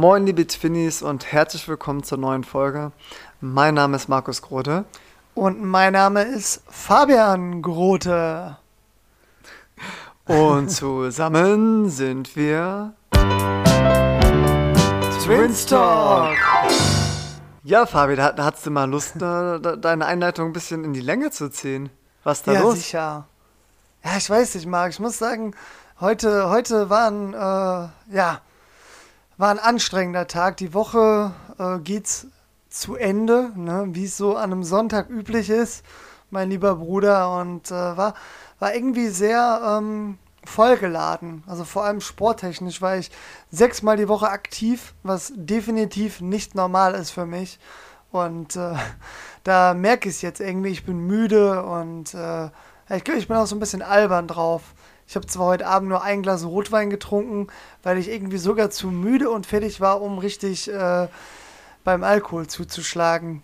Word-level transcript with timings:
Moin, 0.00 0.24
liebe 0.24 0.46
Twinnies 0.46 1.02
und 1.02 1.30
herzlich 1.30 1.68
willkommen 1.68 2.02
zur 2.02 2.16
neuen 2.16 2.42
Folge. 2.42 2.90
Mein 3.42 3.74
Name 3.74 3.96
ist 3.96 4.08
Markus 4.08 4.40
Grote. 4.40 4.86
Und 5.34 5.62
mein 5.62 5.92
Name 5.92 6.22
ist 6.22 6.62
Fabian 6.70 7.60
Grote. 7.60 8.56
Und 10.24 10.70
zusammen 10.70 11.90
sind 11.90 12.34
wir 12.34 12.94
Twins 15.22 15.66
Talk. 15.66 16.34
Ja, 17.62 17.84
Fabi, 17.84 18.16
da, 18.16 18.32
da 18.32 18.46
hattest 18.46 18.64
du 18.64 18.70
mal 18.70 18.88
Lust, 18.88 19.16
da, 19.18 19.58
da, 19.58 19.76
deine 19.76 20.06
Einleitung 20.06 20.46
ein 20.46 20.54
bisschen 20.54 20.82
in 20.82 20.94
die 20.94 21.02
Länge 21.02 21.30
zu 21.30 21.50
ziehen. 21.50 21.90
Was 22.24 22.42
da 22.42 22.54
ja, 22.54 22.60
los? 22.62 22.76
sicher. 22.76 23.26
Ja, 24.02 24.16
ich 24.16 24.30
weiß 24.30 24.54
nicht, 24.54 24.66
Marc. 24.66 24.92
Ich 24.92 24.98
muss 24.98 25.18
sagen, 25.18 25.54
heute, 26.00 26.48
heute 26.48 26.88
war 26.88 27.10
ein, 27.10 27.34
äh, 27.34 28.16
ja, 28.16 28.40
war 29.40 29.50
ein 29.50 29.58
anstrengender 29.58 30.26
Tag. 30.26 30.58
Die 30.58 30.74
Woche 30.74 31.32
äh, 31.58 31.78
geht's 31.78 32.26
zu 32.68 32.94
Ende, 32.94 33.50
ne? 33.56 33.86
wie 33.92 34.04
es 34.04 34.18
so 34.18 34.36
an 34.36 34.52
einem 34.52 34.64
Sonntag 34.64 35.08
üblich 35.08 35.48
ist, 35.48 35.82
mein 36.28 36.50
lieber 36.50 36.76
Bruder. 36.76 37.34
Und 37.40 37.70
äh, 37.70 37.74
war, 37.74 38.14
war 38.58 38.74
irgendwie 38.74 39.08
sehr 39.08 39.78
ähm, 39.78 40.18
vollgeladen. 40.44 41.42
Also 41.46 41.64
vor 41.64 41.84
allem 41.84 42.02
sporttechnisch 42.02 42.82
war 42.82 42.98
ich 42.98 43.10
sechsmal 43.50 43.96
die 43.96 44.08
Woche 44.08 44.28
aktiv, 44.28 44.92
was 45.02 45.32
definitiv 45.34 46.20
nicht 46.20 46.54
normal 46.54 46.94
ist 46.94 47.10
für 47.10 47.24
mich. 47.24 47.58
Und 48.12 48.56
äh, 48.56 48.74
da 49.42 49.72
merke 49.72 50.10
ich 50.10 50.16
es 50.16 50.22
jetzt 50.22 50.40
irgendwie, 50.40 50.68
ich 50.68 50.84
bin 50.84 50.98
müde 51.06 51.64
und 51.64 52.12
äh, 52.12 52.50
ich 52.94 53.08
ich 53.08 53.28
bin 53.28 53.38
auch 53.38 53.46
so 53.46 53.56
ein 53.56 53.60
bisschen 53.60 53.82
albern 53.82 54.28
drauf. 54.28 54.74
Ich 55.10 55.16
habe 55.16 55.26
zwar 55.26 55.46
heute 55.46 55.66
Abend 55.66 55.88
nur 55.88 56.04
ein 56.04 56.22
Glas 56.22 56.44
Rotwein 56.44 56.88
getrunken, 56.88 57.48
weil 57.82 57.98
ich 57.98 58.08
irgendwie 58.08 58.38
sogar 58.38 58.70
zu 58.70 58.92
müde 58.92 59.28
und 59.28 59.44
fertig 59.44 59.80
war, 59.80 60.00
um 60.02 60.18
richtig 60.18 60.72
äh, 60.72 61.08
beim 61.82 62.04
Alkohol 62.04 62.46
zuzuschlagen. 62.46 63.42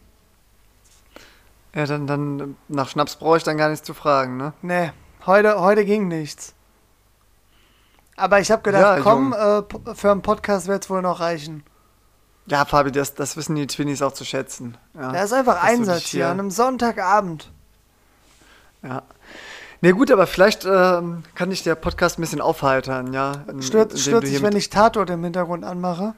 Ja, 1.74 1.86
dann, 1.86 2.06
dann 2.06 2.56
nach 2.68 2.88
Schnaps 2.88 3.16
brauche 3.16 3.38
ich 3.38 3.42
dann 3.42 3.58
gar 3.58 3.68
nichts 3.68 3.84
zu 3.84 3.94
fragen, 3.94 4.36
ne? 4.36 4.52
Nee, 4.62 4.92
heute, 5.26 5.58
heute 5.58 5.84
ging 5.84 6.06
nichts. 6.06 6.54
Aber 8.14 8.38
ich 8.38 8.52
habe 8.52 8.62
gedacht, 8.62 8.98
Ja, 8.98 9.02
komm, 9.02 9.32
äh, 9.32 9.94
für 9.96 10.12
einen 10.12 10.22
Podcast 10.22 10.68
wird 10.68 10.84
es 10.84 10.88
wohl 10.88 11.02
noch 11.02 11.18
reichen. 11.18 11.64
Ja, 12.46 12.64
Fabi, 12.64 12.92
das, 12.92 13.14
das 13.16 13.36
wissen 13.36 13.56
die 13.56 13.66
Twinnies 13.66 14.02
auch 14.02 14.12
zu 14.12 14.24
schätzen. 14.24 14.78
Ja, 14.94 15.10
Da 15.10 15.24
ist 15.24 15.32
einfach 15.32 15.64
Einsatz 15.64 16.02
hier 16.02 16.26
an 16.28 16.38
einem 16.38 16.52
Sonntagabend. 16.52 17.50
Ja. 18.84 19.02
Ne, 19.82 19.92
gut, 19.92 20.10
aber 20.10 20.26
vielleicht 20.26 20.64
ähm, 20.64 21.22
kann 21.34 21.50
dich 21.50 21.62
der 21.62 21.74
Podcast 21.74 22.18
ein 22.18 22.22
bisschen 22.22 22.40
aufheitern, 22.40 23.12
ja? 23.12 23.44
In- 23.48 23.62
Stört, 23.62 23.98
stört 23.98 24.26
sich, 24.26 24.42
wenn 24.42 24.56
ich 24.56 24.70
Tatort 24.70 25.10
im 25.10 25.22
Hintergrund 25.22 25.64
anmache? 25.64 26.14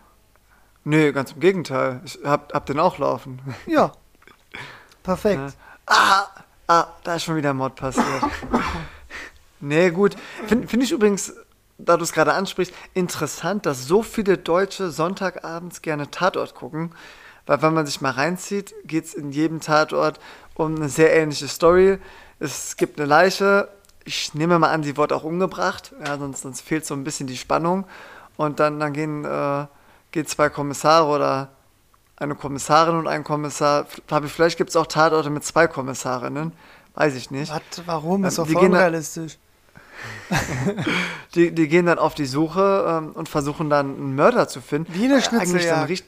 Nee, 0.84 1.12
ganz 1.12 1.32
im 1.32 1.40
Gegenteil. 1.40 2.00
Ich 2.04 2.18
hab, 2.24 2.54
hab 2.54 2.66
den 2.66 2.78
auch 2.78 2.98
laufen. 2.98 3.40
Ja. 3.66 3.92
Perfekt. 5.02 5.40
Ja. 5.40 5.52
Ah, 5.86 6.26
ah, 6.66 6.86
da 7.02 7.14
ist 7.16 7.24
schon 7.24 7.36
wieder 7.36 7.50
ein 7.50 7.56
Mord 7.56 7.74
passiert. 7.76 8.06
nee, 9.60 9.90
gut. 9.90 10.16
Finde 10.46 10.68
find 10.68 10.82
ich 10.82 10.92
übrigens, 10.92 11.32
da 11.78 11.96
du 11.96 12.02
es 12.04 12.12
gerade 12.12 12.34
ansprichst, 12.34 12.74
interessant, 12.94 13.64
dass 13.64 13.86
so 13.86 14.02
viele 14.02 14.36
Deutsche 14.36 14.90
Sonntagabends 14.90 15.80
gerne 15.82 16.10
Tatort 16.10 16.54
gucken. 16.54 16.92
Weil 17.46 17.62
wenn 17.62 17.72
man 17.72 17.86
sich 17.86 18.02
mal 18.02 18.10
reinzieht, 18.10 18.74
geht 18.84 19.06
es 19.06 19.14
in 19.14 19.30
jedem 19.30 19.60
Tatort 19.60 20.20
um 20.54 20.76
eine 20.76 20.90
sehr 20.90 21.14
ähnliche 21.16 21.48
Story. 21.48 21.98
Es 22.40 22.76
gibt 22.76 22.98
eine 22.98 23.08
Leiche. 23.08 23.68
Ich 24.04 24.32
nehme 24.34 24.58
mal 24.58 24.70
an, 24.70 24.82
sie 24.82 24.96
wurde 24.96 25.14
auch 25.16 25.24
umgebracht. 25.24 25.92
Ja, 26.04 26.16
sonst, 26.18 26.42
sonst 26.42 26.60
fehlt 26.62 26.86
so 26.86 26.94
ein 26.94 27.04
bisschen 27.04 27.26
die 27.26 27.36
Spannung. 27.36 27.84
Und 28.36 28.60
dann, 28.60 28.78
dann 28.80 28.92
gehen, 28.92 29.24
äh, 29.24 29.66
gehen 30.12 30.26
zwei 30.26 30.48
Kommissare 30.48 31.06
oder 31.08 31.48
eine 32.16 32.34
Kommissarin 32.34 32.96
und 32.96 33.06
ein 33.06 33.24
Kommissar. 33.24 33.86
Vielleicht 34.26 34.56
gibt 34.58 34.70
es 34.70 34.76
auch 34.76 34.86
Tatorte 34.86 35.30
mit 35.30 35.44
zwei 35.44 35.66
Kommissarinnen. 35.66 36.52
Weiß 36.94 37.14
ich 37.14 37.30
nicht. 37.30 37.52
Was, 37.52 37.86
warum? 37.86 38.24
Ist 38.24 38.38
Ähm, 38.38 38.52
doch 38.52 38.62
unrealistisch. 38.62 39.38
Die, 41.34 41.52
die 41.52 41.68
gehen 41.68 41.86
dann 41.86 41.98
auf 41.98 42.14
die 42.14 42.26
Suche 42.26 42.84
ähm, 42.88 43.12
und 43.12 43.28
versuchen 43.28 43.68
dann 43.68 43.94
einen 43.96 44.14
Mörder 44.14 44.48
zu 44.48 44.60
finden. 44.60 44.92
Wie 44.94 45.04
eine 45.04 45.14
Äh, 45.14 45.16
eigentlich 45.16 45.24
Schnitzeljagd. 45.24 45.88
richt- 45.88 46.06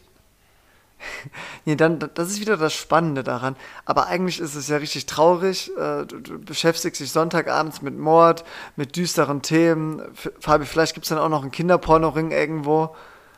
nee, 1.65 1.77
dann, 1.77 1.99
das 2.15 2.29
ist 2.31 2.41
wieder 2.41 2.57
das 2.57 2.73
Spannende 2.73 3.23
daran. 3.25 3.57
Aber 3.85 4.07
eigentlich 4.07 4.41
ist 4.41 4.55
es 4.55 4.69
ja 4.69 4.77
richtig 4.79 5.07
traurig. 5.07 5.71
Äh, 5.77 6.07
du, 6.07 6.21
du 6.21 6.39
beschäftigst 6.39 7.01
dich 7.01 7.13
Sonntagabends 7.13 7.83
mit 7.83 7.99
Mord, 7.99 8.45
mit 8.77 8.97
düsteren 8.97 9.43
Themen. 9.43 10.01
F 10.15 10.31
Fabi, 10.41 10.67
vielleicht 10.67 10.95
gibt 10.95 11.05
es 11.07 11.11
dann 11.11 11.19
auch 11.19 11.29
noch 11.29 11.43
einen 11.43 11.51
Kinderpornoring 11.51 12.31
irgendwo. 12.31 12.95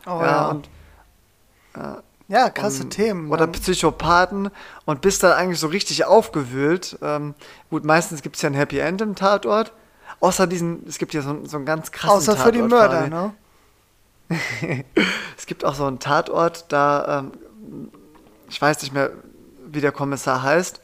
Oh 0.06 0.21
ja. 0.23 0.49
und 0.49 0.69
Ja, 2.28 2.50
krasse 2.50 2.84
und- 2.84 2.91
Themen. 2.91 3.31
Oder 3.31 3.47
ne? 3.47 3.53
Psychopathen 3.53 4.50
und 4.84 5.00
bist 5.00 5.23
dann 5.23 5.33
eigentlich 5.33 5.61
so 5.61 5.67
richtig 5.69 6.05
aufgewühlt. 6.05 6.99
Ähm, 7.03 7.34
gut, 7.71 7.84
meistens 7.84 8.23
gibt 8.23 8.37
es 8.37 8.43
ja 8.43 8.50
ein 8.50 8.55
Happy 8.55 8.79
End 8.79 9.00
im 9.00 9.15
Tatort. 9.15 9.73
Außer 10.21 10.47
diesen, 10.47 10.87
es 10.87 10.99
gibt 10.99 11.15
ja 11.15 11.23
so, 11.23 11.44
so 11.44 11.56
einen 11.56 11.67
ganz 11.67 11.91
krassen 11.91 12.17
Außer 12.17 12.33
Tatort. 12.37 12.47
für 12.47 12.53
die 12.53 12.62
Mörder, 12.62 12.99
Fabi. 13.03 13.11
ne? 13.11 13.34
Es 15.37 15.47
gibt 15.47 15.65
auch 15.65 15.75
so 15.75 15.84
einen 15.84 15.99
Tatort, 15.99 16.67
da, 16.69 17.19
ähm, 17.21 17.33
ich 18.49 18.61
weiß 18.61 18.83
nicht 18.83 18.93
mehr, 18.93 19.11
wie 19.67 19.81
der 19.81 19.93
Kommissar 19.93 20.43
heißt. 20.43 20.81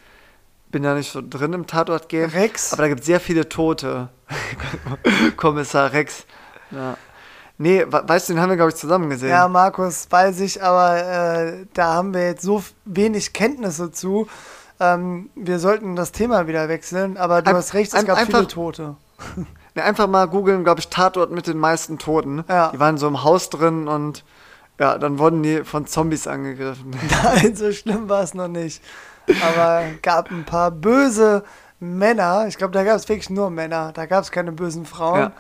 Bin 0.71 0.83
da 0.83 0.95
nicht 0.95 1.11
so 1.13 1.23
drin 1.27 1.53
im 1.55 1.67
Tatort-Game. 1.67 2.31
Rex? 2.31 2.73
Aber 2.73 2.83
da 2.83 2.89
gibt 2.89 3.01
es 3.01 3.07
sehr 3.07 3.21
viele 3.21 3.49
Tote. 3.49 4.09
Kommissar 5.37 5.93
Rex. 5.93 6.25
Ja. 6.71 6.97
Nee, 7.57 7.85
we- 7.89 8.03
weißt 8.07 8.29
du, 8.29 8.35
den 8.35 8.41
haben 8.43 8.51
wir, 8.51 8.57
glaube 8.57 8.71
ich, 8.71 8.77
zusammen 8.77 9.11
gesehen. 9.11 9.31
Ja, 9.31 9.49
Markus, 9.49 10.07
weiß 10.11 10.41
ich, 10.41 10.63
aber 10.63 11.03
äh, 11.03 11.67
da 11.75 11.95
haben 11.95 12.15
wir 12.15 12.25
jetzt 12.27 12.43
so 12.43 12.63
wenig 12.85 13.33
Kenntnisse 13.33 13.91
zu. 13.91 14.29
Ähm, 14.79 15.31
wir 15.35 15.59
sollten 15.59 15.97
das 15.97 16.13
Thema 16.13 16.47
wieder 16.47 16.69
wechseln, 16.69 17.17
aber 17.17 17.43
du 17.43 17.51
Ein- 17.51 17.57
hast 17.57 17.75
recht, 17.75 17.93
es 17.93 17.99
ein- 17.99 18.05
gab 18.07 18.19
viele 18.21 18.39
einfach- 18.39 18.51
Tote. 18.53 18.97
Ne, 19.75 19.85
einfach 19.85 20.07
mal 20.07 20.27
googeln, 20.27 20.65
glaube 20.65 20.81
ich, 20.81 20.89
Tatort 20.89 21.31
mit 21.31 21.47
den 21.47 21.59
meisten 21.59 21.99
Toten. 21.99 22.43
Ja. 22.49 22.71
Die 22.73 22.81
waren 22.81 22.97
so 22.97 23.07
im 23.07 23.23
Haus 23.23 23.51
drin 23.51 23.87
und 23.87 24.25
ja, 24.79 24.99
dann 24.99 25.19
wurden 25.19 25.43
die 25.43 25.65
von 25.65 25.87
Zombies 25.87 26.27
angegriffen. 26.27 26.91
Nein, 27.25 27.57
so 27.57 27.73
schlimm 27.73 28.09
war 28.09 28.23
es 28.23 28.35
noch 28.35 28.49
nicht. 28.49 28.83
Aber 29.43 29.85
gab 30.03 30.31
ein 30.31 30.45
paar 30.45 30.71
böse 30.71 31.45
Männer. 31.81 32.47
Ich 32.49 32.57
glaube, 32.59 32.73
da 32.73 32.85
gab 32.85 32.97
es 32.97 33.09
wirklich 33.09 33.31
nur 33.31 33.51
Männer. 33.51 33.93
Da 33.93 34.07
gab 34.07 34.25
es 34.25 34.31
keine 34.31 34.53
bösen 34.53 34.87
Frauen. 34.87 35.19
Ja. 35.21 35.33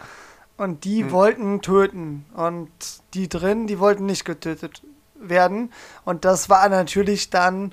Und 0.56 0.84
die 0.84 1.04
Mhm. 1.04 1.10
wollten 1.12 1.60
töten. 1.62 2.26
Und 2.34 2.68
die 3.14 3.28
drin, 3.28 3.66
die 3.66 3.78
wollten 3.78 4.06
nicht 4.06 4.24
getötet 4.24 4.82
werden. 5.14 5.72
Und 6.04 6.24
das 6.24 6.48
war 6.50 6.68
natürlich 6.68 7.30
dann 7.30 7.72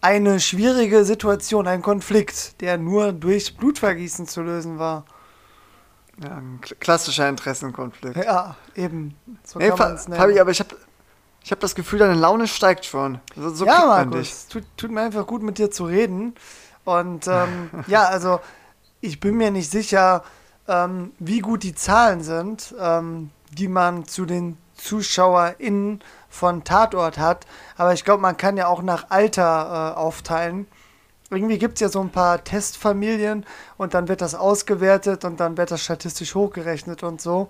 eine 0.00 0.38
schwierige 0.40 1.04
Situation, 1.04 1.66
ein 1.66 1.82
Konflikt, 1.82 2.60
der 2.60 2.78
nur 2.78 3.12
durch 3.12 3.56
Blutvergießen 3.56 4.26
zu 4.28 4.42
lösen 4.42 4.78
war. 4.78 5.04
Ja, 6.22 6.36
ein 6.36 6.60
kl- 6.62 6.74
klassischer 6.76 7.28
Interessenkonflikt. 7.28 8.16
Ja, 8.16 8.56
eben. 8.74 9.16
So 9.44 9.58
Nee, 9.58 9.68
kann 9.68 9.76
Fa 9.76 9.84
man 9.86 9.94
es 9.94 10.04
Fabi, 10.04 10.18
nennen. 10.28 10.38
aber 10.40 10.50
ich 10.50 10.60
habe 10.60 10.76
ich 11.48 11.52
hab 11.52 11.60
das 11.60 11.74
Gefühl, 11.74 11.98
deine 11.98 12.12
Laune 12.12 12.46
steigt 12.46 12.84
schon. 12.84 13.22
So, 13.34 13.48
so 13.48 13.64
ja. 13.64 13.86
Markus, 13.86 14.48
tut, 14.48 14.64
tut 14.76 14.90
mir 14.90 15.00
einfach 15.00 15.26
gut, 15.26 15.42
mit 15.42 15.56
dir 15.56 15.70
zu 15.70 15.86
reden. 15.86 16.34
Und 16.84 17.26
ähm, 17.26 17.70
ja, 17.86 18.04
also 18.04 18.40
ich 19.00 19.18
bin 19.18 19.38
mir 19.38 19.50
nicht 19.50 19.70
sicher, 19.70 20.24
ähm, 20.68 21.12
wie 21.18 21.38
gut 21.38 21.62
die 21.62 21.74
Zahlen 21.74 22.22
sind, 22.22 22.74
ähm, 22.78 23.30
die 23.50 23.68
man 23.68 24.06
zu 24.06 24.26
den 24.26 24.58
ZuschauerInnen 24.74 26.04
von 26.28 26.64
Tatort 26.64 27.16
hat. 27.16 27.46
Aber 27.78 27.94
ich 27.94 28.04
glaube, 28.04 28.20
man 28.20 28.36
kann 28.36 28.58
ja 28.58 28.66
auch 28.66 28.82
nach 28.82 29.06
Alter 29.08 29.94
äh, 29.94 29.98
aufteilen. 29.98 30.66
Irgendwie 31.30 31.56
gibt 31.56 31.76
es 31.76 31.80
ja 31.80 31.88
so 31.88 32.02
ein 32.02 32.10
paar 32.10 32.44
Testfamilien 32.44 33.46
und 33.78 33.94
dann 33.94 34.08
wird 34.08 34.20
das 34.20 34.34
ausgewertet 34.34 35.24
und 35.24 35.40
dann 35.40 35.56
wird 35.56 35.70
das 35.70 35.82
statistisch 35.82 36.34
hochgerechnet 36.34 37.02
und 37.02 37.22
so. 37.22 37.48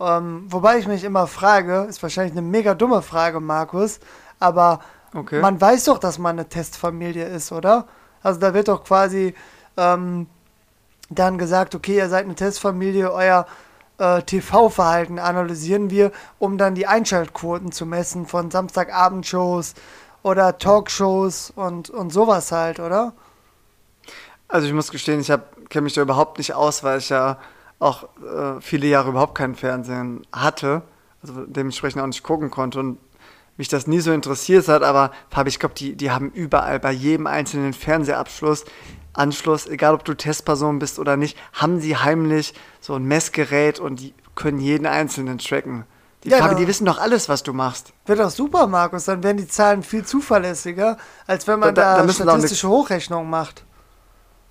Ähm, 0.00 0.46
wobei 0.48 0.78
ich 0.78 0.88
mich 0.88 1.04
immer 1.04 1.26
frage, 1.26 1.86
ist 1.88 2.02
wahrscheinlich 2.02 2.32
eine 2.32 2.42
mega 2.42 2.74
dumme 2.74 3.02
Frage, 3.02 3.40
Markus, 3.40 4.00
aber 4.38 4.80
Okay. 5.12 5.40
man 5.40 5.60
weiß 5.60 5.84
doch, 5.84 5.98
dass 5.98 6.18
man 6.18 6.38
eine 6.38 6.48
Testfamilie 6.48 7.26
ist, 7.26 7.50
oder? 7.50 7.88
Also 8.22 8.38
da 8.38 8.54
wird 8.54 8.68
doch 8.68 8.84
quasi 8.84 9.34
ähm, 9.76 10.28
dann 11.08 11.36
gesagt, 11.36 11.74
okay, 11.74 11.96
ihr 11.96 12.08
seid 12.08 12.24
eine 12.24 12.36
Testfamilie, 12.36 13.12
euer 13.12 13.46
äh, 13.98 14.22
TV-Verhalten 14.22 15.18
analysieren 15.18 15.90
wir, 15.90 16.12
um 16.38 16.58
dann 16.58 16.74
die 16.76 16.86
Einschaltquoten 16.86 17.72
zu 17.72 17.86
messen 17.86 18.26
von 18.26 18.50
Samstagabendshows 18.50 19.74
oder 20.22 20.58
Talkshows 20.58 21.52
und, 21.56 21.90
und 21.90 22.12
sowas 22.12 22.52
halt, 22.52 22.78
oder? 22.78 23.12
Also 24.48 24.66
ich 24.66 24.72
muss 24.72 24.90
gestehen, 24.90 25.20
ich 25.20 25.32
kenne 25.68 25.82
mich 25.82 25.94
da 25.94 26.02
überhaupt 26.02 26.38
nicht 26.38 26.54
aus, 26.54 26.84
weil 26.84 26.98
ich 26.98 27.08
ja 27.08 27.38
auch 27.80 28.04
äh, 28.22 28.60
viele 28.60 28.86
Jahre 28.86 29.08
überhaupt 29.10 29.34
kein 29.34 29.56
Fernsehen 29.56 30.24
hatte, 30.32 30.82
also 31.22 31.44
dementsprechend 31.46 32.00
auch 32.00 32.06
nicht 32.06 32.22
gucken 32.22 32.50
konnte 32.50 32.78
und 32.78 32.98
mich 33.56 33.68
das 33.68 33.86
nie 33.86 34.00
so 34.00 34.12
interessiert 34.12 34.68
hat, 34.68 34.82
aber 34.82 35.10
Fabi, 35.28 35.48
ich 35.48 35.58
glaube, 35.58 35.74
die, 35.74 35.96
die 35.96 36.10
haben 36.12 36.30
überall 36.30 36.78
bei 36.78 36.92
jedem 36.92 37.26
einzelnen 37.26 37.72
Fernsehabschluss, 37.72 38.64
Anschluss, 39.12 39.66
egal 39.66 39.94
ob 39.94 40.04
du 40.04 40.14
Testperson 40.14 40.78
bist 40.78 40.98
oder 40.98 41.16
nicht, 41.16 41.36
haben 41.52 41.80
sie 41.80 41.96
heimlich 41.96 42.54
so 42.80 42.94
ein 42.94 43.04
Messgerät 43.04 43.80
und 43.80 44.00
die 44.00 44.14
können 44.36 44.60
jeden 44.60 44.86
einzelnen 44.86 45.38
tracken. 45.38 45.84
Die 46.24 46.28
Ja, 46.30 46.38
Fabi, 46.38 46.54
da- 46.54 46.60
die 46.60 46.68
wissen 46.68 46.84
doch 46.84 46.98
alles, 46.98 47.28
was 47.28 47.42
du 47.42 47.52
machst. 47.52 47.92
Wird 48.06 48.20
doch 48.20 48.30
super, 48.30 48.66
Markus. 48.66 49.06
Dann 49.06 49.22
werden 49.22 49.38
die 49.38 49.48
Zahlen 49.48 49.82
viel 49.82 50.04
zuverlässiger, 50.04 50.96
als 51.26 51.46
wenn 51.48 51.58
man 51.58 51.74
Da- 51.74 51.96
da, 51.98 52.06
da 52.06 52.12
statistische 52.12 52.68
Hochrechnungen 52.68 53.28
macht. 53.28 53.64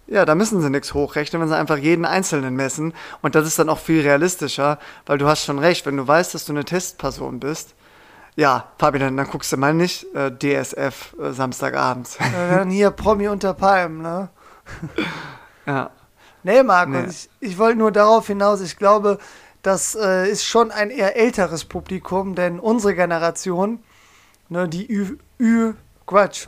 Ja, 0.09 0.25
da 0.25 0.33
müssen 0.33 0.59
sie 0.61 0.69
nichts 0.71 0.94
hochrechnen, 0.95 1.41
wenn 1.41 1.50
sie 1.50 1.56
einfach 1.57 1.77
jeden 1.77 2.03
Einzelnen 2.03 2.56
messen. 2.56 2.94
Und 3.21 3.35
das 3.35 3.45
ist 3.45 3.59
dann 3.59 3.69
auch 3.69 3.77
viel 3.77 4.01
realistischer, 4.01 4.79
weil 5.06 5.19
du 5.19 5.27
hast 5.27 5.45
schon 5.45 5.59
recht, 5.59 5.85
wenn 5.85 5.97
du 5.97 6.07
weißt, 6.07 6.33
dass 6.33 6.45
du 6.45 6.53
eine 6.53 6.65
Testperson 6.65 7.39
bist. 7.39 7.75
Ja, 8.35 8.69
Fabi, 8.79 8.97
dann, 9.00 9.17
guckst 9.25 9.51
du 9.51 9.57
mal 9.57 9.73
nicht 9.73 10.07
äh, 10.15 10.31
DSF 10.31 11.15
äh, 11.21 11.31
Samstagabends. 11.31 12.15
Äh, 12.15 12.56
dann 12.56 12.69
hier 12.71 12.89
Promi 12.89 13.27
unter 13.27 13.53
Palmen, 13.53 14.01
ne? 14.01 14.29
ja. 15.67 15.91
Nee, 16.41 16.63
Markus, 16.63 16.94
Nee. 16.94 17.07
ich, 17.41 17.51
ich 17.51 17.57
wollte 17.57 17.77
nur 17.77 17.91
darauf 17.91 18.27
hinaus, 18.27 18.61
ich 18.61 18.77
glaube, 18.77 19.19
das 19.61 19.94
äh, 19.95 20.29
ist 20.29 20.45
schon 20.45 20.71
ein 20.71 20.89
eher 20.89 21.17
älteres 21.17 21.65
Publikum, 21.65 22.33
denn 22.33 22.59
unsere 22.59 22.95
Generation, 22.95 23.83
ne, 24.47 24.69
die 24.69 24.89
Ü, 24.89 25.17
Ü 25.38 25.73
Quatsch, 26.07 26.47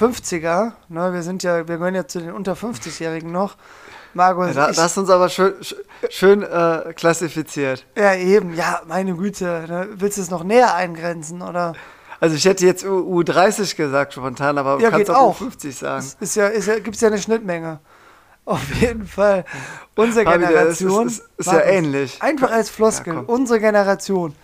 U50er, 0.00 0.72
ne, 0.88 1.12
wir 1.12 1.22
sind 1.22 1.42
ja, 1.42 1.66
wir 1.68 1.76
gehören 1.78 1.94
ja 1.94 2.06
zu 2.06 2.20
den 2.20 2.32
unter 2.32 2.54
50-Jährigen 2.54 3.32
noch. 3.32 3.56
Markus, 4.14 4.54
Da, 4.54 4.70
ich, 4.70 4.76
das 4.76 4.84
hast 4.84 4.98
uns 4.98 5.10
aber 5.10 5.28
schön, 5.28 5.54
sch- 5.60 5.74
schön 6.10 6.42
äh, 6.42 6.92
klassifiziert. 6.94 7.84
ja 7.96 8.14
eben, 8.14 8.54
ja, 8.54 8.80
meine 8.86 9.14
Güte, 9.14 9.64
ne, 9.68 9.88
willst 9.94 10.16
du 10.18 10.22
es 10.22 10.30
noch 10.30 10.42
näher 10.44 10.74
eingrenzen, 10.74 11.42
oder? 11.42 11.74
Also 12.18 12.34
ich 12.34 12.46
hätte 12.46 12.64
jetzt 12.64 12.84
U 12.86 13.20
U30 13.20 13.76
gesagt 13.76 14.14
spontan, 14.14 14.56
aber 14.56 14.76
du 14.78 14.82
Ja, 14.82 14.90
kannst 14.90 15.10
auch 15.10 15.16
auch. 15.16 15.40
U50 15.40 15.72
sagen. 15.72 15.98
Es 16.02 16.16
ist 16.20 16.36
ja, 16.36 16.46
ist 16.46 16.66
ja, 16.66 16.78
gibt's 16.78 17.00
ja 17.02 17.08
eine 17.08 17.18
Schnittmenge. 17.18 17.80
Auf 18.46 18.74
jeden 18.76 19.06
Fall. 19.06 19.44
Unsere 19.96 20.24
das 20.24 20.34
ist- 20.34 20.48
Generation. 20.48 21.06
ist- 21.08 21.22
ist 21.36 21.46
ja 21.52 21.60
ähnlich. 21.60 22.22
Einfach 22.22 22.50
als 22.52 22.70
Floskel. 22.70 23.12
Ja, 23.14 23.20
unsere 23.26 23.60
Generation, 23.60 24.34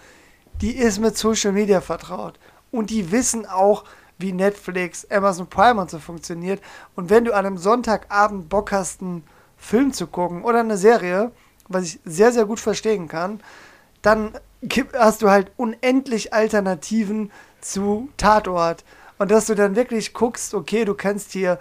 die 0.61 0.77
ist 0.77 0.99
mit 0.99 1.17
Social 1.17 1.53
Media 1.53 1.81
vertraut. 1.81 2.39
Und 2.71 2.91
die 2.91 3.11
wissen 3.11 3.47
auch, 3.47 3.85
wie 4.23 4.33
Netflix, 4.33 5.07
Amazon 5.11 5.47
Prime 5.49 5.81
und 5.81 5.91
so 5.91 5.99
funktioniert. 5.99 6.63
Und 6.97 7.11
wenn 7.11 7.25
du 7.25 7.33
an 7.33 7.45
einem 7.45 7.59
Sonntagabend 7.59 8.49
Bock 8.49 8.73
hast, 8.73 9.03
einen 9.03 9.25
Film 9.59 9.93
zu 9.93 10.07
gucken 10.07 10.43
oder 10.43 10.61
eine 10.61 10.79
Serie, 10.79 11.31
was 11.69 11.85
ich 11.85 12.01
sehr, 12.05 12.33
sehr 12.33 12.47
gut 12.47 12.61
verstehen 12.61 13.09
kann, 13.09 13.41
dann 14.01 14.33
hast 14.99 15.23
du 15.23 15.31
halt 15.31 15.51
unendlich 15.57 16.33
Alternativen 16.33 17.31
zu 17.61 18.09
Tatort. 18.17 18.85
Und 19.19 19.31
dass 19.31 19.47
du 19.47 19.55
dann 19.55 19.77
wirklich 19.77 20.15
guckst, 20.15 20.55
okay, 20.55 20.85
du 20.85 20.95
kannst 20.95 21.33
hier 21.33 21.59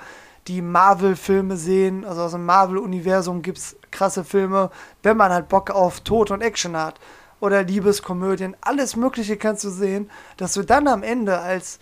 die 0.48 0.62
Marvel-Filme 0.62 1.56
sehen, 1.58 2.06
also 2.06 2.22
aus 2.24 2.32
dem 2.32 2.46
Marvel-Universum 2.46 3.42
gibt 3.42 3.60
es 3.60 3.76
krasse 3.92 4.24
Filme, 4.24 4.72
wenn 5.04 5.18
man 5.18 5.32
halt 5.32 5.50
Bock 5.50 5.70
auf 5.70 6.02
Tod 6.02 6.32
und 6.32 6.42
Action 6.42 6.76
hat. 6.76 7.00
Oder 7.40 7.64
Liebeskomödien, 7.64 8.56
alles 8.62 8.96
Mögliche 8.96 9.38
kannst 9.38 9.64
du 9.64 9.70
sehen, 9.70 10.10
dass 10.38 10.54
du 10.54 10.64
dann 10.64 10.88
am 10.88 11.04
Ende 11.04 11.40
als 11.40 11.80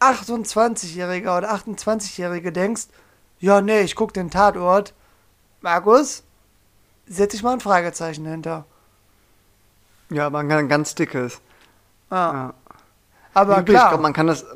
28-Jähriger 0.00 1.38
oder 1.38 1.52
28-Jährige 1.54 2.52
denkst, 2.52 2.86
ja, 3.38 3.60
nee, 3.60 3.80
ich 3.80 3.94
guck 3.96 4.12
den 4.14 4.30
Tatort. 4.30 4.94
Markus, 5.60 6.22
setz 7.06 7.34
ich 7.34 7.42
mal 7.42 7.52
ein 7.54 7.60
Fragezeichen 7.60 8.26
hinter. 8.26 8.64
Ja, 10.10 10.26
aber 10.26 10.38
ein 10.38 10.68
ganz 10.68 10.94
dickes. 10.94 11.40
Ah, 12.10 12.14
Ja. 12.32 12.54
Aber 13.34 13.58
Übrigens, 13.58 13.68
ich 13.68 13.74
klar, 13.74 13.88
glaub, 13.90 14.00
man 14.00 14.12
kann 14.14 14.26
das, 14.28 14.46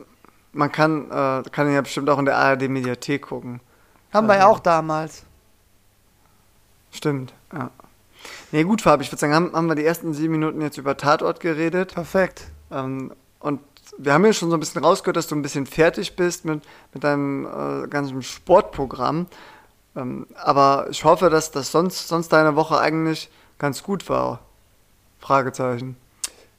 man 0.52 0.72
kann, 0.72 1.10
äh, 1.10 1.42
kann 1.50 1.66
ihn 1.66 1.74
ja 1.74 1.82
bestimmt 1.82 2.08
auch 2.08 2.18
in 2.18 2.24
der 2.24 2.36
ARD-Mediathek 2.38 3.22
gucken. 3.22 3.60
haben 4.12 4.26
wir 4.26 4.36
ja 4.36 4.40
also- 4.46 4.54
auch 4.54 4.60
damals. 4.60 5.24
Stimmt, 6.90 7.34
ja. 7.52 7.70
Nee, 8.52 8.64
gut, 8.64 8.82
Fabi, 8.82 9.04
ich 9.04 9.10
würde 9.12 9.20
sagen, 9.20 9.34
haben, 9.34 9.52
haben 9.52 9.66
wir 9.68 9.74
die 9.74 9.84
ersten 9.84 10.12
sieben 10.14 10.32
Minuten 10.32 10.60
jetzt 10.60 10.76
über 10.78 10.96
Tatort 10.96 11.40
geredet. 11.40 11.94
Perfekt. 11.94 12.48
Ähm, 12.70 13.12
und 13.38 13.60
wir 14.02 14.14
haben 14.14 14.24
ja 14.24 14.32
schon 14.32 14.50
so 14.50 14.56
ein 14.56 14.60
bisschen 14.60 14.82
rausgehört, 14.82 15.16
dass 15.16 15.26
du 15.26 15.34
ein 15.34 15.42
bisschen 15.42 15.66
fertig 15.66 16.16
bist 16.16 16.44
mit, 16.44 16.62
mit 16.94 17.04
deinem 17.04 17.46
äh, 17.46 17.86
ganzen 17.88 18.22
Sportprogramm. 18.22 19.26
Ähm, 19.94 20.26
aber 20.36 20.86
ich 20.90 21.04
hoffe, 21.04 21.28
dass 21.28 21.50
das 21.50 21.70
sonst, 21.70 22.08
sonst 22.08 22.28
deine 22.32 22.56
Woche 22.56 22.78
eigentlich 22.78 23.30
ganz 23.58 23.82
gut 23.82 24.08
war. 24.08 24.40
Fragezeichen. 25.18 25.96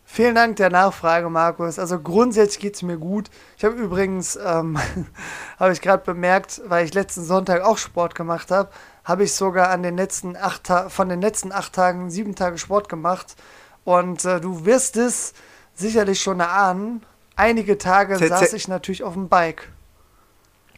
Vielen 0.05 0.35
Dank 0.35 0.57
der 0.57 0.69
Nachfrage, 0.69 1.29
Markus. 1.29 1.79
Also 1.79 1.99
grundsätzlich 1.99 2.59
geht 2.59 2.75
es 2.75 2.81
mir 2.81 2.97
gut. 2.97 3.29
Ich 3.57 3.63
habe 3.63 3.75
übrigens, 3.75 4.35
ähm, 4.35 4.77
habe 5.59 5.71
ich 5.71 5.81
gerade 5.81 6.03
bemerkt, 6.03 6.61
weil 6.65 6.85
ich 6.85 6.93
letzten 6.93 7.23
Sonntag 7.23 7.61
auch 7.61 7.77
Sport 7.77 8.13
gemacht 8.13 8.51
habe, 8.51 8.69
habe 9.03 9.23
ich 9.23 9.33
sogar 9.33 9.69
an 9.69 9.83
den 9.83 9.97
letzten 9.97 10.35
acht 10.35 10.67
von 10.89 11.09
den 11.09 11.21
letzten 11.21 11.51
acht 11.51 11.73
Tagen 11.73 12.11
sieben 12.11 12.35
Tage 12.35 12.57
Sport 12.57 12.89
gemacht. 12.89 13.35
Und 13.83 14.25
äh, 14.25 14.39
du 14.39 14.65
wirst 14.65 14.97
es 14.97 15.33
sicherlich 15.73 16.21
schon 16.21 16.39
erahnen. 16.39 17.03
Einige 17.35 17.77
Tage 17.77 18.15
Zäh- 18.15 18.27
saß 18.27 18.53
ich 18.53 18.67
natürlich 18.67 19.03
auf 19.03 19.13
dem 19.13 19.29
Bike. 19.29 19.69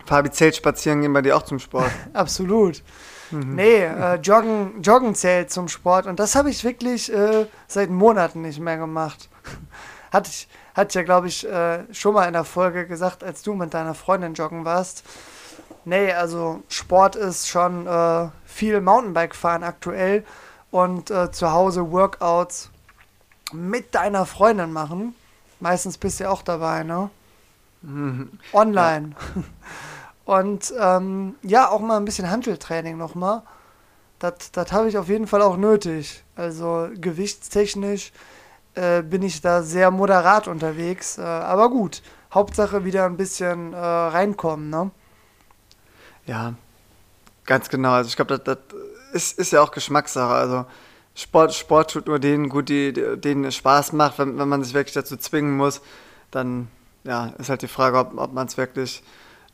Fabi, 0.05 0.31
zählt 0.31 0.55
spazieren 0.55 1.01
gehen 1.01 1.13
bei 1.13 1.21
dir 1.21 1.35
auch 1.38 1.44
zum 1.44 1.59
Sport. 1.59 1.91
Absolut. 2.13 2.83
Nee, 3.31 3.85
äh, 3.85 4.15
Joggen, 4.17 4.81
Joggen 4.83 5.15
zählt 5.15 5.50
zum 5.51 5.67
Sport 5.67 6.05
und 6.05 6.19
das 6.19 6.35
habe 6.35 6.51
ich 6.51 6.63
wirklich 6.63 7.11
äh, 7.11 7.47
seit 7.67 7.89
Monaten 7.89 8.41
nicht 8.41 8.59
mehr 8.59 8.77
gemacht. 8.77 9.29
Hatte 10.11 10.29
ich, 10.29 10.47
hatte 10.75 10.89
ich 10.89 10.94
ja, 10.94 11.01
glaube 11.01 11.27
ich, 11.27 11.44
äh, 11.50 11.91
schon 11.91 12.13
mal 12.13 12.27
in 12.27 12.33
der 12.33 12.44
Folge 12.44 12.85
gesagt, 12.85 13.23
als 13.23 13.41
du 13.41 13.55
mit 13.55 13.73
deiner 13.73 13.95
Freundin 13.95 14.35
joggen 14.35 14.63
warst. 14.63 15.03
Nee, 15.85 16.13
also 16.13 16.61
Sport 16.69 17.15
ist 17.15 17.50
schon 17.50 17.88
äh, 17.88 18.27
viel 18.45 18.79
Mountainbike 18.79 19.33
fahren 19.33 19.63
aktuell 19.63 20.23
und 20.69 21.09
äh, 21.09 21.31
zu 21.31 21.51
Hause 21.51 21.91
Workouts 21.91 22.69
mit 23.53 23.95
deiner 23.95 24.27
Freundin 24.27 24.71
machen. 24.71 25.15
Meistens 25.63 25.98
bist 25.98 26.19
du 26.19 26.25
ja 26.25 26.30
auch 26.30 26.42
dabei, 26.42 26.83
ne? 26.83 27.10
Online. 28.51 29.12
Und 30.25 30.74
ähm, 30.77 31.36
ja, 31.42 31.69
auch 31.69 31.80
mal 31.80 31.95
ein 31.95 32.04
bisschen 32.04 32.30
Handeltraining 32.30 32.98
nochmal. 32.98 33.44
Das 34.19 34.51
das 34.51 34.74
habe 34.74 34.89
ich 34.89 34.98
auf 34.98 35.07
jeden 35.07 35.25
Fall 35.25 35.42
auch 35.42 35.56
nötig. 35.56 36.25
Also 36.36 36.89
gewichtstechnisch 36.95 38.12
äh, 38.75 39.04
bin 39.04 39.21
ich 39.21 39.39
da 39.39 39.63
sehr 39.63 39.89
moderat 39.89 40.50
unterwegs. 40.50 41.18
Äh, 41.18 41.21
aber 41.21 41.69
gut, 41.69 42.01
Hauptsache 42.33 42.83
wieder 42.83 43.06
ein 43.06 43.15
bisschen 43.15 43.71
äh, 43.71 43.77
reinkommen, 43.77 44.69
ne? 44.69 44.92
Ja, 46.25 46.56
ganz 47.45 47.69
genau. 47.69 47.92
Also 47.94 48.10
ich 48.10 48.18
glaube, 48.18 48.38
das, 48.38 48.44
das 48.44 48.57
ist, 49.13 49.39
ist 49.39 49.54
ja 49.54 49.62
auch 49.62 49.71
Geschmackssache. 49.71 50.33
Also 50.33 50.65
Sport, 51.15 51.54
Sport 51.54 51.92
tut 51.92 52.07
nur 52.07 52.19
denen 52.19 52.50
gut, 52.50 52.69
die, 52.69 52.92
denen 52.94 53.45
es 53.45 53.56
Spaß 53.56 53.94
macht. 53.94 54.18
Wenn, 54.19 54.38
wenn 54.39 54.50
man 54.50 54.63
sich 54.63 54.74
wirklich 54.74 54.94
dazu 54.94 55.15
zwingen 55.18 55.56
muss, 55.56 55.81
dann 56.31 56.68
ja, 57.04 57.27
ist 57.38 57.50
halt 57.50 57.62
die 57.62 57.67
Frage, 57.67 57.98
ob, 58.00 58.17
ob 58.17 58.34
man 58.34 58.48
es 58.48 58.58
wirklich 58.58 59.03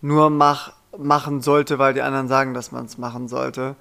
nur 0.02 0.30
mach, 0.30 0.74
machen 0.98 1.42
sollte, 1.42 1.78
weil 1.80 1.94
die 1.94 2.02
anderen 2.02 2.28
sagen, 2.28 2.54
dass 2.54 2.72
man 2.72 2.86
es 2.86 2.98
machen 2.98 3.28
sollte. 3.28 3.76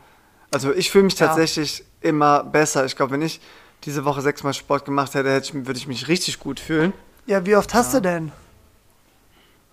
Also 0.51 0.73
ich 0.73 0.91
fühle 0.91 1.05
mich 1.05 1.19
Ja. 1.19 1.27
tatsächlich 1.29 1.85
immer 2.01 2.43
besser. 2.43 2.85
Ich 2.85 2.97
glaube, 2.97 3.13
wenn 3.13 3.23
ich 3.23 3.41
diese 3.85 4.05
Woche 4.05 4.23
sechsmal 4.23 4.55
Sport 4.55 4.85
gemacht 4.85 5.15
hätte, 5.15 5.31
hätte 5.31 5.47
ich, 5.57 5.67
würde 5.67 5.79
ich 5.79 5.87
mich 5.87 6.09
richtig 6.09 6.41
gut 6.41 6.59
fühlen. 6.59 6.93
Ja, 7.27 7.45
wie 7.47 7.55
oft 7.55 7.75
hast 7.75 7.95
du 7.95 8.01
denn? 8.01 8.33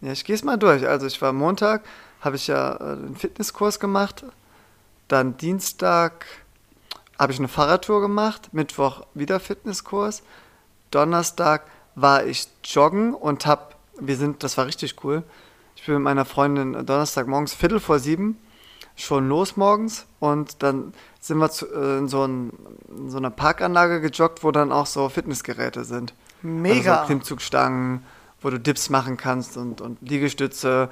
Ja, 0.02 0.12
ich 0.12 0.24
gehe 0.26 0.36
es 0.36 0.44
mal 0.44 0.58
durch. 0.58 0.88
Also 0.88 1.08
ich 1.08 1.20
war 1.22 1.34
Montag, 1.34 1.84
habe 2.22 2.36
ich 2.36 2.48
ja 2.48 2.76
äh, 2.76 2.84
einen 2.84 3.16
Fitnesskurs 3.16 3.80
gemacht. 3.80 4.26
Dann 5.08 5.38
Dienstag 5.38 6.26
habe 7.20 7.32
ich 7.32 7.40
eine 7.40 7.48
Fahrradtour 7.48 8.02
gemacht. 8.02 8.50
Mittwoch 8.52 9.06
wieder 9.14 9.40
Fitnesskurs. 9.40 10.24
Donnerstag 10.92 11.64
war 11.96 12.26
ich 12.26 12.48
joggen 12.64 13.14
und 13.14 13.46
habe, 13.46 13.76
wir 14.00 14.18
sind, 14.18 14.44
das 14.44 14.58
war 14.58 14.66
richtig 14.66 15.04
cool. 15.04 15.24
Ich 15.76 15.86
bin 15.86 15.96
mit 15.96 16.04
meiner 16.04 16.26
Freundin 16.26 16.74
Donnerstag 16.86 17.28
morgens 17.28 17.54
Viertel 17.54 17.80
vor 17.80 18.00
sieben 18.00 18.38
schon 18.96 19.28
los 19.28 19.58
morgens 19.58 20.06
und 20.20 20.64
dann 20.64 20.94
sind 21.20 21.38
wir 21.38 21.52
zu, 21.52 21.66
äh, 21.68 21.98
in, 21.98 22.08
so 22.08 22.26
ein, 22.26 22.52
in 22.90 23.10
so 23.10 23.18
einer 23.18 23.30
Parkanlage 23.30 24.00
gejoggt, 24.02 24.44
wo 24.44 24.52
dann 24.52 24.72
auch 24.72 24.86
so 24.86 25.10
Fitnessgeräte 25.10 25.84
sind. 25.84 26.14
Mega. 26.42 26.92
Also 26.92 27.02
so 27.02 27.08
Klimmzugstangen, 27.08 28.06
wo 28.42 28.50
du 28.50 28.60
Dips 28.60 28.90
machen 28.90 29.18
kannst 29.18 29.58
und, 29.58 29.82
und 29.82 29.98
Liegestütze 30.02 30.90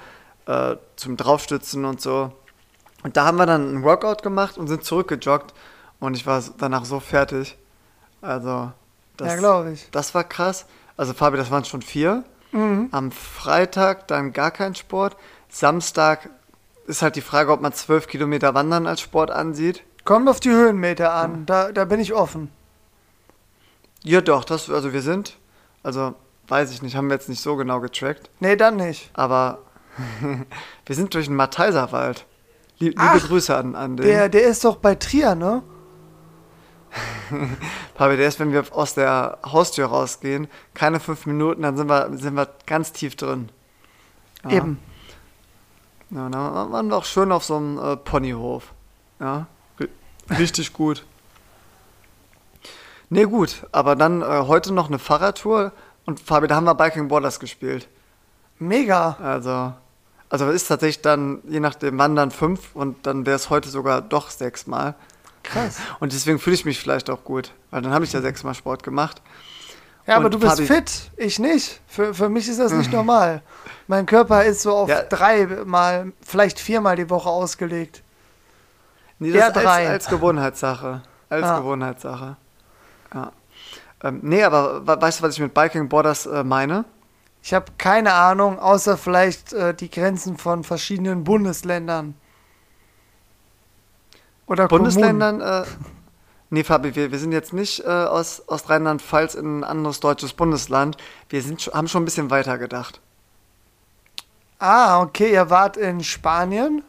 äh, 0.47 0.75
zum 0.95 1.17
Draufstützen 1.17 1.85
und 1.85 2.01
so. 2.01 2.33
Und 3.03 3.17
da 3.17 3.25
haben 3.25 3.37
wir 3.37 3.45
dann 3.45 3.73
ein 3.73 3.83
Workout 3.83 4.21
gemacht 4.21 4.57
und 4.57 4.67
sind 4.67 4.83
zurückgejoggt 4.83 5.53
und 6.03 6.15
ich 6.15 6.25
war 6.25 6.43
danach 6.57 6.85
so 6.85 6.99
fertig. 6.99 7.57
Also, 8.21 8.71
das, 9.17 9.27
ja, 9.29 9.35
glaube 9.37 9.71
ich. 9.71 9.89
das 9.91 10.13
war 10.13 10.23
krass. 10.23 10.65
Also, 10.97 11.13
Fabi, 11.13 11.37
das 11.37 11.49
waren 11.51 11.65
schon 11.65 11.81
vier. 11.81 12.23
Mhm. 12.51 12.89
Am 12.91 13.11
Freitag 13.11 14.07
dann 14.07 14.33
gar 14.33 14.51
kein 14.51 14.75
Sport. 14.75 15.15
Samstag 15.49 16.29
ist 16.87 17.01
halt 17.01 17.15
die 17.15 17.21
Frage, 17.21 17.51
ob 17.51 17.61
man 17.61 17.73
zwölf 17.73 18.07
Kilometer 18.07 18.53
Wandern 18.53 18.85
als 18.87 19.01
Sport 19.01 19.31
ansieht. 19.31 19.83
Kommt 20.03 20.27
auf 20.27 20.39
die 20.39 20.49
Höhenmeter 20.51 21.13
an. 21.13 21.45
Da, 21.45 21.71
da 21.71 21.85
bin 21.85 21.99
ich 21.99 22.13
offen. 22.13 22.49
Ja, 24.03 24.19
doch, 24.21 24.43
das, 24.43 24.69
also 24.69 24.91
wir 24.91 25.01
sind, 25.01 25.37
also 25.81 26.13
weiß 26.49 26.71
ich 26.71 26.81
nicht, 26.81 26.95
haben 26.97 27.07
wir 27.07 27.13
jetzt 27.15 27.29
nicht 27.29 27.41
so 27.41 27.55
genau 27.55 27.79
getrackt. 27.79 28.29
Nee, 28.41 28.57
dann 28.57 28.75
nicht. 28.75 29.09
Aber 29.13 29.59
wir 30.85 30.95
sind 30.95 31.13
durch 31.13 31.27
den 31.27 31.35
Matheiserwald. 31.35 32.25
Lie- 32.79 32.89
Liebe 32.89 33.01
Ach, 33.01 33.27
Grüße 33.27 33.55
an, 33.55 33.75
an 33.75 33.95
den. 33.95 34.05
Der, 34.05 34.27
der 34.27 34.43
ist 34.43 34.65
doch 34.65 34.75
bei 34.75 34.95
Trier, 34.95 35.35
ne? 35.35 35.63
Fabi, 37.95 38.17
der 38.17 38.27
ist, 38.27 38.39
wenn 38.39 38.51
wir 38.51 38.65
aus 38.71 38.93
der 38.93 39.39
Haustür 39.45 39.87
rausgehen, 39.87 40.47
keine 40.73 40.99
fünf 40.99 41.25
Minuten, 41.25 41.63
dann 41.63 41.75
sind 41.77 41.87
wir, 41.89 42.15
sind 42.17 42.35
wir 42.35 42.47
ganz 42.65 42.91
tief 42.91 43.15
drin. 43.15 43.49
Ja. 44.43 44.51
Eben. 44.51 44.79
Ja, 46.09 46.29
dann 46.29 46.71
waren 46.71 46.87
wir 46.89 46.97
auch 46.97 47.05
schön 47.05 47.31
auf 47.31 47.43
so 47.43 47.55
einem 47.57 47.79
äh, 47.79 47.97
Ponyhof. 47.97 48.71
Ja, 49.19 49.47
ri- 49.79 49.89
richtig 50.37 50.73
gut. 50.73 51.05
Nee, 53.09 53.25
gut, 53.25 53.65
aber 53.71 53.95
dann 53.95 54.21
äh, 54.21 54.25
heute 54.47 54.73
noch 54.73 54.87
eine 54.87 54.99
Fahrradtour 54.99 55.71
und 56.05 56.19
Fabi, 56.19 56.47
da 56.47 56.55
haben 56.55 56.65
wir 56.65 56.75
Biking 56.75 57.07
Borders 57.07 57.39
gespielt. 57.39 57.87
Mega. 58.59 59.17
Also, 59.21 59.73
also 60.29 60.49
ist 60.49 60.67
tatsächlich 60.67 61.01
dann, 61.01 61.41
je 61.47 61.59
nachdem, 61.59 61.97
wann 61.97 62.15
dann 62.15 62.31
fünf 62.31 62.75
und 62.75 63.05
dann 63.05 63.25
wäre 63.25 63.35
es 63.35 63.49
heute 63.49 63.69
sogar 63.69 64.01
doch 64.01 64.29
sechsmal. 64.29 64.95
Krass. 65.43 65.77
Und 65.99 66.13
deswegen 66.13 66.39
fühle 66.39 66.55
ich 66.55 66.65
mich 66.65 66.79
vielleicht 66.79 67.09
auch 67.09 67.23
gut, 67.23 67.51
weil 67.69 67.81
dann 67.81 67.93
habe 67.93 68.05
ich 68.05 68.13
ja 68.13 68.21
sechsmal 68.21 68.53
Sport 68.55 68.81
gemacht. 68.83 69.21
Ja, 70.07 70.17
aber 70.17 70.29
du 70.29 70.37
bist 70.39 70.59
Fabi- 70.59 70.65
fit, 70.65 71.11
ich 71.15 71.39
nicht. 71.39 71.79
Für, 71.87 72.13
für 72.13 72.27
mich 72.29 72.49
ist 72.49 72.59
das 72.59 72.73
nicht 72.73 72.91
normal. 72.91 73.41
Mein 73.87 74.05
Körper 74.05 74.43
ist 74.43 74.61
so 74.61 74.73
auf 74.75 74.89
Ja. 74.89 75.03
dreimal, 75.03 76.11
vielleicht 76.21 76.59
viermal 76.59 76.95
die 76.97 77.09
Woche 77.09 77.29
ausgelegt. 77.29 78.03
Nee, 79.19 79.29
Ja, 79.29 79.49
das 79.51 79.63
drei. 79.63 79.87
als, 79.87 80.05
als 80.05 80.07
Gewohnheitssache. 80.07 81.01
Als 81.29 81.45
Ah. 81.45 81.59
Gewohnheitssache. 81.59 82.35
Ja. 83.13 83.31
Ähm, 84.03 84.19
nee, 84.23 84.43
aber 84.43 84.85
we- 84.85 85.01
weißt 85.01 85.19
du, 85.19 85.23
was 85.23 85.35
ich 85.35 85.39
mit 85.39 85.53
Biking 85.53 85.87
Borders 85.87 86.25
äh, 86.25 86.43
meine? 86.43 86.83
Ich 87.41 87.53
habe 87.53 87.65
keine 87.77 88.13
Ahnung, 88.13 88.59
außer 88.59 88.97
vielleicht 88.97 89.53
äh, 89.53 89.73
die 89.73 89.89
Grenzen 89.89 90.37
von 90.37 90.63
verschiedenen 90.65 91.23
Bundesländern. 91.23 92.15
Oder 94.45 94.67
Bundesländern, 94.67 95.41
äh, 95.41 95.63
nee, 96.49 96.63
Fabi, 96.63 96.95
wir, 96.95 97.11
wir 97.11 97.19
sind 97.19 97.31
jetzt 97.31 97.53
nicht 97.53 97.79
äh, 97.81 97.87
aus, 97.87 98.47
aus 98.47 98.69
Rheinland-Pfalz 98.69 99.35
in 99.35 99.59
ein 99.59 99.63
anderes 99.63 99.99
deutsches 99.99 100.33
Bundesland. 100.33 100.97
Wir 101.29 101.41
sind, 101.41 101.61
haben 101.73 101.87
schon 101.87 102.03
ein 102.03 102.05
bisschen 102.05 102.29
weiter 102.29 102.57
gedacht. 102.57 102.99
Ah, 104.59 105.01
okay, 105.01 105.31
ihr 105.31 105.49
wart 105.49 105.77
in 105.77 106.03
Spanien. 106.03 106.83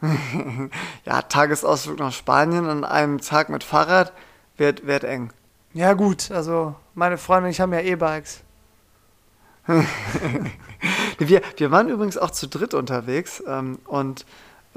Ja, 1.04 1.22
Tagesausflug 1.22 1.98
nach 1.98 2.12
Spanien 2.12 2.66
an 2.66 2.84
einem 2.84 3.20
Tag 3.20 3.48
mit 3.48 3.64
Fahrrad 3.64 4.12
wird, 4.56 4.86
wird 4.86 5.02
eng. 5.02 5.32
Ja 5.72 5.94
gut, 5.94 6.30
also 6.30 6.74
meine 6.94 7.18
Freunde 7.18 7.46
und 7.46 7.50
ich 7.50 7.60
haben 7.60 7.72
ja 7.72 7.80
E-Bikes. 7.80 8.42
Wir, 11.18 11.42
wir 11.56 11.70
waren 11.72 11.88
übrigens 11.88 12.16
auch 12.16 12.30
zu 12.30 12.46
dritt 12.46 12.74
unterwegs 12.74 13.42
ähm, 13.46 13.78
und 13.86 14.24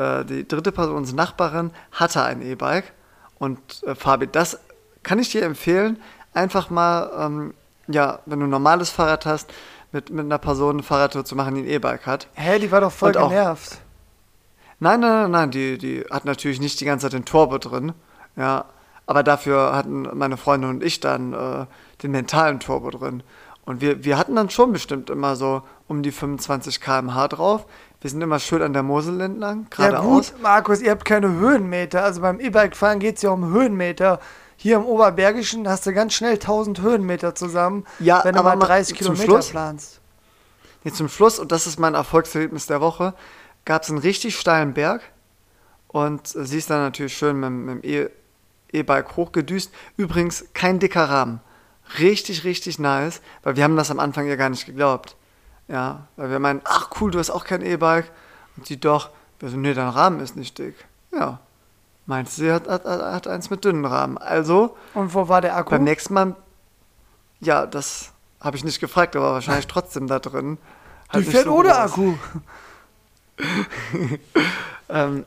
äh, 0.02 0.26
die 0.26 0.48
dritte 0.48 0.72
Person, 0.72 0.96
unsere 0.96 1.18
Nachbarin, 1.18 1.72
hatte 1.92 2.24
ein 2.24 2.42
E-Bike. 2.42 2.94
Und 3.40 3.60
äh, 3.86 3.96
Fabi, 3.96 4.28
das 4.28 4.60
kann 5.04 5.20
ich 5.20 5.30
dir 5.32 5.44
empfehlen, 5.44 6.00
einfach 6.34 6.70
mal, 6.70 7.12
ähm, 7.18 7.54
ja, 7.88 8.20
wenn 8.26 8.40
du 8.40 8.46
ein 8.48 8.50
normales 8.52 8.90
Fahrrad 8.90 9.26
hast, 9.26 9.52
mit, 9.92 10.10
mit 10.10 10.26
einer 10.26 10.38
Person 10.38 10.76
eine 10.78 10.84
Fahrradtour 10.84 11.26
zu 11.26 11.36
machen, 11.36 11.56
die 11.56 11.62
ein 11.62 11.68
E-Bike 11.68 12.06
hat. 12.06 12.28
Hä, 12.34 12.60
die 12.60 12.72
war 12.72 12.82
doch 12.82 12.92
voll 12.92 13.10
Und 13.10 13.18
auch- 13.18 13.30
genervt. 13.30 13.80
Nein, 14.80 15.00
nein, 15.02 15.12
nein, 15.24 15.32
nein, 15.32 15.52
die, 15.52 15.78
die 15.78 16.04
hat 16.10 16.26
natürlich 16.26 16.60
nicht 16.60 16.80
die 16.80 16.86
ganze 16.86 17.06
Zeit 17.06 17.14
den 17.14 17.26
Turbo 17.26 17.58
drin, 17.60 17.94
ja, 18.36 18.66
aber 19.06 19.22
dafür 19.22 19.76
hatten 19.76 20.08
meine 20.14 20.38
Freunde 20.38 20.70
und 20.70 20.84
ich 20.84 21.00
dann 21.00 21.34
äh, 21.34 21.66
den 22.02 22.12
mentalen 22.12 22.60
Turbo 22.60 22.90
drin. 22.90 23.22
Und 23.66 23.82
wir, 23.82 24.04
wir 24.04 24.18
hatten 24.18 24.36
dann 24.36 24.50
schon 24.50 24.72
bestimmt 24.72 25.10
immer 25.12 25.36
so 25.36 25.62
um 25.88 26.02
die 26.02 26.12
25 26.12 26.82
km/h 26.82 27.28
drauf. 27.28 27.66
Wir 28.02 28.10
sind 28.10 28.22
immer 28.22 28.40
schön 28.40 28.62
an 28.64 28.74
der 28.74 28.82
Mosel 28.84 29.22
entlang, 29.22 29.68
Ja 29.78 29.90
geradeaus. 29.90 30.32
gut, 30.34 30.42
Markus, 30.42 30.82
ihr 30.82 30.90
habt 30.92 31.06
keine 31.06 31.30
Höhenmeter. 31.30 32.04
Also 32.04 32.22
beim 32.22 32.40
E-Bike 32.40 32.76
fahren 32.76 33.00
geht 33.00 33.18
es 33.18 33.22
ja 33.22 33.30
um 33.30 33.46
Höhenmeter. 33.54 34.20
Hier 34.58 34.78
im 34.78 34.86
Oberbergischen 34.86 35.68
hast 35.68 35.86
du 35.86 35.94
ganz 35.94 36.14
schnell 36.14 36.34
1000 36.34 36.82
Höhenmeter 36.82 37.36
zusammen, 37.36 37.86
Ja, 38.00 38.22
wenn 38.24 38.36
du 38.36 38.42
mal 38.44 38.56
mal 38.56 38.66
30 38.66 38.98
zum 38.98 39.06
Kilometer 39.16 39.24
Schluss- 39.26 39.50
planst. 39.50 40.00
Jetzt 40.84 40.98
zum 40.98 41.10
Schluss, 41.10 41.38
und 41.38 41.52
das 41.52 41.68
ist 41.68 41.80
mein 41.80 41.94
Erfolgserlebnis 41.94 42.66
der 42.66 42.82
Woche, 42.82 43.14
gab 43.66 43.84
es 43.84 43.90
einen 43.90 44.00
richtig 44.00 44.36
steilen 44.38 44.74
Berg. 44.74 45.02
Und 45.88 46.36
äh, 46.36 46.46
sie 46.46 46.58
ist 46.58 46.70
dann 46.72 46.80
natürlich 46.82 47.16
schön 47.16 47.36
mit, 47.40 47.48
dem- 47.50 47.66
mit 47.66 47.84
dem 47.84 47.90
E- 47.90 48.10
E-Bike 48.74 49.16
hochgedüst. 49.16 49.72
Übrigens 49.98 50.46
kein 50.54 50.80
dicker 50.80 51.04
Rahmen. 51.10 51.40
Richtig, 52.00 52.46
richtig 52.46 52.80
nice, 52.80 53.22
weil 53.44 53.58
wir 53.58 53.64
haben 53.64 53.76
das 53.76 53.92
am 53.92 54.00
Anfang 54.00 54.26
ja 54.28 54.38
gar 54.38 54.50
nicht 54.50 54.66
geglaubt. 54.66 55.16
Ja, 55.72 56.08
weil 56.18 56.30
wir 56.30 56.40
meinen, 56.40 56.62
ach 56.66 56.90
cool, 57.00 57.12
du 57.12 57.20
hast 57.20 57.30
auch 57.30 57.46
kein 57.46 57.62
E-Bike. 57.62 58.12
Und 58.58 58.68
sie 58.68 58.78
doch, 58.78 59.10
wir 59.40 59.50
so, 59.50 59.56
nee, 59.56 59.74
dein 59.74 59.88
Rahmen 59.88 60.20
ist 60.20 60.36
nicht 60.36 60.58
dick. 60.58 60.76
Ja, 61.14 61.40
meinte 62.06 62.30
sie, 62.30 62.52
hat, 62.52 62.68
hat, 62.68 62.84
hat 62.86 63.28
eins 63.28 63.50
mit 63.50 63.64
dünnen 63.64 63.86
Rahmen. 63.86 64.18
Also, 64.18 64.76
Und 64.94 65.14
wo 65.14 65.30
war 65.30 65.40
der 65.40 65.56
Akku? 65.56 65.70
beim 65.70 65.86
nächsten 65.86 66.14
Mal, 66.14 66.36
ja, 67.40 67.66
das 67.66 68.12
habe 68.42 68.58
ich 68.58 68.66
nicht 68.66 68.82
gefragt, 68.82 69.16
aber 69.16 69.32
wahrscheinlich 69.32 69.68
trotzdem 69.70 70.08
da 70.08 70.20
drin. 70.20 70.58
Die 70.58 71.14
Halt 71.14 71.26
nicht 71.26 71.32
fährt 71.32 71.46
so 71.46 71.56
ohne 71.56 71.70
groß. 71.70 71.78
Akku. 71.78 72.14
Ähm, 74.94 75.26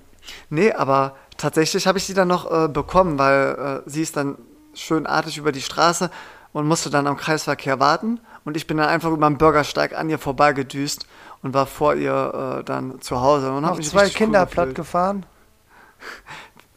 nee, 0.50 0.72
aber 0.72 1.16
tatsächlich 1.38 1.86
habe 1.86 1.96
ich 1.96 2.04
sie 2.04 2.12
dann 2.12 2.28
noch 2.28 2.50
äh, 2.50 2.68
bekommen, 2.68 3.18
weil 3.18 3.82
äh, 3.86 3.90
sie 3.90 4.02
ist 4.02 4.14
dann 4.16 4.36
schön 4.74 5.06
artig 5.06 5.38
über 5.38 5.52
die 5.52 5.62
Straße 5.62 6.10
und 6.52 6.68
musste 6.68 6.90
dann 6.90 7.06
am 7.06 7.16
Kreisverkehr 7.16 7.80
warten. 7.80 8.20
Und 8.44 8.56
ich 8.56 8.66
bin 8.66 8.76
dann 8.76 8.88
einfach 8.88 9.10
über 9.10 9.26
den 9.28 9.38
Bürgersteig 9.38 9.96
an 9.96 10.10
ihr 10.10 10.18
vorbeigedüst 10.18 11.06
und 11.42 11.54
war 11.54 11.66
vor 11.66 11.94
ihr 11.94 12.58
äh, 12.60 12.64
dann 12.64 13.00
zu 13.00 13.20
Hause. 13.20 13.50
Und 13.52 13.62
Noch 13.62 13.76
mich 13.76 13.88
zwei 13.88 14.00
richtig 14.02 14.20
cool 14.20 14.26
Kinder 14.26 14.46
platt 14.46 14.74
gefahren. 14.74 15.26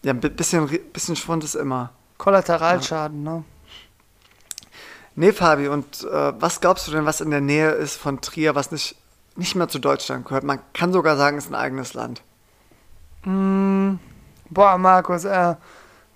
Ja, 0.04 0.14
ein 0.14 0.20
bi- 0.22 0.30
bisschen, 0.30 0.70
bisschen 0.94 1.16
Schwund 1.18 1.44
ist 1.44 1.56
immer. 1.56 1.90
Kollateralschaden, 2.18 3.24
ne? 3.24 3.44
Nee, 5.16 5.34
Fabi, 5.34 5.68
und 5.68 6.04
äh, 6.04 6.34
was 6.40 6.62
glaubst 6.62 6.88
du 6.88 6.92
denn, 6.92 7.06
was 7.06 7.20
in 7.20 7.32
der 7.32 7.42
Nähe 7.42 7.72
ist 7.72 7.98
von 7.98 8.22
Trier, 8.22 8.54
was 8.56 8.72
nicht, 8.72 8.96
nicht 9.36 9.56
mehr 9.56 9.68
zu 9.68 9.80
Deutschland 9.80 10.26
gehört? 10.26 10.44
Man 10.44 10.60
kann 10.74 10.94
sogar 10.94 11.18
sagen, 11.18 11.38
es 11.38 11.46
ist 11.46 11.52
ein 11.52 11.56
eigenes 11.56 11.94
Land. 11.96 12.22
Mm, 13.26 13.96
boah, 14.50 14.78
Markus, 14.78 15.26
äh, 15.26 15.56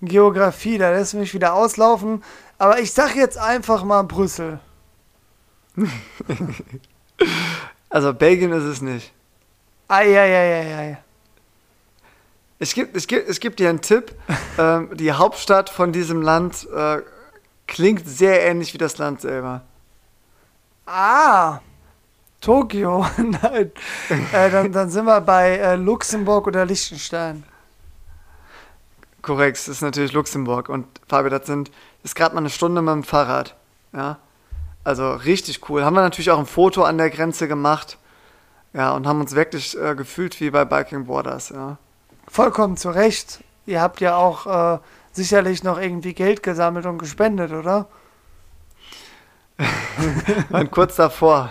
Geografie, 0.00 0.78
da 0.78 0.90
lässt 0.90 1.12
du 1.12 1.18
mich 1.18 1.34
wieder 1.34 1.52
auslaufen. 1.54 2.22
Aber 2.58 2.78
ich 2.78 2.92
sag 2.92 3.16
jetzt 3.16 3.36
einfach 3.36 3.82
mal 3.84 4.02
Brüssel. 4.04 4.60
Also 7.92 8.14
Belgien 8.14 8.52
ist 8.52 8.64
es 8.64 8.80
nicht. 8.80 9.12
Eieieiei. 9.86 10.96
Ich 12.58 12.74
gebe 12.74 12.96
ich 12.96 13.06
geb, 13.06 13.28
ich 13.28 13.38
geb 13.38 13.56
dir 13.56 13.68
einen 13.68 13.82
Tipp. 13.82 14.14
ähm, 14.58 14.88
die 14.94 15.12
Hauptstadt 15.12 15.68
von 15.68 15.92
diesem 15.92 16.22
Land 16.22 16.66
äh, 16.74 17.02
klingt 17.66 18.08
sehr 18.08 18.46
ähnlich 18.46 18.72
wie 18.72 18.78
das 18.78 18.96
Land 18.96 19.20
selber. 19.20 19.60
Ah, 20.86 21.60
Tokio. 22.40 23.06
Nein. 23.18 23.72
äh, 24.32 24.50
dann, 24.50 24.72
dann 24.72 24.88
sind 24.88 25.04
wir 25.04 25.20
bei 25.20 25.58
äh, 25.58 25.76
Luxemburg 25.76 26.46
oder 26.46 26.64
Liechtenstein. 26.64 27.44
Korrekt, 29.20 29.58
es 29.58 29.68
ist 29.68 29.82
natürlich 29.82 30.12
Luxemburg. 30.12 30.70
Und 30.70 30.86
Fabi, 31.08 31.28
das 31.28 31.46
sind, 31.46 31.70
ist 32.04 32.16
gerade 32.16 32.34
mal 32.34 32.40
eine 32.40 32.50
Stunde 32.50 32.80
mit 32.80 32.94
dem 32.94 33.04
Fahrrad. 33.04 33.54
Ja. 33.92 34.18
Also 34.84 35.12
richtig 35.12 35.68
cool. 35.68 35.84
Haben 35.84 35.94
wir 35.94 36.02
natürlich 36.02 36.30
auch 36.30 36.38
ein 36.38 36.46
Foto 36.46 36.82
an 36.82 36.98
der 36.98 37.10
Grenze 37.10 37.48
gemacht. 37.48 37.98
Ja, 38.74 38.92
und 38.92 39.06
haben 39.06 39.20
uns 39.20 39.34
wirklich 39.34 39.78
äh, 39.78 39.94
gefühlt 39.94 40.40
wie 40.40 40.50
bei 40.50 40.64
Biking 40.64 41.04
Borders, 41.04 41.50
ja. 41.50 41.76
Vollkommen 42.26 42.76
zu 42.76 42.90
Recht. 42.90 43.44
Ihr 43.66 43.80
habt 43.80 44.00
ja 44.00 44.16
auch 44.16 44.76
äh, 44.76 44.78
sicherlich 45.12 45.62
noch 45.62 45.78
irgendwie 45.78 46.14
Geld 46.14 46.42
gesammelt 46.42 46.86
und 46.86 46.98
gespendet, 46.98 47.52
oder? 47.52 47.86
Waren 50.48 50.70
kurz 50.70 50.96
davor. 50.96 51.50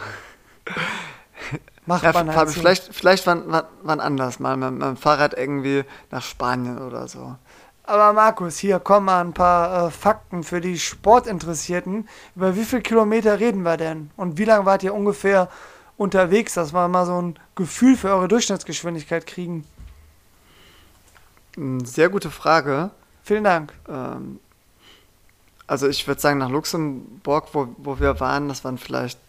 Macht 1.86 2.04
Ja, 2.04 2.12
man 2.14 2.28
halt 2.28 2.50
Fabi, 2.50 2.52
vielleicht, 2.52 2.94
vielleicht 2.94 3.28
wann, 3.28 3.44
wann, 3.48 3.66
wann 3.84 4.00
anders 4.00 4.40
mal 4.40 4.58
mit, 4.58 4.72
mit 4.72 4.82
dem 4.82 4.98
Fahrrad 4.98 5.38
irgendwie 5.38 5.84
nach 6.10 6.24
Spanien 6.24 6.80
oder 6.80 7.08
so. 7.08 7.36
Aber 7.84 8.14
Markus, 8.14 8.58
hier 8.58 8.80
kommen 8.80 9.08
mal 9.08 9.22
ein 9.22 9.34
paar 9.34 9.88
äh, 9.88 9.92
Fakten 9.92 10.44
für 10.44 10.62
die 10.62 10.78
Sportinteressierten. 10.78 12.08
Über 12.36 12.56
wie 12.56 12.64
viele 12.64 12.82
Kilometer 12.82 13.40
reden 13.40 13.64
wir 13.64 13.78
denn? 13.78 14.12
Und 14.18 14.38
wie 14.38 14.46
lange 14.46 14.66
wart 14.66 14.84
ihr 14.84 14.94
ungefähr 14.94 15.50
unterwegs, 15.98 16.54
dass 16.54 16.74
wir 16.74 16.88
mal 16.88 17.06
so 17.06 17.22
ein 17.22 17.40
Gefühl 17.56 17.98
für 17.98 18.10
eure 18.10 18.28
Durchschnittsgeschwindigkeit 18.28 19.26
kriegen? 19.26 19.66
Hm, 21.56 21.84
Sehr 21.86 22.10
gute 22.10 22.30
Frage. 22.30 22.92
Vielen 23.24 23.44
Dank. 23.44 23.74
Ähm, 23.90 24.40
also 25.68 25.88
ich 25.88 26.08
würde 26.08 26.22
sagen, 26.22 26.38
nach 26.40 26.50
Luxemburg, 26.50 27.50
wo, 27.54 27.68
wo 27.78 28.00
wir 28.00 28.20
waren, 28.20 28.48
das 28.48 28.64
waren 28.64 28.78
vielleicht 28.78 29.20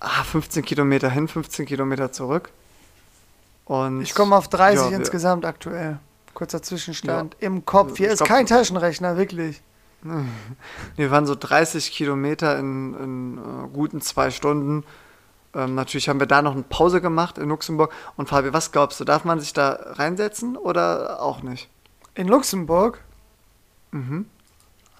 ah, 0.00 0.24
15 0.24 0.64
Kilometer 0.64 1.10
hin, 1.10 1.28
15 1.28 1.66
Kilometer 1.66 2.10
zurück. 2.12 2.50
Und 3.66 4.02
Ich 4.02 4.14
komme 4.14 4.34
auf 4.34 4.48
30 4.48 4.90
ja, 4.90 4.96
insgesamt 4.96 5.44
aktuell. 5.44 5.98
Kurzer 6.34 6.62
Zwischenstand. 6.62 7.36
Im 7.40 7.64
Kopf. 7.64 7.96
Hier 7.98 8.06
Ich 8.08 8.12
ist 8.14 8.18
glaub- 8.20 8.28
kein 8.28 8.46
Taschenrechner, 8.46 9.16
wirklich. 9.16 9.62
Wir 10.96 11.10
waren 11.10 11.26
so 11.26 11.34
30 11.34 11.92
Kilometer 11.92 12.58
in, 12.58 12.94
in 12.94 13.38
äh, 13.38 13.68
guten 13.72 14.00
zwei 14.00 14.30
Stunden. 14.30 14.84
Ähm, 15.54 15.74
natürlich 15.74 16.08
haben 16.08 16.20
wir 16.20 16.26
da 16.26 16.42
noch 16.42 16.52
eine 16.52 16.62
Pause 16.62 17.00
gemacht 17.00 17.36
in 17.36 17.48
Luxemburg. 17.48 17.92
Und 18.16 18.28
Fabi, 18.28 18.52
was 18.52 18.72
glaubst 18.72 18.98
du, 19.00 19.04
darf 19.04 19.24
man 19.24 19.40
sich 19.40 19.52
da 19.52 19.70
reinsetzen 19.90 20.56
oder 20.56 21.20
auch 21.20 21.42
nicht? 21.42 21.68
In 22.14 22.28
Luxemburg? 22.28 23.02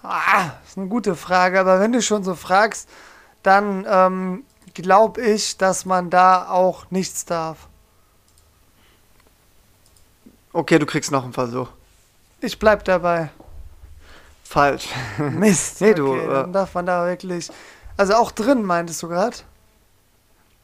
Ah, 0.03 0.51
ist 0.67 0.77
eine 0.77 0.87
gute 0.87 1.15
Frage, 1.15 1.59
aber 1.59 1.79
wenn 1.79 1.93
du 1.93 2.01
schon 2.01 2.23
so 2.23 2.35
fragst, 2.35 2.89
dann 3.43 3.85
ähm, 3.87 4.43
glaube 4.73 5.21
ich, 5.21 5.57
dass 5.57 5.85
man 5.85 6.09
da 6.09 6.49
auch 6.49 6.91
nichts 6.91 7.25
darf. 7.25 7.67
Okay, 10.53 10.79
du 10.79 10.85
kriegst 10.85 11.11
noch 11.11 11.23
einen 11.23 11.33
Versuch. 11.33 11.69
Ich 12.41 12.59
bleib 12.59 12.83
dabei. 12.85 13.29
Falsch. 14.43 14.89
Mist. 15.17 15.79
Nee, 15.81 15.93
du, 15.93 16.11
Okay, 16.11 16.25
äh, 16.25 16.29
dann 16.29 16.53
darf 16.53 16.73
man 16.73 16.85
da 16.85 17.05
wirklich. 17.05 17.49
Also 17.97 18.15
auch 18.15 18.31
drin, 18.31 18.63
meintest 18.63 19.01
du 19.03 19.07
gerade? 19.07 19.37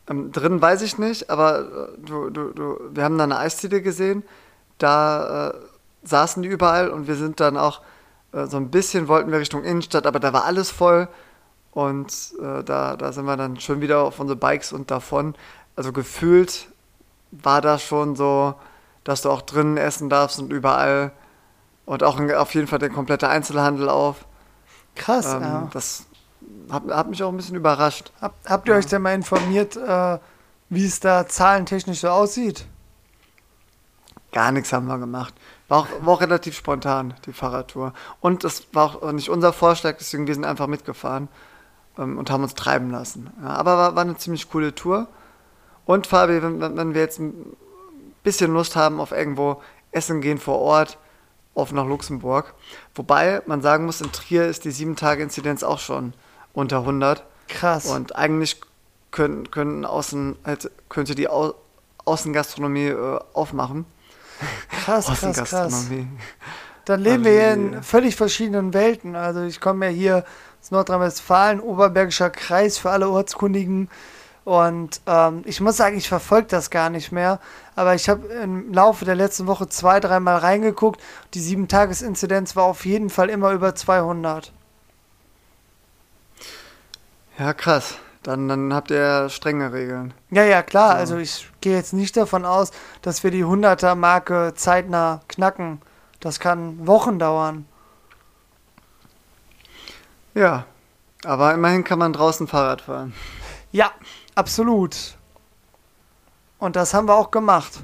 Ähm, 0.09 0.31
drin 0.31 0.61
weiß 0.61 0.81
ich 0.81 0.97
nicht, 0.97 1.29
aber 1.29 1.59
äh, 1.59 2.05
du, 2.05 2.29
du, 2.29 2.51
du, 2.51 2.79
wir 2.91 3.03
haben 3.03 3.17
da 3.17 3.23
eine 3.25 3.37
Eisdiele 3.37 3.81
gesehen. 3.81 4.23
Da 4.77 5.49
äh, 5.49 5.53
saßen 6.03 6.43
die 6.43 6.49
überall 6.49 6.89
und 6.89 7.07
wir 7.07 7.15
sind 7.15 7.39
dann 7.39 7.57
auch 7.57 7.81
äh, 8.33 8.45
so 8.45 8.57
ein 8.57 8.69
bisschen, 8.69 9.07
wollten 9.07 9.31
wir 9.31 9.39
Richtung 9.39 9.63
Innenstadt, 9.63 10.05
aber 10.05 10.19
da 10.19 10.33
war 10.33 10.45
alles 10.45 10.69
voll. 10.69 11.07
Und 11.71 12.11
äh, 12.41 12.63
da, 12.63 12.97
da 12.97 13.11
sind 13.11 13.25
wir 13.25 13.37
dann 13.37 13.59
schon 13.59 13.81
wieder 13.81 14.01
auf 14.01 14.19
unsere 14.19 14.37
Bikes 14.37 14.73
und 14.73 14.89
davon. 14.91 15.35
Also 15.75 15.93
gefühlt 15.93 16.69
war 17.31 17.61
das 17.61 17.83
schon 17.83 18.15
so, 18.15 18.55
dass 19.07 19.21
du 19.21 19.31
auch 19.31 19.41
drinnen 19.41 19.77
essen 19.77 20.09
darfst 20.09 20.37
und 20.37 20.51
überall. 20.51 21.13
Und 21.85 22.03
auch 22.03 22.19
auf 22.19 22.53
jeden 22.53 22.67
Fall 22.67 22.79
der 22.79 22.89
komplette 22.89 23.29
Einzelhandel 23.29 23.87
auf. 23.87 24.25
Krass, 24.95 25.33
Ähm, 25.33 25.41
ja. 25.41 25.69
Das 25.71 26.07
hat, 26.69 26.83
hat 26.89 27.09
mich 27.09 27.23
auch 27.23 27.29
ein 27.29 27.37
bisschen 27.37 27.55
überrascht. 27.55 28.11
Hab, 28.19 28.33
habt 28.45 28.67
ihr 28.67 28.75
euch 28.75 28.85
denn 28.85 29.01
mal 29.01 29.13
informiert, 29.13 29.77
äh, 29.77 30.19
wie 30.67 30.85
es 30.85 30.99
da 30.99 31.25
zahlentechnisch 31.25 32.01
so 32.01 32.09
aussieht? 32.09 32.65
Gar 34.33 34.51
nichts 34.51 34.73
haben 34.73 34.87
wir 34.87 34.97
gemacht. 34.97 35.33
War 35.69 35.79
auch, 35.79 35.87
war 36.01 36.15
auch 36.15 36.21
relativ 36.21 36.57
spontan, 36.57 37.13
die 37.25 37.31
Fahrradtour. 37.31 37.93
Und 38.19 38.43
das 38.43 38.67
war 38.73 39.01
auch 39.01 39.11
nicht 39.13 39.29
unser 39.29 39.53
Vorschlag, 39.53 39.95
deswegen 39.97 40.27
wir 40.27 40.33
sind 40.33 40.43
einfach 40.43 40.67
mitgefahren 40.67 41.29
ähm, 41.97 42.17
und 42.17 42.29
haben 42.29 42.43
uns 42.43 42.55
treiben 42.55 42.91
lassen. 42.91 43.31
Ja, 43.41 43.51
aber 43.51 43.77
war, 43.77 43.95
war 43.95 44.03
eine 44.03 44.17
ziemlich 44.17 44.49
coole 44.49 44.75
Tour. 44.75 45.07
Und 45.85 46.07
Fabi, 46.07 46.43
wenn, 46.43 46.59
wenn 46.59 46.93
wir 46.93 46.99
jetzt 46.99 47.21
bisschen 48.27 48.51
Lust 48.51 48.75
haben 48.75 48.99
auf 48.99 49.13
irgendwo 49.13 49.61
Essen 49.93 50.19
gehen 50.19 50.37
vor 50.37 50.59
Ort, 50.59 50.97
auf 51.55 51.71
nach 51.71 51.85
Luxemburg. 51.85 52.53
Wobei 52.93 53.41
man 53.45 53.61
sagen 53.61 53.85
muss, 53.85 54.01
in 54.01 54.11
Trier 54.11 54.45
ist 54.47 54.65
die 54.65 54.73
7-Tage-Inzidenz 54.73 55.63
auch 55.63 55.79
schon 55.79 56.13
unter 56.51 56.79
100. 56.79 57.23
Krass. 57.47 57.85
Und 57.85 58.17
eigentlich 58.17 58.59
können, 59.11 59.49
können 59.49 59.85
außen, 59.85 60.35
halt, 60.43 60.69
könnte 60.89 61.15
die 61.15 61.29
Au 61.29 61.53
Außengastronomie 62.03 62.87
äh, 62.87 63.19
aufmachen. 63.33 63.85
krass, 64.69 65.05
krass, 65.05 65.19
krass. 65.21 65.53
Außengastronomie. 65.53 66.07
Dann 66.83 66.99
leben 67.01 67.23
wir 67.23 67.31
hier 67.31 67.53
in 67.53 67.83
völlig 67.83 68.17
verschiedenen 68.17 68.73
Welten. 68.73 69.15
Also 69.15 69.43
ich 69.43 69.61
komme 69.61 69.85
ja 69.85 69.91
hier 69.91 70.25
aus 70.61 70.71
Nordrhein-Westfalen, 70.71 71.61
Oberbergischer 71.61 72.29
Kreis 72.29 72.77
für 72.77 72.89
alle 72.91 73.09
Ortskundigen. 73.09 73.89
Und 74.47 75.01
ähm, 75.07 75.41
ich 75.43 75.59
muss 75.59 75.75
sagen, 75.75 75.97
ich 75.97 76.07
verfolge 76.07 76.47
das 76.47 76.69
gar 76.69 76.89
nicht 76.89 77.11
mehr. 77.11 77.41
Aber 77.75 77.95
ich 77.95 78.07
habe 78.07 78.27
im 78.27 78.71
Laufe 78.71 79.03
der 79.03 79.15
letzten 79.15 79.45
Woche 79.45 79.67
zwei, 79.67 79.99
dreimal 79.99 80.37
reingeguckt. 80.37 81.01
Die 81.33 81.41
7-Tages-Inzidenz 81.41 82.55
war 82.55 82.63
auf 82.63 82.85
jeden 82.85 83.09
Fall 83.09 83.29
immer 83.29 83.51
über 83.51 83.75
200. 83.75 84.53
Ja, 87.37 87.53
krass. 87.53 87.95
Dann, 88.23 88.47
dann 88.47 88.73
habt 88.73 88.89
ihr 88.89 89.27
strenge 89.27 89.73
Regeln. 89.73 90.13
Ja, 90.31 90.45
ja, 90.45 90.63
klar. 90.63 90.91
So. 90.93 90.97
Also 90.97 91.17
ich 91.17 91.49
gehe 91.59 91.75
jetzt 91.75 91.91
nicht 91.91 92.15
davon 92.15 92.45
aus, 92.45 92.71
dass 93.01 93.25
wir 93.25 93.31
die 93.31 93.43
100er-Marke 93.43 94.53
zeitnah 94.55 95.19
knacken. 95.27 95.81
Das 96.21 96.39
kann 96.39 96.87
Wochen 96.87 97.19
dauern. 97.19 97.65
Ja, 100.33 100.63
aber 101.25 101.53
immerhin 101.53 101.83
kann 101.83 101.99
man 101.99 102.13
draußen 102.13 102.47
Fahrrad 102.47 102.79
fahren. 102.83 103.13
Ja, 103.73 103.91
absolut. 104.37 105.17
Und 106.59 106.75
das 106.75 106.93
haben 106.93 107.07
wir 107.07 107.15
auch 107.15 107.31
gemacht. 107.31 107.83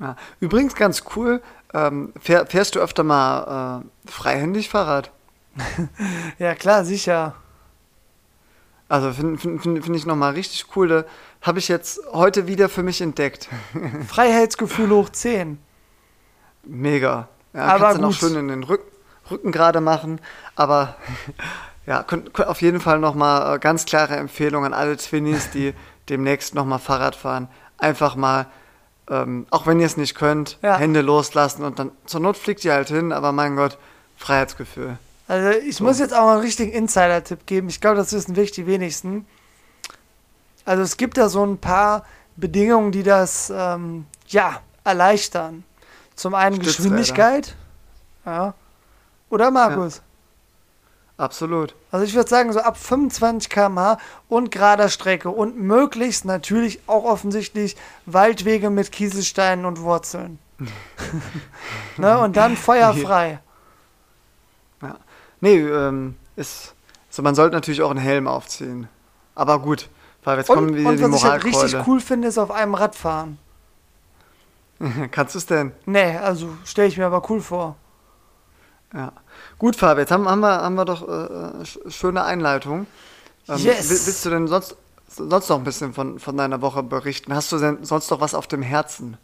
Ja. 0.00 0.16
Übrigens 0.40 0.74
ganz 0.74 1.04
cool, 1.14 1.42
ähm, 1.74 2.12
fähr, 2.18 2.46
fährst 2.46 2.74
du 2.74 2.80
öfter 2.80 3.04
mal 3.04 3.82
äh, 4.06 4.10
freihändig 4.10 4.68
Fahrrad? 4.70 5.10
Ja, 6.38 6.54
klar, 6.54 6.84
sicher. 6.84 7.34
Also 8.88 9.12
finde 9.12 9.38
find, 9.38 9.62
find, 9.62 9.84
find 9.84 9.96
ich 9.96 10.06
nochmal 10.06 10.32
richtig 10.32 10.64
cool. 10.74 10.88
Da 10.88 11.04
habe 11.42 11.58
ich 11.58 11.68
jetzt 11.68 12.00
heute 12.12 12.46
wieder 12.46 12.68
für 12.68 12.82
mich 12.82 13.00
entdeckt. 13.00 13.48
Freiheitsgefühl 14.08 14.90
hoch 14.90 15.10
10. 15.10 15.58
Mega. 16.64 17.28
Ja, 17.52 17.64
Aber 17.66 17.86
kannst 17.86 18.02
auch 18.02 18.06
gut. 18.06 18.14
schön 18.16 18.36
in 18.36 18.48
den 18.48 18.64
Rück, 18.64 18.82
Rücken 19.30 19.52
gerade 19.52 19.80
machen. 19.80 20.20
Aber 20.56 20.96
ja, 21.90 22.04
könnt, 22.04 22.32
könnt 22.32 22.48
auf 22.48 22.62
jeden 22.62 22.78
Fall 22.78 23.00
nochmal 23.00 23.56
äh, 23.56 23.58
ganz 23.58 23.84
klare 23.84 24.14
Empfehlung 24.14 24.64
an 24.64 24.72
alle 24.72 24.96
Twinnies, 24.96 25.50
die 25.50 25.74
demnächst 26.08 26.54
nochmal 26.54 26.78
Fahrrad 26.78 27.16
fahren. 27.16 27.48
Einfach 27.78 28.14
mal, 28.14 28.46
ähm, 29.10 29.48
auch 29.50 29.66
wenn 29.66 29.80
ihr 29.80 29.86
es 29.86 29.96
nicht 29.96 30.14
könnt, 30.14 30.56
Ja. 30.62 30.76
Hände 30.78 31.00
loslassen 31.00 31.64
und 31.64 31.80
dann 31.80 31.90
zur 32.06 32.20
Not 32.20 32.36
fliegt 32.36 32.64
ihr 32.64 32.74
halt 32.74 32.86
hin, 32.86 33.10
aber 33.10 33.32
mein 33.32 33.56
Gott, 33.56 33.76
Freiheitsgefühl. 34.16 34.98
Also 35.26 35.50
ich 35.58 35.80
muss 35.80 35.98
jetzt 35.98 36.14
auch 36.14 36.26
mal 36.26 36.34
einen 36.34 36.42
richtigen 36.42 36.70
Insider-Tipp 36.70 37.44
geben. 37.46 37.68
Ich 37.68 37.80
glaube, 37.80 37.96
das 37.96 38.12
wissen 38.12 38.36
wirklich 38.36 38.52
die 38.52 38.68
wenigsten. 38.68 39.26
Also 40.64 40.84
es 40.84 40.96
gibt 40.96 41.18
da 41.18 41.28
so 41.28 41.44
ein 41.44 41.58
paar 41.58 42.04
Bedingungen, 42.36 42.92
die 42.92 43.02
das 43.02 43.52
ähm, 43.52 44.06
ja 44.28 44.60
erleichtern. 44.84 45.64
Zum 46.14 46.36
einen 46.36 46.54
Stützräder. 46.62 46.96
Geschwindigkeit. 46.96 47.56
Ja. 48.24 48.54
Oder 49.28 49.50
Markus? 49.50 50.02
Absolut. 51.20 51.74
Also 51.90 52.06
ich 52.06 52.14
würde 52.14 52.30
sagen, 52.30 52.50
so 52.50 52.60
ab 52.60 52.78
25 52.78 53.50
km/h 53.50 53.98
und 54.30 54.50
gerader 54.50 54.88
Strecke 54.88 55.28
und 55.28 55.60
möglichst 55.60 56.24
natürlich 56.24 56.80
auch 56.86 57.04
offensichtlich 57.04 57.76
Waldwege 58.06 58.70
mit 58.70 58.90
Kieselsteinen 58.90 59.66
und 59.66 59.82
Wurzeln. 59.82 60.38
ne? 61.98 62.18
Und 62.20 62.38
dann 62.38 62.56
feuerfrei. 62.56 63.38
Ja. 64.80 64.96
Nee, 65.42 65.58
ähm, 65.58 66.16
ist. 66.36 66.74
So, 67.10 67.20
man 67.20 67.34
sollte 67.34 67.54
natürlich 67.54 67.82
auch 67.82 67.90
einen 67.90 68.00
Helm 68.00 68.26
aufziehen. 68.26 68.88
Aber 69.34 69.58
gut, 69.58 69.90
weil 70.24 70.38
jetzt 70.38 70.46
kommen 70.46 70.70
Und, 70.70 70.76
wieder 70.76 70.88
und 70.88 70.96
die 70.96 71.02
was 71.02 71.14
ich 71.16 71.24
halt 71.24 71.44
richtig 71.44 71.86
cool 71.86 72.00
finde, 72.00 72.28
ist 72.28 72.38
auf 72.38 72.50
einem 72.50 72.74
Rad 72.74 72.94
fahren. 72.94 73.36
Kannst 75.10 75.34
du 75.34 75.38
es 75.38 75.44
denn? 75.44 75.72
Nee, 75.84 76.16
also 76.16 76.48
stelle 76.64 76.88
ich 76.88 76.96
mir 76.96 77.04
aber 77.04 77.28
cool 77.28 77.42
vor. 77.42 77.76
Ja. 78.94 79.12
Gut, 79.60 79.76
Fabi, 79.76 80.00
jetzt 80.00 80.10
haben, 80.10 80.26
haben, 80.28 80.40
wir, 80.40 80.62
haben 80.62 80.74
wir 80.74 80.86
doch 80.86 81.06
äh, 81.06 81.10
äh, 81.12 81.62
sch- 81.64 81.90
schöne 81.90 82.24
Einleitung. 82.24 82.86
Ähm, 83.48 83.58
Yes. 83.58 83.90
will- 83.90 84.00
Willst 84.06 84.24
du 84.24 84.30
denn 84.30 84.48
sonst, 84.48 84.74
sonst 85.06 85.50
noch 85.50 85.58
ein 85.58 85.64
bisschen 85.64 85.92
von, 85.92 86.18
von 86.18 86.34
deiner 86.36 86.62
Woche 86.62 86.82
berichten? 86.82 87.34
Hast 87.34 87.52
du 87.52 87.58
denn 87.58 87.84
sonst 87.84 88.10
noch 88.10 88.22
was 88.22 88.34
auf 88.34 88.46
dem 88.46 88.62
Herzen? 88.62 89.18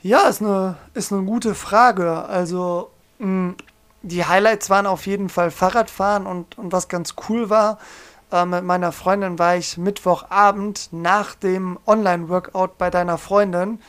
Ja, 0.00 0.22
ist 0.28 0.40
eine, 0.40 0.78
ist 0.94 1.12
eine 1.12 1.22
gute 1.24 1.54
Frage. 1.54 2.24
Also, 2.24 2.90
mh, 3.18 3.54
die 4.00 4.24
Highlights 4.24 4.70
waren 4.70 4.86
auf 4.86 5.06
jeden 5.06 5.28
Fall 5.28 5.50
Fahrradfahren 5.50 6.26
und, 6.26 6.56
und 6.56 6.72
was 6.72 6.88
ganz 6.88 7.14
cool 7.28 7.50
war, 7.50 7.78
äh, 8.32 8.46
mit 8.46 8.64
meiner 8.64 8.92
Freundin 8.92 9.38
war 9.38 9.56
ich 9.56 9.76
Mittwochabend 9.76 10.88
nach 10.92 11.34
dem 11.34 11.78
Online-Workout 11.86 12.78
bei 12.78 12.88
deiner 12.88 13.18
Freundin. 13.18 13.80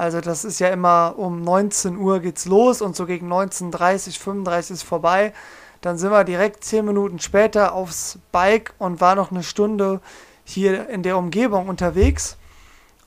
Also 0.00 0.22
das 0.22 0.46
ist 0.46 0.60
ja 0.60 0.68
immer 0.68 1.16
um 1.18 1.42
19 1.42 1.98
Uhr 1.98 2.20
geht's 2.20 2.46
los 2.46 2.80
und 2.80 2.96
so 2.96 3.04
gegen 3.04 3.30
19.30, 3.30 4.18
35 4.18 4.70
ist 4.70 4.82
vorbei. 4.82 5.34
Dann 5.82 5.98
sind 5.98 6.10
wir 6.10 6.24
direkt 6.24 6.64
10 6.64 6.86
Minuten 6.86 7.18
später 7.18 7.74
aufs 7.74 8.18
Bike 8.32 8.72
und 8.78 9.02
war 9.02 9.14
noch 9.14 9.30
eine 9.30 9.42
Stunde 9.42 10.00
hier 10.42 10.88
in 10.88 11.02
der 11.02 11.18
Umgebung 11.18 11.68
unterwegs 11.68 12.38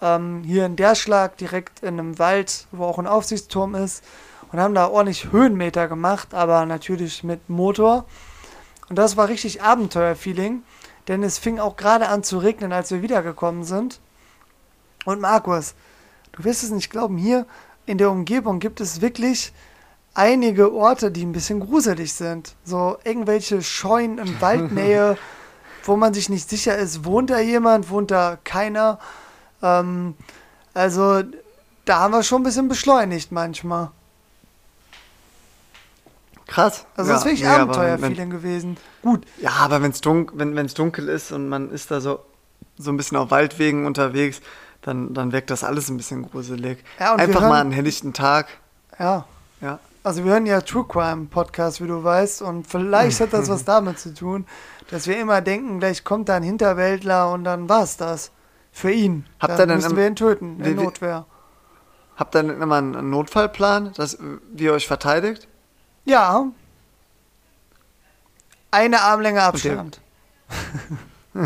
ähm, 0.04 0.44
hier 0.46 0.68
in 0.68 0.76
Derschlag, 0.76 1.36
direkt 1.38 1.80
in 1.80 2.00
einem 2.00 2.20
Wald, 2.20 2.68
wo 2.72 2.86
auch 2.86 3.00
ein 3.00 3.08
Aufsichtsturm 3.08 3.74
ist. 3.74 4.04
Und 4.52 4.60
haben 4.60 4.76
da 4.76 4.88
ordentlich 4.88 5.32
Höhenmeter 5.32 5.88
gemacht, 5.88 6.36
aber 6.36 6.68
natürlich 6.68 7.24
mit 7.24 7.50
Motor. 7.50 8.06
Und 8.88 9.00
das 9.00 9.18
war 9.18 9.30
richtig 9.30 9.64
Abenteuerfeeling, 9.64 10.62
denn 11.08 11.24
es 11.24 11.40
fing 11.40 11.58
auch 11.58 11.76
gerade 11.76 12.08
an 12.08 12.22
zu 12.22 12.38
regnen, 12.38 12.72
als 12.72 12.92
wir 12.92 13.02
wiedergekommen 13.02 13.64
sind. 13.64 14.00
Und 15.06 15.22
Markus, 15.22 15.74
du 16.34 16.44
wirst 16.44 16.64
es 16.64 16.72
nicht 16.72 16.90
glauben, 16.90 17.18
hier 17.18 17.46
in 17.86 17.98
der 17.98 18.12
Umgebung 18.12 18.60
gibt 18.60 18.82
es 18.82 19.02
wirklich 19.02 19.54
einige 20.14 20.74
Orte, 20.74 21.12
die 21.12 21.26
ein 21.26 21.32
bisschen 21.32 21.60
gruselig 21.60 22.14
sind. 22.14 22.56
So 22.64 22.98
irgendwelche 23.04 23.62
Scheunen 23.62 24.18
in 24.20 24.42
Waldnähe, 24.42 25.18
wo 25.84 25.96
man 25.96 26.14
sich 26.14 26.30
nicht 26.30 26.50
sicher 26.50 26.78
ist, 26.78 27.06
wohnt 27.06 27.30
da 27.30 27.40
jemand, 27.40 27.90
wohnt 27.90 28.12
da 28.12 28.38
keiner. 28.44 29.00
Ähm, 29.62 30.16
also 30.74 31.24
da 31.86 32.00
haben 32.00 32.14
wir 32.14 32.24
schon 32.24 32.42
ein 32.42 32.46
bisschen 32.46 32.68
beschleunigt 32.68 33.32
manchmal. 33.32 33.92
Krass. 36.48 36.86
Also 36.96 37.10
ja, 37.10 37.16
das 37.16 37.26
ist 37.26 37.32
wirklich 37.32 37.48
aber 37.48 37.62
Abenteuerfeeling 37.62 38.30
gewesen. 38.30 38.78
Gut, 39.02 39.26
Ja, 39.40 39.52
aber 39.52 39.82
wenn's 39.82 40.02
dunk, 40.02 40.34
wenn 40.36 40.58
es 40.58 40.74
dunkel 40.74 41.10
ist 41.10 41.32
und 41.32 41.50
man 41.50 41.72
ist 41.72 41.90
da 41.90 42.00
so, 42.00 42.20
so 42.78 42.92
ein 42.92 42.98
bisschen 42.98 43.18
auf 43.18 43.32
Waldwegen 43.32 43.86
unterwegs, 43.86 44.42
dann, 44.84 45.14
dann 45.14 45.32
wirkt 45.32 45.50
das 45.50 45.64
alles 45.64 45.90
ein 45.90 45.98
bisschen 45.98 46.30
gruselig. 46.30 46.84
Ja, 47.00 47.16
Einfach 47.16 47.42
hören- 47.42 47.50
mal 47.50 47.62
einen 47.62 47.72
helllichten 47.72 48.14
Tag. 48.14 48.48
ja. 49.00 49.26
Ja. 49.62 49.80
also 50.04 50.26
wir 50.26 50.32
hören 50.34 50.46
ja 50.46 50.60
True 50.60 50.86
Crime 50.86 51.28
Podcast, 51.28 51.82
wie 51.82 51.88
du 51.88 52.04
weißt, 52.04 52.42
und 52.42 52.68
vielleicht 52.68 53.22
hat 53.22 53.32
das 53.32 53.48
was 53.50 53.64
damit 53.64 53.98
zu 53.98 54.14
tun, 54.14 54.46
dass 54.92 55.08
wir 55.08 55.18
immer 55.18 55.40
denken, 55.40 55.80
gleich 55.80 56.04
kommt 56.04 56.28
da 56.28 56.36
ein 56.36 56.44
Hinterwäldler 56.44 57.32
und 57.32 57.46
dann 57.46 57.70
war's 57.70 57.96
das. 57.96 58.32
Für 58.74 58.92
ihn. 58.92 59.26
Habt 59.40 59.58
dann 59.58 59.70
ihr 59.70 59.76
müssen 59.76 59.96
wir 59.96 60.06
ihn 60.06 60.16
töten, 60.18 60.60
in 60.60 60.66
wie- 60.78 60.84
Notwehr. 60.84 61.26
Habt 62.18 62.36
ihr 62.36 62.44
denn 62.44 62.62
immer 62.62 62.76
einen 62.76 63.10
Notfallplan, 63.10 63.94
dass, 63.94 64.18
wie 64.52 64.66
ihr 64.66 64.74
euch 64.74 64.88
verteidigt? 64.88 65.48
Ja. 66.06 66.48
Eine 68.72 69.00
Armlänge 69.02 69.42
Abstand. 69.44 70.02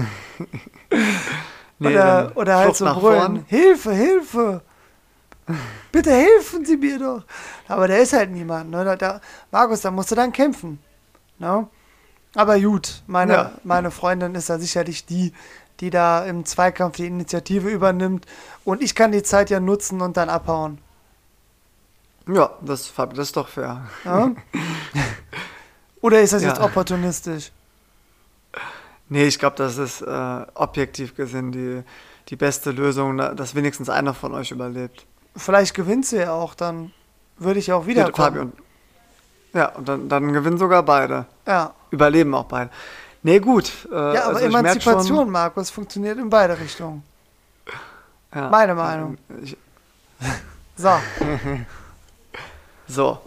Nee, 1.79 1.89
oder 1.89 2.31
oder 2.35 2.57
halt 2.57 2.75
so 2.75 2.85
brüllen. 2.85 2.99
vorn. 3.19 3.45
Hilfe, 3.47 3.91
Hilfe! 3.93 4.61
Bitte 5.91 6.11
helfen 6.11 6.65
Sie 6.65 6.75
mir 6.75 6.99
doch. 6.99 7.23
Aber 7.67 7.87
da 7.87 7.95
ist 7.95 8.13
halt 8.13 8.31
niemand. 8.31 8.69
Ne? 8.71 8.83
Da, 8.83 8.95
da, 8.95 9.21
Markus, 9.51 9.81
da 9.81 9.91
musst 9.91 10.11
du 10.11 10.15
dann 10.15 10.33
kämpfen. 10.33 10.79
Ne? 11.39 11.67
Aber 12.35 12.59
gut, 12.59 13.01
meine, 13.07 13.33
Ja. 13.33 13.51
meine 13.63 13.91
Freundin 13.91 14.35
ist 14.35 14.49
da 14.49 14.59
sicherlich 14.59 15.05
die, 15.05 15.31
die 15.79 15.89
da 15.89 16.25
im 16.25 16.43
Zweikampf 16.45 16.97
die 16.97 17.05
Initiative 17.07 17.69
übernimmt. 17.69 18.25
Und 18.65 18.81
ich 18.81 18.93
kann 18.95 19.11
die 19.13 19.23
Zeit 19.23 19.49
ja 19.49 19.59
nutzen 19.59 20.01
und 20.01 20.17
dann 20.17 20.29
abhauen. 20.29 20.79
Ja, 22.27 22.49
das, 22.61 22.91
das 22.95 23.17
ist 23.17 23.37
doch 23.37 23.47
fair. 23.47 23.85
Ne? 24.03 24.35
Oder 26.01 26.21
ist 26.21 26.33
das 26.33 26.41
Ja. 26.43 26.49
jetzt 26.49 26.59
opportunistisch? 26.59 27.51
Nee, 29.09 29.25
ich 29.25 29.39
glaube, 29.39 29.55
das 29.55 29.77
ist 29.77 30.01
äh, 30.01 30.45
objektiv 30.53 31.15
gesehen 31.15 31.51
die, 31.51 31.81
die 32.29 32.35
beste 32.35 32.71
Lösung, 32.71 33.17
dass 33.17 33.55
wenigstens 33.55 33.89
einer 33.89 34.13
von 34.13 34.33
euch 34.33 34.51
überlebt. 34.51 35.05
Vielleicht 35.35 35.73
gewinnt 35.73 36.05
sie 36.05 36.17
ja 36.17 36.31
auch, 36.33 36.55
dann 36.55 36.91
würde 37.37 37.59
ich 37.59 37.71
auch 37.71 37.83
Ja, 37.83 37.87
wiederkommen. 37.87 38.39
und, 38.39 38.53
ja, 39.53 39.69
und 39.69 39.87
dann, 39.87 40.09
dann 40.09 40.33
gewinnen 40.33 40.57
sogar 40.57 40.83
beide. 40.83 41.25
Ja, 41.45 41.73
Überleben 41.89 42.33
auch 42.35 42.45
beide. 42.45 42.69
Nee, 43.23 43.39
gut. 43.39 43.87
Äh, 43.91 43.95
ja 44.15 44.25
aber 44.25 44.35
also 44.35 44.45
Emanzipation, 44.45 45.17
schon- 45.19 45.29
Markus, 45.29 45.69
funktioniert 45.69 46.17
in 46.17 46.29
beide 46.29 46.59
Richtungen. 46.59 47.03
ja, 48.35 48.49
meine 48.49 48.75
Meinung. 48.75 49.17
Ich, 49.41 49.55
So, 50.75 50.89
so. 52.87 53.19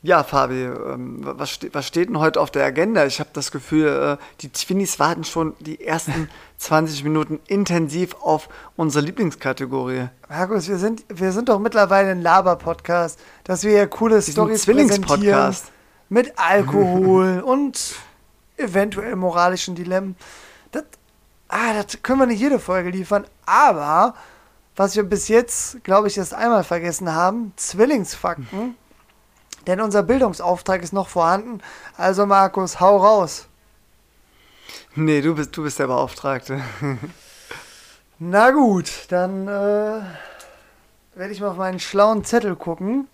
Ja, 0.00 0.22
Fabi, 0.22 0.62
ähm, 0.62 1.18
was, 1.22 1.50
ste 1.50 1.74
was 1.74 1.84
steht 1.84 2.08
denn 2.08 2.20
heute 2.20 2.40
auf 2.40 2.52
der 2.52 2.64
Agenda? 2.64 3.04
Ich 3.04 3.18
habe 3.18 3.30
das 3.32 3.50
Gefühl, 3.50 4.18
äh, 4.20 4.24
die 4.40 4.48
Twinnies 4.50 5.00
warten 5.00 5.24
schon 5.24 5.54
die 5.58 5.84
ersten 5.84 6.30
20 6.58 7.02
Minuten 7.02 7.40
intensiv 7.48 8.14
auf 8.20 8.48
unsere 8.76 9.04
Lieblingskategorie. 9.04 10.08
Markus, 10.28 10.68
wir 10.68 10.78
sind, 10.78 11.04
wir 11.08 11.32
sind 11.32 11.48
doch 11.48 11.58
mittlerweile 11.58 12.12
ein 12.12 12.22
Laber-Podcast, 12.22 13.18
dass 13.42 13.64
wir 13.64 13.72
hier 13.72 13.88
coole 13.88 14.22
Storys 14.22 14.64
präsentieren 14.64 14.88
Zwillingspodcast. 14.88 15.72
mit 16.08 16.32
Alkohol 16.36 17.40
und 17.44 17.96
eventuell 18.56 19.16
moralischen 19.16 19.74
Dilemmen. 19.74 20.14
Das, 20.70 20.84
ah, 21.48 21.74
das 21.74 22.02
können 22.02 22.20
wir 22.20 22.26
nicht 22.26 22.40
jede 22.40 22.60
Folge 22.60 22.90
liefern, 22.90 23.26
aber 23.46 24.14
was 24.76 24.94
wir 24.94 25.02
bis 25.02 25.26
jetzt, 25.26 25.82
glaube 25.82 26.06
ich, 26.06 26.16
erst 26.16 26.34
einmal 26.34 26.62
vergessen 26.62 27.12
haben, 27.12 27.52
Zwillingsfakten. 27.56 28.76
Denn 29.68 29.82
unser 29.82 30.02
Bildungsauftrag 30.02 30.82
ist 30.82 30.94
noch 30.94 31.08
vorhanden. 31.08 31.60
Also 31.98 32.24
Markus, 32.24 32.80
hau 32.80 32.96
raus. 32.96 33.46
Nee, 34.94 35.20
du 35.20 35.34
bist, 35.34 35.54
du 35.56 35.62
bist 35.62 35.78
der 35.78 35.86
Beauftragte. 35.86 36.62
Na 38.18 38.50
gut, 38.50 38.90
dann 39.10 39.46
äh, 39.46 40.00
werde 41.14 41.32
ich 41.32 41.40
mal 41.40 41.50
auf 41.50 41.58
meinen 41.58 41.80
schlauen 41.80 42.24
Zettel 42.24 42.56
gucken. 42.56 43.08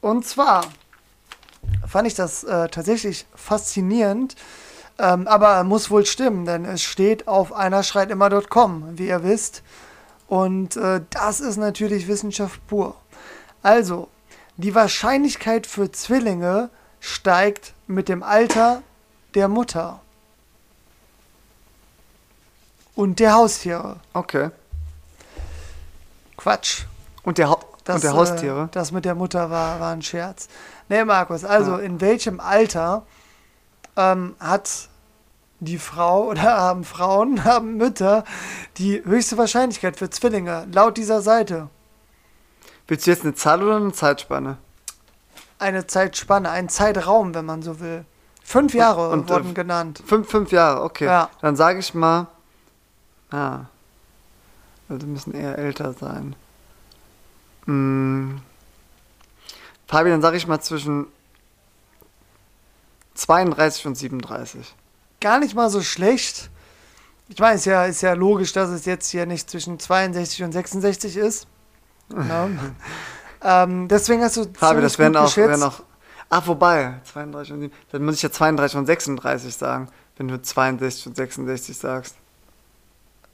Und 0.00 0.26
zwar 0.26 0.64
fand 1.86 2.08
ich 2.08 2.14
das 2.14 2.44
äh, 2.44 2.68
tatsächlich 2.68 3.26
faszinierend, 3.34 4.36
ähm, 4.98 5.28
aber 5.28 5.62
muss 5.64 5.90
wohl 5.90 6.06
stimmen, 6.06 6.46
denn 6.46 6.64
es 6.64 6.82
steht 6.82 7.28
auf 7.28 7.52
einerschreitimmer.com, 7.52 8.98
wie 8.98 9.08
ihr 9.08 9.22
wisst. 9.22 9.62
Und 10.28 10.76
äh, 10.78 11.02
das 11.10 11.40
ist 11.40 11.58
natürlich 11.58 12.08
Wissenschaft 12.08 12.66
pur. 12.68 12.96
Also, 13.62 14.08
die 14.60 14.74
Wahrscheinlichkeit 14.74 15.66
für 15.66 15.90
Zwillinge 15.90 16.70
steigt 17.00 17.72
mit 17.86 18.08
dem 18.08 18.22
Alter 18.22 18.82
der 19.34 19.48
Mutter 19.48 20.00
und 22.94 23.18
der 23.20 23.34
Haustiere. 23.34 23.96
Okay. 24.12 24.50
Quatsch. 26.36 26.84
Und 27.22 27.38
der, 27.38 27.50
ha 27.50 27.58
Das, 27.84 27.96
und 27.96 28.04
der 28.04 28.12
Haustiere? 28.12 28.64
Äh, 28.64 28.68
das 28.72 28.92
mit 28.92 29.04
der 29.04 29.14
Mutter 29.14 29.50
war, 29.50 29.80
war 29.80 29.92
ein 29.92 30.02
Scherz. 30.02 30.48
Nee, 30.88 31.04
Markus, 31.04 31.44
also 31.44 31.72
Ja. 31.72 31.78
in 31.78 32.00
welchem 32.00 32.40
Alter 32.40 33.06
ähm, 33.96 34.34
hat 34.40 34.88
die 35.60 35.78
Frau 35.78 36.24
oder 36.28 36.42
haben 36.42 36.84
Frauen, 36.84 37.44
haben 37.44 37.76
Mütter 37.76 38.24
die 38.76 39.02
höchste 39.04 39.38
Wahrscheinlichkeit 39.38 39.96
für 39.96 40.10
Zwillinge, 40.10 40.66
laut 40.72 40.96
dieser 40.96 41.22
Seite? 41.22 41.68
Willst 42.90 43.06
du 43.06 43.12
jetzt 43.12 43.22
eine 43.22 43.36
Zahl 43.36 43.62
oder 43.62 43.76
eine 43.76 43.92
Zeitspanne? 43.92 44.58
Eine 45.60 45.86
Zeitspanne, 45.86 46.50
ein 46.50 46.68
Zeitraum, 46.68 47.32
wenn 47.36 47.46
man 47.46 47.62
so 47.62 47.78
will. 47.78 48.04
Fünf 48.42 48.74
Jahre 48.74 49.10
und, 49.10 49.30
äh, 49.30 49.32
wurden 49.32 49.54
genannt. 49.54 50.02
Fünf, 50.04 50.28
fünf 50.28 50.50
Jahre, 50.50 50.82
okay. 50.82 51.04
Ja. 51.04 51.30
Dann 51.40 51.54
sage 51.54 51.78
ich 51.78 51.94
mal. 51.94 52.26
Ah. 53.30 53.60
Also 54.88 55.06
müssen 55.06 55.34
eher 55.34 55.56
älter 55.56 55.92
sein. 55.92 56.34
Hm. 57.66 58.40
Fabi, 59.86 60.10
dann 60.10 60.20
sage 60.20 60.36
ich 60.36 60.48
mal 60.48 60.60
zwischen 60.60 61.06
32 63.14 63.86
und 63.86 63.94
37. 63.94 64.74
Gar 65.20 65.38
nicht 65.38 65.54
mal 65.54 65.70
so 65.70 65.80
schlecht. 65.80 66.50
Ich 67.28 67.38
meine, 67.38 67.54
ist 67.54 67.66
ja, 67.66 67.84
ist 67.84 68.00
ja 68.00 68.14
logisch, 68.14 68.52
dass 68.52 68.68
es 68.70 68.84
jetzt 68.84 69.10
hier 69.10 69.26
nicht 69.26 69.48
zwischen 69.48 69.78
62 69.78 70.42
und 70.42 70.50
66 70.50 71.16
ist. 71.16 71.46
Ähm, 73.42 73.88
deswegen 73.88 74.22
hast 74.22 74.36
du 74.36 74.44
Fabi, 74.52 74.80
das 74.82 74.98
wären 74.98 75.16
auch, 75.16 75.34
wären 75.36 75.62
auch. 75.62 75.80
Ah, 76.28 76.42
wobei, 76.44 77.00
32 77.10 77.52
und 77.54 77.60
7. 77.60 77.72
Dann 77.90 78.04
muss 78.04 78.16
ich 78.16 78.22
ja 78.22 78.30
32 78.30 78.78
und 78.78 78.86
36 78.86 79.54
sagen, 79.56 79.88
wenn 80.16 80.28
du 80.28 80.40
62 80.40 81.06
und 81.08 81.16
66 81.16 81.76
sagst. 81.76 82.16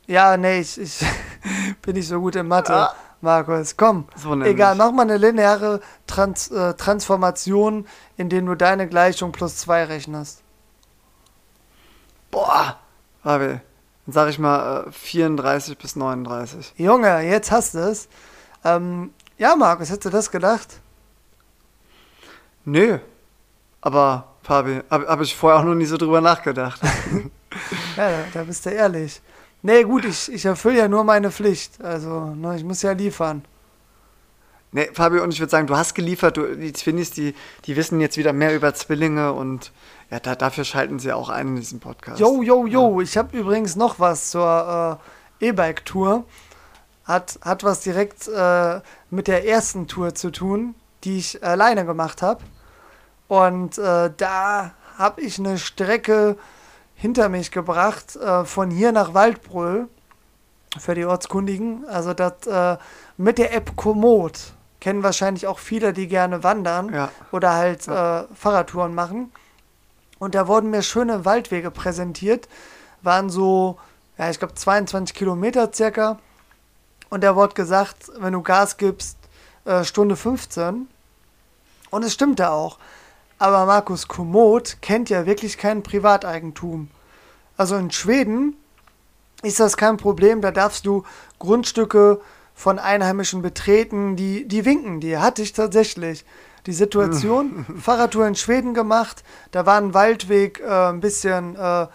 Ja, 0.07 0.37
nee, 0.37 0.61
ich, 0.61 0.81
ich 0.81 1.05
bin 1.83 1.95
nicht 1.95 2.09
so 2.09 2.21
gut 2.21 2.37
in 2.37 2.47
Mathe, 2.47 2.73
Ah. 2.75 2.95
Markus. 3.21 3.77
Komm, 3.77 4.07
So 4.15 4.41
egal, 4.43 4.77
mach 4.77 4.93
mal 4.93 5.03
eine 5.03 5.17
lineare 5.17 5.81
Trans 6.07 6.51
äh, 6.51 6.75
Transformation, 6.75 7.87
in 8.17 8.29
der 8.29 8.43
du 8.43 8.55
deine 8.55 8.89
Gleichung 8.89 9.33
plus 9.33 9.57
2 9.57 9.85
rechnest. 9.85 10.43
Boah, 12.31 12.79
Fabi, 13.23 13.61
dann 14.07 14.13
sage 14.13 14.31
ich 14.31 14.39
mal 14.39 14.87
äh, 14.89 14.93
34 14.93 15.77
bis 15.79 15.97
39. 15.97 16.75
Junge, 16.77 17.21
jetzt 17.23 17.51
hast 17.51 17.75
du 17.75 17.79
es. 17.79 18.09
Ähm, 18.67 19.11
ja, 19.39 19.55
Markus, 19.55 19.89
hättest 19.91 20.07
du 20.07 20.11
das 20.11 20.31
gedacht? 20.31 20.81
Nö. 22.65 22.99
Aber, 23.81 24.27
Fabi, 24.43 24.81
habe 24.91 25.07
hab 25.07 25.21
ich 25.21 25.37
vorher 25.37 25.61
auch 25.61 25.65
noch 25.65 25.75
nie 25.75 25.87
so 25.87 25.97
drüber 25.97 26.21
nachgedacht. 26.21 26.81
Ja, 27.97 28.11
da, 28.11 28.25
da 28.35 28.43
bist 28.43 28.67
du 28.67 28.71
ehrlich. 28.71 29.23
Nee, 29.63 29.85
gut, 29.85 30.05
ich, 30.05 30.31
ich 30.31 30.45
erfülle 30.45 30.77
ja 30.77 30.89
nur 30.89 31.05
meine 31.05 31.31
Pflicht. 31.31 31.81
Also, 31.83 32.35
ne, 32.35 32.55
ich 32.57 32.65
muss 32.65 32.83
ja 32.83 32.93
liefern. 32.93 33.47
nee, 34.73 34.91
Fabi, 34.93 35.21
und 35.21 35.33
ich 35.33 35.41
würde 35.41 35.51
sagen, 35.51 35.67
du 35.67 35.75
hast 35.75 35.95
geliefert, 35.95 36.37
du, 36.37 36.55
die 36.55 36.73
Twinnies, 36.73 37.13
die, 37.13 37.35
die 37.65 37.77
wissen 37.77 37.99
jetzt 38.01 38.19
wieder 38.19 38.35
mehr 38.35 38.55
über 38.55 38.75
Zwillinge 38.75 39.33
und 39.33 39.73
ja, 40.11 40.21
da, 40.21 40.35
dafür 40.35 40.65
schalten 40.65 40.99
sie 40.99 41.13
auch 41.15 41.31
ein 41.31 41.49
in 41.49 41.57
diesem 41.57 41.81
Podcast. 41.81 42.21
Jo, 42.21 42.43
jo, 42.43 42.67
jo. 42.67 43.01
Ich 43.01 43.17
habe 43.17 43.35
übrigens 43.35 43.75
noch 43.75 43.99
was 43.99 44.31
zur 44.31 45.01
äh, 45.41 45.47
E-Bike-Tour. 45.47 46.25
Hat, 47.07 47.39
hat 47.43 47.63
was 47.65 47.81
direkt 47.81 48.27
äh, 48.29 48.81
mit 49.11 49.29
der 49.29 49.47
ersten 49.47 49.87
Tour 49.87 50.15
zu 50.15 50.31
tun, 50.31 50.75
die 51.05 51.19
ich 51.19 51.43
alleine 51.45 51.85
gemacht 51.87 52.21
habe. 52.21 52.43
Und 53.29 53.79
äh, 53.79 54.11
da 54.17 54.73
habe 54.99 55.21
ich 55.21 55.39
eine 55.39 55.59
Strecke 55.59 56.37
hinter 56.95 57.29
mich 57.29 57.51
gebracht, 57.51 58.17
äh, 58.17 58.45
von 58.45 58.71
hier 58.71 58.91
nach 58.93 59.15
Waldbröl, 59.15 59.89
für 60.79 60.95
die 60.95 61.05
Ortskundigen. 61.05 61.87
Also 61.89 62.13
das 62.13 62.47
äh, 62.47 62.77
mit 63.17 63.39
der 63.39 63.55
App 63.55 63.77
Komoot. 63.77 64.53
Kennen 64.81 65.03
wahrscheinlich 65.03 65.47
auch 65.47 65.59
viele, 65.59 65.93
die 65.93 66.07
gerne 66.07 66.43
wandern 66.45 66.93
Ja. 66.93 67.11
oder 67.33 67.55
halt 67.55 67.87
äh, 67.89 68.25
Fahrradtouren 68.35 68.95
machen. 68.95 69.33
Und 70.19 70.35
da 70.35 70.49
wurden 70.49 70.71
mir 70.71 70.83
schöne 70.83 71.25
Waldwege 71.25 71.71
präsentiert. 71.71 72.49
Waren 73.03 73.31
so, 73.31 73.79
ja, 74.19 74.31
ich 74.31 74.39
glaube 74.39 74.55
22 74.55 75.15
Kilometer 75.15 75.73
circa. 75.73 76.19
Und 77.09 77.23
da 77.23 77.37
wurde 77.37 77.55
gesagt, 77.55 78.11
wenn 78.19 78.33
du 78.33 78.43
Gas 78.43 78.77
gibst, 78.77 79.17
äh, 79.65 79.85
Stunde 79.85 80.17
15. 80.17 80.89
Und 81.91 82.05
es 82.05 82.13
stimmte 82.13 82.51
auch. 82.51 82.79
Aber 83.39 83.67
Markus 83.67 84.09
Komoot 84.09 84.79
kennt 84.81 85.11
ja 85.11 85.27
wirklich 85.27 85.59
kein 85.59 85.83
Privateigentum. 85.83 86.89
Also 87.57 87.77
in 87.77 87.91
Schweden 87.91 88.57
ist 89.43 89.61
das 89.61 89.77
kein 89.77 89.97
Problem. 89.97 90.41
Da 90.41 90.51
darfst 90.51 90.87
du 90.87 91.05
Grundstücke 91.39 92.21
von 92.55 92.79
Einheimischen 92.79 93.43
betreten, 93.43 94.17
die, 94.17 94.49
die 94.49 94.65
winken. 94.65 95.01
Die 95.01 95.19
hatte 95.19 95.43
ich 95.43 95.53
tatsächlich. 95.53 96.25
die 96.67 96.73
Situation. 96.73 97.67
Fahrradtour 97.81 98.27
in 98.27 98.35
Schweden 98.35 98.75
gemacht. 98.75 99.23
Da 99.53 99.67
war 99.67 99.77
ein 99.77 99.95
Waldweg 99.95 100.61
äh, 100.61 100.89
ein 100.89 101.01
bisschen 101.01 101.55
äh, 101.55 101.87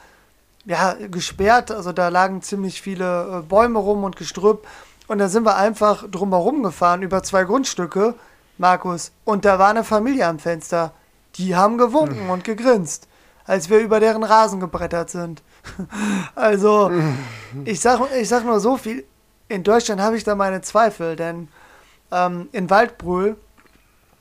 ja, 0.66 0.96
gesperrt. 1.10 1.72
Also 1.72 1.92
da 1.92 2.10
lagen 2.10 2.42
ziemlich 2.42 2.82
viele 2.82 3.40
äh, 3.40 3.42
Bäume 3.42 3.80
rum 3.80 4.04
und 4.04 4.16
Gestrüpp. 4.16 4.66
Und 5.12 5.18
da 5.18 5.28
sind 5.28 5.46
wir 5.46 5.58
einfach 5.58 6.10
drumherum 6.10 6.64
gefahren 6.64 7.02
über 7.02 7.22
zwei 7.22 7.44
Grundstücke, 7.44 8.16
Markus. 8.58 9.12
Und 9.26 9.44
da 9.44 9.60
war 9.60 9.68
eine 9.68 9.84
Familie 9.84 10.26
am 10.26 10.40
Fenster. 10.40 10.94
Die 11.36 11.54
haben 11.54 11.78
gewunken 11.78 12.30
und 12.30 12.46
gegrinst, 12.46 13.10
als 13.44 13.70
wir 13.70 13.80
über 13.80 14.00
deren 14.00 14.24
Rasen 14.24 14.62
gebrettert 14.62 15.10
sind. 15.10 15.44
also, 16.36 16.90
ich 17.66 17.82
sag, 17.82 18.00
ich 18.18 18.30
sag 18.30 18.46
nur 18.46 18.62
so 18.62 18.78
viel. 18.78 19.04
In 19.50 19.64
Deutschland 19.64 20.00
habe 20.00 20.16
ich 20.16 20.24
da 20.24 20.34
meine 20.34 20.62
Zweifel, 20.62 21.18
denn 21.18 21.50
ähm, 22.10 22.48
in 22.54 22.70
Waldbrühl 22.70 23.36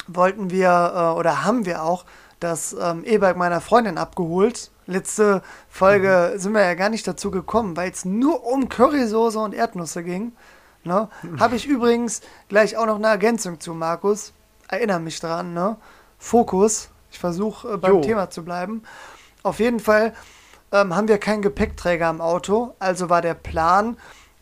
wollten 0.09 0.51
wir 0.51 0.93
äh, 0.93 1.17
oder 1.17 1.45
haben 1.45 1.67
wir 1.67 1.85
auch 1.85 2.05
das 2.41 2.73
ähm, 2.73 3.05
E-Bike 3.05 3.37
meiner 3.37 3.61
Freundin 3.61 3.97
abgeholt. 3.97 4.73
Letzte 4.87 5.43
Folge 5.69 6.33
mhm. 6.35 6.39
sind 6.41 6.53
wir 6.53 6.63
ja 6.63 6.75
gar 6.75 6.89
nicht 6.89 7.07
dazu 7.07 7.31
gekommen, 7.31 7.77
weil 7.77 7.93
es 7.93 8.05
nur 8.05 8.45
um 8.45 8.69
Currysoße 8.69 9.39
und 9.39 9.55
Erdnüsse 9.55 10.03
ging. 10.03 10.33
Ne? 10.85 11.09
Habe 11.39 11.57
ich 11.57 11.67
übrigens 11.67 12.23
gleich 12.49 12.77
auch 12.77 12.87
noch 12.87 12.97
eine 12.97 13.09
Ergänzung 13.09 13.61
zu, 13.61 13.75
Markus. 13.75 14.33
Erinnere 14.69 15.01
mich 15.01 15.21
dran, 15.21 15.53
ne? 15.53 15.77
Fokus. 16.19 16.91
Ich 17.11 17.19
versuche 17.19 17.75
äh, 17.75 17.77
beim 17.77 17.95
jo. 17.95 18.01
Thema 18.01 18.31
zu 18.31 18.45
bleiben. 18.45 18.83
Auf 19.43 19.59
jeden 19.59 19.81
Fall 19.81 20.15
ähm, 20.73 20.95
haben 20.95 21.09
wir 21.09 21.19
keinen 21.19 21.43
Gepäckträger 21.43 22.09
im 22.09 22.21
Auto. 22.21 22.75
Also 22.79 23.11
war 23.11 23.23
der 23.23 23.35
Plan, 23.35 23.97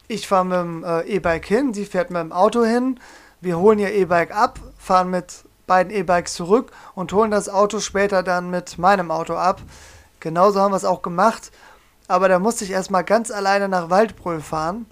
ich 0.07 0.29
fahre 0.29 0.45
mit 0.45 0.59
dem 0.59 0.85
äh, 0.85 1.01
E-Bike 1.03 1.47
hin, 1.47 1.75
sie 1.75 1.87
fährt 1.87 2.11
mit 2.11 2.21
dem 2.21 2.33
Auto 2.33 2.65
hin. 2.65 3.01
Wir 3.41 3.59
holen 3.59 3.79
ihr 3.79 3.93
E-Bike 3.93 4.35
ab, 4.35 4.59
fahren 4.79 5.11
mit 5.11 5.45
beiden 5.67 5.93
E-Bikes 5.93 6.35
zurück 6.35 6.73
und 6.95 7.13
holen 7.13 7.31
das 7.31 7.49
Auto 7.49 7.81
später 7.81 8.23
dann 8.23 8.51
mit 8.51 8.79
meinem 8.79 9.11
Auto 9.11 9.35
ab. 9.35 9.61
Genauso 10.21 10.61
haben 10.61 10.73
wir 10.73 10.77
es 10.77 10.85
auch 10.85 11.03
gemacht. 11.03 11.53
Aber 12.09 12.29
da 12.29 12.39
musste 12.39 12.65
ich 12.65 12.71
erstmal 12.71 13.05
ganz 13.05 13.31
alleine 13.31 13.69
nach 13.69 13.91
Waldbrüll 13.91 14.41
fahren. 14.41 14.87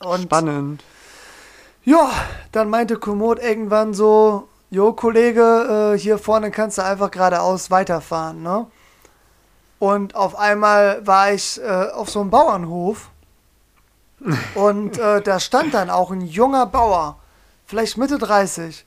Und 0.00 0.22
Spannend. 0.22 0.82
Ja, 1.84 2.10
dann 2.52 2.68
meinte 2.68 2.96
Komoot 2.96 3.38
irgendwann 3.38 3.94
so, 3.94 4.48
Jo, 4.68 4.92
Kollege, 4.92 5.94
äh, 5.94 5.98
hier 5.98 6.18
vorne 6.18 6.50
kannst 6.50 6.78
du 6.78 6.84
einfach 6.84 7.12
geradeaus 7.12 7.70
weiterfahren, 7.70 8.42
ne? 8.42 8.66
Und 9.78 10.16
auf 10.16 10.36
einmal 10.36 11.06
war 11.06 11.32
ich 11.32 11.60
äh, 11.62 11.90
auf 11.92 12.10
so 12.10 12.20
einem 12.20 12.30
Bauernhof 12.30 13.10
und 14.56 14.98
äh, 14.98 15.22
da 15.22 15.38
stand 15.38 15.74
dann 15.74 15.88
auch 15.88 16.10
ein 16.10 16.22
junger 16.22 16.66
Bauer, 16.66 17.20
vielleicht 17.66 17.96
Mitte 17.96 18.18
30, 18.18 18.84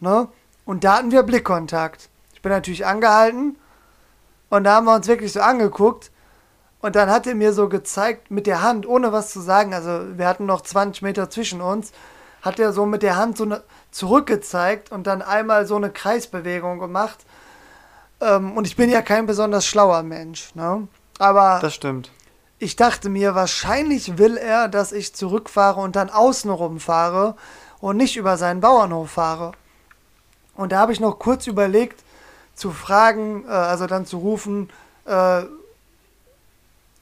ne? 0.00 0.28
Und 0.66 0.84
da 0.84 0.98
hatten 0.98 1.10
wir 1.10 1.22
Blickkontakt. 1.22 2.10
Ich 2.34 2.42
bin 2.42 2.52
natürlich 2.52 2.84
angehalten 2.84 3.56
und 4.50 4.64
da 4.64 4.74
haben 4.74 4.84
wir 4.84 4.94
uns 4.94 5.06
wirklich 5.06 5.32
so 5.32 5.40
angeguckt 5.40 6.10
und 6.84 6.96
dann 6.96 7.10
hat 7.10 7.26
er 7.26 7.34
mir 7.34 7.54
so 7.54 7.70
gezeigt 7.70 8.30
mit 8.30 8.46
der 8.46 8.60
Hand, 8.60 8.86
ohne 8.86 9.10
was 9.10 9.32
zu 9.32 9.40
sagen, 9.40 9.72
also 9.72 10.18
wir 10.18 10.28
hatten 10.28 10.44
noch 10.44 10.60
20 10.60 11.00
Meter 11.00 11.30
zwischen 11.30 11.62
uns, 11.62 11.92
hat 12.42 12.58
er 12.58 12.74
so 12.74 12.84
mit 12.84 13.02
der 13.02 13.16
Hand 13.16 13.38
so 13.38 13.44
eine 13.44 13.62
zurückgezeigt 13.90 14.92
und 14.92 15.06
dann 15.06 15.22
einmal 15.22 15.66
so 15.66 15.76
eine 15.76 15.88
Kreisbewegung 15.88 16.78
gemacht. 16.78 17.24
Ähm, 18.20 18.54
und 18.54 18.66
ich 18.66 18.76
bin 18.76 18.90
ja 18.90 19.00
kein 19.00 19.24
besonders 19.24 19.64
schlauer 19.64 20.02
Mensch, 20.02 20.54
ne? 20.54 20.86
Aber. 21.18 21.58
Das 21.62 21.74
stimmt. 21.74 22.10
Ich 22.58 22.76
dachte 22.76 23.08
mir, 23.08 23.34
wahrscheinlich 23.34 24.18
will 24.18 24.36
er, 24.36 24.68
dass 24.68 24.92
ich 24.92 25.14
zurückfahre 25.14 25.80
und 25.80 25.96
dann 25.96 26.10
außenrum 26.10 26.80
fahre 26.80 27.34
und 27.80 27.96
nicht 27.96 28.18
über 28.18 28.36
seinen 28.36 28.60
Bauernhof 28.60 29.12
fahre. 29.12 29.52
Und 30.54 30.72
da 30.72 30.80
habe 30.80 30.92
ich 30.92 31.00
noch 31.00 31.18
kurz 31.18 31.46
überlegt, 31.46 32.04
zu 32.54 32.72
fragen, 32.72 33.46
äh, 33.46 33.52
also 33.52 33.86
dann 33.86 34.04
zu 34.04 34.18
rufen, 34.18 34.68
äh, 35.06 35.44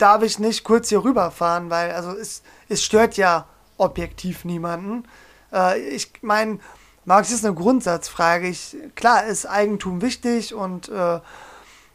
darf 0.02 0.22
ich 0.22 0.38
nicht 0.38 0.64
kurz 0.64 0.88
hier 0.88 1.04
rüberfahren, 1.04 1.70
weil 1.70 1.92
also 1.92 2.10
es, 2.10 2.42
es 2.68 2.82
stört 2.82 3.16
ja 3.16 3.46
objektiv 3.78 4.44
niemanden. 4.44 5.04
Äh, 5.52 5.78
ich 5.80 6.12
meine, 6.22 6.58
Marx 7.04 7.30
ist 7.30 7.44
eine 7.44 7.54
Grundsatzfrage. 7.54 8.48
Ich, 8.48 8.76
klar 8.94 9.24
ist 9.24 9.46
Eigentum 9.46 10.02
wichtig 10.02 10.54
und 10.54 10.88
äh, 10.88 11.20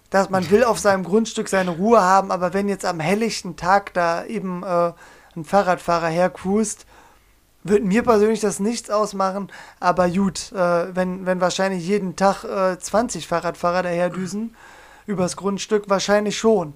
dass 0.10 0.30
man 0.30 0.50
will 0.50 0.64
auf 0.64 0.80
seinem 0.80 1.04
Grundstück 1.04 1.50
seine 1.50 1.72
Ruhe 1.72 2.02
haben, 2.02 2.32
aber 2.32 2.54
wenn 2.54 2.70
jetzt 2.70 2.86
am 2.86 3.02
helllichten 3.02 3.58
Tag 3.58 3.94
da 3.94 4.24
eben 4.26 4.64
äh, 4.64 4.94
ein 5.36 5.44
Fahrradfahrer 5.44 6.08
hercruist, 6.08 6.86
würde 7.64 7.86
mir 7.86 8.04
persönlich 8.04 8.40
das 8.40 8.62
nichts 8.62 8.90
ausmachen, 8.90 9.52
aber 9.82 10.10
gut, 10.10 10.54
äh, 10.54 10.96
wenn, 10.96 11.26
wenn 11.26 11.42
wahrscheinlich 11.42 11.86
jeden 11.86 12.16
Tag 12.16 12.46
äh, 12.46 12.80
20 12.80 13.28
Fahrradfahrer 13.28 13.84
daherdüsen 13.84 14.56
übers 15.06 15.36
Grundstück, 15.36 15.90
wahrscheinlich 15.90 16.38
schon. 16.38 16.74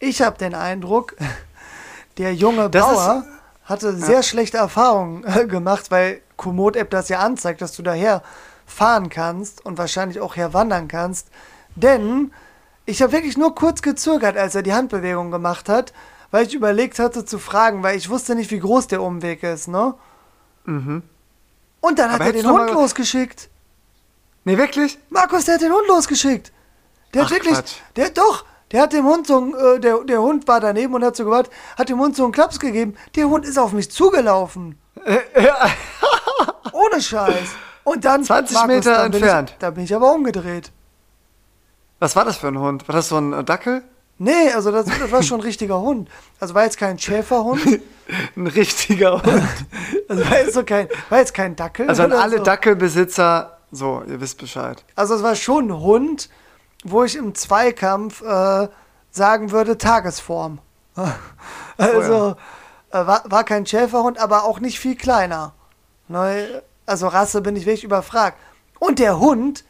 Ich 0.00 0.22
habe 0.22 0.38
den 0.38 0.54
Eindruck, 0.54 1.14
der 2.18 2.34
junge 2.34 2.70
das 2.70 2.84
Bauer 2.84 3.24
hatte 3.64 3.94
sehr 3.94 4.16
ja. 4.16 4.22
schlechte 4.22 4.56
Erfahrungen 4.56 5.24
äh, 5.24 5.46
gemacht, 5.46 5.90
weil 5.90 6.22
Komoot-App 6.36 6.90
das 6.90 7.08
ja 7.08 7.20
anzeigt, 7.20 7.60
dass 7.60 7.76
du 7.76 7.82
daher 7.82 8.22
fahren 8.66 9.10
kannst 9.10 9.64
und 9.64 9.78
wahrscheinlich 9.78 10.20
auch 10.20 10.36
herwandern 10.36 10.88
kannst. 10.88 11.28
Denn 11.76 12.32
ich 12.86 13.02
habe 13.02 13.12
wirklich 13.12 13.36
nur 13.36 13.54
kurz 13.54 13.82
gezögert, 13.82 14.36
als 14.36 14.54
er 14.54 14.62
die 14.62 14.72
Handbewegung 14.72 15.30
gemacht 15.30 15.68
hat, 15.68 15.92
weil 16.30 16.46
ich 16.46 16.54
überlegt 16.54 16.98
hatte 16.98 17.24
zu 17.24 17.38
fragen, 17.38 17.82
weil 17.82 17.96
ich 17.96 18.08
wusste 18.08 18.34
nicht, 18.34 18.50
wie 18.50 18.58
groß 18.58 18.86
der 18.86 19.02
Umweg 19.02 19.42
ist, 19.42 19.68
ne? 19.68 19.94
Mhm. 20.64 21.02
Und 21.80 21.98
dann 21.98 22.10
hat 22.10 22.20
Aber 22.20 22.26
er 22.26 22.32
den 22.32 22.48
Hund 22.48 22.70
losgeschickt. 22.70 23.48
Nee, 24.44 24.56
wirklich? 24.56 24.98
Markus, 25.10 25.44
der 25.44 25.54
hat 25.54 25.62
den 25.62 25.72
Hund 25.72 25.86
losgeschickt. 25.88 26.52
Der 27.14 27.22
Ach, 27.22 27.26
hat 27.26 27.32
wirklich, 27.32 27.54
Quatsch. 27.54 27.74
der 27.96 28.10
doch, 28.10 28.44
der 28.72 28.82
hat 28.82 28.92
dem 28.92 29.04
Hund 29.04 29.26
so, 29.26 29.54
äh, 29.54 29.80
der, 29.80 30.04
der 30.04 30.22
Hund 30.22 30.46
war 30.46 30.60
daneben 30.60 30.94
und 30.94 31.04
hat 31.04 31.16
so 31.16 31.24
gewartet, 31.24 31.52
hat 31.76 31.88
dem 31.88 31.98
Hund 31.98 32.16
so 32.16 32.24
einen 32.24 32.32
Klaps 32.32 32.60
gegeben. 32.60 32.96
Der 33.16 33.28
Hund 33.28 33.44
ist 33.44 33.58
auf 33.58 33.72
mich 33.72 33.90
zugelaufen. 33.90 34.78
Ohne 36.72 37.00
Scheiß. 37.00 37.50
Und 37.84 38.04
dann 38.04 38.24
20 38.24 38.54
Markus, 38.54 38.68
Meter 38.68 38.94
dann 38.94 39.12
entfernt. 39.12 39.50
Ich, 39.50 39.58
da 39.58 39.70
bin 39.70 39.84
ich 39.84 39.94
aber 39.94 40.12
umgedreht. 40.12 40.70
Was 41.98 42.16
war 42.16 42.24
das 42.24 42.36
für 42.36 42.48
ein 42.48 42.58
Hund? 42.58 42.86
War 42.88 42.94
das 42.94 43.08
so 43.08 43.16
ein 43.16 43.32
äh, 43.32 43.44
Dackel? 43.44 43.82
Nee, 44.18 44.50
also 44.54 44.70
das, 44.70 44.86
das 44.86 45.10
war 45.10 45.22
schon 45.22 45.40
ein 45.40 45.44
richtiger 45.44 45.80
Hund. 45.80 46.08
Also 46.38 46.54
war 46.54 46.64
jetzt 46.64 46.76
kein 46.76 46.98
Schäferhund. 46.98 47.80
ein 48.36 48.46
richtiger 48.46 49.22
Hund. 49.22 49.42
also 50.08 50.30
war 50.30 50.38
jetzt, 50.38 50.54
so 50.54 50.62
kein, 50.62 50.88
war 51.08 51.18
jetzt 51.18 51.32
kein 51.32 51.56
Dackel. 51.56 51.88
Also 51.88 52.02
an 52.02 52.12
alle 52.12 52.38
so. 52.38 52.44
Dackelbesitzer, 52.44 53.58
so, 53.72 54.02
ihr 54.06 54.20
wisst 54.20 54.38
Bescheid. 54.38 54.84
Also 54.94 55.14
es 55.14 55.22
war 55.22 55.34
schon 55.36 55.68
ein 55.68 55.80
Hund, 55.80 56.28
wo 56.84 57.04
ich 57.04 57.16
im 57.16 57.34
Zweikampf 57.34 58.22
äh, 58.22 58.68
sagen 59.10 59.50
würde, 59.50 59.78
Tagesform. 59.78 60.58
also 61.76 62.36
oh 62.36 62.36
ja. 62.92 63.02
äh, 63.02 63.06
war, 63.06 63.22
war 63.24 63.44
kein 63.44 63.66
Schäferhund, 63.66 64.18
aber 64.18 64.44
auch 64.44 64.60
nicht 64.60 64.78
viel 64.78 64.96
kleiner. 64.96 65.52
Ne? 66.08 66.62
Also 66.86 67.08
Rasse 67.08 67.40
bin 67.40 67.56
ich 67.56 67.66
wirklich 67.66 67.84
überfragt. 67.84 68.38
Und 68.78 68.98
der 68.98 69.20
Hund, 69.20 69.64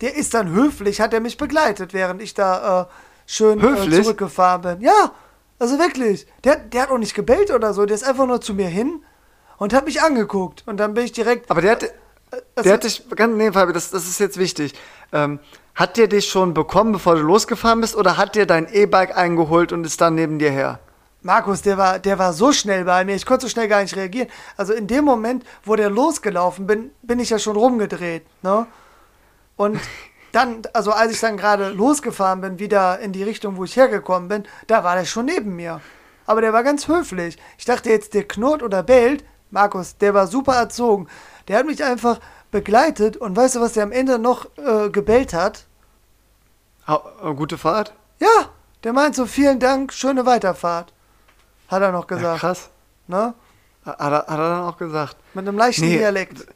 der 0.00 0.16
ist 0.16 0.34
dann 0.34 0.50
höflich, 0.50 1.00
hat 1.00 1.14
er 1.14 1.20
mich 1.20 1.36
begleitet, 1.36 1.94
während 1.94 2.20
ich 2.20 2.34
da 2.34 2.82
äh, 2.82 2.86
schön 3.26 3.60
äh, 3.60 4.02
zurückgefahren 4.02 4.62
bin. 4.62 4.80
Ja, 4.80 5.12
also 5.58 5.78
wirklich. 5.78 6.26
Der, 6.44 6.56
der 6.56 6.82
hat 6.82 6.90
auch 6.90 6.98
nicht 6.98 7.14
gebellt 7.14 7.50
oder 7.50 7.72
so, 7.72 7.86
der 7.86 7.94
ist 7.94 8.04
einfach 8.04 8.26
nur 8.26 8.40
zu 8.40 8.54
mir 8.54 8.68
hin 8.68 9.04
und 9.58 9.72
hat 9.72 9.84
mich 9.84 10.02
angeguckt. 10.02 10.64
Und 10.66 10.78
dann 10.78 10.94
bin 10.94 11.04
ich 11.04 11.12
direkt. 11.12 11.50
Aber 11.50 11.60
der 11.60 11.72
hat. 11.72 11.84
Also, 12.30 12.42
der 12.62 12.72
hat 12.74 12.84
dich, 12.84 13.02
ganz, 13.16 13.36
nee, 13.36 13.50
Fabi, 13.52 13.72
das, 13.72 13.90
das 13.90 14.08
ist 14.08 14.20
jetzt 14.20 14.38
wichtig. 14.38 14.74
Ähm, 15.12 15.40
hat 15.74 15.96
der 15.96 16.08
dich 16.08 16.28
schon 16.28 16.54
bekommen, 16.54 16.92
bevor 16.92 17.16
du 17.16 17.22
losgefahren 17.22 17.80
bist, 17.80 17.96
oder 17.96 18.16
hat 18.16 18.36
der 18.36 18.46
dein 18.46 18.72
E-Bike 18.72 19.16
eingeholt 19.16 19.72
und 19.72 19.84
ist 19.84 20.00
dann 20.00 20.14
neben 20.14 20.38
dir 20.38 20.50
her? 20.50 20.78
Markus, 21.22 21.60
der 21.62 21.76
war, 21.76 21.98
der 21.98 22.18
war 22.18 22.32
so 22.32 22.52
schnell 22.52 22.84
bei 22.84 23.04
mir, 23.04 23.14
ich 23.14 23.26
konnte 23.26 23.46
so 23.46 23.50
schnell 23.50 23.68
gar 23.68 23.82
nicht 23.82 23.94
reagieren. 23.94 24.28
Also 24.56 24.72
in 24.72 24.86
dem 24.86 25.04
Moment, 25.04 25.44
wo 25.64 25.76
der 25.76 25.90
losgelaufen 25.90 26.66
bin, 26.66 26.90
bin 27.02 27.18
ich 27.18 27.30
ja 27.30 27.38
schon 27.38 27.56
rumgedreht, 27.56 28.24
ne? 28.42 28.66
Und 29.56 29.78
dann, 30.32 30.62
also 30.72 30.92
als 30.92 31.12
ich 31.12 31.20
dann 31.20 31.36
gerade 31.36 31.70
losgefahren 31.70 32.40
bin, 32.40 32.58
wieder 32.58 33.00
in 33.00 33.12
die 33.12 33.22
Richtung, 33.22 33.56
wo 33.56 33.64
ich 33.64 33.76
hergekommen 33.76 34.28
bin, 34.28 34.44
da 34.66 34.82
war 34.82 34.96
der 34.96 35.04
schon 35.04 35.26
neben 35.26 35.56
mir. 35.56 35.80
Aber 36.24 36.40
der 36.40 36.52
war 36.52 36.62
ganz 36.62 36.88
höflich. 36.88 37.36
Ich 37.58 37.64
dachte 37.64 37.90
jetzt, 37.90 38.14
der 38.14 38.26
knurrt 38.26 38.62
oder 38.62 38.82
bellt. 38.82 39.24
Markus, 39.50 39.96
der 39.96 40.14
war 40.14 40.26
super 40.26 40.54
erzogen. 40.54 41.08
Der 41.50 41.58
hat 41.58 41.66
mich 41.66 41.82
einfach 41.82 42.20
begleitet 42.52 43.16
und 43.16 43.36
weißt 43.36 43.56
du, 43.56 43.60
was 43.60 43.72
der 43.72 43.82
am 43.82 43.90
Ende 43.90 44.20
noch 44.20 44.46
äh, 44.56 44.88
gebellt 44.88 45.34
hat? 45.34 45.64
Ha 46.86 47.02
äh, 47.24 47.34
gute 47.34 47.58
Fahrt? 47.58 47.92
Ja, 48.20 48.50
der 48.84 48.92
meint 48.92 49.16
so, 49.16 49.26
vielen 49.26 49.58
Dank, 49.58 49.92
schöne 49.92 50.26
Weiterfahrt. 50.26 50.92
Hat 51.66 51.82
er 51.82 51.90
noch 51.90 52.06
gesagt. 52.06 52.34
Ja, 52.34 52.38
krass. 52.38 52.70
Ne? 53.08 53.34
Hat 53.84 53.98
er, 53.98 54.12
hat 54.12 54.28
er 54.28 54.36
dann 54.36 54.62
auch 54.62 54.76
gesagt. 54.76 55.16
Mit 55.34 55.48
einem 55.48 55.58
leichten 55.58 55.86
nee, 55.86 55.98
Dialekt. 55.98 56.46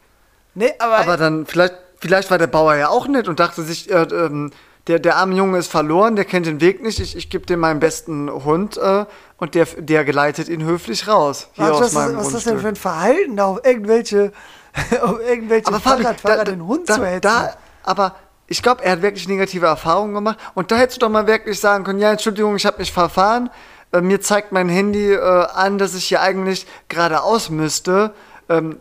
Nee, 0.55 0.73
aber. 0.79 0.99
Aber 0.99 1.17
dann, 1.17 1.45
vielleicht, 1.45 1.75
vielleicht 1.99 2.31
war 2.31 2.39
der 2.39 2.47
Bauer 2.47 2.77
ja 2.77 2.89
auch 2.89 3.09
nett 3.09 3.27
und 3.27 3.41
dachte 3.41 3.63
sich, 3.63 3.91
äh, 3.91 4.03
ähm, 4.03 4.53
der, 4.87 5.01
der 5.01 5.17
arme 5.17 5.35
Junge 5.35 5.59
ist 5.59 5.73
verloren, 5.73 6.15
der 6.15 6.25
kennt 6.25 6.47
den 6.47 6.61
Weg 6.61 6.85
nicht, 6.85 7.01
ich, 7.01 7.17
ich 7.17 7.31
gebe 7.31 7.47
dem 7.47 7.59
meinen 7.59 7.81
besten 7.81 8.31
Hund 8.31 8.77
äh, 8.77 9.07
und 9.39 9.57
der, 9.57 9.67
der 9.77 10.05
geleitet 10.05 10.49
ihn 10.49 10.63
höflich 10.63 11.09
raus. 11.09 11.49
Hier 11.55 11.65
was, 11.65 11.81
aus 11.81 11.93
meinem 11.95 12.17
was 12.17 12.29
ist 12.29 12.35
das 12.35 12.45
denn 12.45 12.61
für 12.61 12.69
ein 12.69 12.77
Verhalten, 12.77 13.37
da 13.37 13.47
auf 13.47 13.65
irgendwelche 13.65 14.33
um 15.05 15.21
irgendwelche 15.21 15.69
Aber 15.69 15.81
Fahrradfahrer 15.81 16.45
da- 16.45 16.45
den 16.45 16.67
Hund 16.67 16.89
da, 16.89 16.95
zu 16.95 17.07
hetzen. 17.07 17.21
Da, 17.23 17.55
aber 17.83 18.17
ich 18.47 18.63
glaube, 18.63 18.85
er 18.85 18.93
hat 18.93 19.03
wirklich 19.03 19.29
negative 19.29 19.67
Erfahrungen 19.67 20.15
gemacht. 20.15 20.39
Und 20.55 20.71
da 20.71 20.77
hättest 20.77 21.01
du 21.01 21.07
doch 21.07 21.11
mal 21.11 21.27
wirklich 21.27 21.59
sagen 21.61 21.85
können, 21.85 21.99
ja, 21.99 22.11
Entschuldigung, 22.13 22.57
ich 22.57 22.67
habe 22.67 22.79
mich 22.79 22.93
verfahren. 22.93 23.51
Äh, 23.93 24.01
mir 24.01 24.21
zeigt 24.21 24.53
mein 24.53 24.69
Handy 24.69 25.13
äh, 25.13 25.19
an, 25.55 25.79
dass 25.79 25.95
ich 25.95 26.05
hier 26.07 26.21
eigentlich 26.21 26.67
geradeaus 26.89 27.51
müsste. 27.51 28.13
Ähm, 28.49 28.81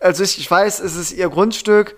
also 0.00 0.22
ich, 0.22 0.38
ich 0.38 0.50
weiß, 0.50 0.80
es 0.80 0.96
ist 0.96 1.12
ihr 1.12 1.28
Grundstück, 1.28 1.96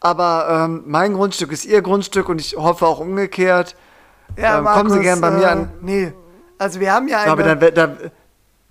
aber 0.00 0.66
ähm, 0.66 0.82
mein 0.86 1.12
Grundstück 1.14 1.52
ist 1.52 1.64
ihr 1.66 1.82
Grundstück 1.82 2.28
und 2.28 2.40
ich 2.40 2.56
hoffe 2.56 2.86
auch 2.86 2.98
umgekehrt. 2.98 3.76
ja, 4.36 4.58
ähm, 4.58 4.64
kommen 4.64 4.90
Sie 4.90 5.00
gern 5.00 5.20
bei 5.20 5.30
mir 5.30 5.44
äh, 5.44 5.50
an. 5.50 5.72
Nee, 5.82 6.12
also 6.58 6.80
wir 6.80 6.92
haben 6.92 7.08
ja 7.08 7.20
eine... 7.20 7.30
Aber 7.30 7.42
dann, 7.42 7.74
dann, 7.74 8.10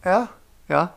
ja? 0.03 0.29
ja? 0.67 0.93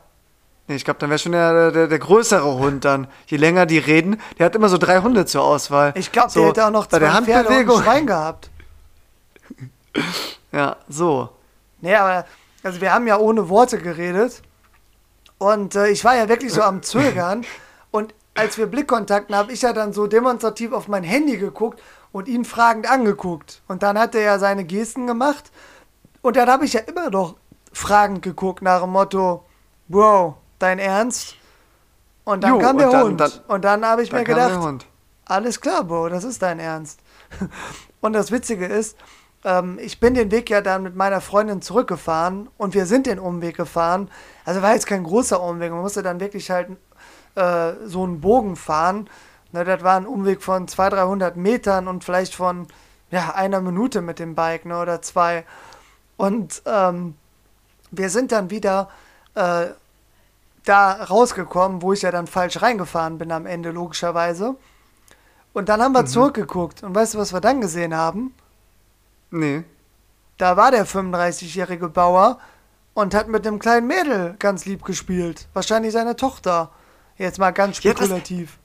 Nee, 0.66 0.76
ich 0.76 0.84
glaube, 0.84 0.98
dann 0.98 1.10
wäre 1.10 1.18
schon 1.18 1.32
der, 1.32 1.70
der, 1.70 1.88
der 1.88 1.98
größere 1.98 2.54
Hund 2.54 2.84
dann. 2.86 3.06
Je 3.26 3.36
länger 3.36 3.66
die 3.66 3.78
reden, 3.78 4.20
der 4.38 4.46
hat 4.46 4.54
immer 4.54 4.70
so 4.70 4.78
drei 4.78 5.00
Hunde 5.00 5.26
zur 5.26 5.44
Auswahl. 5.44 5.92
Ich 5.94 6.10
glaube, 6.10 6.30
so, 6.30 6.40
der 6.40 6.48
hätte 6.48 6.66
auch 6.66 6.70
noch 6.70 6.86
bei 6.86 6.98
zwei 6.98 7.00
der 7.00 7.10
Pferde 7.10 7.24
und 7.24 7.34
ein 7.34 7.36
Handbewegung. 7.36 7.82
Schwein 7.82 8.06
gehabt. 8.06 8.50
Ja, 10.52 10.76
so. 10.88 11.28
Nee, 11.80 11.94
aber 11.94 12.24
also 12.62 12.80
wir 12.80 12.94
haben 12.94 13.06
ja 13.06 13.18
ohne 13.18 13.48
Worte 13.50 13.78
geredet. 13.78 14.40
Und 15.36 15.74
äh, 15.74 15.88
ich 15.88 16.02
war 16.04 16.16
ja 16.16 16.28
wirklich 16.28 16.52
so 16.52 16.62
am 16.62 16.82
Zögern. 16.82 17.44
Und 17.90 18.14
als 18.34 18.56
wir 18.56 18.66
Blickkontakten 18.66 19.36
habe 19.36 19.52
ich 19.52 19.62
ja 19.62 19.74
dann 19.74 19.92
so 19.92 20.06
demonstrativ 20.06 20.72
auf 20.72 20.88
mein 20.88 21.04
Handy 21.04 21.36
geguckt 21.36 21.82
und 22.10 22.26
ihn 22.26 22.46
fragend 22.46 22.90
angeguckt. 22.90 23.60
Und 23.68 23.82
dann 23.82 23.98
hat 23.98 24.14
er 24.14 24.22
ja 24.22 24.38
seine 24.38 24.64
Gesten 24.64 25.06
gemacht. 25.06 25.50
Und 26.22 26.36
dann 26.36 26.48
habe 26.48 26.64
ich 26.64 26.72
ja 26.72 26.80
immer 26.80 27.10
noch 27.10 27.34
fragend 27.72 28.22
geguckt 28.22 28.62
nach 28.62 28.80
dem 28.80 28.90
Motto, 28.90 29.44
Bro, 29.88 30.38
dein 30.64 30.78
Ernst? 30.78 31.36
Und 32.24 32.42
dann 32.42 32.54
Jo, 32.54 32.58
kam 32.58 32.70
und 32.76 32.78
der 32.78 32.90
dann- 32.90 33.02
Hund. 33.04 33.20
dann- 33.20 33.32
und 33.48 33.64
dann 33.64 33.84
habe 33.84 34.02
ich 34.02 34.08
Da 34.10 34.16
mir 34.18 34.24
gedacht, 34.24 34.86
alles 35.26 35.60
klar, 35.60 35.84
Bro, 35.84 36.08
das 36.08 36.24
ist 36.24 36.42
dein 36.42 36.58
Ernst. 36.58 37.00
Und 38.00 38.12
das 38.12 38.30
Witzige 38.30 38.66
ist, 38.66 38.98
ähm, 39.44 39.78
ich 39.80 39.98
bin 39.98 40.12
den 40.14 40.30
Weg 40.30 40.50
ja 40.50 40.60
dann 40.60 40.82
mit 40.82 40.94
meiner 40.94 41.22
Freundin 41.22 41.62
zurückgefahren 41.62 42.50
und 42.58 42.74
wir 42.74 42.84
sind 42.84 43.06
den 43.06 43.18
Umweg 43.18 43.56
gefahren. 43.56 44.10
Also 44.44 44.60
war 44.60 44.74
jetzt 44.74 44.86
kein 44.86 45.04
großer 45.04 45.40
Umweg, 45.42 45.72
man 45.72 45.80
musste 45.80 46.02
dann 46.02 46.20
wirklich 46.20 46.50
halt 46.50 46.68
äh, 47.34 47.72
so 47.86 48.04
einen 48.04 48.20
Bogen 48.20 48.56
fahren. 48.56 49.08
Ne, 49.52 49.64
das 49.64 49.82
war 49.82 49.96
ein 49.96 50.06
Umweg 50.06 50.42
von 50.42 50.68
200, 50.68 51.00
300 51.00 51.36
Metern 51.38 51.88
und 51.88 52.04
vielleicht 52.04 52.34
von 52.34 52.66
ja, 53.10 53.34
einer 53.34 53.62
Minute 53.62 54.02
mit 54.02 54.18
dem 54.18 54.34
Bike 54.34 54.66
ne, 54.66 54.78
oder 54.78 55.00
zwei. 55.00 55.44
Und 56.18 56.62
ähm, 56.66 57.14
wir 57.90 58.10
sind 58.10 58.32
dann 58.32 58.50
wieder 58.50 58.90
äh, 59.34 59.68
da 60.64 61.04
rausgekommen, 61.04 61.82
wo 61.82 61.92
ich 61.92 62.02
ja 62.02 62.10
dann 62.10 62.26
falsch 62.26 62.60
reingefahren 62.62 63.18
bin 63.18 63.30
am 63.32 63.46
Ende, 63.46 63.70
logischerweise. 63.70 64.56
Und 65.52 65.68
dann 65.68 65.82
haben 65.82 65.92
wir 65.92 66.06
zurückgeguckt. 66.06 66.82
Und 66.82 66.94
weißt 66.94 67.14
du, 67.14 67.18
was 67.18 67.32
wir 67.32 67.40
dann 67.40 67.60
gesehen 67.60 67.94
haben? 67.94 68.34
Nee. 69.30 69.64
Da 70.38 70.56
war 70.56 70.70
der 70.70 70.86
35-jährige 70.86 71.88
Bauer 71.88 72.38
und 72.94 73.14
hat 73.14 73.28
mit 73.28 73.46
einem 73.46 73.58
kleinen 73.58 73.86
Mädel 73.86 74.34
ganz 74.38 74.64
lieb 74.64 74.84
gespielt. 74.84 75.48
Wahrscheinlich 75.52 75.92
seine 75.92 76.16
Tochter. 76.16 76.70
Jetzt 77.16 77.38
mal 77.38 77.52
ganz 77.52 77.82
Ja, 77.82 77.92
das- 77.92 78.00
spekulativ. 78.00 78.58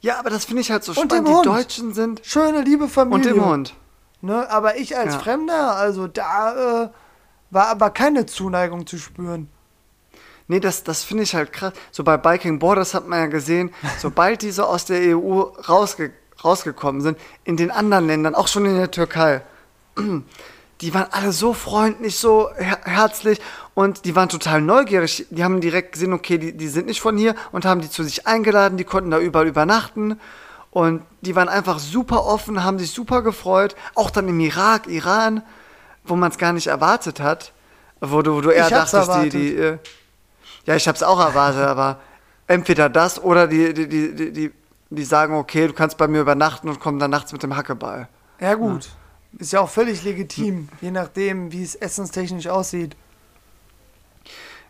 Ja, 0.00 0.18
aber 0.18 0.30
das 0.30 0.44
finde 0.46 0.62
ich 0.62 0.70
halt 0.72 0.82
so 0.82 0.90
Und 0.90 0.96
spannend. 1.12 1.12
dem 1.12 1.24
Die 1.26 1.36
Hund. 1.36 1.46
Deutschen 1.46 1.94
sind. 1.94 2.20
Schöne, 2.24 2.62
liebe 2.62 2.84
Und 2.84 2.90
Familie. 2.90 3.34
dem 3.34 3.44
Hund. 3.44 3.74
Ne? 4.20 4.48
Aber 4.50 4.76
ich 4.76 4.96
als 4.96 5.14
Ja. 5.14 5.20
Fremder, 5.20 5.76
also 5.76 6.08
da 6.08 6.84
äh, 6.84 6.88
war 7.50 7.68
aber 7.68 7.90
keine 7.90 8.26
Zuneigung 8.26 8.86
zu 8.86 8.98
spüren. 8.98 9.48
Nee, 10.52 10.60
das, 10.60 10.84
das 10.84 11.02
finde 11.02 11.22
ich 11.22 11.34
halt 11.34 11.50
krass. 11.50 11.72
So 11.92 12.04
bei 12.04 12.18
Biking 12.18 12.58
Borders 12.58 12.92
hat 12.92 13.08
man 13.08 13.20
ja 13.20 13.26
gesehen, 13.26 13.72
sobald 13.98 14.42
die 14.42 14.50
so 14.50 14.64
aus 14.64 14.84
der 14.84 15.16
EU 15.16 15.40
rausge 15.66 16.12
rausgekommen 16.44 17.00
sind, 17.00 17.16
in 17.44 17.56
den 17.56 17.70
anderen 17.70 18.06
Ländern, 18.06 18.34
auch 18.34 18.48
schon 18.48 18.66
in 18.66 18.76
der 18.76 18.90
Türkei, 18.90 19.40
die 20.82 20.92
waren 20.92 21.06
alle 21.10 21.32
so 21.32 21.54
freundlich, 21.54 22.18
so 22.18 22.50
her 22.54 22.80
herzlich 22.84 23.40
und 23.72 24.04
die 24.04 24.14
waren 24.14 24.28
total 24.28 24.60
neugierig. 24.60 25.24
Die 25.30 25.42
haben 25.42 25.62
direkt 25.62 25.92
gesehen, 25.92 26.12
okay, 26.12 26.36
die, 26.36 26.54
die 26.54 26.68
sind 26.68 26.84
nicht 26.84 27.00
von 27.00 27.16
hier 27.16 27.34
und 27.52 27.64
haben 27.64 27.80
die 27.80 27.88
zu 27.88 28.02
sich 28.02 28.26
eingeladen, 28.26 28.76
die 28.76 28.84
konnten 28.84 29.10
da 29.10 29.18
überall 29.18 29.46
übernachten. 29.46 30.20
Und 30.70 31.02
die 31.22 31.34
waren 31.34 31.48
einfach 31.48 31.78
super 31.78 32.26
offen, 32.26 32.62
haben 32.62 32.78
sich 32.78 32.90
super 32.90 33.22
gefreut. 33.22 33.74
Auch 33.94 34.10
dann 34.10 34.28
im 34.28 34.38
Irak, 34.38 34.86
Iran, 34.86 35.42
wo 36.04 36.14
man 36.14 36.30
es 36.30 36.36
gar 36.36 36.52
nicht 36.52 36.66
erwartet 36.66 37.20
hat. 37.20 37.52
Wo 38.00 38.20
du, 38.20 38.34
wo 38.34 38.40
du 38.42 38.50
eher 38.50 38.68
dachtest, 38.68 38.92
die, 38.92 38.98
erwartet. 38.98 39.32
die, 39.32 39.56
äh, 39.56 39.78
ja, 40.66 40.76
ich 40.76 40.86
habe 40.88 40.96
es 40.96 41.02
auch 41.02 41.20
erwartet, 41.20 41.62
aber 41.62 42.00
entweder 42.46 42.88
das 42.88 43.22
oder 43.22 43.46
die, 43.46 43.74
die, 43.74 43.88
die, 43.88 44.32
die, 44.32 44.52
die, 44.90 45.04
sagen, 45.04 45.34
okay, 45.34 45.66
du 45.66 45.72
kannst 45.72 45.96
bei 45.98 46.08
mir 46.08 46.20
übernachten 46.20 46.68
und 46.68 46.80
kommen 46.80 46.98
dann 46.98 47.10
nachts 47.10 47.32
mit 47.32 47.42
dem 47.42 47.56
Hackeball. 47.56 48.08
Ja, 48.40 48.54
gut. 48.54 48.90
Ist 49.38 49.52
ja 49.52 49.60
auch 49.60 49.70
völlig 49.70 50.04
legitim, 50.04 50.68
je 50.80 50.90
nachdem, 50.90 51.52
wie 51.52 51.62
es 51.62 51.74
essenstechnisch 51.74 52.48
aussieht. 52.48 52.96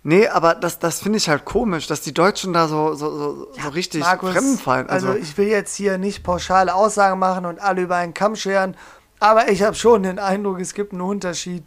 Nee, 0.04 0.26
aber 0.26 0.54
das, 0.54 0.78
das 0.78 1.00
finde 1.00 1.18
ich 1.18 1.28
halt 1.28 1.44
komisch, 1.44 1.86
dass 1.86 2.00
die 2.00 2.12
Deutschen 2.14 2.52
da 2.52 2.66
so, 2.66 2.94
so, 2.94 3.16
so, 3.16 3.48
so 3.52 3.68
richtig 3.68 4.00
Markus, 4.00 4.32
fremdenfallen. 4.32 4.88
Also, 4.88 5.08
Also, 5.08 5.18
ich 5.20 5.36
will 5.38 5.46
jetzt 5.46 5.76
hier 5.76 5.96
nicht 5.98 6.24
pauschale 6.24 6.74
Aussagen 6.74 7.20
machen 7.20 7.46
und 7.46 7.60
alle 7.60 7.82
über 7.82 7.96
einen 7.96 8.14
Kamm 8.14 8.34
scheren, 8.34 8.76
aber 9.20 9.50
ich 9.50 9.62
habe 9.62 9.76
schon 9.76 10.02
den 10.02 10.18
Eindruck, 10.18 10.60
es 10.60 10.74
gibt 10.74 10.92
einen 10.92 11.02
Unterschied 11.02 11.62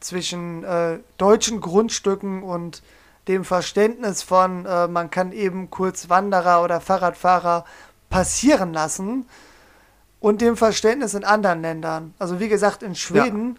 zwischen 0.00 0.64
äh, 0.64 0.98
deutschen 1.18 1.60
Grundstücken 1.60 2.42
und 2.42 2.82
dem 3.28 3.44
Verständnis 3.44 4.22
von, 4.22 4.66
äh, 4.66 4.88
man 4.88 5.10
kann 5.10 5.32
eben 5.32 5.70
kurz 5.70 6.08
Wanderer 6.08 6.62
oder 6.62 6.80
Fahrradfahrer 6.80 7.64
passieren 8.10 8.72
lassen 8.72 9.26
und 10.20 10.40
dem 10.40 10.56
Verständnis 10.56 11.14
in 11.14 11.24
anderen 11.24 11.62
Ländern. 11.62 12.14
Also 12.18 12.40
wie 12.40 12.48
gesagt, 12.48 12.82
in 12.82 12.94
Schweden 12.94 13.58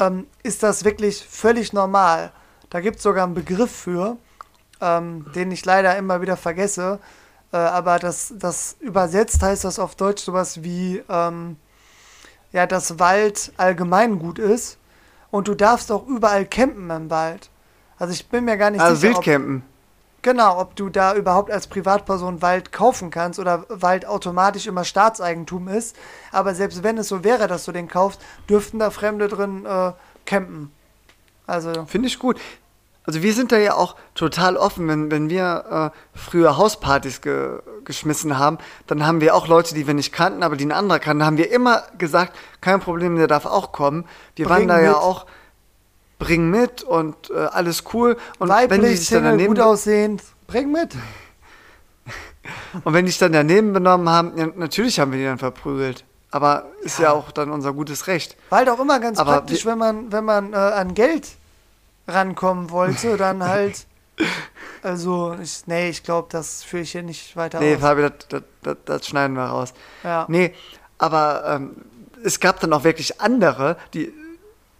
ähm, 0.00 0.26
ist 0.42 0.62
das 0.62 0.84
wirklich 0.84 1.26
völlig 1.28 1.72
normal. 1.72 2.32
Da 2.70 2.80
gibt 2.80 2.96
es 2.98 3.02
sogar 3.02 3.24
einen 3.24 3.34
Begriff 3.34 3.70
für, 3.70 4.16
ähm, 4.80 5.26
den 5.34 5.50
ich 5.50 5.64
leider 5.64 5.96
immer 5.96 6.20
wieder 6.20 6.36
vergesse. 6.36 7.00
Äh, 7.52 7.56
aber 7.56 7.98
das, 7.98 8.32
das 8.36 8.76
übersetzt 8.80 9.42
heißt 9.42 9.64
das 9.64 9.78
auf 9.78 9.94
Deutsch 9.94 10.22
sowas 10.22 10.62
wie, 10.62 11.02
ähm, 11.08 11.56
ja, 12.52 12.66
dass 12.66 12.98
Wald 12.98 13.52
allgemeingut 13.56 14.38
ist 14.38 14.78
und 15.30 15.48
du 15.48 15.54
darfst 15.54 15.90
auch 15.92 16.06
überall 16.06 16.46
campen 16.46 16.90
im 16.90 17.10
Wald. 17.10 17.49
Also 18.00 18.14
ich 18.14 18.26
bin 18.26 18.46
mir 18.46 18.56
gar 18.56 18.70
nicht 18.70 18.80
also 18.80 18.96
sicher, 18.96 19.18
ob, 19.18 19.26
Wildcampen. 19.26 19.62
genau, 20.22 20.58
ob 20.58 20.74
du 20.74 20.88
da 20.88 21.14
überhaupt 21.14 21.50
als 21.50 21.66
Privatperson 21.66 22.40
Wald 22.40 22.72
kaufen 22.72 23.10
kannst 23.10 23.38
oder 23.38 23.66
Wald 23.68 24.06
automatisch 24.06 24.66
immer 24.66 24.84
Staatseigentum 24.84 25.68
ist. 25.68 25.94
Aber 26.32 26.54
selbst 26.54 26.82
wenn 26.82 26.96
es 26.96 27.08
so 27.08 27.24
wäre, 27.24 27.46
dass 27.46 27.66
du 27.66 27.72
den 27.72 27.88
kaufst, 27.88 28.20
dürften 28.48 28.78
da 28.78 28.90
Fremde 28.90 29.28
drin 29.28 29.66
äh, 29.66 29.92
campen. 30.24 30.72
Also 31.46 31.84
Finde 31.84 32.08
ich 32.08 32.18
gut. 32.18 32.40
Also 33.04 33.22
wir 33.22 33.34
sind 33.34 33.52
da 33.52 33.58
ja 33.58 33.74
auch 33.74 33.96
total 34.14 34.56
offen, 34.56 34.88
wenn, 34.88 35.10
wenn 35.10 35.28
wir 35.28 35.92
äh, 35.92 36.18
früher 36.18 36.56
Hauspartys 36.56 37.20
ge 37.20 37.60
geschmissen 37.84 38.38
haben, 38.38 38.58
dann 38.86 39.06
haben 39.06 39.20
wir 39.20 39.34
auch 39.34 39.48
Leute, 39.48 39.74
die 39.74 39.86
wir 39.86 39.94
nicht 39.94 40.12
kannten, 40.12 40.42
aber 40.42 40.56
die 40.56 40.66
ein 40.66 40.72
anderer 40.72 41.00
kannten, 41.00 41.24
haben 41.24 41.38
wir 41.38 41.50
immer 41.50 41.82
gesagt, 41.98 42.36
kein 42.60 42.78
Problem, 42.78 43.16
der 43.16 43.26
darf 43.26 43.46
auch 43.46 43.72
kommen. 43.72 44.04
Wir 44.36 44.46
Bring 44.46 44.58
waren 44.58 44.68
da 44.68 44.80
ja 44.80 44.90
mit. 44.90 44.98
auch, 44.98 45.26
bring 46.20 46.50
mit 46.50 46.84
und 46.84 47.30
äh, 47.30 47.38
alles 47.38 47.82
cool. 47.92 48.16
Und 48.38 48.48
wenn 48.50 48.68
die 48.68 48.70
weiblich, 48.70 49.00
sich 49.00 49.08
dann 49.08 49.18
Single, 49.24 49.30
daneben 49.32 49.54
gut 49.54 49.64
aussehend, 49.64 50.22
bring 50.46 50.70
mit. 50.70 50.94
und 52.84 52.94
wenn 52.94 53.04
die 53.04 53.10
sich 53.10 53.18
dann 53.18 53.32
daneben 53.32 53.72
benommen 53.72 54.08
haben, 54.08 54.38
ja, 54.38 54.46
natürlich 54.54 55.00
haben 55.00 55.10
wir 55.10 55.18
die 55.18 55.24
dann 55.24 55.38
verprügelt. 55.38 56.04
Aber 56.30 56.66
ist 56.82 56.98
ja, 57.00 57.06
Ja. 57.06 57.12
auch 57.12 57.32
dann 57.32 57.50
unser 57.50 57.72
gutes 57.72 58.06
Recht. 58.06 58.36
War 58.50 58.58
halt 58.58 58.68
auch 58.68 58.78
immer 58.78 59.00
ganz 59.00 59.18
Aber 59.18 59.32
praktisch, 59.32 59.66
wenn 59.66 59.78
man, 59.78 60.12
wenn 60.12 60.24
man 60.24 60.52
äh, 60.52 60.56
an 60.56 60.94
Geld 60.94 61.26
rankommen 62.06 62.70
wollte, 62.70 63.16
dann 63.16 63.42
halt. 63.42 63.86
Also, 64.82 65.34
ich, 65.42 65.66
nee, 65.66 65.88
ich 65.88 66.02
glaube, 66.02 66.28
das 66.30 66.62
führe 66.62 66.82
ich 66.82 66.92
hier 66.92 67.02
nicht 67.02 67.34
weiter 67.36 67.58
Nee, 67.58 67.74
aus. 67.74 67.80
Fabi, 67.80 68.02
das, 68.02 68.12
das, 68.28 68.42
das, 68.62 68.76
das 68.84 69.06
schneiden 69.06 69.34
wir 69.34 69.44
raus. 69.44 69.72
Ja. 70.04 70.26
Nee, 70.28 70.54
aber 70.98 71.42
ähm, 71.46 71.76
es 72.22 72.38
gab 72.38 72.60
dann 72.60 72.72
auch 72.74 72.84
wirklich 72.84 73.20
andere, 73.20 73.76
die, 73.94 74.12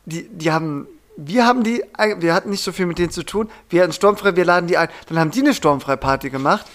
die, 0.05 0.29
die 0.29 0.53
haben, 0.53 0.87
wir 1.23 1.47
haben 1.47 1.63
die, 1.63 1.85
wir 2.19 2.35
hatten 2.35 2.51
nicht 2.51 2.65
so 2.65 2.73
viel 2.73 2.87
mit 2.87 2.99
denen 2.99 3.11
zu 3.11 3.23
tun, 3.25 3.51
wir 3.69 3.83
hatten 3.83 3.93
sturmfrei, 3.93 4.37
wir 4.37 4.45
laden 4.45 4.67
die 4.67 4.77
ein, 4.79 4.89
dann 5.09 5.19
haben 5.19 5.31
die 5.31 5.41
eine 5.41 5.55
sturmfrei-Party 5.55 6.31
gemacht, 6.31 6.67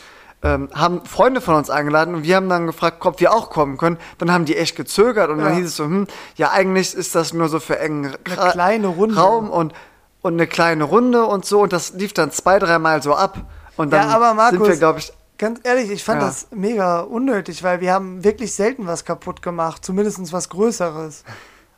ähm, 0.44 0.70
haben 0.74 1.04
Freunde 1.06 1.42
von 1.42 1.56
uns 1.56 1.70
eingeladen 1.70 2.14
und 2.16 2.24
wir 2.24 2.36
haben 2.36 2.48
dann 2.50 2.68
gefragt, 2.68 3.04
ob 3.06 3.20
wir 3.20 3.34
auch 3.34 3.50
kommen 3.50 3.78
können. 3.78 3.98
Dann 4.20 4.32
haben 4.32 4.46
die 4.46 4.56
echt 4.56 4.76
gezögert 4.76 5.30
und 5.30 5.40
dann 5.40 5.54
Ja. 5.54 5.56
hieß 5.58 5.66
es 5.68 5.76
so, 5.78 5.86
hm, 5.86 6.08
ja, 6.36 6.52
eigentlich 6.52 6.94
ist 6.94 7.16
das 7.16 7.34
nur 7.34 7.50
so 7.50 7.60
für 7.60 7.80
engen 7.80 8.14
Ra- 8.28 8.52
kleine 8.52 8.88
Runde. 8.88 9.16
Raum 9.16 9.50
und, 9.50 9.74
und 10.22 10.34
eine 10.34 10.46
kleine 10.46 10.84
Runde 10.84 11.26
und 11.26 11.46
so 11.46 11.62
und 11.62 11.74
das 11.74 11.94
lief 11.94 12.14
dann 12.14 12.32
zwei, 12.32 12.60
dreimal 12.60 13.02
so 13.02 13.16
ab. 13.16 13.40
Und 13.78 13.92
dann 13.92 14.10
ja, 14.10 14.16
aber 14.16 14.34
Markus, 14.36 14.60
sind 14.60 14.68
wir, 14.68 14.78
glaube 14.78 15.00
ich, 15.00 15.12
ganz 15.38 15.60
ehrlich, 15.64 15.90
ich 15.90 16.04
fand 16.04 16.22
Ja. 16.22 16.28
das 16.28 16.48
mega 16.52 17.00
unnötig, 17.00 17.64
weil 17.64 17.82
wir 17.82 17.92
haben 17.94 18.24
wirklich 18.24 18.54
selten 18.54 18.86
was 18.86 19.04
kaputt 19.06 19.42
gemacht, 19.42 19.84
zumindest 19.84 20.32
was 20.32 20.50
Größeres. 20.50 21.24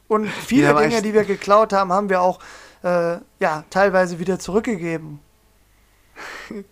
Und 0.07 0.27
viele 0.27 0.69
aber 0.69 0.81
Dinge, 0.81 1.01
die 1.01 1.13
wir 1.13 1.25
geklaut 1.25 1.73
haben, 1.73 1.91
haben 1.91 2.09
wir 2.09 2.21
auch 2.21 2.39
äh, 2.83 3.17
ja, 3.39 3.63
teilweise 3.69 4.19
wieder 4.19 4.39
zurückgegeben. 4.39 5.19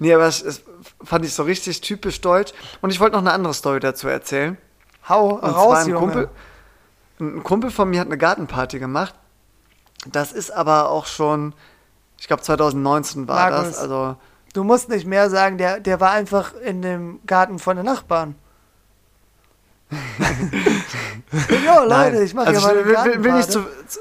Nee, 0.00 0.12
aber 0.12 0.26
es, 0.26 0.42
es 0.42 0.62
fand 1.04 1.24
ich 1.24 1.32
so 1.32 1.44
richtig 1.44 1.80
typisch 1.80 2.20
deutsch. 2.20 2.52
Und 2.80 2.90
ich 2.90 2.98
wollte 2.98 3.12
noch 3.14 3.22
eine 3.22 3.30
andere 3.30 3.54
Story 3.54 3.78
dazu 3.78 4.08
erzählen. 4.08 4.58
Hau 5.08 5.34
Und 5.34 5.48
raus, 5.48 5.86
Junge. 5.86 6.00
Kumpel, 6.00 6.30
ein 7.20 7.42
Kumpel 7.44 7.70
von 7.70 7.88
mir 7.88 8.00
hat 8.00 8.08
eine 8.08 8.18
Gartenparty 8.18 8.80
gemacht. 8.80 9.14
Das 10.06 10.32
ist 10.32 10.50
aber 10.50 10.90
auch 10.90 11.06
schon, 11.06 11.54
ich 12.18 12.26
glaube 12.26 12.42
2019 12.42 13.28
war 13.28 13.50
Markus. 13.50 13.68
das. 13.68 13.78
Also 13.78 14.16
Du 14.54 14.62
musst 14.62 14.88
nicht 14.88 15.06
mehr 15.06 15.30
sagen, 15.30 15.58
der, 15.58 15.80
der 15.80 16.00
war 16.00 16.12
einfach 16.12 16.54
in 16.54 16.80
dem 16.80 17.20
Garten 17.26 17.58
von 17.58 17.76
den 17.76 17.86
Nachbarn. 17.86 18.36
ja, 21.64 21.82
Leute, 21.84 21.88
Nein. 21.88 22.22
ich 22.22 22.34
mache 22.34 22.46
also 22.48 22.60
mal 22.66 22.78
ich 22.78 22.86
will, 22.86 23.24
will, 23.24 23.32
nicht 23.32 23.50
zu, 23.50 23.60
zu, 23.86 24.00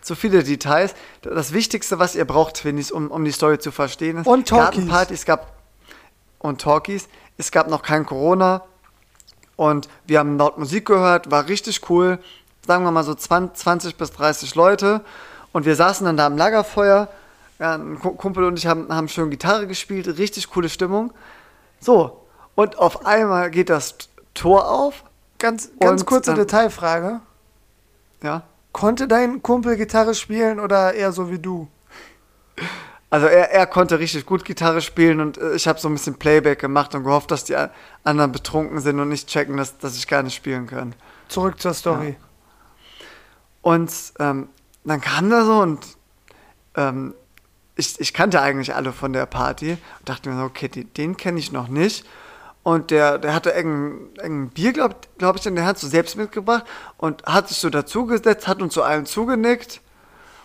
zu 0.00 0.14
viele 0.14 0.42
Details. 0.42 0.94
Das 1.22 1.52
Wichtigste, 1.52 1.98
was 1.98 2.14
ihr 2.14 2.24
braucht, 2.24 2.58
finde 2.58 2.82
ich, 2.82 2.92
um, 2.92 3.10
um 3.10 3.24
die 3.24 3.32
Story 3.32 3.58
zu 3.58 3.70
verstehen, 3.70 4.18
ist 4.18 4.26
Und 4.26 4.48
Talkies. 4.48 4.64
Gartenparty. 4.76 5.14
Es 5.14 5.24
gab 5.24 5.52
und 6.38 6.60
Talkies. 6.60 7.08
Es 7.38 7.50
gab 7.50 7.68
noch 7.68 7.82
kein 7.82 8.04
Corona 8.06 8.62
und 9.56 9.88
wir 10.06 10.18
haben 10.18 10.38
laut 10.38 10.58
Musik 10.58 10.86
gehört, 10.86 11.30
war 11.30 11.48
richtig 11.48 11.88
cool. 11.90 12.18
Sagen 12.66 12.84
wir 12.84 12.90
mal 12.90 13.04
so 13.04 13.14
20, 13.14 13.56
20 13.56 13.96
bis 13.96 14.12
30 14.12 14.54
Leute 14.54 15.00
und 15.52 15.64
wir 15.66 15.74
saßen 15.76 16.04
dann 16.06 16.16
da 16.16 16.26
am 16.26 16.36
Lagerfeuer. 16.36 17.08
Ja, 17.58 17.74
ein 17.74 17.98
Ku- 17.98 18.12
Kumpel 18.14 18.44
und 18.44 18.58
ich 18.58 18.66
haben, 18.66 18.88
haben 18.94 19.08
schön 19.08 19.30
Gitarre 19.30 19.66
gespielt, 19.66 20.06
richtig 20.18 20.50
coole 20.50 20.68
Stimmung. 20.68 21.12
So, 21.80 22.26
und 22.54 22.78
auf 22.78 23.06
einmal 23.06 23.50
geht 23.50 23.70
das 23.70 23.94
Tor 24.34 24.68
auf. 24.70 25.04
Ganz, 25.42 25.70
ganz 25.80 26.02
Und 26.02 26.06
kurze 26.06 26.30
dann- 26.30 26.36
Detailfrage. 26.36 27.20
Ja, 28.22 28.44
Konnte 28.70 29.06
dein 29.08 29.42
Kumpel 29.42 29.76
Gitarre 29.76 30.14
spielen 30.14 30.58
oder 30.58 30.94
eher 30.94 31.12
so 31.12 31.30
wie 31.30 31.38
du? 31.38 31.68
Also 33.10 33.26
er, 33.26 33.50
er 33.50 33.66
konnte 33.66 33.98
richtig 33.98 34.24
gut 34.24 34.44
Gitarre 34.46 34.80
spielen 34.80 35.20
und 35.20 35.36
äh, 35.36 35.54
ich 35.54 35.68
habe 35.68 35.78
so 35.78 35.88
ein 35.88 35.94
bisschen 35.94 36.14
Playback 36.14 36.60
gemacht 36.60 36.94
und 36.94 37.04
gehofft, 37.04 37.30
dass 37.30 37.44
die 37.44 37.56
anderen 38.04 38.32
betrunken 38.32 38.80
sind 38.80 38.98
und 39.00 39.10
nicht 39.10 39.28
checken, 39.28 39.58
dass, 39.58 39.76
dass 39.76 39.96
ich 39.96 40.06
gar 40.08 40.22
nicht 40.22 40.34
spielen 40.34 40.66
kann. 40.68 40.94
Zurück 41.28 41.60
zur 41.60 41.74
Story. 41.74 42.16
Und 43.60 43.92
ähm, 44.18 44.48
dann 44.84 45.00
kam 45.00 45.30
er 45.30 45.44
so 45.44 45.60
und 45.60 45.80
ähm, 46.76 47.14
ich, 47.76 48.00
ich 48.00 48.14
kannte 48.14 48.40
eigentlich 48.40 48.74
alle 48.74 48.92
von 48.92 49.12
der 49.12 49.26
Party 49.26 49.72
und 49.72 50.08
dachte 50.08 50.30
mir 50.30 50.36
so, 50.36 50.44
okay, 50.44 50.68
die, 50.68 50.84
den 50.84 51.16
kenne 51.16 51.38
ich 51.38 51.52
noch 51.52 51.68
nicht. 51.68 52.06
Und 52.62 52.90
der, 52.92 53.18
der 53.18 53.34
hatte 53.34 53.50
irgendein, 53.50 54.50
Bier, 54.50 54.72
glaube 54.72 54.94
glaub 55.18 55.36
ich, 55.36 55.46
in 55.46 55.56
der 55.56 55.66
Hand 55.66 55.78
so 55.78 55.88
selbst 55.88 56.16
mitgebracht 56.16 56.64
und 56.96 57.24
hat 57.24 57.48
sich 57.48 57.58
so 57.58 57.70
dazugesetzt, 57.70 58.46
hat 58.46 58.62
uns 58.62 58.74
so 58.74 58.82
allen 58.82 59.04
zugenickt. 59.04 59.80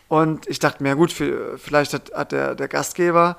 Und 0.07 0.47
ich 0.47 0.59
dachte 0.59 0.82
mir, 0.82 0.95
gut, 0.95 1.11
vi- 1.11 1.57
vielleicht 1.57 1.93
hat, 1.93 2.11
hat 2.15 2.32
der, 2.32 2.55
der 2.55 2.68
Gastgeber 2.68 3.38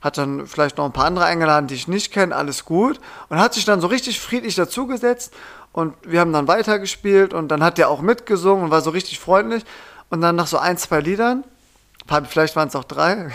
hat 0.00 0.18
dann 0.18 0.46
vielleicht 0.46 0.76
noch 0.76 0.84
ein 0.84 0.92
paar 0.92 1.06
andere 1.06 1.24
eingeladen, 1.24 1.66
die 1.66 1.74
ich 1.74 1.88
nicht 1.88 2.12
kenne, 2.12 2.34
alles 2.34 2.64
gut. 2.64 3.00
Und 3.28 3.38
hat 3.38 3.54
sich 3.54 3.64
dann 3.64 3.80
so 3.80 3.86
richtig 3.86 4.20
friedlich 4.20 4.54
dazugesetzt 4.54 5.32
und 5.72 5.94
wir 6.02 6.20
haben 6.20 6.32
dann 6.32 6.48
weitergespielt 6.48 7.34
und 7.34 7.48
dann 7.48 7.62
hat 7.62 7.78
der 7.78 7.90
auch 7.90 8.00
mitgesungen 8.00 8.64
und 8.64 8.70
war 8.70 8.82
so 8.82 8.90
richtig 8.90 9.18
freundlich. 9.20 9.64
Und 10.10 10.20
dann 10.20 10.36
nach 10.36 10.46
so 10.46 10.58
ein, 10.58 10.78
zwei 10.78 11.00
Liedern, 11.00 11.44
vielleicht 12.28 12.56
waren 12.56 12.68
es 12.68 12.76
auch 12.76 12.84
drei, 12.84 13.30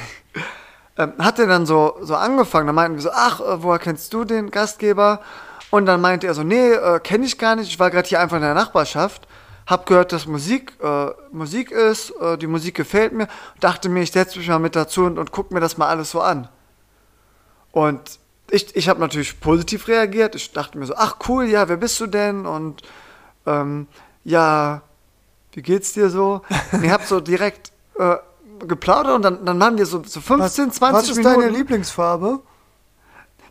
ähm, 0.97 1.13
hat 1.19 1.39
er 1.39 1.47
dann 1.47 1.65
so, 1.65 1.97
so 2.01 2.15
angefangen. 2.15 2.67
Dann 2.67 2.75
meinten 2.75 2.95
wir 2.95 3.01
so, 3.01 3.11
ach, 3.11 3.39
äh, 3.39 3.63
woher 3.63 3.79
kennst 3.79 4.13
du 4.13 4.23
den 4.23 4.51
Gastgeber? 4.51 5.21
Und 5.69 5.85
dann 5.85 6.01
meinte 6.01 6.27
er 6.27 6.33
so, 6.33 6.43
nee, 6.43 6.71
äh, 6.71 6.99
kenne 6.99 7.25
ich 7.25 7.37
gar 7.37 7.55
nicht. 7.55 7.69
Ich 7.69 7.79
war 7.79 7.89
gerade 7.89 8.07
hier 8.07 8.19
einfach 8.19 8.37
in 8.37 8.43
der 8.43 8.53
Nachbarschaft. 8.53 9.27
Hab 9.65 9.85
gehört, 9.85 10.11
dass 10.11 10.25
Musik, 10.25 10.73
äh, 10.83 11.07
Musik 11.31 11.71
ist, 11.71 12.11
äh, 12.19 12.37
die 12.37 12.47
Musik 12.47 12.75
gefällt 12.75 13.13
mir. 13.13 13.27
Dachte 13.61 13.87
mir, 13.87 14.01
ich 14.01 14.11
setze 14.11 14.37
mich 14.37 14.49
mal 14.49 14.59
mit 14.59 14.75
dazu 14.75 15.05
und, 15.05 15.17
und 15.17 15.31
guck 15.31 15.51
mir 15.51 15.61
das 15.61 15.77
mal 15.77 15.87
alles 15.87 16.11
so 16.11 16.19
an. 16.19 16.49
Und 17.71 18.19
ich, 18.49 18.75
ich 18.75 18.89
habe 18.89 18.99
natürlich 18.99 19.39
positiv 19.39 19.87
reagiert. 19.87 20.35
Ich 20.35 20.51
dachte 20.51 20.77
mir 20.77 20.85
so, 20.85 20.95
ach 20.97 21.17
cool, 21.29 21.45
ja, 21.45 21.69
wer 21.69 21.77
bist 21.77 21.99
du 22.01 22.07
denn? 22.07 22.45
Und 22.45 22.81
ähm, 23.45 23.87
ja, 24.25 24.81
wie 25.53 25.61
geht's 25.61 25.93
dir 25.93 26.09
so? 26.09 26.41
Und 26.73 26.83
ich 26.83 26.91
habe 26.91 27.05
so 27.05 27.21
direkt 27.21 27.71
äh, 27.97 28.17
geplaudert 28.67 29.15
und 29.15 29.21
dann, 29.23 29.45
dann 29.45 29.59
waren 29.59 29.77
wir 29.77 29.85
so, 29.85 30.03
so 30.05 30.21
15, 30.21 30.71
20 30.71 30.81
was 30.81 31.09
ist 31.09 31.17
Minuten. 31.17 31.41
deine 31.41 31.51
Lieblingsfarbe? 31.51 32.39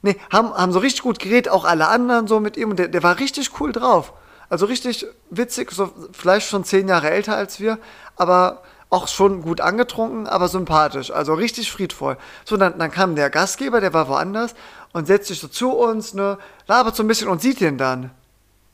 Nee, 0.02 0.16
haben, 0.32 0.54
haben 0.54 0.72
so 0.72 0.78
richtig 0.78 1.02
gut 1.02 1.18
geredet, 1.18 1.50
auch 1.50 1.64
alle 1.64 1.88
anderen 1.88 2.26
so 2.26 2.40
mit 2.40 2.56
ihm 2.56 2.70
und 2.70 2.78
der, 2.78 2.88
der 2.88 3.02
war 3.02 3.18
richtig 3.18 3.60
cool 3.60 3.72
drauf. 3.72 4.12
Also 4.48 4.66
richtig 4.66 5.06
witzig, 5.30 5.70
so 5.70 5.92
vielleicht 6.12 6.48
schon 6.48 6.64
zehn 6.64 6.88
Jahre 6.88 7.10
älter 7.10 7.36
als 7.36 7.60
wir, 7.60 7.78
aber 8.16 8.62
auch 8.88 9.06
schon 9.06 9.42
gut 9.42 9.60
angetrunken, 9.60 10.26
aber 10.26 10.48
sympathisch, 10.48 11.12
also 11.12 11.34
richtig 11.34 11.70
friedvoll. 11.70 12.16
So, 12.44 12.56
dann, 12.56 12.76
dann 12.78 12.90
kam 12.90 13.14
der 13.14 13.30
Gastgeber, 13.30 13.80
der 13.80 13.94
war 13.94 14.08
woanders 14.08 14.54
und 14.92 15.06
setzt 15.06 15.28
sich 15.28 15.38
so 15.38 15.46
zu 15.46 15.70
uns, 15.70 16.14
ne, 16.14 16.38
labert 16.66 16.96
so 16.96 17.04
ein 17.04 17.06
bisschen 17.06 17.28
und 17.28 17.40
sieht 17.40 17.60
ihn 17.60 17.78
dann. 17.78 18.10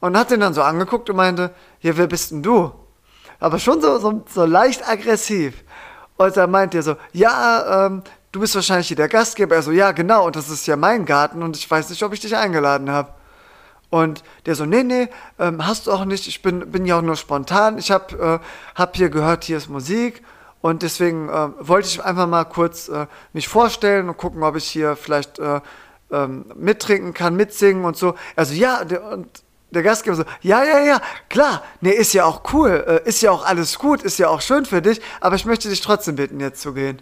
Und 0.01 0.17
hat 0.17 0.31
den 0.31 0.41
dann 0.41 0.55
so 0.55 0.63
angeguckt 0.63 1.11
und 1.11 1.17
meinte, 1.17 1.55
ja, 1.81 1.97
wer 1.97 2.07
bist 2.07 2.31
denn 2.31 2.43
du? 2.43 2.73
Aber 3.39 3.59
schon 3.59 3.83
so, 3.83 3.99
so, 3.99 4.25
so 4.33 4.45
leicht 4.47 4.89
aggressiv. 4.89 5.63
Und 6.17 6.37
dann 6.37 6.51
meint 6.51 6.75
er 6.75 6.83
so, 6.83 6.97
ja, 7.13 7.87
ähm, 7.87 8.03
du 8.33 8.41
bist 8.41 8.55
wahrscheinlich 8.55 8.89
hier 8.89 8.97
der 8.97 9.09
Gastgeber. 9.09 9.57
Er 9.57 9.63
so, 9.63 9.73
ja, 9.73 9.93
genau, 9.93 10.27
und 10.27 10.37
das 10.37 10.51
ist 10.51 10.67
ja 10.67 10.77
mein 10.77 11.05
Garten 11.05 11.43
und 11.43 11.57
ich 11.57 11.71
weiß 11.71 11.91
nicht, 11.91 12.03
ob 12.03 12.13
ich 12.13 12.21
dich 12.21 12.37
eingeladen 12.37 12.91
habe. 12.91 13.11
Und 13.91 14.25
der 14.47 14.55
so, 14.55 14.67
nee, 14.67 14.83
nee, 14.83 15.09
ähm, 15.39 15.67
hast 15.67 15.87
du 15.87 15.93
auch 15.93 16.05
nicht, 16.05 16.27
ich 16.27 16.43
bin, 16.43 16.71
bin 16.73 16.87
ja 16.87 16.99
auch 16.99 17.03
nur 17.03 17.17
spontan. 17.17 17.79
Ich 17.79 17.91
habe 17.91 18.41
äh, 18.43 18.79
hab 18.79 18.97
hier 18.97 19.11
gehört, 19.11 19.45
hier 19.45 19.57
ist 19.57 19.69
Musik 19.69 20.23
und 20.61 20.83
deswegen 20.83 21.29
äh, 21.29 21.49
wollte 21.61 21.89
ich 21.89 22.03
einfach 22.03 22.27
mal 22.27 22.45
kurz 22.45 22.89
äh, 22.89 23.07
mich 23.33 23.49
vorstellen 23.49 24.09
und 24.09 24.17
gucken, 24.17 24.43
ob 24.43 24.57
ich 24.57 24.67
hier 24.67 24.97
vielleicht 24.97 25.39
äh, 25.39 25.61
ähm, 26.11 26.47
mittrinken 26.57 27.15
kann, 27.15 27.37
mitsingen 27.37 27.85
und 27.85 27.97
so. 27.97 28.17
Also 28.35 28.55
ja, 28.55 28.85
der, 28.85 29.05
und 29.05 29.29
der 29.77 29.83
Gastgeber 29.83 30.17
so, 30.17 30.25
ja, 30.41 30.65
ja, 30.65 30.81
ja, 30.81 31.01
klar, 31.29 31.63
nee, 31.81 31.93
ist 31.93 32.13
ja 32.13 32.25
auch 32.25 32.43
cool, 32.53 32.85
äh, 33.05 33.09
ist 33.09 33.23
ja 33.23 33.31
auch 33.31 33.45
alles 33.45 33.79
gut, 33.79 34.03
ist 34.03 34.19
ja 34.19 34.29
auch 34.29 34.41
schön 34.41 34.65
für 34.65 34.83
dich, 34.83 35.01
aber 35.21 35.37
ich 35.37 35.45
möchte 35.45 35.69
dich 35.69 35.81
trotzdem 35.81 36.17
bitten, 36.17 36.41
jetzt 36.41 36.61
zu 36.61 36.73
gehen. 36.73 37.01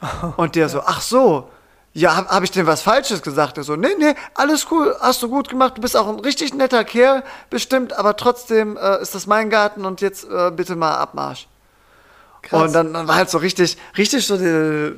Und 0.36 0.54
der 0.54 0.68
so, 0.68 0.82
ach 0.84 1.00
so, 1.00 1.48
ja, 1.92 2.14
habe 2.14 2.28
hab 2.28 2.42
ich 2.42 2.50
denn 2.50 2.66
was 2.66 2.82
Falsches 2.82 3.22
gesagt? 3.22 3.56
Er 3.56 3.64
so, 3.64 3.74
nee, 3.74 3.94
nee, 3.98 4.14
alles 4.34 4.66
cool, 4.70 4.94
hast 5.00 5.22
du 5.22 5.28
gut 5.28 5.48
gemacht, 5.48 5.78
du 5.78 5.80
bist 5.80 5.96
auch 5.96 6.06
ein 6.08 6.20
richtig 6.20 6.54
netter 6.54 6.84
Kerl, 6.84 7.24
bestimmt, 7.48 7.94
aber 7.94 8.16
trotzdem 8.16 8.76
äh, 8.76 9.00
ist 9.00 9.14
das 9.14 9.26
mein 9.26 9.48
Garten 9.48 9.84
und 9.86 10.00
jetzt 10.02 10.28
äh, 10.30 10.50
bitte 10.50 10.76
mal 10.76 10.94
Abmarsch. 10.96 11.48
Krass. 12.46 12.62
Und 12.62 12.72
dann, 12.74 12.94
dann 12.94 13.08
war 13.08 13.16
halt 13.16 13.28
so 13.28 13.38
richtig, 13.38 13.76
richtig 13.98 14.24
so 14.24 14.38
der 14.38 14.92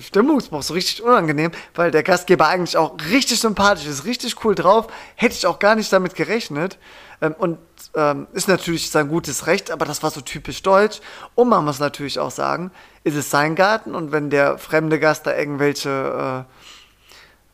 Stimmungsbruch, 0.00 0.62
so 0.62 0.72
richtig 0.72 1.02
unangenehm, 1.02 1.50
weil 1.74 1.90
der 1.90 2.02
Gastgeber 2.02 2.48
eigentlich 2.48 2.78
auch 2.78 2.94
richtig 3.10 3.40
sympathisch 3.40 3.86
ist, 3.86 4.06
richtig 4.06 4.42
cool 4.44 4.54
drauf, 4.54 4.86
hätte 5.14 5.34
ich 5.34 5.46
auch 5.46 5.58
gar 5.58 5.74
nicht 5.74 5.92
damit 5.92 6.14
gerechnet. 6.14 6.78
Ähm, 7.20 7.34
und 7.36 7.58
ähm, 7.94 8.26
ist 8.32 8.48
natürlich 8.48 8.90
sein 8.90 9.08
gutes 9.08 9.46
Recht, 9.46 9.70
aber 9.70 9.84
das 9.84 10.02
war 10.02 10.10
so 10.10 10.22
typisch 10.22 10.62
deutsch. 10.62 11.00
Und 11.34 11.50
man 11.50 11.64
muss 11.64 11.78
natürlich 11.78 12.18
auch 12.18 12.30
sagen, 12.30 12.70
ist 13.04 13.16
es 13.16 13.30
sein 13.30 13.54
Garten 13.54 13.94
und 13.94 14.10
wenn 14.10 14.30
der 14.30 14.56
fremde 14.56 14.98
Gast 14.98 15.26
da 15.26 15.36
irgendwelche 15.36 16.46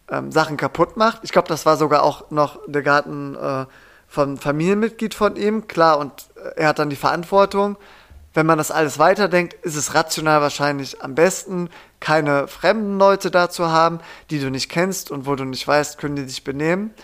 äh, 0.08 0.16
ähm, 0.16 0.30
Sachen 0.30 0.56
kaputt 0.56 0.96
macht, 0.96 1.20
ich 1.24 1.32
glaube, 1.32 1.48
das 1.48 1.66
war 1.66 1.76
sogar 1.76 2.04
auch 2.04 2.30
noch 2.30 2.60
der 2.68 2.82
Garten 2.82 3.34
äh, 3.34 3.66
von 4.06 4.38
Familienmitglied 4.38 5.14
von 5.14 5.34
ihm, 5.34 5.66
klar, 5.66 5.98
und 5.98 6.12
äh, 6.36 6.60
er 6.60 6.68
hat 6.68 6.78
dann 6.78 6.90
die 6.90 6.96
Verantwortung. 6.96 7.76
Wenn 8.32 8.46
man 8.46 8.58
das 8.58 8.70
alles 8.70 8.98
weiterdenkt, 8.98 9.54
ist 9.64 9.74
es 9.76 9.94
rational 9.94 10.40
wahrscheinlich 10.40 11.02
am 11.02 11.14
besten, 11.14 11.68
keine 11.98 12.46
fremden 12.46 12.98
Leute 12.98 13.30
da 13.30 13.50
zu 13.50 13.70
haben, 13.70 13.98
die 14.30 14.38
du 14.38 14.50
nicht 14.50 14.70
kennst 14.70 15.10
und 15.10 15.26
wo 15.26 15.34
du 15.34 15.44
nicht 15.44 15.66
weißt, 15.66 15.98
können 15.98 16.16
die 16.16 16.26
dich 16.26 16.44
benehmen. 16.44 16.94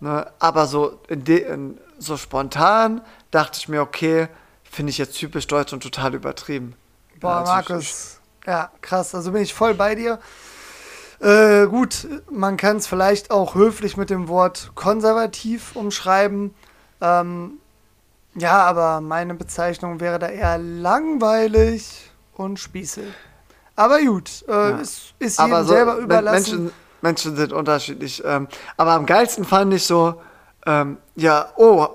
Ne? 0.00 0.26
Aber 0.40 0.66
so, 0.66 0.98
in 1.08 1.78
so 1.98 2.16
spontan 2.16 3.00
dachte 3.30 3.58
ich 3.60 3.68
mir, 3.68 3.80
okay, 3.80 4.26
finde 4.64 4.90
ich 4.90 4.98
jetzt 4.98 5.16
typisch 5.16 5.46
deutsch 5.46 5.72
und 5.72 5.82
total 5.82 6.14
übertrieben. 6.14 6.74
Boah, 7.20 7.36
also 7.36 7.52
ich- 7.52 7.68
Markus. 7.68 8.18
Ja, 8.44 8.70
krass. 8.80 9.14
Also 9.14 9.30
bin 9.30 9.42
ich 9.42 9.54
voll 9.54 9.74
bei 9.74 9.94
dir. 9.94 10.18
Äh, 11.20 11.66
gut, 11.68 12.08
man 12.28 12.56
kann 12.56 12.78
es 12.78 12.88
vielleicht 12.88 13.30
auch 13.30 13.54
höflich 13.54 13.96
mit 13.96 14.10
dem 14.10 14.26
Wort 14.26 14.72
konservativ 14.74 15.76
umschreiben. 15.76 16.52
Ähm, 17.00 17.58
ja, 18.34 18.62
aber 18.64 19.00
meine 19.00 19.34
Bezeichnung 19.34 20.00
wäre 20.00 20.18
da 20.18 20.28
eher 20.28 20.58
langweilig 20.58 22.10
und 22.34 22.58
spießig. 22.58 23.04
Aber 23.76 24.00
gut, 24.00 24.30
äh, 24.48 24.52
Ja. 24.70 24.76
ist, 24.78 25.14
ist 25.18 25.38
aber 25.38 25.58
jedem 25.58 25.66
so, 25.66 25.72
selber 25.74 25.96
überlassen. 25.96 26.34
Menschen, 26.64 26.72
Menschen 27.00 27.36
sind 27.36 27.52
unterschiedlich. 27.52 28.22
Ähm, 28.24 28.48
aber 28.76 28.92
am 28.92 29.06
geilsten 29.06 29.44
fand 29.44 29.72
ich 29.74 29.84
so, 29.86 30.20
ähm, 30.66 30.98
ja, 31.16 31.48
oh, 31.56 31.86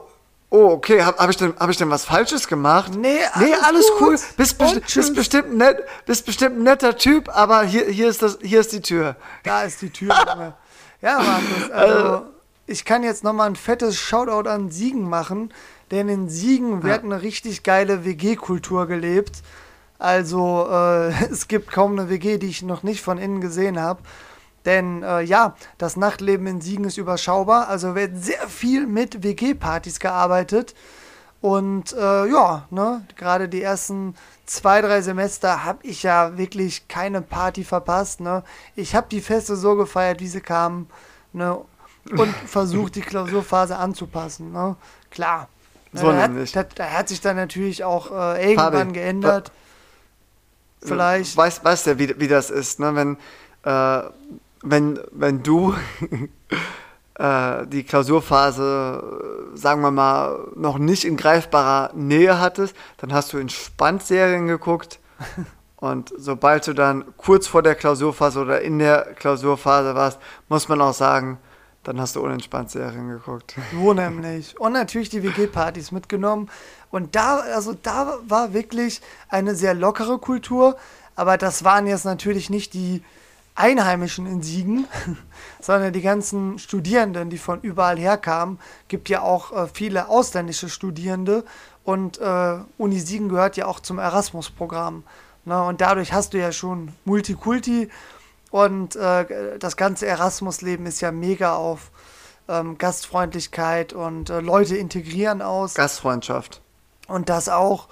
oh, 0.49 0.67
okay, 0.71 1.03
habe 1.03 1.17
hab 1.17 1.29
ich, 1.29 1.37
denn- 1.37 1.53
hab 1.59 1.69
ich 1.69 1.77
denn 1.77 1.89
was 1.89 2.03
Falsches 2.05 2.47
gemacht? 2.47 2.93
Nee, 2.95 3.19
nee 3.39 3.53
alles 3.53 3.63
alles 3.63 3.87
gut. 3.97 4.01
cool. 4.01 4.19
Bist, 4.37 4.57
besti 4.57 4.79
bist, 4.79 5.15
bestimmt 5.15 5.55
nett, 5.55 5.83
bist 6.05 6.25
bestimmt 6.25 6.57
ein 6.57 6.63
netter 6.63 6.97
Typ, 6.97 7.29
aber 7.35 7.63
hier, 7.63 7.85
hier, 7.85 8.09
ist 8.09 8.21
das, 8.21 8.37
hier 8.41 8.59
ist 8.59 8.71
die 8.73 8.81
Tür. 8.81 9.15
Da 9.43 9.63
ist 9.63 9.81
die 9.81 9.89
Tür. 9.89 10.13
Ja, 10.99 11.19
Markus, 11.19 11.69
also 11.69 12.25
ich 12.65 12.83
kann 12.83 13.03
jetzt 13.03 13.23
nochmal 13.23 13.47
ein 13.49 13.55
fettes 13.55 13.97
Shoutout 13.97 14.49
an 14.49 14.71
Siegen 14.71 15.07
machen, 15.07 15.53
denn 15.91 16.09
in 16.09 16.29
Siegen 16.29 16.83
wird 16.83 17.03
eine 17.03 17.21
richtig 17.21 17.63
geile 17.63 18.05
WG-Kultur 18.05 18.87
gelebt. 18.87 19.41
Also 19.99 20.67
äh, 20.69 21.09
es 21.31 21.47
gibt 21.47 21.71
kaum 21.71 21.93
eine 21.93 22.09
WG, 22.09 22.37
die 22.37 22.47
ich 22.47 22.63
noch 22.63 22.83
nicht 22.83 23.01
von 23.01 23.17
innen 23.17 23.41
gesehen 23.41 23.79
habe. 23.79 24.01
Denn 24.65 25.01
äh, 25.01 25.21
ja, 25.21 25.55
das 25.77 25.95
Nachtleben 25.95 26.45
in 26.45 26.61
Siegen 26.61 26.85
ist 26.85 26.97
überschaubar, 26.97 27.69
also 27.69 27.95
wird 27.95 28.21
sehr 28.21 28.49
viel 28.49 28.85
mit 28.85 29.23
WG-Partys 29.23 29.99
gearbeitet. 29.99 30.75
Und 31.39 31.93
äh, 31.93 32.25
ja, 32.25 32.67
ne, 32.69 33.05
gerade 33.15 33.47
die 33.47 33.61
ersten 33.61 34.15
zwei, 34.45 34.81
drei 34.81 35.01
Semester 35.01 35.63
habe 35.63 35.79
ich 35.83 36.03
ja 36.03 36.37
wirklich 36.37 36.87
keine 36.87 37.21
Party 37.21 37.63
verpasst. 37.63 38.19
Ne? 38.19 38.43
Ich 38.75 38.95
habe 38.95 39.07
die 39.09 39.21
Feste 39.21 39.55
so 39.55 39.75
gefeiert, 39.75 40.19
wie 40.19 40.27
sie 40.27 40.41
kamen. 40.41 40.89
Ne? 41.31 41.57
Und 42.11 42.35
versucht, 42.45 42.95
die 42.95 43.01
Klausurphase 43.01 43.77
anzupassen. 43.77 44.51
Ne? 44.51 44.75
Klar. 45.11 45.47
So 45.93 46.11
da, 46.11 46.27
nämlich. 46.27 46.55
hat, 46.55 46.77
da, 46.77 46.85
da 46.85 46.91
hat 46.91 47.09
sich 47.09 47.21
dann 47.21 47.35
natürlich 47.35 47.83
auch 47.83 48.11
äh, 48.11 48.49
irgendwann 48.49 48.73
Fabi, 48.73 48.93
geändert. 48.93 49.51
Vielleicht. 50.81 51.35
Weißt, 51.35 51.63
weißt 51.63 51.87
ja, 51.87 51.99
wie, 51.99 52.19
wie 52.19 52.27
das 52.27 52.49
ist, 52.49 52.79
ne? 52.79 52.95
Wenn, 52.95 53.17
äh, 53.63 54.09
wenn, 54.63 54.99
wenn 55.11 55.43
du 55.43 55.73
äh, 57.15 57.65
die 57.67 57.83
Klausurphase, 57.83 59.53
äh, 59.53 59.57
sagen 59.57 59.81
wir 59.81 59.91
mal, 59.91 60.47
noch 60.55 60.77
nicht 60.77 61.05
in 61.05 61.17
greifbarer 61.17 61.91
Nähe 61.93 62.39
hattest, 62.39 62.75
dann 62.97 63.13
hast 63.13 63.33
du 63.33 63.37
entspannt 63.37 64.03
Serien 64.03 64.47
geguckt. 64.47 64.99
Und 65.77 66.11
sobald 66.17 66.65
du 66.65 66.73
dann 66.73 67.05
kurz 67.17 67.45
vor 67.45 67.61
der 67.61 67.75
Klausurphase 67.75 68.39
oder 68.39 68.61
in 68.61 68.79
der 68.79 69.13
Klausurphase 69.13 69.93
warst, 69.93 70.19
muss 70.49 70.67
man 70.67 70.81
auch 70.81 70.93
sagen, 70.93 71.37
dann 71.87 72.01
hast 72.01 72.17
du 72.17 72.21
unentspannt 72.21 72.69
Serien 72.69 73.07
geguckt. 73.07 73.55
So 73.71 73.93
nämlich. 73.93 74.59
Und 74.59 74.73
natürlich 74.73 75.09
die 75.09 75.23
WG-Partys 75.23 75.93
mitgenommen. 75.93 76.49
Und 76.91 77.15
da, 77.15 77.37
also 77.37 77.73
da 77.81 78.19
war 78.27 78.53
wirklich 78.53 79.01
eine 79.29 79.55
sehr 79.55 79.73
lockere 79.73 80.17
Kultur. 80.17 80.75
Aber 81.15 81.37
das 81.37 81.63
waren 81.63 81.87
jetzt 81.87 82.03
natürlich 82.03 82.49
nicht 82.49 82.73
die 82.73 83.03
Einheimischen 83.55 84.27
in 84.27 84.43
Siegen, 84.43 84.85
sondern 85.61 85.93
die 85.93 86.01
ganzen 86.01 86.59
Studierenden, 86.59 87.29
die 87.29 87.37
von 87.37 87.61
überall 87.61 87.97
herkamen. 87.97 88.59
Gibt 88.89 89.07
ja 89.07 89.21
auch 89.21 89.53
äh, 89.53 89.67
viele 89.73 90.09
ausländische 90.09 90.67
Studierende. 90.67 91.45
Und 91.85 92.19
äh, 92.19 92.57
Uni 92.77 92.99
Siegen 92.99 93.29
gehört 93.29 93.55
ja 93.55 93.65
auch 93.65 93.79
zum 93.79 93.97
Erasmus-Programm. 93.97 95.03
Ne? 95.45 95.63
Und 95.63 95.79
dadurch 95.79 96.11
hast 96.11 96.33
du 96.33 96.37
ja 96.37 96.51
schon 96.51 96.89
Multikulti. 97.05 97.89
Und 98.57 98.95
äh, 98.95 99.59
das 99.59 99.77
ganze 99.77 100.07
Erasmus-Leben 100.07 100.87
ist 100.87 100.99
ja 100.99 101.11
mega 101.11 101.55
auf 101.55 101.91
ähm, 102.47 102.79
Gastfreundlichkeit 102.79 103.93
und 103.93 104.31
äh, 104.31 104.39
Leute 104.39 104.75
integrieren 104.77 105.43
aus. 105.43 105.75
Gastfreundschaft. 105.75 106.59
Und 107.07 107.29
das 107.29 107.49
auch. 107.49 107.87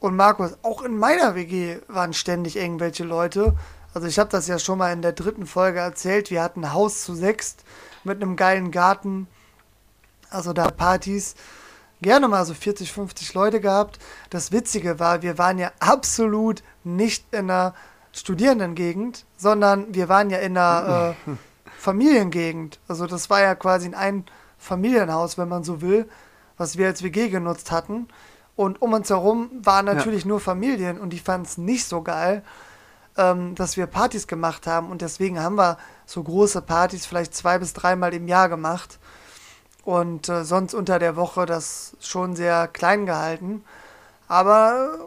Und 0.00 0.16
Markus, 0.16 0.52
auch 0.62 0.80
in 0.80 0.96
meiner 0.96 1.34
WG 1.34 1.80
waren 1.88 2.14
ständig 2.14 2.56
irgendwelche 2.56 3.04
Leute. 3.04 3.56
Also 3.92 4.06
ich 4.06 4.18
habe 4.18 4.30
das 4.30 4.48
ja 4.48 4.58
schon 4.58 4.78
mal 4.78 4.90
in 4.90 5.02
der 5.02 5.12
dritten 5.12 5.44
Folge 5.44 5.80
erzählt. 5.80 6.30
Wir 6.30 6.42
hatten 6.42 6.64
ein 6.64 6.72
Haus 6.72 7.04
zu 7.04 7.14
sechst 7.14 7.64
mit 8.02 8.22
einem 8.22 8.36
geilen 8.36 8.70
Garten. 8.70 9.26
Also 10.30 10.54
da 10.54 10.70
Partys. 10.70 11.34
Gerne 12.00 12.28
mal 12.28 12.46
so 12.46 12.54
40, 12.54 12.90
50 12.90 13.34
Leute 13.34 13.60
gehabt. 13.60 13.98
Das 14.30 14.50
Witzige 14.50 14.98
war, 14.98 15.20
wir 15.20 15.36
waren 15.36 15.58
ja 15.58 15.72
absolut 15.78 16.62
nicht 16.84 17.26
in 17.34 17.50
einer 17.50 17.74
Studierendengegend, 18.16 19.26
sondern 19.36 19.94
wir 19.94 20.08
waren 20.08 20.30
ja 20.30 20.38
in 20.38 20.56
einer 20.56 21.14
äh, 21.26 21.30
Familiengegend. 21.78 22.80
Also 22.88 23.06
das 23.06 23.28
war 23.28 23.42
ja 23.42 23.54
quasi 23.54 23.92
ein 23.94 24.24
Familienhaus, 24.58 25.36
wenn 25.36 25.48
man 25.48 25.64
so 25.64 25.82
will, 25.82 26.08
was 26.56 26.78
wir 26.78 26.86
als 26.86 27.02
WG 27.02 27.28
genutzt 27.28 27.70
hatten. 27.70 28.08
Und 28.56 28.80
um 28.80 28.94
uns 28.94 29.10
herum 29.10 29.50
waren 29.62 29.84
natürlich 29.84 30.22
ja. 30.22 30.28
nur 30.28 30.40
Familien 30.40 30.98
und 30.98 31.10
die 31.10 31.18
fanden 31.18 31.46
es 31.46 31.58
nicht 31.58 31.84
so 31.86 32.00
geil, 32.00 32.42
ähm, 33.18 33.54
dass 33.54 33.76
wir 33.76 33.86
Partys 33.86 34.26
gemacht 34.26 34.66
haben. 34.66 34.90
Und 34.90 35.02
deswegen 35.02 35.38
haben 35.38 35.56
wir 35.56 35.76
so 36.06 36.22
große 36.22 36.62
Partys 36.62 37.04
vielleicht 37.04 37.34
zwei 37.34 37.58
bis 37.58 37.74
dreimal 37.74 38.14
im 38.14 38.28
Jahr 38.28 38.48
gemacht. 38.48 38.98
Und 39.84 40.30
äh, 40.30 40.42
sonst 40.42 40.72
unter 40.72 40.98
der 40.98 41.16
Woche 41.16 41.44
das 41.44 41.96
schon 42.00 42.34
sehr 42.34 42.66
klein 42.66 43.04
gehalten. 43.04 43.62
Aber 44.26 44.98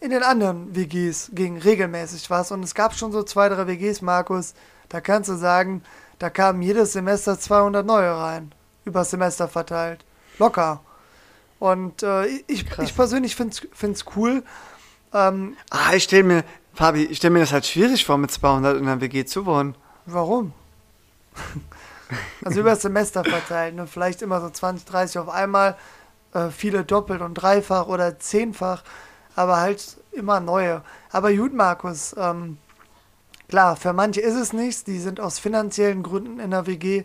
in 0.00 0.10
den 0.10 0.22
anderen 0.22 0.74
WGs 0.74 1.30
ging 1.32 1.58
regelmäßig 1.58 2.30
was. 2.30 2.50
Und 2.50 2.62
es 2.62 2.74
gab 2.74 2.94
schon 2.94 3.12
so 3.12 3.22
zwei, 3.22 3.48
drei 3.48 3.66
WGs, 3.66 4.02
Markus, 4.02 4.54
da 4.88 5.00
kannst 5.00 5.28
du 5.28 5.34
sagen, 5.34 5.82
da 6.18 6.30
kamen 6.30 6.62
jedes 6.62 6.92
Semester 6.92 7.38
200 7.38 7.84
neue 7.84 8.10
rein. 8.10 8.52
Übers 8.84 9.10
Semester 9.10 9.48
verteilt. 9.48 10.04
Locker. 10.38 10.80
Und 11.58 12.02
äh, 12.02 12.26
ich, 12.46 12.66
ich 12.80 12.94
persönlich 12.94 13.34
finde 13.34 13.56
es 13.80 14.04
cool. 14.16 14.42
Ähm, 15.12 15.56
ah, 15.70 15.94
ich 15.94 16.04
stelle 16.04 16.22
mir, 16.22 16.44
Fabi, 16.74 17.04
ich 17.04 17.18
stelle 17.18 17.32
mir 17.32 17.40
das 17.40 17.52
halt 17.52 17.66
schwierig 17.66 18.04
vor, 18.04 18.18
mit 18.18 18.30
200 18.30 18.76
in 18.76 18.86
einer 18.86 19.00
WG 19.00 19.24
zu 19.24 19.46
wohnen. 19.46 19.74
Warum? 20.04 20.52
also 22.44 22.60
über 22.60 22.70
das 22.70 22.82
Semester 22.82 23.24
verteilt. 23.24 23.74
Ne? 23.74 23.86
Vielleicht 23.86 24.22
immer 24.22 24.40
so 24.40 24.50
20, 24.50 24.86
30 24.86 25.18
auf 25.18 25.28
einmal. 25.28 25.76
Äh, 26.34 26.50
viele 26.50 26.84
doppelt 26.84 27.22
und 27.22 27.34
dreifach 27.34 27.86
oder 27.86 28.18
zehnfach. 28.18 28.82
Aber 29.36 29.58
halt 29.58 29.98
immer 30.10 30.40
neue. 30.40 30.82
Aber 31.12 31.32
gut, 31.32 31.54
Markus. 31.54 32.16
Ähm, 32.18 32.58
klar, 33.48 33.76
für 33.76 33.92
manche 33.92 34.20
ist 34.20 34.34
es 34.34 34.52
nichts. 34.52 34.82
Die 34.82 34.98
sind 34.98 35.20
aus 35.20 35.38
finanziellen 35.38 36.02
Gründen 36.02 36.40
in 36.40 36.50
der 36.50 36.66
WG, 36.66 37.04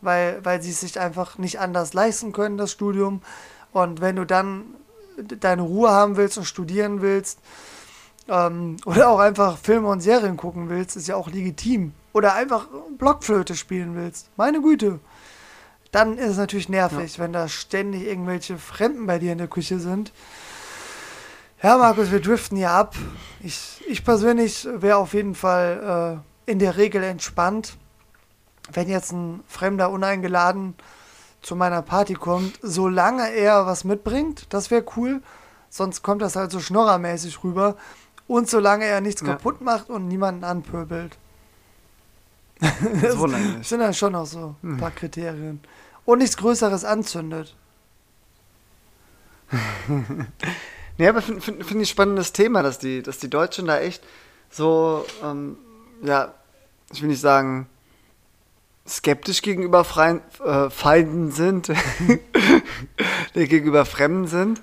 weil, 0.00 0.42
weil 0.44 0.62
sie 0.62 0.70
es 0.70 0.80
sich 0.80 0.98
einfach 0.98 1.36
nicht 1.36 1.60
anders 1.60 1.92
leisten 1.92 2.32
können, 2.32 2.56
das 2.56 2.72
Studium. 2.72 3.20
Und 3.72 4.00
wenn 4.00 4.16
du 4.16 4.24
dann 4.24 4.64
deine 5.18 5.62
Ruhe 5.62 5.90
haben 5.90 6.16
willst 6.16 6.38
und 6.38 6.44
studieren 6.44 7.02
willst, 7.02 7.40
ähm, 8.28 8.76
oder 8.86 9.10
auch 9.10 9.18
einfach 9.18 9.58
Filme 9.58 9.88
und 9.88 10.00
Serien 10.00 10.36
gucken 10.36 10.68
willst, 10.68 10.96
ist 10.96 11.08
ja 11.08 11.16
auch 11.16 11.28
legitim. 11.28 11.92
Oder 12.12 12.34
einfach 12.34 12.68
Blockflöte 12.96 13.54
spielen 13.54 13.96
willst. 13.96 14.30
Meine 14.36 14.62
Güte. 14.62 15.00
Dann 15.90 16.18
ist 16.18 16.30
es 16.30 16.36
natürlich 16.36 16.68
nervig, 16.68 17.16
ja. 17.16 17.22
wenn 17.22 17.32
da 17.32 17.48
ständig 17.48 18.06
irgendwelche 18.06 18.58
Fremden 18.58 19.06
bei 19.06 19.18
dir 19.18 19.32
in 19.32 19.38
der 19.38 19.48
Küche 19.48 19.78
sind. 19.78 20.12
Ja, 21.64 21.78
Markus, 21.78 22.12
wir 22.12 22.20
driften 22.20 22.58
hier 22.58 22.72
ab. 22.72 22.94
Ich, 23.40 23.82
ich 23.88 24.04
persönlich 24.04 24.68
wäre 24.70 24.98
auf 24.98 25.14
jeden 25.14 25.34
Fall 25.34 26.20
äh, 26.46 26.50
in 26.50 26.58
der 26.58 26.76
Regel 26.76 27.02
entspannt, 27.02 27.78
wenn 28.70 28.90
jetzt 28.90 29.12
ein 29.12 29.42
Fremder 29.48 29.88
uneingeladen 29.88 30.74
zu 31.40 31.56
meiner 31.56 31.80
Party 31.80 32.12
kommt, 32.12 32.58
solange 32.60 33.32
er 33.32 33.64
was 33.64 33.84
mitbringt, 33.84 34.52
das 34.52 34.70
wäre 34.70 34.84
cool. 34.98 35.22
Sonst 35.70 36.02
kommt 36.02 36.20
das 36.20 36.36
halt 36.36 36.50
so 36.50 36.60
schnorrermäßig 36.60 37.42
rüber. 37.42 37.76
Und 38.28 38.50
solange 38.50 38.84
er 38.84 39.00
nichts 39.00 39.22
ja. 39.22 39.28
kaputt 39.28 39.62
macht 39.62 39.88
und 39.88 40.06
niemanden 40.06 40.44
anpöbelt. 40.44 41.16
das 42.60 43.14
sind 43.62 43.80
dann 43.80 43.94
schon 43.94 44.12
noch 44.12 44.26
so 44.26 44.54
ein 44.62 44.76
paar 44.76 44.90
Kriterien. 44.90 45.60
Und 46.04 46.18
nichts 46.18 46.36
Größeres 46.36 46.84
anzündet. 46.84 47.56
ja, 50.98 51.10
aber 51.10 51.22
finde 51.22 51.40
find, 51.40 51.64
find 51.64 51.82
ich 51.82 51.90
spannendes 51.90 52.32
Thema, 52.32 52.62
dass 52.62 52.78
die, 52.78 53.02
dass 53.02 53.18
die 53.18 53.30
Deutschen 53.30 53.66
da 53.66 53.80
echt 53.80 54.02
so, 54.50 55.04
ähm, 55.22 55.56
ja, 56.02 56.34
ich 56.92 57.02
will 57.02 57.08
nicht 57.08 57.20
sagen, 57.20 57.68
skeptisch 58.86 59.42
gegenüber 59.42 59.84
Freien, 59.84 60.20
äh, 60.44 60.70
Feinden 60.70 61.32
sind, 61.32 61.72
die 63.34 63.48
gegenüber 63.48 63.84
Fremden 63.84 64.26
sind. 64.26 64.62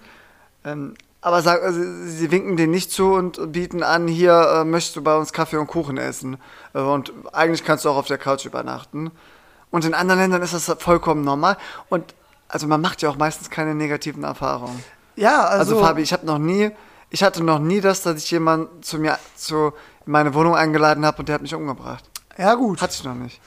Ähm, 0.63 0.93
aber 1.21 1.41
sag, 1.41 1.61
also, 1.61 1.79
sie 2.05 2.31
winken 2.31 2.57
denen 2.57 2.71
nicht 2.71 2.91
zu 2.91 3.13
und 3.13 3.51
bieten 3.51 3.83
an, 3.83 4.07
hier 4.07 4.33
äh, 4.33 4.63
möchtest 4.63 4.95
du 4.95 5.03
bei 5.03 5.15
uns 5.15 5.33
Kaffee 5.33 5.57
und 5.57 5.67
Kuchen 5.67 5.97
essen. 5.97 6.37
Äh, 6.73 6.79
und 6.79 7.13
eigentlich 7.31 7.63
kannst 7.63 7.85
du 7.85 7.89
auch 7.89 7.97
auf 7.97 8.07
der 8.07 8.17
Couch 8.17 8.45
übernachten. 8.45 9.11
Und 9.69 9.85
in 9.85 9.93
anderen 9.93 10.19
Ländern 10.19 10.41
ist 10.41 10.53
das 10.53 10.65
vollkommen 10.79 11.23
normal. 11.23 11.57
Und 11.89 12.13
also 12.47 12.67
man 12.67 12.81
macht 12.81 13.01
ja 13.01 13.09
auch 13.09 13.17
meistens 13.17 13.49
keine 13.49 13.75
negativen 13.75 14.23
Erfahrungen. 14.23 14.83
Ja, 15.15 15.45
also. 15.45 15.75
Also 15.75 15.85
Fabi, 15.85 16.01
ich 16.01 16.13
habe 16.13 16.25
noch 16.25 16.39
nie, 16.39 16.71
ich 17.09 17.23
hatte 17.23 17.43
noch 17.43 17.59
nie 17.59 17.81
das, 17.81 18.01
dass 18.01 18.17
ich 18.17 18.31
jemanden 18.31 18.81
zu 18.83 18.97
mir 18.99 19.17
zu 19.35 19.73
in 20.05 20.11
meine 20.11 20.33
Wohnung 20.33 20.55
eingeladen 20.55 21.05
habe 21.05 21.19
und 21.19 21.27
der 21.27 21.35
hat 21.35 21.41
mich 21.41 21.53
umgebracht. 21.53 22.03
Ja, 22.37 22.55
gut. 22.55 22.81
Hatte 22.81 22.93
ich 22.93 23.03
noch 23.03 23.15
nicht. 23.15 23.39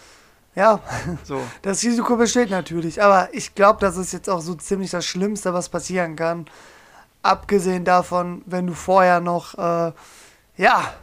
Ja, 0.54 0.78
so. 1.24 1.40
das 1.62 1.82
Risiko 1.82 2.16
besteht 2.16 2.50
natürlich. 2.50 3.02
Aber 3.02 3.28
ich 3.32 3.54
glaube, 3.54 3.80
das 3.80 3.96
ist 3.96 4.12
jetzt 4.12 4.30
auch 4.30 4.40
so 4.40 4.54
ziemlich 4.54 4.90
das 4.90 5.04
Schlimmste, 5.04 5.52
was 5.52 5.68
passieren 5.68 6.16
kann. 6.16 6.46
Abgesehen 7.22 7.84
davon, 7.84 8.42
wenn 8.46 8.66
du 8.66 8.74
vorher 8.74 9.20
noch, 9.20 9.54
äh, 9.54 9.92
ja, 10.56 10.94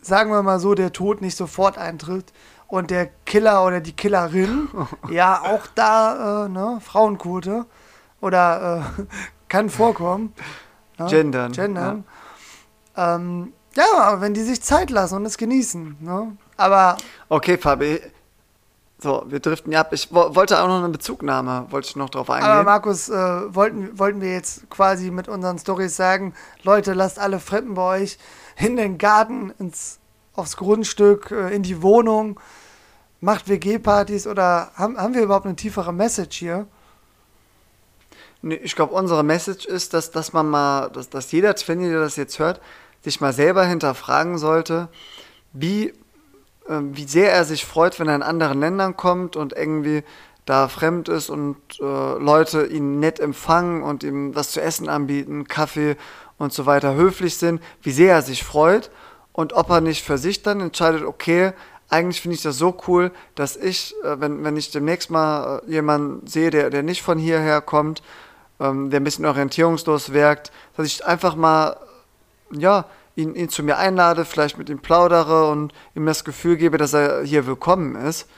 sagen 0.00 0.30
wir 0.30 0.42
mal 0.42 0.58
so, 0.58 0.74
der 0.74 0.92
Tod 0.92 1.22
nicht 1.22 1.36
sofort 1.36 1.78
eintritt 1.78 2.32
und 2.66 2.90
der 2.90 3.06
Killer 3.24 3.64
oder 3.64 3.80
die 3.80 3.92
Killerin, 3.92 4.68
ja, 5.10 5.40
auch 5.40 5.66
da, 5.74 6.46
äh, 6.46 6.48
ne, 6.48 6.80
Frauenquote 6.82 7.64
oder 8.20 8.84
äh, 8.98 9.02
kann 9.52 9.68
vorkommen. 9.68 10.32
Ne? 10.98 11.06
Gendern. 11.08 11.52
Gendern. 11.52 12.04
Ja. 12.96 13.16
Ähm, 13.16 13.52
ja, 13.76 14.20
wenn 14.20 14.32
die 14.32 14.42
sich 14.42 14.62
Zeit 14.62 14.88
lassen 14.88 15.16
und 15.16 15.26
es 15.26 15.36
genießen. 15.36 15.98
Ne? 16.00 16.36
Aber. 16.56 16.96
Okay, 17.28 17.58
Fabi, 17.58 18.00
so, 18.98 19.24
wir 19.26 19.40
driften 19.40 19.70
ja 19.70 19.80
ab. 19.80 19.92
Ich 19.92 20.10
wollte 20.10 20.58
auch 20.62 20.68
noch 20.68 20.78
eine 20.78 20.88
Bezugnahme, 20.88 21.66
wollte 21.68 21.88
ich 21.88 21.96
noch 21.96 22.08
drauf 22.08 22.30
eingehen. 22.30 22.50
Aber 22.50 22.64
Markus, 22.64 23.10
äh, 23.10 23.14
wollten, 23.54 23.98
wollten 23.98 24.22
wir 24.22 24.32
jetzt 24.32 24.70
quasi 24.70 25.10
mit 25.10 25.28
unseren 25.28 25.58
Stories 25.58 25.96
sagen, 25.96 26.32
Leute, 26.62 26.94
lasst 26.94 27.18
alle 27.18 27.38
Fremden 27.38 27.74
bei 27.74 28.02
euch 28.02 28.18
in 28.56 28.76
den 28.76 28.96
Garten, 28.96 29.52
ins, 29.58 29.98
aufs 30.34 30.56
Grundstück, 30.56 31.30
äh, 31.30 31.54
in 31.54 31.62
die 31.62 31.82
Wohnung. 31.82 32.40
macht 33.20 33.48
WG-Partys 33.48 34.26
oder 34.26 34.70
haben, 34.76 34.96
haben 34.96 35.14
wir 35.14 35.22
überhaupt 35.22 35.46
eine 35.46 35.56
tiefere 35.56 35.92
Message 35.92 36.38
hier? 36.38 36.66
Ich 38.42 38.74
glaube, 38.74 38.94
unsere 38.94 39.22
Message 39.22 39.66
ist, 39.66 39.94
dass, 39.94 40.10
dass 40.10 40.32
man 40.32 40.50
mal, 40.50 40.88
dass, 40.88 41.08
dass 41.08 41.30
jeder 41.30 41.54
Twinny, 41.54 41.88
der 41.88 42.00
das 42.00 42.16
jetzt 42.16 42.38
hört, 42.38 42.60
sich 43.02 43.20
mal 43.20 43.32
selber 43.32 43.64
hinterfragen 43.64 44.38
sollte, 44.38 44.88
wie, 45.52 45.88
äh, 46.68 46.80
wie 46.80 47.04
sehr 47.04 47.32
er 47.32 47.44
sich 47.44 47.64
freut, 47.64 48.00
wenn 48.00 48.08
er 48.08 48.16
in 48.16 48.22
anderen 48.22 48.60
Ländern 48.60 48.96
kommt 48.96 49.36
und 49.36 49.52
irgendwie 49.52 50.02
da 50.44 50.66
fremd 50.66 51.08
ist 51.08 51.30
und 51.30 51.56
äh, 51.80 51.84
Leute 51.84 52.66
ihn 52.66 52.98
nett 52.98 53.20
empfangen 53.20 53.82
und 53.82 54.02
ihm 54.02 54.34
was 54.34 54.50
zu 54.50 54.60
essen 54.60 54.88
anbieten, 54.88 55.46
Kaffee 55.46 55.96
und 56.36 56.52
so 56.52 56.66
weiter 56.66 56.94
höflich 56.94 57.36
sind, 57.36 57.62
wie 57.82 57.92
sehr 57.92 58.14
er 58.14 58.22
sich 58.22 58.42
freut 58.42 58.90
und 59.32 59.52
ob 59.52 59.70
er 59.70 59.80
nicht 59.80 60.04
für 60.04 60.18
sich 60.18 60.42
dann 60.42 60.60
entscheidet, 60.60 61.04
okay, 61.04 61.52
eigentlich 61.88 62.20
finde 62.20 62.36
ich 62.36 62.42
das 62.42 62.56
so 62.56 62.76
cool, 62.88 63.12
dass 63.34 63.56
ich, 63.56 63.94
äh, 64.02 64.18
wenn, 64.18 64.42
wenn 64.42 64.56
ich 64.56 64.70
demnächst 64.70 65.10
mal 65.10 65.62
äh, 65.66 65.70
jemanden 65.70 66.26
sehe, 66.26 66.50
der, 66.50 66.70
der 66.70 66.82
nicht 66.82 67.02
von 67.02 67.18
hierher 67.18 67.60
kommt, 67.60 68.02
ähm, 68.62 68.90
der 68.90 69.00
ein 69.00 69.04
bisschen 69.04 69.26
orientierungslos 69.26 70.12
wirkt, 70.12 70.52
dass 70.76 70.86
ich 70.86 71.04
einfach 71.04 71.34
mal, 71.34 71.76
ja, 72.52 72.86
ihn, 73.16 73.34
ihn 73.34 73.48
zu 73.48 73.62
mir 73.62 73.76
einlade, 73.76 74.24
vielleicht 74.24 74.56
mit 74.56 74.70
ihm 74.70 74.78
plaudere 74.78 75.50
und 75.50 75.72
ihm 75.94 76.06
das 76.06 76.24
Gefühl 76.24 76.56
gebe, 76.56 76.78
dass 76.78 76.94
er 76.94 77.24
hier 77.24 77.46
willkommen 77.46 77.96
ist. 77.96 78.28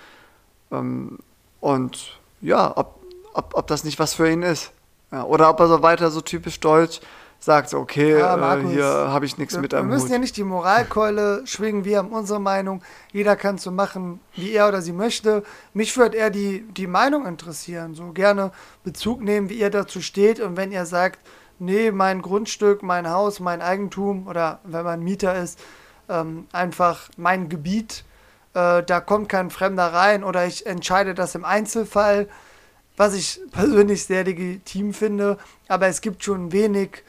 Ähm, 0.72 1.18
und 1.60 2.18
ja, 2.40 2.72
ob, 2.76 3.00
ob, 3.34 3.54
ob 3.54 3.66
das 3.66 3.84
nicht 3.84 3.98
was 3.98 4.14
für 4.14 4.30
ihn 4.30 4.42
ist. 4.42 4.72
Ja, 5.12 5.24
oder 5.24 5.50
ob 5.50 5.60
er 5.60 5.68
so 5.68 5.82
weiter 5.82 6.10
so 6.10 6.20
typisch 6.20 6.58
deutsch 6.58 7.00
sagt, 7.44 7.68
so, 7.68 7.78
okay, 7.78 8.18
Ja, 8.18 8.34
äh, 8.34 8.36
Markus, 8.38 8.70
hier 8.70 8.84
habe 8.84 9.26
ich 9.26 9.36
nichts 9.38 9.54
Wir, 9.54 9.60
mit 9.60 9.72
wir 9.72 9.80
am 9.80 9.88
müssen 9.88 10.04
Hut. 10.04 10.12
ja 10.12 10.18
nicht 10.18 10.36
die 10.36 10.44
Moralkeule 10.44 11.42
schwingen, 11.46 11.84
wir 11.84 11.98
haben 11.98 12.08
unsere 12.08 12.40
Meinung. 12.40 12.82
Jeder 13.12 13.36
kann 13.36 13.58
so 13.58 13.70
machen, 13.70 14.20
wie 14.34 14.52
er 14.52 14.68
oder 14.68 14.80
sie 14.80 14.92
möchte. 14.92 15.42
Mich 15.74 15.96
würde 15.96 16.16
eher 16.16 16.30
die, 16.30 16.62
die 16.72 16.86
Meinung 16.86 17.26
interessieren. 17.26 17.94
So 17.94 18.12
gerne 18.12 18.50
Bezug 18.82 19.20
nehmen, 19.20 19.50
wie 19.50 19.54
ihr 19.54 19.70
dazu 19.70 20.00
steht. 20.00 20.40
Und 20.40 20.56
wenn 20.56 20.72
ihr 20.72 20.86
sagt, 20.86 21.18
nee, 21.58 21.90
mein 21.90 22.22
Grundstück, 22.22 22.82
mein 22.82 23.10
Haus, 23.10 23.40
mein 23.40 23.60
Eigentum 23.60 24.26
oder 24.26 24.60
wenn 24.64 24.84
man 24.84 25.00
Mieter 25.02 25.36
ist, 25.40 25.58
ähm, 26.08 26.46
einfach 26.52 27.10
mein 27.16 27.48
Gebiet, 27.48 28.04
äh, 28.54 28.82
da 28.82 29.00
kommt 29.00 29.28
kein 29.28 29.50
Fremder 29.50 29.92
rein 29.92 30.24
oder 30.24 30.46
ich 30.46 30.64
entscheide 30.66 31.14
das 31.14 31.34
im 31.34 31.44
Einzelfall, 31.44 32.28
was 32.96 33.14
ich 33.14 33.40
persönlich 33.52 34.04
sehr 34.06 34.24
legitim 34.24 34.94
finde. 34.94 35.36
Aber 35.68 35.88
es 35.88 36.00
gibt 36.00 36.24
schon 36.24 36.52
wenig 36.52 37.02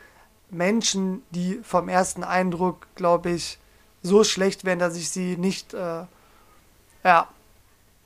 Menschen, 0.50 1.22
die 1.32 1.60
vom 1.64 1.90
ersten 1.90 2.24
Eindruck, 2.24 2.88
glaube 2.96 3.32
ich, 3.32 3.60
so 4.04 4.24
schlecht 4.24 4.66
wären, 4.66 4.80
dass 4.80 4.96
ich 4.96 5.10
sie 5.10 5.36
nicht 5.38 5.74
äh, 5.74 6.04
ja, 7.04 7.28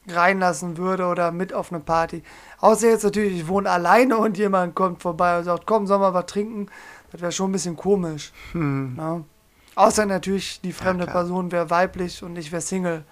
reinlassen 0.08 0.78
würde 0.78 1.06
oder 1.08 1.32
mit 1.32 1.54
auf 1.54 1.72
eine 1.72 1.82
Party. 1.82 2.24
Außer 2.60 2.88
jetzt 2.90 3.04
natürlich, 3.04 3.42
ich 3.42 3.48
wohne 3.48 3.70
alleine 3.70 4.18
und 4.18 4.38
jemand 4.38 4.76
kommt 4.76 5.02
vorbei 5.02 5.38
und 5.38 5.44
sagt, 5.44 5.66
komm, 5.66 5.88
sollen 5.88 6.02
wir 6.02 6.14
was 6.14 6.26
trinken? 6.26 6.68
Das 7.12 7.22
wäre 7.22 7.32
schon 7.32 7.50
ein 7.50 7.54
bisschen 7.54 7.76
komisch. 7.76 8.32
Ja. 8.54 9.22
Außer 9.76 10.06
natürlich, 10.06 10.62
die 10.62 10.74
fremde 10.74 11.06
Hm. 11.06 11.12
klar. 11.12 11.24
Person 11.24 11.52
wäre 11.52 11.70
weiblich 11.70 12.24
und 12.24 12.38
ich 12.38 12.52
wäre 12.52 12.62
Single. 12.62 13.04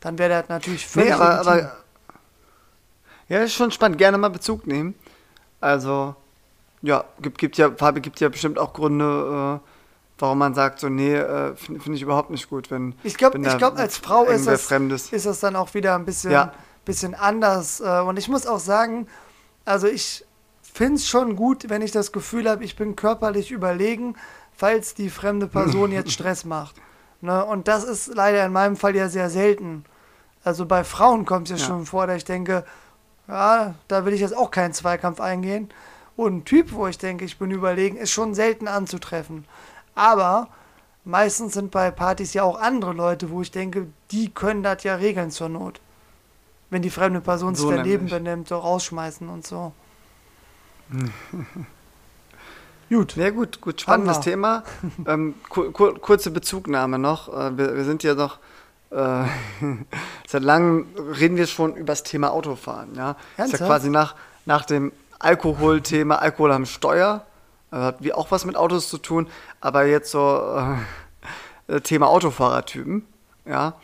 Dann 0.00 0.18
wäre 0.18 0.30
das 0.30 0.48
natürlich 0.48 0.86
völlig 0.86 1.08
Nee, 1.10 1.14
aber, 1.14 1.40
aber 1.40 1.76
ja, 3.28 3.42
ist 3.42 3.54
schon 3.54 3.70
spannend. 3.70 3.98
Gerne 3.98 4.18
mal 4.18 4.28
Bezug 4.30 4.66
nehmen. 4.66 4.94
Also, 5.60 6.14
ja, 6.86 7.04
gibt, 7.20 7.38
gibt 7.38 7.56
ja, 7.58 7.70
Fabi 7.76 8.00
gibt 8.00 8.20
ja 8.20 8.28
bestimmt 8.28 8.58
auch 8.58 8.72
Gründe, 8.72 9.60
äh, 9.62 9.68
warum 10.18 10.38
man 10.38 10.54
sagt, 10.54 10.80
so, 10.80 10.88
nee, 10.88 11.14
äh, 11.14 11.54
finde 11.56 11.80
find 11.80 11.96
ich 11.96 12.02
überhaupt 12.02 12.30
nicht 12.30 12.48
gut, 12.48 12.70
wenn. 12.70 12.94
Ich 13.02 13.16
glaube, 13.16 13.38
glaub, 13.38 13.76
als 13.78 13.98
Frau 13.98 14.24
ist 14.24 14.46
das, 14.46 14.62
Fremdes. 14.62 15.12
ist 15.12 15.26
das 15.26 15.40
dann 15.40 15.56
auch 15.56 15.74
wieder 15.74 15.94
ein 15.94 16.04
bisschen, 16.04 16.30
Ja. 16.32 16.52
bisschen 16.84 17.14
anders. 17.14 17.80
äh, 17.80 18.00
Und 18.00 18.18
ich 18.18 18.28
muss 18.28 18.46
auch 18.46 18.60
sagen, 18.60 19.06
also 19.64 19.86
ich 19.86 20.24
finde 20.62 20.94
es 20.96 21.06
schon 21.06 21.36
gut, 21.36 21.68
wenn 21.68 21.82
ich 21.82 21.90
das 21.90 22.12
Gefühl 22.12 22.48
habe, 22.48 22.64
ich 22.64 22.76
bin 22.76 22.96
körperlich 22.96 23.50
überlegen, 23.50 24.14
falls 24.54 24.94
die 24.94 25.10
fremde 25.10 25.48
Person 25.48 25.92
jetzt 25.92 26.12
Stress 26.16 26.44
macht. 26.44 26.76
Ne? 27.20 27.44
Und 27.44 27.66
das 27.68 27.84
ist 27.84 28.14
leider 28.14 28.44
in 28.46 28.52
meinem 28.52 28.76
Fall 28.76 28.94
ja 28.94 29.08
sehr 29.08 29.28
selten. 29.30 29.84
Also 30.44 30.64
bei 30.66 30.84
Frauen 30.84 31.24
kommt 31.26 31.50
es 31.50 31.58
ja, 31.60 31.66
Ja. 31.66 31.72
schon 31.74 31.86
vor, 31.86 32.06
dass 32.06 32.18
ich 32.18 32.24
denke, 32.24 32.64
ja, 33.26 33.74
da 33.88 34.04
will 34.04 34.12
ich 34.14 34.20
jetzt 34.20 34.36
auch 34.36 34.50
keinen 34.52 34.72
Zweikampf 34.72 35.20
eingehen. 35.20 35.68
Und 36.16 36.36
ein 36.36 36.44
Typ, 36.44 36.72
wo 36.72 36.86
ich 36.86 36.98
denke, 36.98 37.24
ich 37.24 37.38
bin 37.38 37.50
überlegen, 37.50 37.96
ist 37.96 38.10
schon 38.10 38.34
selten 38.34 38.68
anzutreffen. 38.68 39.44
Aber 39.94 40.48
meistens 41.04 41.54
sind 41.54 41.70
bei 41.70 41.90
Partys 41.90 42.32
ja 42.34 42.42
auch 42.42 42.58
andere 42.58 42.92
Leute, 42.92 43.30
wo 43.30 43.42
ich 43.42 43.50
denke, 43.50 43.86
die 44.10 44.30
können 44.30 44.62
das 44.62 44.82
ja 44.82 44.94
regeln 44.94 45.30
zur 45.30 45.48
Not. 45.48 45.80
Wenn 46.70 46.82
die 46.82 46.90
fremde 46.90 47.20
Person 47.20 47.54
sich 47.54 47.64
So 47.64 47.70
daneben 47.70 48.08
benimmt, 48.08 48.48
so 48.48 48.56
rausschmeißen 48.56 49.28
und 49.28 49.46
so. 49.46 49.72
Gut. 52.88 53.16
Ja 53.16 53.30
gut, 53.30 53.60
gut, 53.60 53.80
spannendes 53.80 54.18
wir. 54.18 54.22
Thema. 54.22 54.62
ähm, 55.06 55.34
kur 55.48 55.72
kur 55.72 55.98
kurze 56.00 56.30
Bezugnahme 56.30 57.00
noch. 57.00 57.28
Äh, 57.28 57.58
wir, 57.58 57.74
wir 57.74 57.84
sind 57.84 58.04
ja 58.04 58.14
noch 58.14 58.38
äh, 58.90 59.24
seit 60.28 60.42
langem 60.42 60.86
reden 61.18 61.36
wir 61.36 61.46
schon 61.46 61.74
über 61.74 61.88
das 61.88 62.02
Thema 62.04 62.30
Autofahren. 62.30 62.94
Ja, 62.94 63.10
ist 63.10 63.18
ja 63.18 63.42
Ernsthaft? 63.44 63.66
quasi 63.66 63.90
nach, 63.90 64.14
nach 64.44 64.64
dem 64.64 64.92
Alkoholthema, 65.18 66.16
Alkohol 66.16 66.52
am 66.52 66.66
Steuer, 66.66 67.24
äh, 67.72 67.76
hat 67.76 67.96
wie 68.00 68.12
auch 68.12 68.30
was 68.30 68.44
mit 68.44 68.56
Autos 68.56 68.88
zu 68.88 68.98
tun, 68.98 69.28
aber 69.60 69.84
jetzt 69.84 70.10
so 70.10 70.76
äh, 71.68 71.80
Thema 71.80 72.08
Autofahrertypen. 72.08 73.06
Ja, 73.44 73.74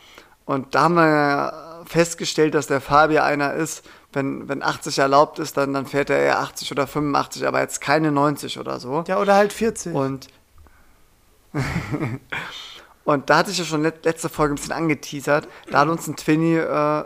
und 0.45 0.75
da 0.75 0.81
haben 0.83 0.95
wir 0.95 1.07
ja 1.07 1.53
festgestellt, 1.85 2.53
dass 2.53 2.67
der 2.67 2.81
Fabi 2.81 3.19
einer 3.19 3.53
ist, 3.53 3.83
wenn, 4.13 4.47
wenn 4.47 4.61
80 4.61 4.99
erlaubt 4.99 5.39
ist, 5.39 5.57
dann, 5.57 5.73
dann 5.73 5.85
fährt 5.85 6.09
er 6.09 6.19
eher 6.19 6.39
80 6.39 6.71
oder 6.71 6.87
85, 6.87 7.47
aber 7.47 7.61
jetzt 7.61 7.81
keine 7.81 8.11
90 8.11 8.59
oder 8.59 8.79
so. 8.79 9.03
Ja, 9.07 9.19
oder 9.19 9.35
halt 9.35 9.53
40. 9.53 9.93
Und, 9.93 10.27
und 13.05 13.29
da 13.29 13.37
hatte 13.37 13.51
ich 13.51 13.57
ja 13.57 13.65
schon 13.65 13.81
let, 13.81 14.05
letzte 14.05 14.29
Folge 14.29 14.53
ein 14.53 14.57
bisschen 14.57 14.73
angeteasert. 14.73 15.47
Da 15.71 15.79
hat 15.79 15.87
uns 15.87 16.07
ein 16.07 16.15
Twinny 16.15 16.57
äh, 16.57 17.03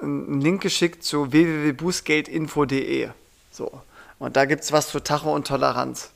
einen 0.00 0.40
Link 0.40 0.62
geschickt 0.62 1.04
zu 1.04 1.30
www.boostgateinfo.de. 1.30 3.10
So. 3.54 3.70
Und 4.18 4.36
da 4.36 4.46
gibt 4.46 4.64
es 4.64 4.72
was 4.72 4.88
zur 4.88 5.04
Tacho 5.04 5.32
und 5.32 5.46
Toleranz. 5.46 6.10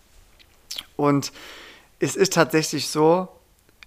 Und 0.96 1.32
es 2.00 2.16
ist 2.16 2.32
tatsächlich 2.32 2.88
so, 2.88 3.28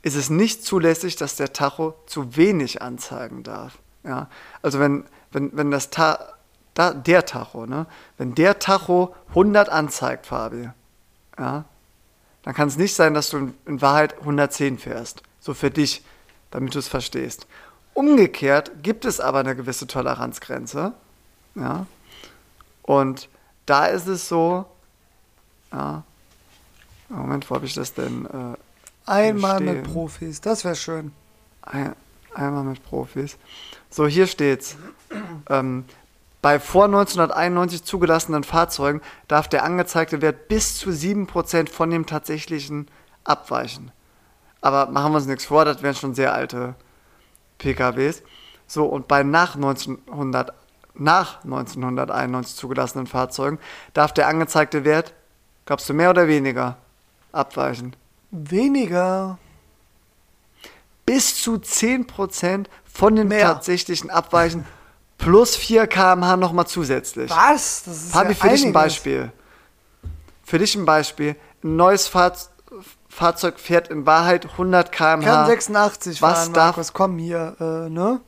ist 0.03 0.15
es 0.15 0.29
nicht 0.29 0.65
zulässig, 0.65 1.17
dass 1.17 1.35
der 1.35 1.51
Tacho 1.51 1.95
zu 2.05 2.37
wenig 2.37 2.81
anzeigen 2.81 3.43
darf. 3.43 3.77
Ja? 4.03 4.29
Also 4.61 4.79
wenn, 4.79 5.03
wenn, 5.31 5.55
wenn 5.55 5.69
das 5.69 5.89
Ta 5.89 6.33
da, 6.73 6.93
der 6.93 7.25
Tacho, 7.25 7.65
ne? 7.65 7.85
wenn 8.17 8.33
der 8.33 8.57
Tacho 8.59 9.13
100 9.29 9.67
anzeigt, 9.67 10.27
Fabi, 10.27 10.69
ja, 11.37 11.65
dann 12.43 12.53
kann 12.53 12.69
es 12.69 12.77
nicht 12.77 12.95
sein, 12.95 13.13
dass 13.13 13.29
du 13.29 13.37
in, 13.37 13.53
in 13.65 13.81
Wahrheit 13.81 14.17
110 14.19 14.79
fährst. 14.79 15.21
So 15.41 15.53
für 15.53 15.69
dich, 15.69 16.01
damit 16.49 16.73
du 16.73 16.79
es 16.79 16.87
verstehst. 16.87 17.45
Umgekehrt 17.93 18.83
gibt 18.83 19.03
es 19.03 19.19
aber 19.19 19.39
eine 19.39 19.57
gewisse 19.57 19.85
Toleranzgrenze. 19.85 20.93
Ja. 21.55 21.85
Und 22.83 23.27
da 23.71 23.85
ist 23.85 24.07
es 24.07 24.27
so, 24.27 24.65
ja. 25.71 26.03
Moment, 27.07 27.49
wo 27.49 27.55
habe 27.55 27.65
ich 27.65 27.73
das 27.73 27.93
denn? 27.93 28.25
Äh, 28.25 28.57
Einmal 29.05 29.61
stehen. 29.61 29.65
mit 29.65 29.83
Profis, 29.83 30.41
das 30.41 30.65
wäre 30.65 30.75
schön. 30.75 31.13
ein, 31.61 31.95
einmal 32.33 32.65
mit 32.65 32.83
Profis. 32.83 33.37
So, 33.89 34.07
hier 34.07 34.27
steht's. 34.27 34.75
Ähm, 35.49 35.85
bei 36.41 36.59
vor 36.59 36.85
1991 36.85 37.85
zugelassenen 37.85 38.43
Fahrzeugen 38.43 39.01
darf 39.29 39.47
der 39.47 39.63
angezeigte 39.63 40.21
Wert 40.21 40.49
bis 40.49 40.77
zu 40.77 40.89
7% 40.89 41.69
von 41.69 41.89
dem 41.91 42.05
tatsächlichen 42.05 42.89
abweichen. 43.23 43.91
Aber 44.59 44.87
machen 44.87 45.13
wir 45.13 45.17
uns 45.17 45.27
nichts 45.27 45.45
vor, 45.45 45.63
das 45.63 45.81
wären 45.81 45.95
schon 45.95 46.13
sehr 46.13 46.33
alte 46.33 46.75
PKWs. 47.57 48.21
So, 48.67 48.85
und 48.85 49.07
bei 49.07 49.23
nach, 49.23 49.55
1900, 49.55 50.53
nach 51.03 51.43
1991 51.43 52.55
zugelassenen 52.55 53.07
Fahrzeugen 53.07 53.59
darf 53.93 54.13
der 54.13 54.27
angezeigte 54.27 54.83
Wert, 54.85 55.13
glaubst 55.65 55.87
du, 55.89 55.93
mehr 55.93 56.09
oder 56.09 56.27
weniger 56.27 56.77
abweichen? 57.31 57.95
Weniger. 58.31 59.37
bis 61.05 61.41
zu 61.41 61.55
10% 61.55 62.67
von 62.85 63.15
dem 63.15 63.27
Mehr. 63.29 63.45
tatsächlichen 63.47 64.09
Abweichen 64.09 64.65
plus 65.17 65.55
4 65.55 65.87
km/h 65.87 66.37
nochmal 66.37 66.67
zusätzlich. 66.67 67.29
Was? 67.31 67.83
Das 67.83 67.95
ist 68.03 68.11
Fabi, 68.13 68.29
ja 68.29 68.35
für 68.35 68.49
dich 68.49 68.61
ein 68.61 68.67
einiges. 68.67 68.73
Beispiel. 68.73 69.31
Für 70.43 70.59
dich 70.59 70.75
ein 70.75 70.85
Beispiel. 70.85 71.35
Ein 71.63 71.75
neues 71.75 72.07
Fahr 72.07 72.33
Fahrzeug 73.09 73.59
fährt 73.59 73.89
in 73.89 74.05
Wahrheit 74.05 74.45
100 74.53 74.91
Kann 74.93 75.19
km/h 75.19 75.45
86 75.47 76.21
Was 76.21 76.39
fahren, 76.43 76.53
darf- 76.53 76.65
Markus. 76.77 76.93
Komm 76.93 77.17
hier, 77.17 77.55
äh, 77.59 77.89
ne? 77.89 78.21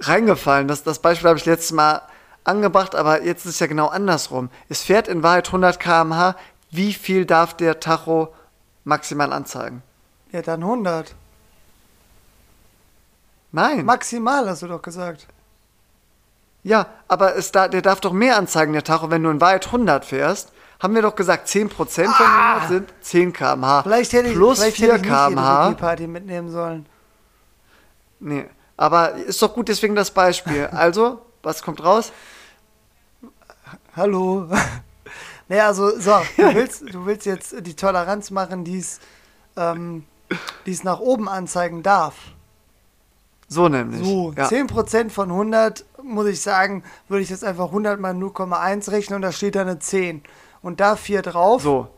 Reingefallen. 0.00 0.68
Das, 0.68 0.82
das 0.82 0.98
Beispiel 0.98 1.28
habe 1.28 1.38
ich 1.38 1.46
letztes 1.46 1.72
Mal 1.72 2.02
angebracht, 2.44 2.94
aber 2.94 3.22
jetzt 3.22 3.44
ist 3.44 3.54
es 3.54 3.60
ja 3.60 3.66
genau 3.66 3.88
andersrum. 3.88 4.50
Es 4.68 4.82
fährt 4.82 5.08
in 5.08 5.22
Wahrheit 5.22 5.48
100 5.48 5.78
km/h. 5.78 6.36
Wie 6.70 6.92
viel 6.92 7.26
darf 7.26 7.54
der 7.54 7.80
Tacho 7.80 8.32
maximal 8.84 9.32
anzeigen? 9.32 9.82
Ja, 10.32 10.42
dann 10.42 10.62
100. 10.62 11.14
Nein. 13.52 13.84
Maximal, 13.84 14.48
hast 14.48 14.62
du 14.62 14.68
doch 14.68 14.82
gesagt. 14.82 15.26
Ja, 16.62 16.86
aber 17.08 17.36
es 17.36 17.52
da, 17.52 17.68
der 17.68 17.82
darf 17.82 18.00
doch 18.00 18.12
mehr 18.12 18.36
anzeigen, 18.36 18.72
der 18.72 18.84
Tacho, 18.84 19.10
wenn 19.10 19.22
du 19.22 19.30
in 19.30 19.40
Wahrheit 19.40 19.66
100 19.66 20.04
fährst. 20.04 20.52
Haben 20.80 20.94
wir 20.94 21.02
doch 21.02 21.14
gesagt, 21.14 21.48
10% 21.48 21.68
von 21.68 21.86
100 21.88 22.68
sind 22.68 22.92
10 23.02 23.32
km/h. 23.32 23.82
Vielleicht 23.82 24.12
hätte 24.12 24.28
ich, 24.28 24.34
plus 24.34 24.60
vielleicht 24.60 24.76
4 24.76 24.86
hätte 24.86 24.96
ich 24.96 25.02
nicht 25.02 25.12
km/h. 25.12 25.72
Party 25.72 26.06
mitnehmen 26.06 26.50
sollen. 26.50 26.86
Nee, 28.20 28.46
aber 28.80 29.12
ist 29.12 29.42
doch 29.42 29.52
gut 29.52 29.68
deswegen 29.68 29.94
das 29.94 30.10
Beispiel. 30.10 30.66
Also, 30.72 31.20
was 31.42 31.62
kommt 31.62 31.84
raus? 31.84 32.12
Hallo. 33.94 34.48
naja, 35.48 35.66
also, 35.66 35.98
so, 36.00 36.12
du 36.38 36.42
willst, 36.54 36.82
du 36.94 37.04
willst 37.04 37.26
jetzt 37.26 37.54
die 37.66 37.76
Toleranz 37.76 38.30
machen, 38.30 38.64
die 38.64 38.78
es 38.78 39.00
ähm, 39.56 40.06
die's 40.64 40.82
nach 40.82 40.98
oben 40.98 41.28
anzeigen 41.28 41.82
darf. 41.82 42.14
So 43.48 43.68
nämlich. 43.68 44.02
So, 44.02 44.32
ja. 44.32 44.46
10% 44.46 45.10
von 45.10 45.30
100, 45.30 45.84
muss 46.02 46.26
ich 46.26 46.40
sagen, 46.40 46.82
würde 47.08 47.22
ich 47.22 47.28
jetzt 47.28 47.44
einfach 47.44 47.66
100 47.66 48.00
mal 48.00 48.14
0,1 48.14 48.90
rechnen 48.92 49.16
und 49.16 49.22
da 49.22 49.32
steht 49.32 49.56
da 49.56 49.60
eine 49.60 49.78
10. 49.78 50.22
Und 50.62 50.80
da 50.80 50.96
4 50.96 51.20
drauf. 51.20 51.60
So. 51.60 51.88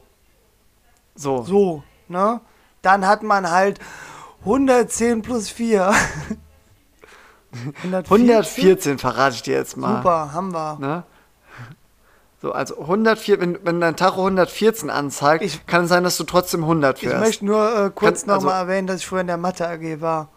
So. 1.14 1.42
So, 1.44 1.84
ne? 2.08 2.40
Dann 2.80 3.06
hat 3.06 3.22
man 3.22 3.48
halt 3.48 3.78
110 4.40 5.22
plus 5.22 5.48
4. 5.48 5.92
114 7.84 8.98
verrate 8.98 9.34
ich 9.36 9.42
dir 9.42 9.54
jetzt 9.54 9.76
mal. 9.76 9.96
Super, 9.98 10.32
haben 10.32 10.52
wir. 10.52 10.78
Ne? 10.80 11.02
So, 12.40 12.52
also 12.52 12.80
104, 12.80 13.40
wenn, 13.40 13.58
wenn 13.64 13.80
dein 13.80 13.94
Tacho 13.96 14.22
114 14.24 14.90
anzeigt, 14.90 15.44
Ich- 15.44 15.64
kann 15.66 15.84
es 15.84 15.88
sein, 15.90 16.02
dass 16.02 16.16
du 16.16 16.24
trotzdem 16.24 16.64
100 16.64 17.00
Ich 17.02 17.08
fährst. 17.08 17.20
möchte 17.24 17.44
nur 17.46 17.86
äh, 17.86 17.90
kurz 17.94 18.22
Kann- 18.22 18.30
also- 18.30 18.46
nochmal 18.46 18.62
erwähnen, 18.62 18.86
dass 18.88 18.96
ich 19.00 19.06
früher 19.06 19.20
in 19.20 19.26
der 19.28 19.36
Mathe 19.36 19.68
AG 19.68 20.00
war. 20.00 20.28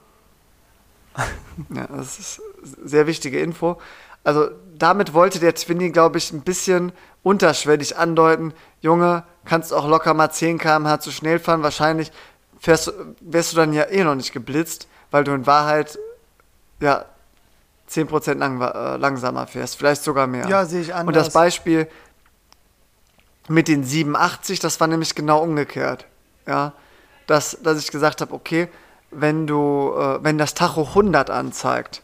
Ja, 1.73 1.87
das 1.87 2.19
ist 2.19 2.41
sehr 2.83 3.07
wichtige 3.07 3.39
Info. 3.39 3.77
Also 4.23 4.49
damit 4.77 5.13
wollte 5.13 5.39
der 5.39 5.55
Twinny, 5.55 5.89
glaube 5.91 6.17
ich, 6.17 6.31
ein 6.33 6.41
bisschen 6.41 6.91
unterschwellig 7.23 7.97
andeuten, 7.97 8.53
Junge, 8.81 9.23
kannst 9.45 9.73
auch 9.73 9.87
locker 9.87 10.13
mal 10.13 10.29
10 10.31 10.57
km/h 10.59 10.99
zu 10.99 11.11
schnell 11.11 11.39
fahren. 11.39 11.63
Wahrscheinlich 11.63 12.11
fährst, 12.59 12.91
wärst 13.21 13.53
du 13.53 13.57
dann 13.57 13.71
ja 13.73 13.83
eh 13.83 14.03
noch 14.03 14.15
nicht 14.15 14.33
geblitzt, 14.33 14.87
weil 15.11 15.23
du 15.23 15.31
in 15.31 15.47
Wahrheit 15.47 15.97
ja 16.79 17.05
10% 17.89 18.35
lang, 18.35 18.61
äh, 18.61 18.97
langsamer 18.97 19.47
fährst, 19.47 19.77
vielleicht 19.77 20.03
sogar 20.03 20.27
mehr. 20.27 20.47
Ja, 20.47 20.65
sehe 20.65 20.81
ich 20.81 20.93
Und 20.93 21.15
das 21.15 21.27
anders. 21.27 21.33
Beispiel 21.33 21.87
mit 23.47 23.67
den 23.67 23.83
87, 23.83 24.59
das 24.59 24.79
war 24.79 24.87
nämlich 24.87 25.13
genau 25.15 25.41
umgekehrt. 25.41 26.05
Ja, 26.47 26.73
dass, 27.27 27.57
dass 27.61 27.79
ich 27.79 27.91
gesagt 27.91 28.21
habe, 28.21 28.33
okay, 28.33 28.67
wenn 29.11 29.47
du, 29.47 29.93
äh, 29.97 30.23
wenn 30.23 30.37
das 30.37 30.53
Tacho 30.53 30.83
100 30.83 31.29
anzeigt, 31.29 32.01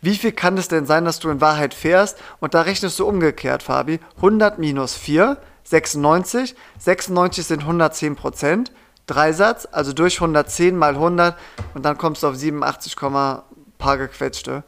wie 0.00 0.16
viel 0.16 0.32
kann 0.32 0.58
es 0.58 0.66
denn 0.66 0.84
sein, 0.84 1.04
dass 1.04 1.20
du 1.20 1.30
in 1.30 1.40
Wahrheit 1.40 1.74
fährst? 1.74 2.18
Und 2.40 2.54
da 2.54 2.62
rechnest 2.62 2.98
du 2.98 3.06
umgekehrt, 3.06 3.62
Fabi. 3.62 4.00
100 4.16 4.58
minus 4.58 4.96
4, 4.96 5.36
96. 5.62 6.56
96 6.78 7.46
sind 7.46 7.60
110 7.60 8.16
Prozent. 8.16 8.72
Dreisatz, 9.06 9.68
also 9.70 9.92
durch 9.92 10.16
110 10.16 10.76
mal 10.76 10.94
100 10.94 11.36
und 11.74 11.84
dann 11.84 11.98
kommst 11.98 12.22
du 12.22 12.28
auf 12.28 12.36
87, 12.36 12.96
Komma 12.96 13.44
paar 13.82 13.98
gequetschte. 13.98 14.62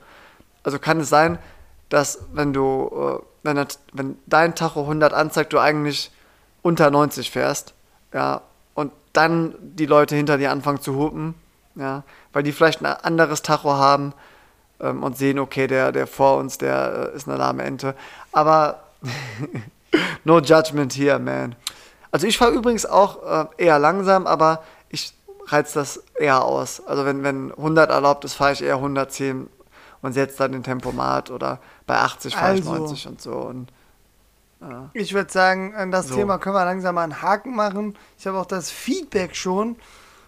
Also 0.64 0.78
kann 0.78 1.00
es 1.00 1.08
sein, 1.08 1.38
dass 1.88 2.26
wenn 2.32 2.52
du, 2.52 2.90
äh, 2.92 3.24
wenn, 3.44 3.66
wenn 3.92 4.18
dein 4.26 4.54
Tacho 4.54 4.82
100 4.82 5.12
anzeigt, 5.12 5.52
du 5.52 5.58
eigentlich 5.58 6.10
unter 6.62 6.90
90 6.90 7.30
fährst, 7.30 7.74
ja, 8.12 8.42
und 8.74 8.92
dann 9.12 9.54
die 9.60 9.86
Leute 9.86 10.16
hinter 10.16 10.38
dir 10.38 10.50
anfangen 10.50 10.80
zu 10.80 10.96
hupen, 10.96 11.34
ja, 11.76 12.02
weil 12.32 12.42
die 12.42 12.52
vielleicht 12.52 12.82
ein 12.82 12.86
anderes 12.86 13.42
Tacho 13.42 13.74
haben 13.74 14.12
ähm, 14.80 15.02
und 15.02 15.16
sehen, 15.16 15.38
okay, 15.38 15.66
der, 15.66 15.92
der 15.92 16.06
vor 16.06 16.38
uns, 16.38 16.58
der 16.58 17.10
äh, 17.12 17.16
ist 17.16 17.28
eine 17.28 17.36
lahme 17.36 17.62
Ente. 17.62 17.94
Aber 18.32 18.82
no 20.24 20.40
judgment 20.40 20.92
here, 20.94 21.18
man. 21.18 21.54
Also 22.10 22.26
ich 22.26 22.38
fahre 22.38 22.52
übrigens 22.52 22.86
auch 22.86 23.22
äh, 23.22 23.64
eher 23.64 23.78
langsam, 23.78 24.26
aber 24.26 24.62
ich 24.88 25.12
reiz 25.46 25.72
das 25.72 26.02
eher 26.18 26.44
aus. 26.44 26.84
Also 26.86 27.04
wenn, 27.04 27.22
wenn 27.22 27.50
100 27.52 27.90
erlaubt 27.90 28.24
ist, 28.24 28.34
fahre 28.34 28.52
ich 28.52 28.62
eher 28.62 28.76
110 28.76 29.48
und 30.02 30.12
setze 30.12 30.38
dann 30.38 30.52
den 30.52 30.62
Tempomat 30.62 31.30
oder 31.30 31.60
bei 31.86 31.96
80 31.98 32.36
fahre 32.36 32.54
ich 32.54 32.60
Also. 32.60 32.74
90 32.74 33.08
und 33.08 33.20
so. 33.20 33.32
Und, 33.32 33.72
Ich 34.94 35.14
würde 35.14 35.30
sagen, 35.32 35.74
an 35.74 35.90
das 35.90 36.08
So. 36.08 36.14
Thema 36.14 36.38
können 36.38 36.56
wir 36.56 36.64
langsam 36.64 36.94
mal 36.94 37.02
einen 37.02 37.22
Haken 37.22 37.54
machen. 37.54 37.96
Ich 38.18 38.26
habe 38.26 38.38
auch 38.38 38.46
das 38.46 38.70
Feedback 38.70 39.36
schon 39.36 39.76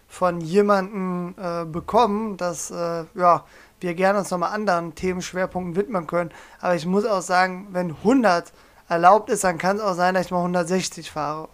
von 0.09 0.41
jemandem 0.41 1.35
äh, 1.39 1.65
bekommen, 1.65 2.37
dass 2.37 2.71
äh, 2.71 3.05
ja, 3.15 3.45
wir 3.81 3.95
gerne 3.95 4.21
uns 4.21 4.31
nochmal 4.31 4.53
anderen 4.53 4.95
Themenschwerpunkten 4.95 5.77
widmen 5.77 6.07
können. 6.07 6.31
Aber 6.61 6.75
ich 6.75 6.87
muss 6.87 7.05
auch 7.05 7.23
sagen, 7.23 7.69
wenn 7.71 7.91
100 7.91 8.53
erlaubt 8.89 9.31
ist, 9.31 9.45
dann 9.45 9.59
kann 9.59 9.77
es 9.77 9.83
auch 9.83 9.95
sein, 9.95 10.15
dass 10.15 10.27
ich 10.27 10.33
mal 10.33 10.39
160 10.39 11.11
fahre. 11.11 11.49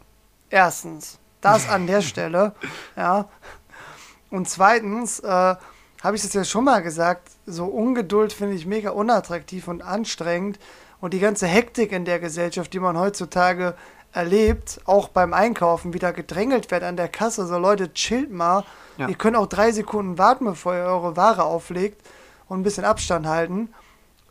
Erstens, 0.50 1.18
das 1.43 1.68
an 1.68 1.86
der 1.86 2.01
Stelle. 2.01 2.55
Ja. 2.97 3.28
Und 4.30 4.49
zweitens, 4.49 5.20
äh, 5.20 5.57
habe 6.03 6.16
ich 6.16 6.22
das 6.22 6.32
ja 6.32 6.45
schon 6.45 6.64
mal 6.64 6.82
gesagt, 6.82 7.28
so 7.47 7.66
Ungeduld 7.66 8.32
finde 8.32 8.57
ich 8.57 8.66
mega 8.66 8.90
unattraktiv 8.90 9.68
und 9.68 9.82
anstrengend. 9.82 10.59
Und 11.01 11.14
die 11.14 11.20
ganze 11.20 11.47
Hektik 11.47 11.93
in 11.93 12.05
der 12.05 12.18
Gesellschaft, 12.18 12.72
die 12.72 12.80
man 12.80 12.99
heutzutage 12.99 13.74
erlebt, 14.12 14.80
auch 14.84 15.09
beim 15.09 15.32
Einkaufen, 15.32 15.95
wieder 15.95 16.12
gedrängelt 16.12 16.70
wird 16.70 16.82
an 16.82 16.97
der 16.97 17.09
Kasse. 17.09 17.47
So 17.47 17.57
Leute, 17.59 17.93
chillt 17.95 18.32
mal. 18.32 18.64
Ja. 18.99 19.09
Ihr 19.09 19.14
könnt 19.14 19.36
auch 19.36 19.47
drei 19.47 19.72
Sekunden 19.72 20.18
warten, 20.18 20.45
bevor 20.45 20.74
ihr 20.74 20.84
eure 20.84 21.16
Ware 21.16 21.45
auflegt 21.45 22.03
und 22.49 22.61
ein 22.61 22.62
bisschen 22.62 22.84
Abstand 22.84 23.26
halten. 23.26 23.72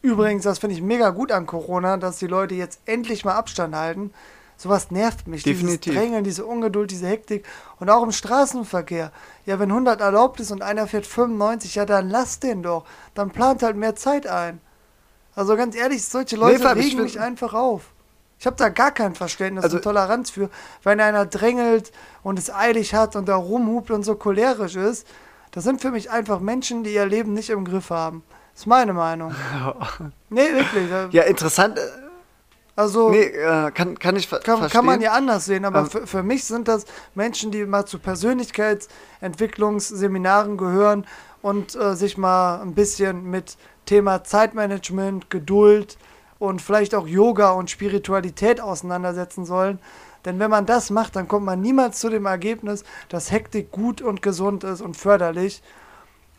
Übrigens, 0.02 0.44
das 0.44 0.60
finde 0.60 0.76
ich 0.76 0.82
mega 0.82 1.10
gut 1.12 1.32
an 1.32 1.46
Corona, 1.46 1.98
dass 1.98 2.20
die 2.20 2.28
Leute 2.28 2.56
jetzt 2.56 2.82
endlich 2.86 3.24
mal 3.24 3.36
Abstand 3.36 3.76
halten. 3.76 4.14
Sowas 4.62 4.92
nervt 4.92 5.28
mich. 5.28 5.42
Definitiv. 5.42 5.80
Dieses 5.82 6.00
Drängeln, 6.00 6.24
diese 6.24 6.46
Ungeduld, 6.46 6.92
diese 6.92 7.08
Hektik. 7.08 7.44
Und 7.80 7.90
auch 7.90 8.04
im 8.04 8.12
Straßenverkehr. 8.12 9.12
Ja, 9.48 9.58
wenn 9.60 9.72
100 9.72 10.00
erlaubt 10.00 10.40
ist 10.40 10.52
und 10.52 10.62
einer 10.62 10.86
fährt 10.86 11.08
95, 11.08 11.74
ja, 11.74 11.86
dann 11.88 12.12
lasst 12.12 12.44
den 12.44 12.62
doch. 12.62 12.86
Dann 13.16 13.32
plant 13.32 13.64
halt 13.64 13.76
mehr 13.76 13.96
Zeit 13.96 14.28
ein. 14.28 14.62
Also 15.34 15.56
ganz 15.56 15.76
ehrlich, 15.76 16.06
solche 16.06 16.36
Leute 16.36 16.62
ich 16.62 16.76
regen 16.76 17.02
mich 17.02 17.20
einfach 17.20 17.56
auf. 17.56 17.86
Ich 18.38 18.46
habe 18.46 18.56
da 18.56 18.70
gar 18.70 18.92
kein 18.92 19.16
Verständnis 19.16 19.64
Also- 19.64 19.78
und 19.78 19.84
Toleranz 19.84 20.30
für. 20.30 20.52
Wenn 20.84 21.00
einer 21.00 21.26
drängelt 21.26 21.92
und 22.22 22.38
es 22.38 22.54
eilig 22.54 22.94
hat 22.94 23.16
und 23.16 23.28
da 23.28 23.38
rumhupt 23.38 23.90
und 23.90 24.04
so 24.04 24.14
cholerisch 24.14 24.76
ist, 24.76 25.08
das 25.50 25.64
sind 25.64 25.82
für 25.82 25.90
mich 25.90 26.12
einfach 26.12 26.40
Menschen, 26.40 26.84
die 26.84 26.94
ihr 26.94 27.08
Leben 27.08 27.34
nicht 27.34 27.50
im 27.50 27.66
Griff 27.66 27.90
haben. 27.90 28.22
Das 28.54 28.62
ist 28.62 28.68
meine 28.68 28.94
Meinung. 28.94 29.34
nee, 30.30 30.54
wirklich. 30.54 31.14
ja, 31.14 31.24
interessant. 31.24 31.80
Also 32.82 33.12
Nee, 33.12 33.26
äh, 33.26 33.70
kann, 33.72 34.00
kann 34.00 34.16
ich 34.16 34.28
ver 34.28 34.40
kann, 34.40 34.58
verstehen. 34.58 34.80
kann 34.80 34.86
man 34.86 35.02
ja 35.02 35.12
anders 35.12 35.46
sehen, 35.46 35.66
aber 35.66 35.82
Ähm, 35.82 35.90
für, 35.90 36.08
für 36.08 36.24
mich 36.24 36.46
sind 36.46 36.68
das 36.68 36.86
Menschen, 37.14 37.52
die 37.52 37.64
mal 37.66 37.86
zu 37.86 38.00
Persönlichkeitsentwicklungsseminaren 38.00 40.58
gehören 40.58 41.06
und 41.44 41.76
äh, 41.76 41.96
sich 41.96 42.18
mal 42.18 42.60
ein 42.62 42.74
bisschen 42.74 43.30
mit 43.30 43.58
Thema 43.86 44.24
Zeitmanagement, 44.24 45.30
Geduld 45.30 45.98
und 46.40 46.60
vielleicht 46.62 46.96
auch 46.96 47.06
Yoga 47.08 47.52
und 47.52 47.70
Spiritualität 47.70 48.60
auseinandersetzen 48.62 49.46
sollen. 49.46 49.78
Denn 50.26 50.40
wenn 50.40 50.50
man 50.50 50.66
das 50.66 50.90
macht, 50.90 51.16
dann 51.16 51.28
kommt 51.28 51.46
man 51.46 51.62
niemals 51.62 52.00
zu 52.00 52.10
dem 52.10 52.26
Ergebnis, 52.26 52.84
dass 53.10 53.32
Hektik 53.32 53.70
gut 53.72 54.02
und 54.02 54.24
gesund 54.24 54.64
ist 54.64 54.82
und 54.82 54.98
förderlich. 54.98 55.62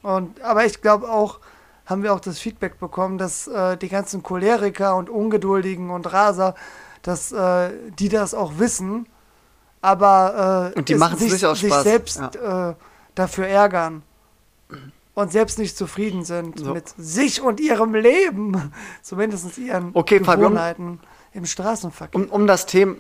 Und, 0.02 0.40
aber 0.42 0.64
ich 0.64 0.82
glaube 0.82 1.08
auch, 1.08 1.38
haben 1.86 2.02
wir 2.02 2.12
auch 2.12 2.20
das 2.20 2.38
Feedback 2.38 2.78
bekommen, 2.78 3.18
dass 3.18 3.46
äh, 3.48 3.76
die 3.76 3.88
ganzen 3.88 4.22
Choleriker 4.22 4.96
und 4.96 5.10
Ungeduldigen 5.10 5.90
und 5.90 6.12
Raser, 6.12 6.54
dass 7.02 7.32
äh, 7.32 7.70
die 7.98 8.08
das 8.08 8.34
auch 8.34 8.58
wissen, 8.58 9.06
aber 9.80 10.72
äh, 10.74 10.78
Und 10.78 10.88
die 10.88 10.92
es 10.94 11.00
machen's 11.00 11.20
sich, 11.20 11.32
sich 11.32 11.72
Spaß, 11.72 11.82
selbst 11.82 12.36
äh, 12.36 12.74
dafür 13.14 13.46
ärgern 13.48 14.02
und 15.14 15.32
selbst 15.32 15.58
nicht 15.58 15.76
zufrieden 15.76 16.24
sind 16.24 16.60
So. 16.60 16.72
mit 16.72 16.88
sich 16.96 17.42
und 17.42 17.60
ihrem 17.60 17.94
Leben, 17.94 18.72
zumindest 19.02 19.58
ihren 19.58 19.90
Okay, 19.94 20.20
Fabian. 20.20 20.52
Gewohnheiten 20.52 21.00
im 21.32 21.46
Straßenverkehr. 21.46 22.20
Um, 22.20 22.28
um, 22.28 22.46
das 22.46 22.66
Thema, 22.66 22.94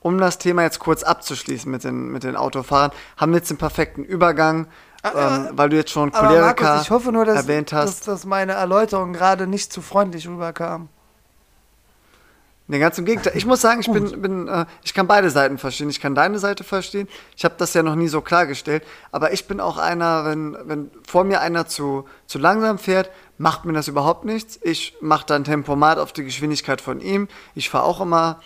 um 0.00 0.18
das 0.18 0.38
Thema 0.38 0.62
jetzt 0.62 0.78
kurz 0.78 1.02
abzuschließen 1.02 1.70
mit 1.70 1.84
den, 1.84 2.10
mit 2.10 2.24
den 2.24 2.36
Autofahrern, 2.36 2.92
haben 3.16 3.32
wir 3.32 3.38
jetzt 3.38 3.50
den 3.50 3.58
perfekten 3.58 4.04
Übergang, 4.04 4.68
ähm, 5.02 5.48
weil 5.52 5.68
du 5.70 5.76
jetzt 5.76 5.90
schon 5.90 6.12
aber 6.12 6.28
Choleriker 6.28 6.64
Markus, 6.64 6.82
ich 6.82 6.90
hoffe 6.90 7.12
nur, 7.12 7.24
dass, 7.24 7.36
erwähnt 7.36 7.72
dass, 7.72 7.90
hast. 7.90 8.08
dass 8.08 8.26
meine 8.26 8.52
Erläuterung 8.52 9.12
gerade 9.12 9.46
nicht 9.46 9.72
zu 9.72 9.80
freundlich 9.80 10.28
rüberkam. 10.28 10.88
Nee, 12.70 12.78
ganz 12.78 12.96
im 12.98 13.04
Gegenteil. 13.04 13.32
Ich 13.34 13.46
muss 13.46 13.60
sagen, 13.60 13.80
ich 13.80 13.90
bin, 13.90 14.22
bin 14.22 14.46
äh, 14.46 14.64
ich 14.84 14.94
kann 14.94 15.08
beide 15.08 15.28
Seiten 15.28 15.58
verstehen. 15.58 15.90
Ich 15.90 16.00
kann 16.00 16.14
deine 16.14 16.38
Seite 16.38 16.62
verstehen. 16.62 17.08
Ich 17.36 17.44
habe 17.44 17.56
das 17.58 17.74
ja 17.74 17.82
noch 17.82 17.96
nie 17.96 18.06
so 18.06 18.20
klargestellt. 18.20 18.84
Aber 19.10 19.32
ich 19.32 19.48
bin 19.48 19.58
auch 19.58 19.76
einer, 19.76 20.24
wenn, 20.24 20.56
wenn 20.66 20.90
vor 21.04 21.24
mir 21.24 21.40
einer 21.40 21.66
zu, 21.66 22.04
zu 22.26 22.38
langsam 22.38 22.78
fährt, 22.78 23.10
macht 23.38 23.64
mir 23.64 23.72
das 23.72 23.88
überhaupt 23.88 24.24
nichts. 24.24 24.56
Ich 24.62 24.94
mache 25.00 25.26
dann 25.26 25.42
Tempomat 25.42 25.98
auf 25.98 26.12
die 26.12 26.22
Geschwindigkeit 26.22 26.80
von 26.80 27.00
ihm. 27.00 27.26
Ich 27.56 27.70
fahre 27.70 27.86
auch 27.86 28.00
immer 28.00 28.38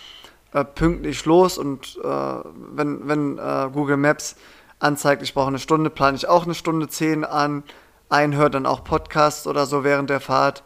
äh, 0.54 0.64
pünktlich 0.64 1.22
los 1.26 1.58
und 1.58 1.98
äh, 2.02 2.08
wenn, 2.08 3.06
wenn 3.06 3.36
äh, 3.36 3.68
Google 3.74 3.98
Maps 3.98 4.36
anzeigt, 4.78 5.22
ich 5.22 5.34
brauche 5.34 5.48
eine 5.48 5.58
Stunde, 5.58 5.90
plane 5.90 6.16
ich 6.16 6.28
auch 6.28 6.44
eine 6.44 6.54
Stunde 6.54 6.88
zehn 6.88 7.24
an. 7.24 7.62
ein, 8.08 8.34
höre 8.34 8.50
dann 8.50 8.66
auch 8.66 8.84
Podcasts 8.84 9.46
oder 9.46 9.66
so 9.66 9.84
während 9.84 10.10
der 10.10 10.20
Fahrt. 10.20 10.62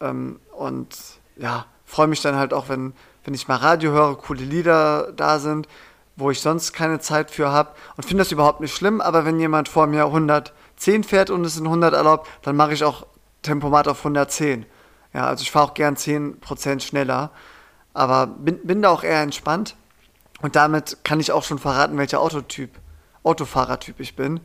Ähm, 0.00 0.40
und 0.52 0.96
ja, 1.36 1.66
freue 1.84 2.06
mich 2.08 2.22
dann 2.22 2.36
halt 2.36 2.52
auch, 2.52 2.68
wenn, 2.68 2.94
wenn 3.24 3.34
ich 3.34 3.48
mal 3.48 3.56
Radio 3.56 3.92
höre, 3.92 4.16
coole 4.16 4.42
Lieder 4.42 5.12
da 5.12 5.38
sind, 5.38 5.68
wo 6.16 6.30
ich 6.30 6.40
sonst 6.40 6.72
keine 6.72 7.00
Zeit 7.00 7.30
für 7.30 7.50
habe. 7.50 7.70
Und 7.96 8.04
finde 8.04 8.22
das 8.22 8.32
überhaupt 8.32 8.60
nicht 8.60 8.74
schlimm, 8.74 9.00
aber 9.00 9.24
wenn 9.24 9.40
jemand 9.40 9.68
vor 9.68 9.86
mir 9.86 10.06
110 10.06 11.04
fährt 11.04 11.30
und 11.30 11.44
es 11.44 11.56
in 11.56 11.66
100 11.66 11.94
erlaubt, 11.94 12.28
dann 12.42 12.56
mache 12.56 12.72
ich 12.72 12.84
auch 12.84 13.06
Tempomat 13.42 13.88
auf 13.88 13.98
110. 13.98 14.66
Ja, 15.14 15.26
also 15.26 15.42
ich 15.42 15.50
fahre 15.50 15.66
auch 15.66 15.74
gern 15.74 15.96
10% 15.96 16.80
schneller, 16.80 17.30
aber 17.92 18.26
bin, 18.26 18.66
bin 18.66 18.82
da 18.82 18.90
auch 18.90 19.02
eher 19.02 19.20
entspannt. 19.20 19.76
Und 20.40 20.56
damit 20.56 21.04
kann 21.04 21.20
ich 21.20 21.30
auch 21.32 21.44
schon 21.44 21.58
verraten, 21.58 21.98
welcher 21.98 22.20
Autotyp, 22.20 22.70
Autofahrertyp 23.22 24.00
ich 24.00 24.16
bin. 24.16 24.40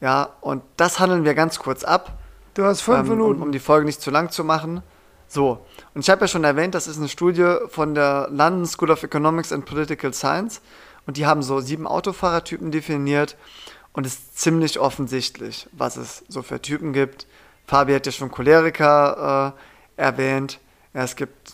Ja, 0.00 0.30
und 0.40 0.62
das 0.76 0.98
handeln 0.98 1.24
wir 1.24 1.34
ganz 1.34 1.58
kurz 1.58 1.84
ab. 1.84 2.18
Du 2.54 2.64
hast 2.64 2.82
fünf 2.82 3.00
ähm, 3.00 3.08
Minuten. 3.08 3.36
Um, 3.36 3.48
um 3.48 3.52
die 3.52 3.58
Folge 3.58 3.86
nicht 3.86 4.00
zu 4.00 4.10
lang 4.10 4.30
zu 4.30 4.44
machen. 4.44 4.82
So, 5.28 5.64
und 5.94 6.02
ich 6.02 6.10
habe 6.10 6.22
ja 6.22 6.28
schon 6.28 6.44
erwähnt, 6.44 6.74
das 6.74 6.86
ist 6.86 6.98
eine 6.98 7.08
Studie 7.08 7.56
von 7.68 7.94
der 7.94 8.28
London 8.30 8.66
School 8.66 8.90
of 8.90 9.02
Economics 9.02 9.52
and 9.52 9.64
Political 9.64 10.12
Science. 10.12 10.60
Und 11.06 11.16
die 11.16 11.24
haben 11.24 11.42
so 11.42 11.60
sieben 11.60 11.86
Autofahrertypen 11.86 12.70
definiert. 12.70 13.36
Und 13.92 14.06
es 14.06 14.14
ist 14.14 14.38
ziemlich 14.38 14.78
offensichtlich, 14.78 15.68
was 15.72 15.96
es 15.96 16.24
so 16.28 16.42
für 16.42 16.60
Typen 16.60 16.92
gibt. 16.92 17.26
Fabi 17.66 17.94
hat 17.94 18.06
ja 18.06 18.12
schon 18.12 18.30
Choleriker 18.30 19.54
äh, 19.96 20.02
erwähnt. 20.02 20.60
Ja, 20.94 21.02
es 21.02 21.16
gibt, 21.16 21.52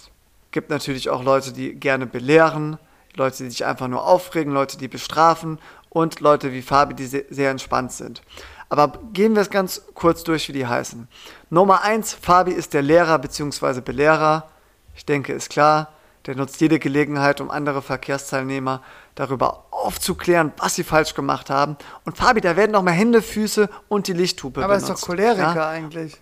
gibt 0.51 0.71
natürlich 0.71 1.11
auch 1.11 1.23
Leute, 1.23 1.53
die 1.53 1.75
gerne 1.75 2.07
belehren, 2.07 2.79
Leute, 3.15 3.45
die 3.45 3.51
sich 3.51 3.65
einfach 3.65 3.89
nur 3.89 4.05
aufregen, 4.07 4.53
Leute, 4.53 4.79
die 4.79 4.89
bestrafen 4.89 5.59
und 5.99 6.21
Leute 6.21 6.53
wie 6.53 6.63
Fabi, 6.63 6.95
die 6.95 7.07
sehr, 7.07 7.51
entspannt 7.51 7.91
sind. 7.91 8.23
Aber 8.69 8.93
gehen 9.13 9.35
wir 9.35 9.43
es 9.43 9.51
ganz 9.51 9.83
kurz 9.95 10.23
durch, 10.23 10.49
wie 10.49 10.53
die 10.53 10.67
heißen. 10.67 11.09
Nummer 11.51 11.83
1, 11.83 12.15
Fabi 12.15 12.53
ist 12.53 12.73
der 12.73 12.83
Lehrer 12.83 13.19
bzw. 13.19 13.81
Belehrer. 13.81 14.49
Ich 14.95 15.05
denke, 15.07 15.33
ist 15.33 15.51
klar. 15.51 15.93
Der 16.27 16.37
nutzt 16.37 16.61
jede 16.61 16.79
Gelegenheit, 16.79 17.41
um 17.41 17.51
andere 17.51 17.83
Verkehrsteilnehmer 17.83 18.83
darüber 19.17 19.65
aufzuklären, 19.73 20.53
was 20.59 20.77
sie 20.77 20.85
falsch 20.85 21.15
gemacht 21.15 21.51
haben. 21.51 21.77
Und 22.05 22.17
Fabi, 22.17 22.41
da 22.41 22.55
werden 22.55 22.73
noch 22.73 22.83
mal 22.83 22.93
Hände, 22.93 23.21
Füße 23.21 23.69
und 23.89 24.07
die 24.07 24.13
Lichthupe 24.13 24.63
Aber 24.63 24.77
benutzt. 24.77 24.91
ist 24.93 25.03
doch 25.03 25.07
Choleriker 25.09 25.55
ja? 25.55 25.69
eigentlich. 25.69 26.21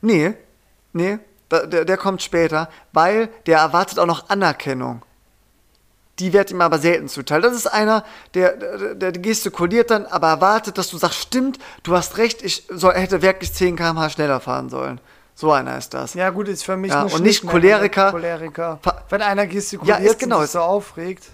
Nee, 0.00 0.34
nee, 0.92 1.18
der, 1.50 1.84
der 1.84 1.96
kommt 1.96 2.22
später, 2.22 2.70
weil 2.92 3.28
der 3.46 3.58
erwartet 3.58 3.98
auch 3.98 4.06
noch 4.06 4.30
Anerkennung. 4.30 5.02
Die 6.20 6.32
wird 6.32 6.50
ihm 6.50 6.60
aber 6.60 6.78
selten 6.78 7.08
zuteil. 7.08 7.40
Das 7.40 7.54
ist 7.54 7.66
einer, 7.66 8.04
der, 8.34 8.52
der, 8.56 8.94
der 8.94 9.12
gestikuliert 9.12 9.90
dann, 9.90 10.04
aber 10.06 10.28
erwartet, 10.28 10.76
dass 10.78 10.88
du 10.88 10.98
sagst, 10.98 11.18
stimmt, 11.18 11.58
du 11.82 11.96
hast 11.96 12.18
recht, 12.18 12.42
ich 12.42 12.66
soll, 12.70 12.92
hätte 12.94 13.22
wirklich 13.22 13.52
10 13.54 13.74
km/h 13.76 14.10
schneller 14.10 14.38
fahren 14.40 14.68
sollen. 14.68 15.00
So 15.34 15.50
einer 15.52 15.78
ist 15.78 15.94
das. 15.94 16.12
Ja, 16.12 16.28
gut, 16.28 16.48
ist 16.48 16.64
für 16.64 16.76
mich 16.76 16.92
Ja, 16.92 17.04
und 17.04 17.22
nicht 17.22 17.46
Choleriker. 17.46 18.12
mit 18.12 18.22
Choleriker. 18.22 18.78
Wenn 19.08 19.22
einer 19.22 19.46
gestikuliert 19.46 20.00
Ja, 20.00 20.04
ist 20.10 20.18
genau, 20.18 20.42
ist- 20.42 20.52
so 20.52 20.60
aufregt. 20.60 21.24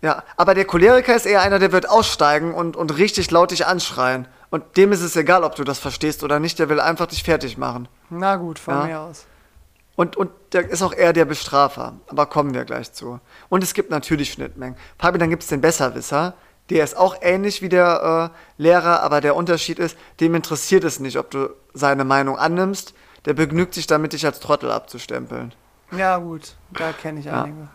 Ja, 0.00 0.24
aber 0.36 0.54
der 0.54 0.64
Choleriker 0.64 1.14
ist 1.14 1.26
eher 1.26 1.42
einer, 1.42 1.60
der 1.60 1.70
wird 1.70 1.88
aussteigen 1.88 2.52
und, 2.54 2.74
und 2.76 2.96
richtig 2.98 3.30
laut 3.30 3.52
dich 3.52 3.66
anschreien. 3.66 4.26
Und 4.50 4.76
dem 4.76 4.90
ist 4.90 5.00
es 5.02 5.14
egal, 5.14 5.44
ob 5.44 5.54
du 5.54 5.62
das 5.62 5.78
verstehst 5.78 6.24
oder 6.24 6.40
nicht, 6.40 6.58
der 6.58 6.68
will 6.68 6.80
einfach 6.80 7.06
dich 7.06 7.22
fertig 7.22 7.56
machen. 7.56 7.86
Na 8.10 8.34
gut, 8.34 8.58
von 8.58 8.74
Ja. 8.74 8.84
mir 8.84 9.00
aus. 9.00 9.26
Und, 10.02 10.16
und 10.16 10.30
der 10.52 10.68
ist 10.68 10.82
auch 10.82 10.92
eher 10.92 11.12
der 11.12 11.26
Bestrafer. 11.26 11.94
Aber 12.08 12.26
kommen 12.26 12.54
wir 12.54 12.64
gleich 12.64 12.92
zu. 12.92 13.20
Und 13.48 13.62
es 13.62 13.72
gibt 13.72 13.88
natürlich 13.90 14.32
Schnittmengen. 14.32 14.76
Fabi, 14.98 15.16
dann 15.16 15.30
gibt 15.30 15.44
es 15.44 15.48
den 15.48 15.60
Besserwisser. 15.60 16.34
Der 16.70 16.82
ist 16.82 16.96
auch 16.96 17.14
ähnlich 17.20 17.62
wie 17.62 17.68
der 17.68 18.32
äh, 18.34 18.60
Lehrer, 18.60 19.00
aber 19.04 19.20
der 19.20 19.36
Unterschied 19.36 19.78
ist, 19.78 19.96
dem 20.18 20.34
interessiert 20.34 20.82
es 20.82 20.98
nicht, 20.98 21.18
ob 21.18 21.30
du 21.30 21.50
seine 21.72 22.04
Meinung 22.04 22.36
annimmst. 22.36 22.94
Der 23.26 23.34
begnügt 23.34 23.74
sich 23.74 23.86
damit, 23.86 24.12
dich 24.12 24.26
als 24.26 24.40
Trottel 24.40 24.72
abzustempeln. 24.72 25.54
Ja, 25.96 26.18
gut, 26.18 26.56
da 26.72 26.92
kenne 26.92 27.20
ich 27.20 27.26
Ja. 27.26 27.44
einige. 27.44 27.68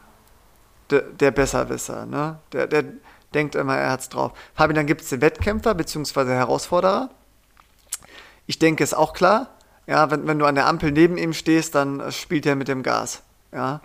Der, 0.89 1.01
der 1.03 1.32
Besserwisser, 1.32 2.05
ne? 2.05 2.39
Der, 2.51 2.67
der 2.67 2.84
denkt 3.34 3.55
immer, 3.55 3.78
er 3.78 3.91
hat's 3.91 4.09
drauf. 4.09 4.34
Fabi, 4.53 4.73
dann 4.73 4.86
gibt 4.86 4.99
es 5.01 5.07
den 5.09 5.21
Wettkämpfer 5.21 5.75
bzw. 5.75 6.25
Herausforderer. 6.34 7.09
Ich 8.47 8.59
denke, 8.59 8.84
ist 8.84 8.97
auch 8.97 9.13
klar. 9.13 9.51
Ja, 9.88 10.11
wenn, 10.11 10.27
wenn 10.27 10.38
du 10.38 10.45
an 10.45 10.55
der 10.55 10.67
Ampel 10.67 10.91
neben 10.91 11.17
ihm 11.17 11.33
stehst, 11.33 11.75
dann 11.75 11.99
äh, 11.99 12.11
spielt 12.11 12.45
er 12.45 12.55
mit 12.55 12.67
dem 12.67 12.83
Gas. 12.83 13.23
Ja. 13.53 13.79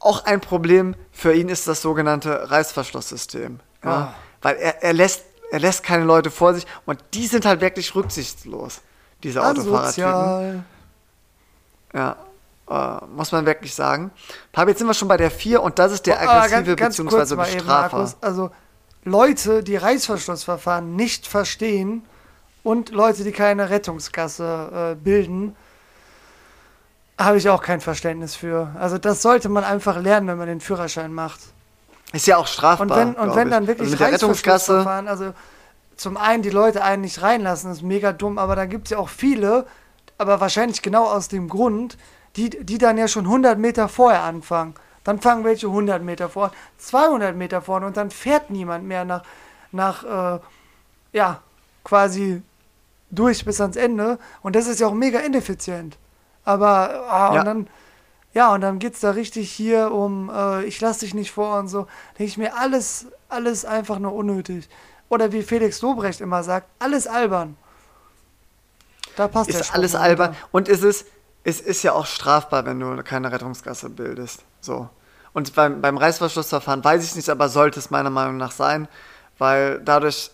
Auch 0.00 0.24
ein 0.24 0.40
Problem 0.40 0.94
für 1.12 1.34
ihn 1.34 1.50
ist 1.50 1.68
das 1.68 1.82
sogenannte 1.82 2.50
Reißverschlusssystem. 2.50 3.60
Ja. 3.84 3.90
Ah. 3.90 4.14
Weil 4.40 4.56
er, 4.56 4.82
er, 4.82 4.92
lässt, 4.94 5.24
er 5.50 5.60
lässt 5.60 5.82
keine 5.82 6.04
Leute 6.04 6.30
vor 6.30 6.54
sich 6.54 6.66
und 6.86 6.98
die 7.12 7.26
sind 7.26 7.44
halt 7.44 7.60
wirklich 7.60 7.94
rücksichtslos, 7.94 8.80
diese 9.22 9.44
Autofahrertypen. 9.44 10.64
Ja, 11.94 12.16
äh, 12.68 13.04
muss 13.06 13.32
man 13.32 13.46
wirklich 13.46 13.74
sagen. 13.74 14.10
Fabi, 14.52 14.70
jetzt 14.70 14.78
sind 14.78 14.86
wir 14.86 14.94
schon 14.94 15.08
bei 15.08 15.16
der 15.16 15.30
4 15.30 15.62
und 15.62 15.78
das 15.78 15.92
ist 15.92 16.06
der 16.06 16.20
Aber 16.20 16.42
aggressive 16.42 16.76
kurz 16.76 16.96
bzw. 16.96 17.34
mal 17.36 17.48
eben, 17.48 17.58
Bestrafer. 17.58 17.96
Markus. 17.96 18.16
Also 18.20 18.50
Leute, 19.04 19.62
die 19.62 19.76
Reißverschlussverfahren 19.76 20.96
nicht 20.96 21.26
verstehen 21.26 22.02
und 22.66 22.90
Leute, 22.90 23.22
die 23.22 23.30
keine 23.30 23.70
Rettungskasse 23.70 24.94
äh, 24.94 24.94
bilden, 24.96 25.54
habe 27.16 27.38
ich 27.38 27.48
auch 27.48 27.62
kein 27.62 27.80
Verständnis 27.80 28.34
für. 28.34 28.74
Also 28.76 28.98
das 28.98 29.22
sollte 29.22 29.48
man 29.48 29.62
einfach 29.62 30.00
lernen, 30.00 30.26
wenn 30.26 30.36
man 30.36 30.48
den 30.48 30.60
Führerschein 30.60 31.14
macht. 31.14 31.38
Ist 32.12 32.26
ja 32.26 32.36
auch 32.36 32.48
strafbar. 32.48 32.88
Und 32.88 32.96
wenn, 32.96 33.14
und 33.14 33.36
wenn 33.36 33.50
dann 33.50 33.68
wirklich 33.68 33.86
also 33.86 33.92
mit 33.92 34.00
der 34.00 34.12
Rettungskasse. 34.12 34.78
Reißverschlussverfahren, 34.78 35.06
also 35.06 35.32
zum 35.94 36.16
einen 36.16 36.42
die 36.42 36.50
Leute 36.50 36.82
einen 36.82 37.02
nicht 37.02 37.22
reinlassen, 37.22 37.70
ist 37.70 37.82
mega 37.82 38.12
dumm, 38.12 38.36
aber 38.36 38.56
da 38.56 38.66
gibt 38.66 38.88
es 38.88 38.90
ja 38.90 38.98
auch 38.98 39.10
viele, 39.10 39.64
aber 40.18 40.40
wahrscheinlich 40.40 40.82
genau 40.82 41.04
aus 41.04 41.28
dem 41.28 41.48
Grund, 41.48 41.96
die, 42.34 42.50
die 42.50 42.78
dann 42.78 42.98
ja 42.98 43.06
schon 43.06 43.26
100 43.26 43.60
Meter 43.60 43.88
vorher 43.88 44.24
anfangen. 44.24 44.74
Dann 45.04 45.20
fangen 45.20 45.44
welche 45.44 45.68
100 45.68 46.02
Meter 46.02 46.28
vor, 46.28 46.50
200 46.78 47.36
Meter 47.36 47.62
vorne 47.62 47.86
und 47.86 47.96
dann 47.96 48.10
fährt 48.10 48.50
niemand 48.50 48.84
mehr 48.84 49.04
nach, 49.04 49.22
nach 49.70 50.34
äh, 50.34 50.40
ja, 51.12 51.40
quasi 51.84 52.42
durch 53.18 53.44
bis 53.44 53.60
ans 53.60 53.76
Ende. 53.76 54.18
Und 54.42 54.54
das 54.56 54.66
ist 54.66 54.80
ja 54.80 54.86
auch 54.86 54.94
mega 54.94 55.18
ineffizient. 55.18 55.98
Aber, 56.44 57.10
ah, 57.10 57.34
Ja. 57.34 57.40
und 57.40 57.46
dann, 57.46 57.66
ja, 58.32 58.54
und 58.54 58.60
dann 58.60 58.78
geht 58.78 58.94
es 58.94 59.00
da 59.00 59.10
richtig 59.10 59.50
hier 59.50 59.90
um, 59.90 60.30
äh, 60.30 60.64
ich 60.64 60.80
lass 60.80 60.98
dich 60.98 61.14
nicht 61.14 61.32
vor 61.32 61.58
und 61.58 61.68
so. 61.68 61.86
Denke 62.18 62.24
ich 62.30 62.38
mir, 62.38 62.56
alles, 62.56 63.06
alles 63.28 63.64
einfach 63.64 63.98
nur 63.98 64.12
unnötig. 64.12 64.68
Oder 65.08 65.32
wie 65.32 65.42
Felix 65.42 65.82
Lobrecht 65.82 66.20
immer 66.20 66.42
sagt, 66.42 66.68
alles 66.78 67.06
albern. 67.06 67.56
Da 69.16 69.28
passt 69.28 69.50
Ist 69.50 69.74
alles 69.74 69.94
mal 69.94 70.00
albern. 70.00 70.36
Und 70.52 70.68
es 70.68 70.82
ist, 70.82 71.06
es 71.44 71.60
ist 71.60 71.82
ja 71.82 71.92
auch 71.92 72.06
strafbar, 72.06 72.66
wenn 72.66 72.80
du 72.80 73.02
keine 73.02 73.32
Rettungskasse 73.32 73.88
bildest. 73.88 74.42
So. 74.60 74.88
Und 75.32 75.54
beim, 75.54 75.80
beim 75.80 75.96
Reißverschlussverfahren 75.96 76.82
weiß 76.82 77.04
ich 77.04 77.14
nicht, 77.14 77.28
aber 77.28 77.48
sollte 77.48 77.78
es 77.78 77.90
meiner 77.90 78.10
Meinung 78.10 78.36
nach 78.36 78.52
sein, 78.52 78.88
weil 79.38 79.80
dadurch, 79.84 80.30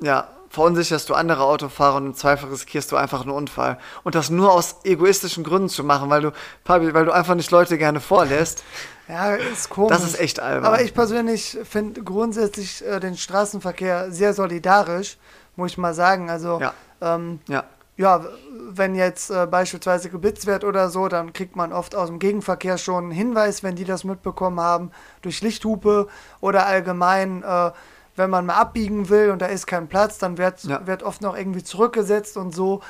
ja, 0.00 0.28
verunsicherst 0.50 1.08
du 1.08 1.14
andere 1.14 1.44
Autofahrer 1.44 1.96
und 1.96 2.06
im 2.06 2.14
Zweifel 2.14 2.50
riskierst 2.50 2.92
du 2.92 2.96
einfach 2.96 3.22
einen 3.22 3.30
Unfall. 3.30 3.78
Und 4.02 4.14
das 4.16 4.28
nur 4.30 4.52
aus 4.52 4.76
egoistischen 4.84 5.44
Gründen 5.44 5.68
zu 5.68 5.84
machen, 5.84 6.10
weil 6.10 6.20
du, 6.22 6.32
Fabi, 6.64 6.92
weil 6.92 7.04
du 7.06 7.12
einfach 7.12 7.36
nicht 7.36 7.50
Leute 7.50 7.78
gerne 7.78 8.00
vorlässt. 8.00 8.64
Ja, 9.08 9.34
ist 9.34 9.70
komisch. 9.70 9.90
Das 9.90 10.04
ist 10.04 10.20
echt 10.20 10.38
albern. 10.38 10.66
Aber 10.66 10.82
ich 10.82 10.94
persönlich 10.94 11.58
finde 11.64 12.00
grundsätzlich 12.04 12.86
äh, 12.86 13.00
den 13.00 13.16
Straßenverkehr 13.16 14.12
sehr 14.12 14.34
solidarisch, 14.34 15.18
muss 15.56 15.72
ich 15.72 15.78
mal 15.78 15.94
sagen. 15.94 16.30
Also, 16.30 16.60
Ja. 16.60 16.72
ähm, 17.00 17.40
Ja. 17.48 17.64
ja, 17.96 18.24
wenn 18.70 18.94
jetzt 18.94 19.30
äh, 19.32 19.48
beispielsweise 19.50 20.10
geblitzt 20.10 20.46
wird 20.46 20.62
oder 20.62 20.90
so, 20.90 21.08
dann 21.08 21.32
kriegt 21.32 21.56
man 21.56 21.72
oft 21.72 21.96
aus 21.96 22.06
dem 22.06 22.20
Gegenverkehr 22.20 22.78
schon 22.78 23.04
einen 23.04 23.10
Hinweis, 23.10 23.64
wenn 23.64 23.74
die 23.74 23.84
das 23.84 24.04
mitbekommen 24.04 24.60
haben, 24.60 24.92
durch 25.22 25.42
Lichthupe 25.42 26.06
oder 26.40 26.66
allgemein, 26.66 27.42
äh, 27.42 27.72
wenn 28.20 28.30
man 28.30 28.46
mal 28.46 28.54
abbiegen 28.54 29.08
will 29.08 29.30
und 29.30 29.40
da 29.42 29.46
ist 29.46 29.66
kein 29.66 29.88
Platz, 29.88 30.18
dann 30.18 30.38
wird, 30.38 30.62
Ja. 30.64 30.86
wird 30.86 31.02
oft 31.02 31.22
noch 31.22 31.36
irgendwie 31.36 31.64
zurückgesetzt 31.64 32.36
und 32.36 32.54
so. 32.54 32.80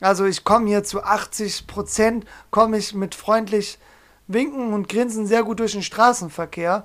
Also 0.00 0.24
ich 0.24 0.42
komme 0.44 0.66
hier 0.68 0.82
zu 0.84 1.02
80 1.04 1.66
Prozent, 1.66 2.24
komme 2.50 2.78
ich 2.78 2.94
mit 2.94 3.14
freundlich 3.14 3.78
winken 4.26 4.72
und 4.72 4.88
grinsen 4.88 5.26
sehr 5.26 5.42
gut 5.42 5.60
durch 5.60 5.72
den 5.72 5.82
Straßenverkehr. 5.82 6.84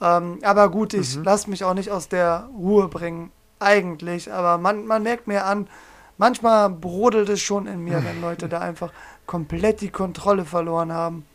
Ähm, 0.00 0.38
aber 0.42 0.68
gut, 0.70 0.94
ich 0.94 1.16
Mhm. 1.16 1.24
lasse 1.24 1.50
mich 1.50 1.64
auch 1.64 1.74
nicht 1.74 1.90
aus 1.90 2.08
der 2.08 2.48
Ruhe 2.56 2.88
bringen, 2.88 3.32
eigentlich. 3.58 4.32
Aber 4.32 4.58
man, 4.58 4.86
man 4.86 5.02
merkt 5.02 5.26
mir 5.26 5.44
an, 5.44 5.68
manchmal 6.18 6.70
brodelt 6.70 7.28
es 7.28 7.40
schon 7.40 7.66
in 7.66 7.82
mir, 7.82 8.04
wenn 8.04 8.20
Leute 8.20 8.48
da 8.48 8.60
einfach 8.60 8.92
komplett 9.26 9.80
die 9.80 9.90
Kontrolle 9.90 10.44
verloren 10.44 10.92
haben. 10.92 11.26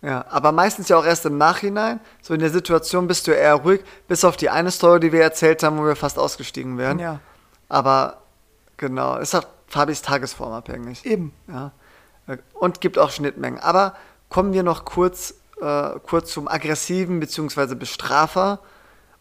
Ja, 0.00 0.24
aber 0.30 0.52
meistens 0.52 0.88
ja 0.88 0.96
auch 0.96 1.04
erst 1.04 1.26
im 1.26 1.38
Nachhinein. 1.38 1.98
So 2.22 2.34
in 2.34 2.40
der 2.40 2.50
Situation 2.50 3.08
bist 3.08 3.26
du 3.26 3.32
eher 3.32 3.54
ruhig, 3.54 3.80
bis 4.06 4.24
auf 4.24 4.36
die 4.36 4.48
eine 4.48 4.70
Story, 4.70 5.00
die 5.00 5.12
wir 5.12 5.22
erzählt 5.22 5.62
haben, 5.62 5.78
wo 5.78 5.84
wir 5.84 5.96
fast 5.96 6.18
ausgestiegen 6.18 6.78
wären. 6.78 6.98
Ja, 6.98 7.20
Aber 7.68 8.18
genau, 8.76 9.16
ist 9.16 9.34
auch 9.34 9.44
Fabis 9.66 10.02
Tagesform 10.02 10.52
abhängig. 10.52 11.04
eben. 11.04 11.32
Ja. 11.48 11.72
Und 12.54 12.80
gibt 12.80 12.98
auch 12.98 13.10
Schnittmengen. 13.10 13.58
Aber 13.58 13.94
kommen 14.28 14.52
wir 14.52 14.62
noch 14.62 14.84
kurz, 14.84 15.34
äh, 15.60 15.90
kurz 16.06 16.32
zum 16.32 16.46
aggressiven 16.46 17.18
bzw. 17.20 17.74
Bestrafer. 17.74 18.60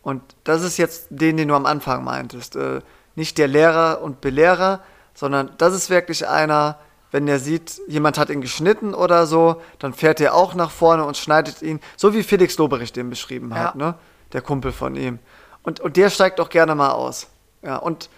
Und 0.04 0.22
das 0.44 0.62
ist 0.64 0.78
jetzt 0.78 1.08
den, 1.10 1.38
den 1.38 1.48
du 1.48 1.56
am 1.56 1.66
Anfang 1.66 2.04
meintest. 2.04 2.56
Äh, 2.56 2.82
nicht 3.16 3.38
der 3.38 3.48
Lehrer 3.48 4.02
und 4.02 4.22
Belehrer, 4.22 4.82
sondern 5.16 5.52
das 5.58 5.74
ist 5.74 5.90
wirklich 5.90 6.28
einer, 6.28 6.78
wenn 7.12 7.26
der 7.26 7.40
sieht, 7.40 7.80
jemand 7.88 8.18
hat 8.18 8.30
ihn 8.30 8.42
geschnitten 8.42 8.94
oder 8.94 9.26
so, 9.26 9.62
dann 9.80 9.94
fährt 9.94 10.20
er 10.20 10.34
auch 10.36 10.54
nach 10.56 10.72
vorne 10.72 11.06
und 11.06 11.16
schneidet 11.18 11.62
ihn, 11.62 11.80
so 11.96 12.14
wie 12.14 12.24
Felix 12.24 12.58
Loberich 12.58 12.92
den 12.92 13.10
beschrieben 13.10 13.54
hat, 13.54 13.76
Ja. 13.76 13.78
ne? 13.88 13.96
Der 14.34 14.42
Kumpel 14.42 14.72
von 14.74 14.96
ihm. 14.96 15.20
Und, 15.64 15.80
und 15.80 15.96
der 15.96 16.10
steigt 16.10 16.40
auch 16.42 16.50
gerne 16.50 16.76
mal 16.76 16.92
aus. 16.92 17.28
Ja, 17.62 17.78
und 17.78 18.10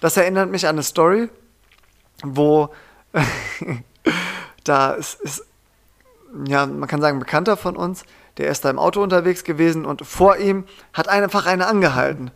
das 0.00 0.16
erinnert 0.16 0.50
mich 0.50 0.66
an 0.66 0.76
eine 0.76 0.82
Story, 0.84 1.28
wo 2.22 2.70
da 4.64 4.92
ist, 4.92 5.20
ist, 5.20 5.44
ja, 6.46 6.66
man 6.66 6.88
kann 6.88 7.00
sagen, 7.00 7.16
ein 7.16 7.20
Bekannter 7.20 7.56
von 7.56 7.76
uns, 7.76 8.04
der 8.38 8.48
ist 8.50 8.64
da 8.64 8.70
im 8.70 8.78
Auto 8.78 9.02
unterwegs 9.02 9.44
gewesen 9.44 9.84
und 9.86 10.06
vor 10.06 10.36
ihm 10.36 10.64
hat 10.92 11.08
einfach 11.08 11.46
einer 11.46 11.68
angehalten. 11.68 12.30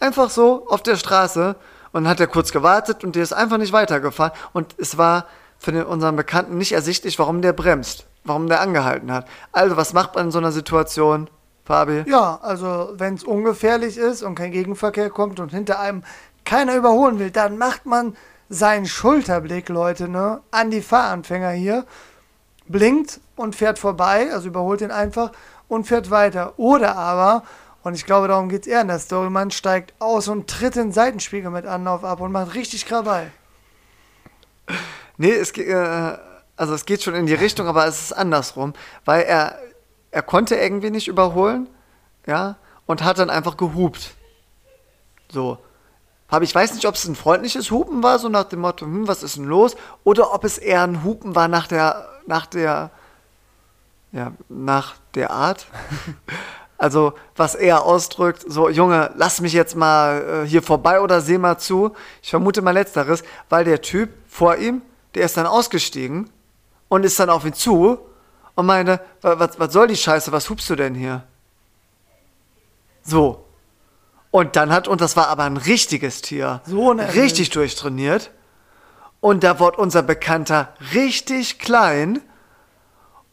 Einfach 0.00 0.30
so 0.30 0.66
auf 0.68 0.82
der 0.82 0.96
Straße 0.96 1.56
und 1.92 2.04
dann 2.04 2.10
hat 2.10 2.20
er 2.20 2.26
kurz 2.26 2.52
gewartet 2.52 3.04
und 3.04 3.16
der 3.16 3.22
ist 3.22 3.32
einfach 3.32 3.58
nicht 3.58 3.72
weitergefahren 3.72 4.32
und 4.52 4.74
es 4.78 4.98
war 4.98 5.26
für 5.58 5.72
den, 5.72 5.84
unseren 5.84 6.16
Bekannten 6.16 6.58
nicht 6.58 6.72
ersichtlich, 6.72 7.18
warum 7.18 7.40
der 7.40 7.52
bremst, 7.52 8.06
warum 8.24 8.48
der 8.48 8.60
angehalten 8.60 9.12
hat. 9.12 9.26
Also, 9.52 9.76
was 9.76 9.92
macht 9.92 10.14
man 10.16 10.26
in 10.26 10.30
so 10.32 10.38
einer 10.38 10.52
Situation, 10.52 11.30
Fabi? 11.64 12.04
Ja, 12.06 12.40
also 12.42 12.90
wenn 12.94 13.14
es 13.14 13.22
ungefährlich 13.22 13.96
ist 13.96 14.22
und 14.22 14.34
kein 14.34 14.50
Gegenverkehr 14.50 15.10
kommt 15.10 15.38
und 15.38 15.52
hinter 15.52 15.78
einem 15.78 16.02
keiner 16.44 16.74
überholen 16.74 17.18
will, 17.20 17.30
dann 17.30 17.58
macht 17.58 17.86
man 17.86 18.16
seinen 18.48 18.86
Schulterblick, 18.86 19.68
Leute, 19.68 20.08
ne, 20.08 20.40
an 20.50 20.70
die 20.70 20.82
Fahranfänger 20.82 21.50
hier, 21.50 21.84
blinkt 22.66 23.20
und 23.36 23.54
fährt 23.54 23.78
vorbei, 23.78 24.32
also 24.32 24.48
überholt 24.48 24.80
ihn 24.80 24.90
einfach 24.90 25.30
und 25.68 25.86
fährt 25.86 26.10
weiter. 26.10 26.54
Oder 26.58 26.96
aber, 26.96 27.44
und 27.82 27.94
ich 27.94 28.06
glaube, 28.06 28.28
darum 28.28 28.48
geht 28.48 28.62
es 28.62 28.68
eher 28.68 28.80
in 28.80 28.88
der 28.88 28.98
Story, 28.98 29.30
man 29.30 29.50
steigt 29.50 29.94
aus 30.00 30.28
und 30.28 30.48
tritt 30.48 30.76
den 30.76 30.92
Seitenspiegel 30.92 31.50
mit 31.50 31.66
Anlauf 31.66 32.04
ab 32.04 32.20
und 32.20 32.32
macht 32.32 32.54
richtig 32.54 32.86
Krawall. 32.86 33.30
Nee, 35.16 35.32
es, 35.32 35.50
äh, 35.58 36.18
also 36.56 36.74
es 36.74 36.84
geht 36.84 37.02
schon 37.02 37.14
in 37.14 37.26
die 37.26 37.34
Richtung, 37.34 37.66
aber 37.66 37.86
es 37.86 38.02
ist 38.02 38.12
andersrum, 38.12 38.74
weil 39.04 39.22
er, 39.22 39.58
er 40.10 40.22
konnte 40.22 40.54
irgendwie 40.56 40.90
nicht 40.90 41.08
überholen, 41.08 41.68
ja, 42.26 42.56
und 42.86 43.02
hat 43.02 43.18
dann 43.18 43.30
einfach 43.30 43.56
gehupt. 43.56 44.14
So. 45.30 45.58
Aber 46.28 46.44
ich 46.44 46.54
weiß 46.54 46.74
nicht, 46.74 46.86
ob 46.86 46.94
es 46.94 47.06
ein 47.06 47.16
freundliches 47.16 47.70
Hupen 47.70 48.02
war, 48.02 48.18
so 48.18 48.28
nach 48.28 48.44
dem 48.44 48.60
Motto, 48.60 48.86
hm, 48.86 49.08
was 49.08 49.22
ist 49.22 49.36
denn 49.36 49.44
los? 49.44 49.76
Oder 50.04 50.32
ob 50.32 50.44
es 50.44 50.56
eher 50.56 50.82
ein 50.82 51.04
Hupen 51.04 51.34
war 51.34 51.48
nach 51.48 51.66
der, 51.66 52.08
nach 52.26 52.46
der, 52.46 52.90
ja, 54.12 54.32
nach 54.48 54.94
der 55.14 55.30
Art. 55.30 55.66
Also, 56.82 57.12
was 57.36 57.54
er 57.54 57.84
ausdrückt, 57.84 58.44
so, 58.48 58.68
Junge, 58.68 59.12
lass 59.14 59.40
mich 59.40 59.52
jetzt 59.52 59.76
mal 59.76 60.42
äh, 60.44 60.48
hier 60.48 60.62
vorbei 60.64 61.00
oder 61.00 61.20
seh 61.20 61.38
mal 61.38 61.56
zu. 61.56 61.92
Ich 62.20 62.30
vermute 62.30 62.60
mal 62.60 62.72
Letzteres, 62.72 63.22
weil 63.48 63.64
der 63.64 63.80
Typ 63.82 64.10
vor 64.26 64.56
ihm, 64.56 64.82
der 65.14 65.24
ist 65.24 65.36
dann 65.36 65.46
ausgestiegen 65.46 66.28
und 66.88 67.04
ist 67.04 67.20
dann 67.20 67.30
auf 67.30 67.44
ihn 67.44 67.54
zu 67.54 67.98
und 68.56 68.66
meinte, 68.66 69.00
"Wa- 69.20 69.38
was, 69.38 69.60
was 69.60 69.72
soll 69.72 69.86
die 69.86 69.96
Scheiße, 69.96 70.32
was 70.32 70.50
hupst 70.50 70.68
du 70.70 70.74
denn 70.74 70.96
hier? 70.96 71.22
So. 73.04 73.44
Und 74.32 74.56
dann 74.56 74.72
hat, 74.72 74.88
und 74.88 75.00
das 75.00 75.16
war 75.16 75.28
aber 75.28 75.44
ein 75.44 75.58
richtiges 75.58 76.20
Tier, 76.20 76.62
So 76.66 76.90
richtig 77.14 77.50
durchtrainiert. 77.50 78.32
Und 79.20 79.44
da 79.44 79.60
wurde 79.60 79.76
unser 79.76 80.02
Bekannter 80.02 80.74
richtig 80.94 81.60
klein 81.60 82.20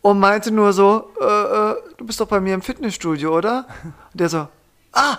und 0.02 0.20
meinte 0.20 0.52
nur 0.52 0.74
so, 0.74 1.12
äh, 1.20 1.26
äh, 1.26 1.76
du 1.98 2.06
bist 2.06 2.20
doch 2.20 2.28
bei 2.28 2.40
mir 2.40 2.54
im 2.54 2.62
Fitnessstudio, 2.62 3.36
oder? 3.36 3.66
Und 3.84 4.20
der 4.20 4.30
so, 4.30 4.48
ah, 4.94 5.18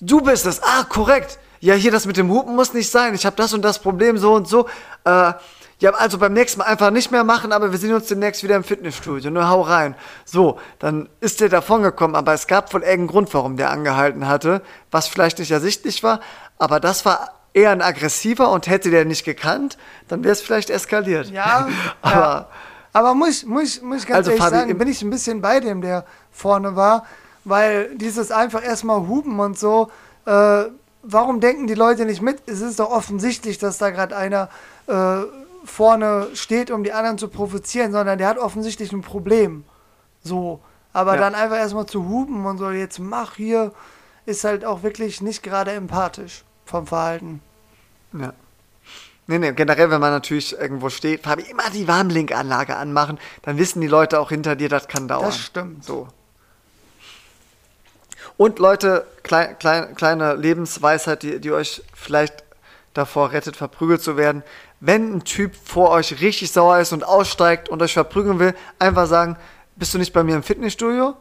du 0.00 0.20
bist 0.20 0.46
es, 0.46 0.62
ah, 0.62 0.84
korrekt. 0.88 1.38
Ja, 1.60 1.74
hier 1.74 1.92
das 1.92 2.06
mit 2.06 2.16
dem 2.16 2.30
Hupen 2.30 2.56
muss 2.56 2.74
nicht 2.74 2.90
sein. 2.90 3.14
Ich 3.14 3.24
habe 3.24 3.36
das 3.36 3.52
und 3.52 3.62
das 3.62 3.78
Problem 3.78 4.18
so 4.18 4.34
und 4.34 4.48
so. 4.48 4.66
Äh, 5.04 5.32
ja, 5.78 5.90
also 5.94 6.18
beim 6.18 6.32
nächsten 6.32 6.60
Mal 6.60 6.66
einfach 6.66 6.90
nicht 6.90 7.10
mehr 7.10 7.24
machen, 7.24 7.52
aber 7.52 7.72
wir 7.72 7.78
sehen 7.78 7.92
uns 7.92 8.06
demnächst 8.06 8.44
wieder 8.44 8.54
im 8.54 8.62
Fitnessstudio. 8.62 9.30
Nur 9.30 9.48
hau 9.48 9.62
rein. 9.62 9.96
So, 10.24 10.60
dann 10.78 11.08
ist 11.20 11.40
der 11.40 11.48
davongekommen, 11.48 12.14
aber 12.14 12.34
es 12.34 12.46
gab 12.46 12.72
wohl 12.72 12.82
irgendeinen 12.82 13.08
Grund, 13.08 13.34
warum 13.34 13.56
der 13.56 13.70
angehalten 13.70 14.28
hatte, 14.28 14.62
was 14.92 15.08
vielleicht 15.08 15.40
nicht 15.40 15.50
ersichtlich 15.50 16.02
war, 16.04 16.20
aber 16.58 16.78
das 16.78 17.04
war 17.04 17.30
eher 17.52 17.70
ein 17.70 17.82
aggressiver 17.82 18.50
und 18.50 18.68
hätte 18.68 18.90
der 18.90 19.04
nicht 19.04 19.24
gekannt, 19.24 19.76
dann 20.06 20.22
wäre 20.22 20.32
es 20.32 20.40
vielleicht 20.40 20.70
eskaliert. 20.70 21.30
Ja, 21.30 21.68
aber 22.02 22.16
ja. 22.16 22.48
Aber 22.92 23.14
muss, 23.14 23.44
muss, 23.44 23.80
muss 23.82 24.02
ich 24.02 24.06
ganz 24.06 24.18
Also, 24.18 24.30
ehrlich 24.30 24.44
Fabi, 24.44 24.56
sagen, 24.56 24.78
bin 24.78 24.88
ich 24.88 25.02
ein 25.02 25.10
bisschen 25.10 25.40
bei 25.40 25.60
dem, 25.60 25.80
der 25.80 26.04
vorne 26.30 26.76
war, 26.76 27.04
weil 27.44 27.94
dieses 27.96 28.30
einfach 28.30 28.62
erstmal 28.62 29.06
hupen 29.08 29.38
und 29.40 29.58
so, 29.58 29.90
äh, 30.26 30.64
warum 31.02 31.40
denken 31.40 31.66
die 31.66 31.74
Leute 31.74 32.04
nicht 32.04 32.20
mit? 32.22 32.42
Es 32.46 32.60
ist 32.60 32.78
doch 32.78 32.90
offensichtlich, 32.90 33.58
dass 33.58 33.78
da 33.78 33.90
gerade 33.90 34.16
einer 34.16 34.48
äh, 34.86 35.22
vorne 35.64 36.28
steht, 36.34 36.70
um 36.70 36.84
die 36.84 36.92
anderen 36.92 37.18
zu 37.18 37.28
provozieren, 37.28 37.92
sondern 37.92 38.18
der 38.18 38.28
hat 38.28 38.38
offensichtlich 38.38 38.92
ein 38.92 39.02
Problem. 39.02 39.64
So. 40.22 40.60
Aber 40.92 41.14
Ja. 41.14 41.20
dann 41.22 41.34
einfach 41.34 41.56
erstmal 41.56 41.86
zu 41.86 42.06
hupen 42.08 42.44
und 42.44 42.58
so, 42.58 42.70
jetzt 42.70 42.98
mach 42.98 43.36
hier, 43.36 43.72
ist 44.26 44.44
halt 44.44 44.64
auch 44.64 44.82
wirklich 44.82 45.22
nicht 45.22 45.42
gerade 45.42 45.72
empathisch 45.72 46.44
vom 46.66 46.86
Verhalten. 46.86 47.40
Ja. 48.12 48.34
Nee, 49.26 49.38
nee, 49.38 49.52
generell, 49.52 49.90
wenn 49.90 50.00
man 50.00 50.10
natürlich 50.10 50.58
irgendwo 50.58 50.88
steht, 50.88 51.22
Fabi, 51.22 51.42
immer 51.42 51.70
die 51.70 51.86
Warmlinkanlage 51.86 52.76
anmachen, 52.76 53.18
dann 53.42 53.56
wissen 53.56 53.80
die 53.80 53.86
Leute 53.86 54.18
auch 54.18 54.30
hinter 54.30 54.56
dir, 54.56 54.68
das 54.68 54.88
kann 54.88 55.06
dauern. 55.06 55.26
Das 55.26 55.38
stimmt. 55.38 55.84
So. 55.84 56.08
Und 58.36 58.58
Leute, 58.58 59.06
klei 59.22 59.54
klein, 59.54 59.94
kleine 59.94 60.34
Lebensweisheit, 60.34 61.22
die, 61.22 61.38
die 61.38 61.52
euch 61.52 61.82
vielleicht 61.94 62.42
davor 62.94 63.32
rettet, 63.32 63.56
verprügelt 63.56 64.02
zu 64.02 64.16
werden. 64.16 64.42
Wenn 64.80 65.16
ein 65.16 65.24
Typ 65.24 65.54
vor 65.54 65.90
euch 65.90 66.20
richtig 66.20 66.50
sauer 66.50 66.78
ist 66.78 66.92
und 66.92 67.04
aussteigt 67.04 67.68
und 67.68 67.80
euch 67.82 67.92
verprügeln 67.92 68.38
will, 68.38 68.54
einfach 68.78 69.06
sagen, 69.06 69.36
bist 69.76 69.94
du 69.94 69.98
nicht 69.98 70.12
bei 70.12 70.24
mir 70.24 70.34
im 70.34 70.42
Fitnessstudio? 70.42 71.16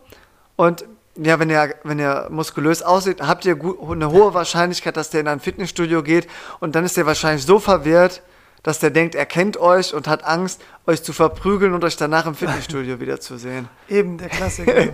Und 0.56 0.86
ja, 1.16 1.40
wenn 1.40 1.50
er, 1.50 1.76
wenn 1.84 2.00
er 2.00 2.30
muskulös 2.30 2.82
aussieht, 2.82 3.22
habt 3.22 3.46
ihr 3.46 3.58
eine 3.90 4.12
hohe 4.12 4.34
Wahrscheinlichkeit, 4.34 4.96
dass 4.98 5.10
der 5.10 5.22
in 5.22 5.28
ein 5.28 5.40
Fitnessstudio 5.40 6.04
geht 6.04 6.28
und 6.60 6.76
dann 6.76 6.86
ist 6.86 6.98
er 6.98 7.06
wahrscheinlich 7.06 7.46
so 7.46 7.60
verwirrt, 7.60 8.22
dass 8.64 8.80
der 8.80 8.92
denkt, 8.92 9.16
er 9.16 9.26
kennt 9.26 9.58
euch 9.58 9.94
und 9.94 10.08
hat 10.08 10.24
Angst, 10.24 10.62
euch 10.86 11.04
zu 11.04 11.14
verprügeln 11.14 11.74
und 11.74 11.84
euch 11.84 11.98
danach 11.98 12.26
im 12.28 12.36
Fitnessstudio 12.36 13.00
wiederzusehen. 13.02 13.68
Eben 13.90 14.18
der 14.18 14.30
Klassiker. 14.30 14.94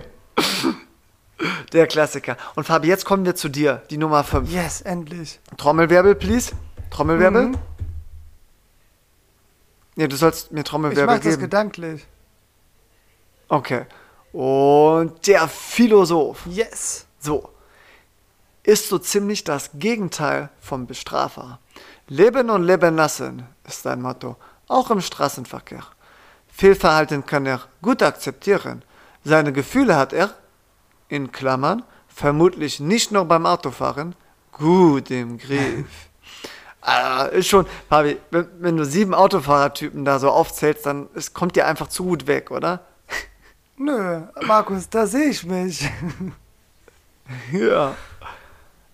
Der 1.72 1.86
Klassiker. 1.86 2.36
Und 2.56 2.64
Fabi, 2.64 2.88
jetzt 2.88 3.04
kommen 3.04 3.24
wir 3.24 3.36
zu 3.36 3.48
dir, 3.48 3.82
die 3.90 3.96
Nummer 3.96 4.24
5. 4.24 4.50
yes, 4.50 4.80
endlich. 4.80 5.38
Trommelwirbel, 5.56 6.16
please. 6.16 6.52
Trommelwirbel. 6.90 7.48
Mhm. 7.50 7.58
Nee, 9.94 10.08
du 10.08 10.16
sollst 10.16 10.50
mir 10.50 10.60
Ich 10.60 10.64
Trommelwirbel 10.66 11.06
mach 11.06 11.14
das 11.16 11.24
geben. 11.24 11.42
gedanklich. 11.42 12.06
Okay. 13.48 13.82
Und 14.32 15.26
der 15.26 15.48
Philosoph. 15.48 16.46
Yes. 16.46 17.06
So. 17.18 17.50
Ist 18.62 18.88
so 18.88 18.98
ziemlich 18.98 19.44
das 19.44 19.70
Gegenteil 19.74 20.50
vom 20.60 20.86
Bestrafer. 20.86 21.58
Leben 22.08 22.50
und 22.50 22.64
leben 22.64 22.96
lassen 22.96 23.46
ist 23.66 23.82
sein 23.82 24.02
Motto. 24.02 24.36
Auch 24.66 24.90
im 24.90 25.00
Straßenverkehr. 25.00 25.84
Fehlverhalten 26.48 27.24
kann 27.24 27.46
er 27.46 27.62
gut 27.82 28.02
akzeptieren. 28.02 28.82
Seine 29.24 29.52
Gefühle 29.52 29.96
hat 29.96 30.12
er, 30.12 30.34
in 31.08 31.32
Klammern, 31.32 31.82
vermutlich 32.08 32.80
nicht 32.80 33.12
nur 33.12 33.24
beim 33.24 33.46
Autofahren, 33.46 34.14
gut 34.52 35.10
im 35.10 35.38
Griff. 35.38 35.86
Ah, 36.80 37.24
ist 37.24 37.48
schon, 37.48 37.66
Fabi, 37.88 38.18
wenn, 38.30 38.48
wenn 38.60 38.76
du 38.76 38.84
sieben 38.84 39.12
Autofahrertypen 39.12 40.06
da 40.06 40.18
so 40.18 40.30
aufzählst, 40.30 40.86
dann 40.86 41.08
es 41.12 41.34
kommt 41.34 41.56
dir 41.56 41.66
einfach 41.66 41.88
zu 41.88 42.04
gut 42.04 42.26
weg, 42.26 42.50
oder? 42.50 42.80
Nö, 43.78 44.20
Markus, 44.46 44.88
da 44.88 45.06
sehe 45.06 45.26
ich 45.30 45.44
mich. 45.44 45.88
Ja. 47.52 47.94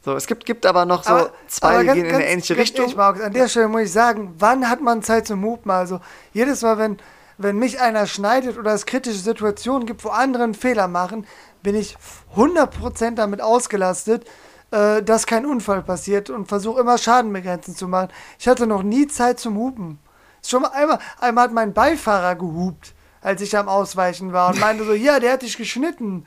So, 0.05 0.16
es 0.16 0.26
gibt, 0.26 0.45
gibt 0.45 0.66
aber 0.66 0.85
noch 0.85 1.05
so 1.05 1.28
zwei, 1.47 1.68
aber 1.68 1.80
die 1.82 1.87
ganz- 1.87 1.97
gehen 1.99 2.07
in 2.07 2.14
eine 2.16 2.26
ähnliche 2.26 2.57
Richtung. 2.57 2.80
ehrlich, 2.87 2.97
Markus, 2.97 3.22
an 3.22 3.32
der 3.32 3.49
Stelle 3.49 3.68
muss 3.68 3.82
ich 3.82 3.93
sagen, 3.93 4.35
wann 4.41 4.68
hat 4.68 4.80
man 4.80 5.05
Zeit 5.05 5.28
zum 5.28 5.45
Hupen? 5.45 5.70
Also 5.70 6.01
jedes 6.32 6.62
Mal, 6.62 6.76
wenn, 6.76 6.99
wenn 7.39 7.57
mich 7.59 7.80
einer 7.80 8.07
schneidet 8.07 8.59
oder 8.59 8.74
es 8.74 8.87
kritische 8.87 9.18
Situationen 9.20 9.87
gibt, 9.87 10.05
wo 10.05 10.09
andere 10.09 10.43
einen 10.43 10.55
Fehler 10.55 10.89
machen, 10.89 11.26
bin 11.62 11.76
ich 11.76 11.97
100% 12.35 13.14
damit 13.14 13.41
ausgelastet, 13.41 14.26
äh, 14.72 15.01
dass 15.03 15.26
kein 15.26 15.47
Unfall 15.47 15.82
passiert 15.82 16.28
und 16.28 16.49
versuche 16.49 16.80
immer 16.80 16.99
Schadenbegrenzung 16.99 17.76
zu 17.76 17.87
machen. 17.87 18.09
Ich 18.41 18.49
hatte 18.49 18.66
noch 18.66 18.82
nie 18.82 19.07
Zeit 19.07 19.39
zum 19.39 19.57
Hupen. 19.57 20.01
Schon 20.45 20.62
mal 20.62 20.72
einmal, 20.72 20.99
einmal 21.20 21.45
hat 21.45 21.53
mein 21.53 21.72
Beifahrer 21.72 22.35
gehupt, 22.35 22.95
als 23.25 23.41
ich 23.41 23.57
am 23.57 23.68
Ausweichen 23.68 24.33
war 24.33 24.51
und 24.51 24.61
meinte 24.61 24.85
so, 24.85 24.93
ja, 24.93 25.18
der 25.18 25.33
hat 25.33 25.43
dich 25.43 25.57
geschnitten. 25.57 26.27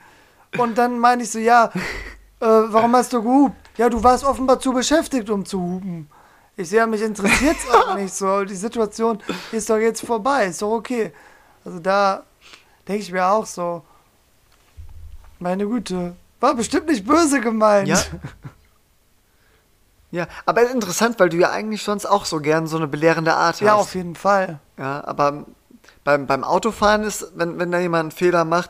Und 0.57 0.77
dann 0.77 0.99
meinte 0.99 1.23
ich 1.23 1.31
so, 1.31 1.37
ja, 1.37 1.65
äh, 2.39 2.45
warum 2.45 2.95
hast 2.95 3.13
du 3.13 3.21
gehupt? 3.21 3.55
Ja, 3.77 3.87
du 3.87 4.03
warst 4.03 4.25
offenbar 4.25 4.59
zu 4.59 4.73
beschäftigt, 4.73 5.29
um 5.29 5.45
zu 5.45 5.61
hupen. 5.61 6.09
Ich 6.55 6.69
sehe, 6.69 6.87
mich 6.87 7.03
interessiert 7.03 7.55
es 7.55 7.69
auch 7.73 7.95
nicht 7.95 8.13
so. 8.13 8.43
Die 8.43 8.55
Situation 8.55 9.19
ist 9.51 9.69
doch 9.69 9.77
jetzt 9.77 10.03
vorbei, 10.03 10.47
ist 10.47 10.61
doch 10.63 10.71
okay. 10.71 11.13
Also 11.63 11.77
da 11.77 12.23
denke 12.87 13.03
ich 13.03 13.11
mir 13.11 13.27
auch 13.27 13.45
so, 13.45 13.83
meine 15.37 15.67
Güte, 15.67 16.15
war 16.39 16.55
bestimmt 16.55 16.87
nicht 16.87 17.05
böse 17.05 17.39
gemeint. 17.41 17.87
Ja. 17.89 17.99
Ja, 20.09 20.25
aber 20.45 20.67
interessant, 20.71 21.19
weil 21.19 21.29
du 21.29 21.37
ja 21.37 21.51
eigentlich 21.51 21.83
sonst 21.83 22.05
auch 22.05 22.23
so 22.25 22.39
gern 22.39 22.65
so 22.65 22.77
eine 22.77 22.87
belehrende 22.87 23.35
Art 23.35 23.55
hast. 23.55 23.61
Ja, 23.61 23.75
auf 23.75 23.93
jeden 23.93 24.15
Fall. 24.15 24.59
Ja, 24.77 25.03
aber 25.05 25.45
beim, 26.07 26.25
beim 26.25 26.45
Autofahren 26.45 27.03
ist, 27.03 27.33
wenn, 27.35 27.59
wenn 27.59 27.69
da 27.69 27.79
jemand 27.79 27.99
einen 28.01 28.11
Fehler 28.11 28.45
macht, 28.45 28.69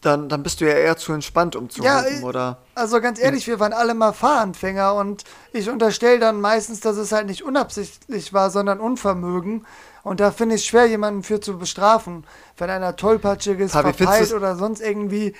dann, 0.00 0.30
dann 0.30 0.42
bist 0.42 0.62
du 0.62 0.64
ja 0.66 0.72
eher 0.72 0.96
zu 0.96 1.12
entspannt, 1.12 1.56
um 1.56 1.68
zu 1.68 1.82
Ja, 1.82 2.06
ich- 2.06 2.22
oder? 2.24 2.56
Also 2.74 3.02
ganz 3.02 3.20
ehrlich, 3.20 3.46
wir 3.46 3.60
waren 3.60 3.74
alle 3.74 3.92
mal 3.92 4.14
Fahranfänger 4.14 4.94
und 4.94 5.24
ich 5.52 5.68
unterstelle 5.68 6.18
dann 6.18 6.40
meistens, 6.40 6.80
dass 6.80 6.96
es 6.96 7.12
halt 7.12 7.26
nicht 7.26 7.42
unabsichtlich 7.42 8.32
war, 8.32 8.48
sondern 8.48 8.80
Unvermögen. 8.80 9.66
Und 10.04 10.20
da 10.20 10.30
finde 10.30 10.54
ich 10.54 10.62
es 10.62 10.66
schwer, 10.66 10.86
jemanden 10.86 11.22
für 11.22 11.38
zu 11.38 11.58
bestrafen. 11.58 12.24
Wenn 12.56 12.70
einer 12.70 12.96
tollpatschig 12.96 13.58
ist, 13.60 13.72
Fabi, 13.72 13.92
verpeilt 13.92 14.32
oder 14.32 14.56
sonst 14.56 14.80
irgendwie, 14.80 15.34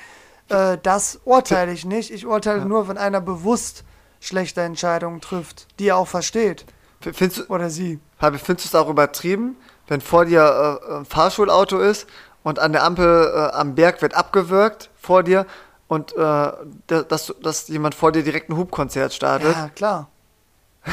äh, 0.51 0.77
das 0.83 1.21
urteile 1.25 1.73
ich 1.73 1.87
nicht. 1.87 2.11
Ich 2.11 2.27
urteile 2.27 2.67
nur, 2.67 2.87
wenn 2.89 2.99
einer 2.99 3.23
bewusst 3.23 3.83
schlechte 4.21 4.61
Entscheidungen 4.61 5.23
trifft, 5.23 5.69
die 5.79 5.89
er 5.89 5.97
auch 5.97 6.09
versteht. 6.09 6.67
Findest 7.01 7.39
du, 7.39 7.45
Oder 7.53 7.71
sie. 7.71 7.99
Fabi, 8.19 8.37
findest 8.39 8.67
du 8.73 8.77
es 8.77 8.81
auch 8.85 8.91
übertrieben, 8.91 9.57
wenn 9.89 10.01
vor 10.01 10.25
dir 10.25 10.79
äh, 10.89 10.95
ein 10.99 11.05
Fahrschulauto 11.05 11.79
ist 11.79 12.07
und 12.43 12.59
an 12.59 12.73
der 12.73 12.85
Ampel 12.85 13.33
äh, 13.35 13.55
am 13.57 13.75
Berg 13.75 14.03
wird 14.03 14.15
abgewürgt 14.15 14.91
vor 15.01 15.23
dir 15.23 15.47
und 15.89 16.13
äh, 16.13 16.17
da- 16.19 16.55
dass, 16.87 17.35
dass 17.43 17.69
jemand 17.69 17.95
vor 17.95 18.13
dir 18.13 18.23
direkt 18.23 18.49
ein 18.51 18.57
Hubkonzert 18.57 19.13
startet? 19.13 19.55
Ja, 19.55 19.69
klar. 19.69 20.09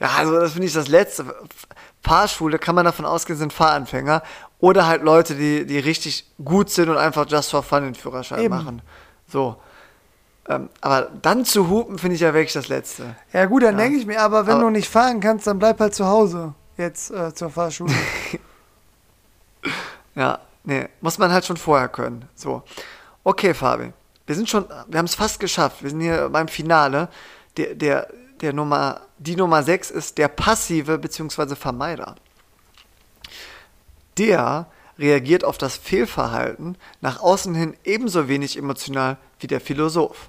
Ja, 0.00 0.08
also 0.18 0.40
das 0.40 0.52
finde 0.52 0.66
ich 0.66 0.72
das 0.74 0.88
Letzte. 0.88 1.24
Fahrschule 2.02 2.58
kann 2.58 2.74
man 2.74 2.84
davon 2.84 3.04
ausgehen, 3.04 3.38
sind 3.38 3.52
Fahranfänger 3.52 4.22
oder 4.58 4.88
halt 4.88 5.02
Leute, 5.04 5.36
die, 5.36 5.64
die 5.66 5.78
richtig 5.78 6.28
gut 6.44 6.68
sind 6.68 6.88
und 6.88 6.96
einfach 6.96 7.26
just 7.28 7.52
for 7.52 7.62
fun 7.62 7.84
den 7.84 7.94
Führerschein 7.94 8.40
Eben. 8.40 8.56
machen. 8.56 8.82
So. 9.28 9.54
Ähm, 10.48 10.68
aber 10.80 11.08
dann 11.22 11.44
zu 11.44 11.68
hupen, 11.68 11.98
finde 11.98 12.16
ich 12.16 12.20
ja 12.22 12.34
wirklich 12.34 12.52
das 12.52 12.66
Letzte. 12.66 13.14
Ja 13.32 13.44
gut, 13.44 13.62
dann 13.62 13.78
Ja. 13.78 13.84
denke 13.84 13.98
ich 13.98 14.06
mir, 14.06 14.20
aber 14.20 14.46
wenn 14.48 14.54
Aber- 14.54 14.64
du 14.64 14.70
nicht 14.70 14.88
fahren 14.88 15.20
kannst, 15.20 15.46
dann 15.46 15.60
bleib 15.60 15.78
halt 15.78 15.94
zu 15.94 16.06
Hause. 16.08 16.54
Jetzt 16.76 17.10
äh, 17.10 17.34
zur 17.34 17.50
Fahrschule. 17.50 17.94
Ja, 20.14 20.40
nee, 20.64 20.88
muss 21.00 21.18
man 21.18 21.32
halt 21.32 21.46
schon 21.46 21.56
vorher 21.56 21.88
können. 21.88 22.28
So. 22.34 22.62
Okay, 23.24 23.54
Fabi. 23.54 23.92
Wir 24.26 24.34
sind 24.34 24.48
schon, 24.48 24.66
wir 24.86 24.98
haben 24.98 25.06
es 25.06 25.14
fast 25.14 25.40
geschafft. 25.40 25.82
Wir 25.82 25.90
sind 25.90 26.00
hier 26.00 26.28
beim 26.28 26.48
Finale. 26.48 27.08
Der, 27.56 27.74
der, 27.74 28.08
der 28.40 28.52
Nummer, 28.52 29.00
die 29.18 29.36
Nummer 29.36 29.62
6 29.62 29.90
ist 29.90 30.18
der 30.18 30.28
passive 30.28 30.98
bzw. 30.98 31.54
Vermeider. 31.54 32.16
Der 34.18 34.66
reagiert 34.98 35.44
auf 35.44 35.58
das 35.58 35.76
Fehlverhalten 35.76 36.76
nach 37.00 37.20
außen 37.20 37.54
hin 37.54 37.76
ebenso 37.84 38.28
wenig 38.28 38.58
emotional 38.58 39.16
wie 39.40 39.46
der 39.46 39.60
Philosoph. 39.60 40.28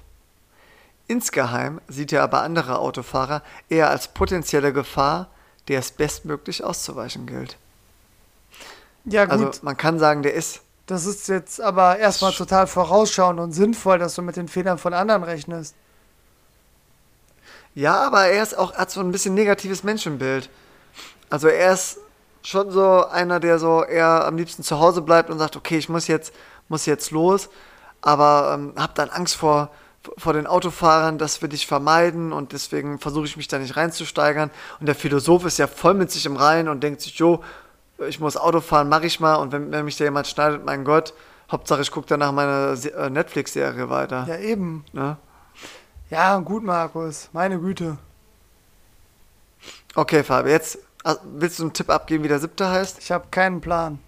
Insgeheim 1.06 1.80
sieht 1.86 2.12
er 2.12 2.22
aber 2.22 2.42
andere 2.42 2.78
Autofahrer 2.78 3.42
eher 3.68 3.90
als 3.90 4.08
potenzielle 4.08 4.72
Gefahr, 4.72 5.28
der 5.68 5.78
es 5.78 5.90
bestmöglich 5.90 6.62
auszuweichen 6.62 7.26
gilt. 7.26 7.56
Ja 9.04 9.24
gut, 9.24 9.32
Also 9.32 9.50
man 9.62 9.76
kann 9.76 9.98
sagen, 9.98 10.22
der 10.22 10.34
ist 10.34 10.60
das 10.86 11.06
ist 11.06 11.28
jetzt 11.28 11.60
aber 11.60 11.98
erstmal 11.98 12.32
total 12.32 12.66
vorausschauend 12.66 13.40
und 13.40 13.52
sinnvoll, 13.52 13.98
dass 13.98 14.14
du 14.14 14.22
mit 14.22 14.36
den 14.36 14.48
Fehlern 14.48 14.76
von 14.76 14.92
anderen 14.92 15.22
rechnest. 15.22 15.74
Ja, 17.74 18.06
aber 18.06 18.26
er 18.26 18.42
ist 18.42 18.56
auch, 18.56 18.74
hat 18.74 18.90
so 18.90 19.00
ein 19.00 19.10
bisschen 19.10 19.34
negatives 19.34 19.82
Menschenbild. 19.82 20.50
Also 21.30 21.48
er 21.48 21.72
ist 21.72 21.98
schon 22.42 22.70
so 22.70 23.06
einer, 23.06 23.40
der 23.40 23.58
so 23.58 23.82
eher 23.82 24.26
am 24.26 24.36
liebsten 24.36 24.62
zu 24.62 24.78
Hause 24.78 25.00
bleibt 25.00 25.30
und 25.30 25.38
sagt, 25.38 25.56
okay, 25.56 25.78
ich 25.78 25.88
muss 25.88 26.06
jetzt, 26.06 26.34
muss 26.68 26.84
jetzt 26.84 27.10
los, 27.10 27.48
aber 28.02 28.52
ähm, 28.54 28.74
hab 28.76 28.94
dann 28.94 29.08
Angst 29.08 29.36
vor, 29.36 29.70
vor 30.18 30.32
den 30.32 30.46
Autofahrern, 30.46 31.18
das 31.18 31.42
will 31.42 31.52
ich 31.54 31.66
vermeiden 31.66 32.32
und 32.32 32.52
deswegen 32.52 32.98
versuche 32.98 33.26
ich 33.26 33.36
mich 33.36 33.48
da 33.48 33.58
nicht 33.58 33.76
reinzusteigern. 33.76 34.50
Und 34.80 34.86
der 34.86 34.94
Philosoph 34.94 35.44
ist 35.44 35.58
ja 35.58 35.66
voll 35.66 35.94
mit 35.94 36.10
sich 36.10 36.26
im 36.26 36.36
Reinen 36.36 36.68
und 36.68 36.82
denkt 36.82 37.00
sich, 37.00 37.14
jo, 37.16 37.42
ich 38.06 38.20
muss 38.20 38.36
Auto 38.36 38.60
fahren, 38.60 38.88
mache 38.88 39.06
ich 39.06 39.20
mal 39.20 39.36
und 39.36 39.52
wenn, 39.52 39.70
wenn 39.70 39.84
mich 39.84 39.96
da 39.96 40.04
jemand 40.04 40.26
schneidet, 40.26 40.64
mein 40.64 40.84
Gott, 40.84 41.14
Hauptsache 41.50 41.82
ich 41.82 41.90
gucke 41.90 42.06
danach 42.08 42.32
meine 42.32 42.76
äh, 42.96 43.10
Netflix-Serie 43.10 43.88
weiter. 43.90 44.26
Ja, 44.28 44.38
eben. 44.38 44.84
Ne? 44.92 45.16
Ja, 46.10 46.38
gut, 46.38 46.64
Markus. 46.64 47.28
Meine 47.32 47.58
Güte. 47.58 47.98
Okay, 49.94 50.24
Fabi, 50.24 50.50
jetzt 50.50 50.78
ah, 51.04 51.16
willst 51.22 51.58
du 51.58 51.64
einen 51.64 51.72
Tipp 51.72 51.90
abgeben, 51.90 52.24
wie 52.24 52.28
der 52.28 52.40
siebte 52.40 52.68
heißt? 52.68 52.98
Ich 52.98 53.12
habe 53.12 53.26
keinen 53.30 53.60
Plan. 53.60 53.98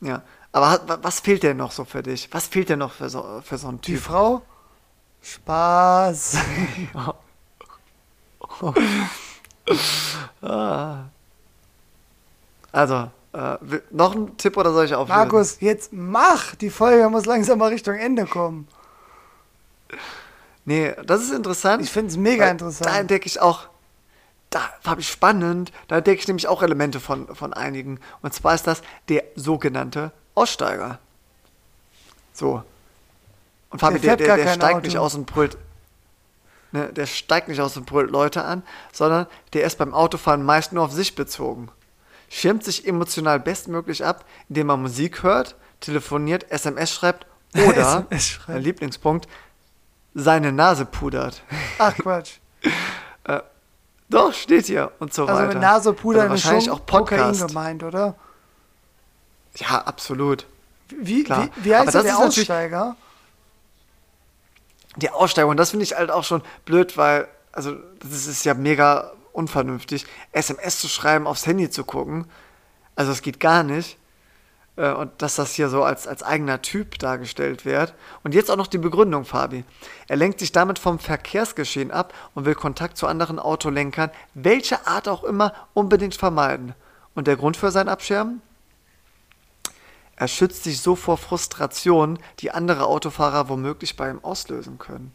Ja. 0.00 0.22
Aber 0.52 0.98
was 1.02 1.20
fehlt 1.20 1.42
denn 1.42 1.56
noch 1.56 1.70
so 1.72 1.84
für 1.84 2.02
dich? 2.02 2.28
Was 2.32 2.46
fehlt 2.46 2.68
denn 2.68 2.80
noch 2.80 2.92
für 2.92 3.08
so, 3.08 3.40
für 3.44 3.56
so 3.56 3.68
einen 3.68 3.80
Die 3.82 3.94
Typ? 3.94 4.02
Frau? 4.02 4.42
Spaß. 5.22 6.38
Also, 12.72 13.10
äh, 13.32 13.56
noch 13.90 14.14
ein 14.14 14.36
Tipp 14.36 14.56
oder 14.56 14.72
soll 14.72 14.84
ich 14.86 14.94
auflösen? 14.94 15.18
Markus, 15.18 15.60
jetzt 15.60 15.92
mach! 15.92 16.54
Die 16.54 16.70
Folge 16.70 17.08
muss 17.08 17.26
langsam 17.26 17.58
mal 17.58 17.68
Richtung 17.68 17.94
Ende 17.94 18.26
kommen. 18.26 18.68
Nee, 20.64 20.94
das 21.04 21.22
ist 21.22 21.32
interessant. 21.32 21.82
Ich 21.82 21.90
finde 21.90 22.10
es 22.10 22.16
mega 22.16 22.48
interessant. 22.48 22.86
Da 22.86 22.98
entdecke 22.98 23.26
ich 23.26 23.40
auch, 23.40 23.68
da 24.50 24.60
habe 24.84 25.00
ich 25.00 25.08
spannend, 25.08 25.72
da 25.88 25.98
entdecke 25.98 26.20
ich 26.20 26.28
nämlich 26.28 26.48
auch 26.48 26.62
Elemente 26.62 27.00
von, 27.00 27.34
von 27.34 27.52
einigen. 27.52 27.98
Und 28.22 28.34
zwar 28.34 28.54
ist 28.54 28.66
das 28.66 28.82
der 29.08 29.24
sogenannte 29.34 30.12
Aussteiger. 30.40 30.98
So. 32.32 32.62
Und 33.70 33.78
Fabi, 33.78 33.98
der, 34.00 34.16
der, 34.16 34.36
der 34.36 34.44
kein 34.44 34.54
steigt 34.54 34.74
Auto. 34.76 34.86
nicht 34.86 34.98
aus 34.98 35.14
und 35.14 35.26
brüllt. 35.26 35.56
Ne, 36.72 36.92
der 36.92 37.06
steigt 37.06 37.48
nicht 37.48 37.60
aus 37.60 37.76
und 37.76 37.86
brüllt 37.86 38.10
Leute 38.10 38.44
an, 38.44 38.62
sondern 38.92 39.26
der 39.52 39.64
ist 39.64 39.76
beim 39.78 39.92
Autofahren 39.92 40.44
meist 40.44 40.72
nur 40.72 40.84
auf 40.84 40.92
sich 40.92 41.14
bezogen. 41.14 41.68
Schirmt 42.28 42.64
sich 42.64 42.86
emotional 42.86 43.40
bestmöglich 43.40 44.04
ab, 44.04 44.24
indem 44.48 44.70
er 44.70 44.76
Musik 44.76 45.22
hört, 45.24 45.56
telefoniert, 45.80 46.50
SMS 46.50 46.92
schreibt 46.92 47.26
oder, 47.54 48.06
SMS 48.08 48.26
schreibt. 48.28 48.48
mein 48.48 48.62
Lieblingspunkt, 48.62 49.28
seine 50.14 50.52
Nase 50.52 50.84
pudert. 50.84 51.42
Ach 51.78 51.94
Quatsch. 51.96 52.38
Doch, 54.10 54.32
steht 54.34 54.66
hier 54.66 54.90
und 54.98 55.14
so 55.14 55.26
Also 55.26 55.40
weiter. 55.40 55.52
mit 55.54 55.62
Nasepuder 55.62 56.22
also 56.22 56.34
ist 56.34 56.44
wahrscheinlich 56.44 56.64
schon 56.64 56.74
auch 56.74 56.84
Podcast. 56.84 57.40
Kokain 57.40 57.46
gemeint, 57.46 57.82
oder? 57.84 58.16
Ja, 59.56 59.82
absolut. 59.82 60.46
Wie, 60.88 61.24
Klar. 61.24 61.48
wie, 61.56 61.64
wie 61.66 61.74
heißt 61.74 61.88
Aber 61.88 61.92
das 61.92 62.02
der 62.04 62.18
Aussteiger? 62.18 62.96
Die 64.96 65.10
Aussteigung, 65.10 65.56
das 65.56 65.70
finde 65.70 65.84
ich 65.84 65.94
halt 65.96 66.10
auch 66.10 66.24
schon 66.24 66.42
blöd, 66.64 66.96
weil, 66.96 67.28
also, 67.52 67.76
das 68.00 68.26
ist 68.26 68.44
ja 68.44 68.54
mega 68.54 69.12
unvernünftig, 69.32 70.06
SMS 70.32 70.80
zu 70.80 70.88
schreiben, 70.88 71.26
aufs 71.26 71.46
Handy 71.46 71.70
zu 71.70 71.84
gucken. 71.84 72.26
Also, 72.96 73.12
das 73.12 73.22
geht 73.22 73.38
gar 73.38 73.62
nicht. 73.62 73.96
Äh, 74.76 74.92
Und 74.92 75.10
dass 75.22 75.36
das 75.36 75.52
hier 75.54 75.68
so 75.68 75.84
als, 75.84 76.06
als 76.06 76.22
eigener 76.22 76.62
Typ 76.62 76.98
dargestellt 76.98 77.64
wird. 77.64 77.94
Und 78.22 78.34
jetzt 78.34 78.50
auch 78.50 78.56
noch 78.56 78.66
die 78.66 78.78
Begründung, 78.78 79.24
Fabi. 79.24 79.64
Er 80.08 80.16
lenkt 80.16 80.40
sich 80.40 80.52
damit 80.52 80.78
vom 80.78 80.98
Verkehrsgeschehen 80.98 81.90
ab 81.90 82.12
und 82.34 82.44
will 82.44 82.54
Kontakt 82.54 82.96
zu 82.96 83.06
anderen 83.06 83.38
Autolenkern, 83.38 84.10
welche 84.34 84.86
Art 84.86 85.08
auch 85.08 85.22
immer, 85.22 85.52
unbedingt 85.74 86.14
vermeiden. 86.14 86.74
Und 87.14 87.26
der 87.26 87.36
Grund 87.36 87.56
für 87.56 87.70
sein 87.70 87.88
Abscherben? 87.88 88.42
Er 90.20 90.28
schützt 90.28 90.64
sich 90.64 90.82
so 90.82 90.96
vor 90.96 91.16
Frustrationen, 91.16 92.18
die 92.40 92.50
andere 92.50 92.84
Autofahrer 92.84 93.48
womöglich 93.48 93.96
bei 93.96 94.10
ihm 94.10 94.22
auslösen 94.22 94.76
können. 94.76 95.14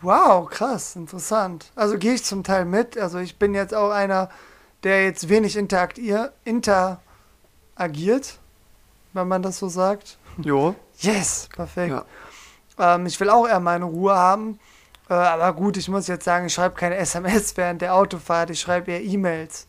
Wow, 0.00 0.48
krass, 0.48 0.96
interessant. 0.96 1.70
Also 1.76 1.98
gehe 1.98 2.14
ich 2.14 2.24
zum 2.24 2.42
Teil 2.42 2.64
mit. 2.64 2.96
Also 2.96 3.18
ich 3.18 3.38
bin 3.38 3.52
jetzt 3.52 3.74
auch 3.74 3.90
einer, 3.90 4.30
der 4.82 5.04
jetzt 5.04 5.28
wenig 5.28 5.58
interagier, 5.58 6.32
interagiert, 6.44 8.38
wenn 9.12 9.28
man 9.28 9.42
das 9.42 9.58
so 9.58 9.68
sagt. 9.68 10.16
Jo. 10.42 10.74
Yes, 11.00 11.50
perfekt. 11.54 11.92
Ja. 12.78 12.94
Ähm, 12.94 13.04
ich 13.04 13.20
will 13.20 13.28
auch 13.28 13.46
eher 13.46 13.60
meine 13.60 13.84
Ruhe 13.84 14.14
haben. 14.14 14.58
Äh, 15.10 15.12
aber 15.12 15.52
gut, 15.52 15.76
ich 15.76 15.90
muss 15.90 16.08
jetzt 16.08 16.24
sagen, 16.24 16.46
ich 16.46 16.54
schreibe 16.54 16.76
keine 16.76 16.96
SMS 16.96 17.58
während 17.58 17.82
der 17.82 17.94
Autofahrt, 17.94 18.48
ich 18.48 18.60
schreibe 18.60 18.90
eher 18.90 19.02
E-Mails. 19.02 19.66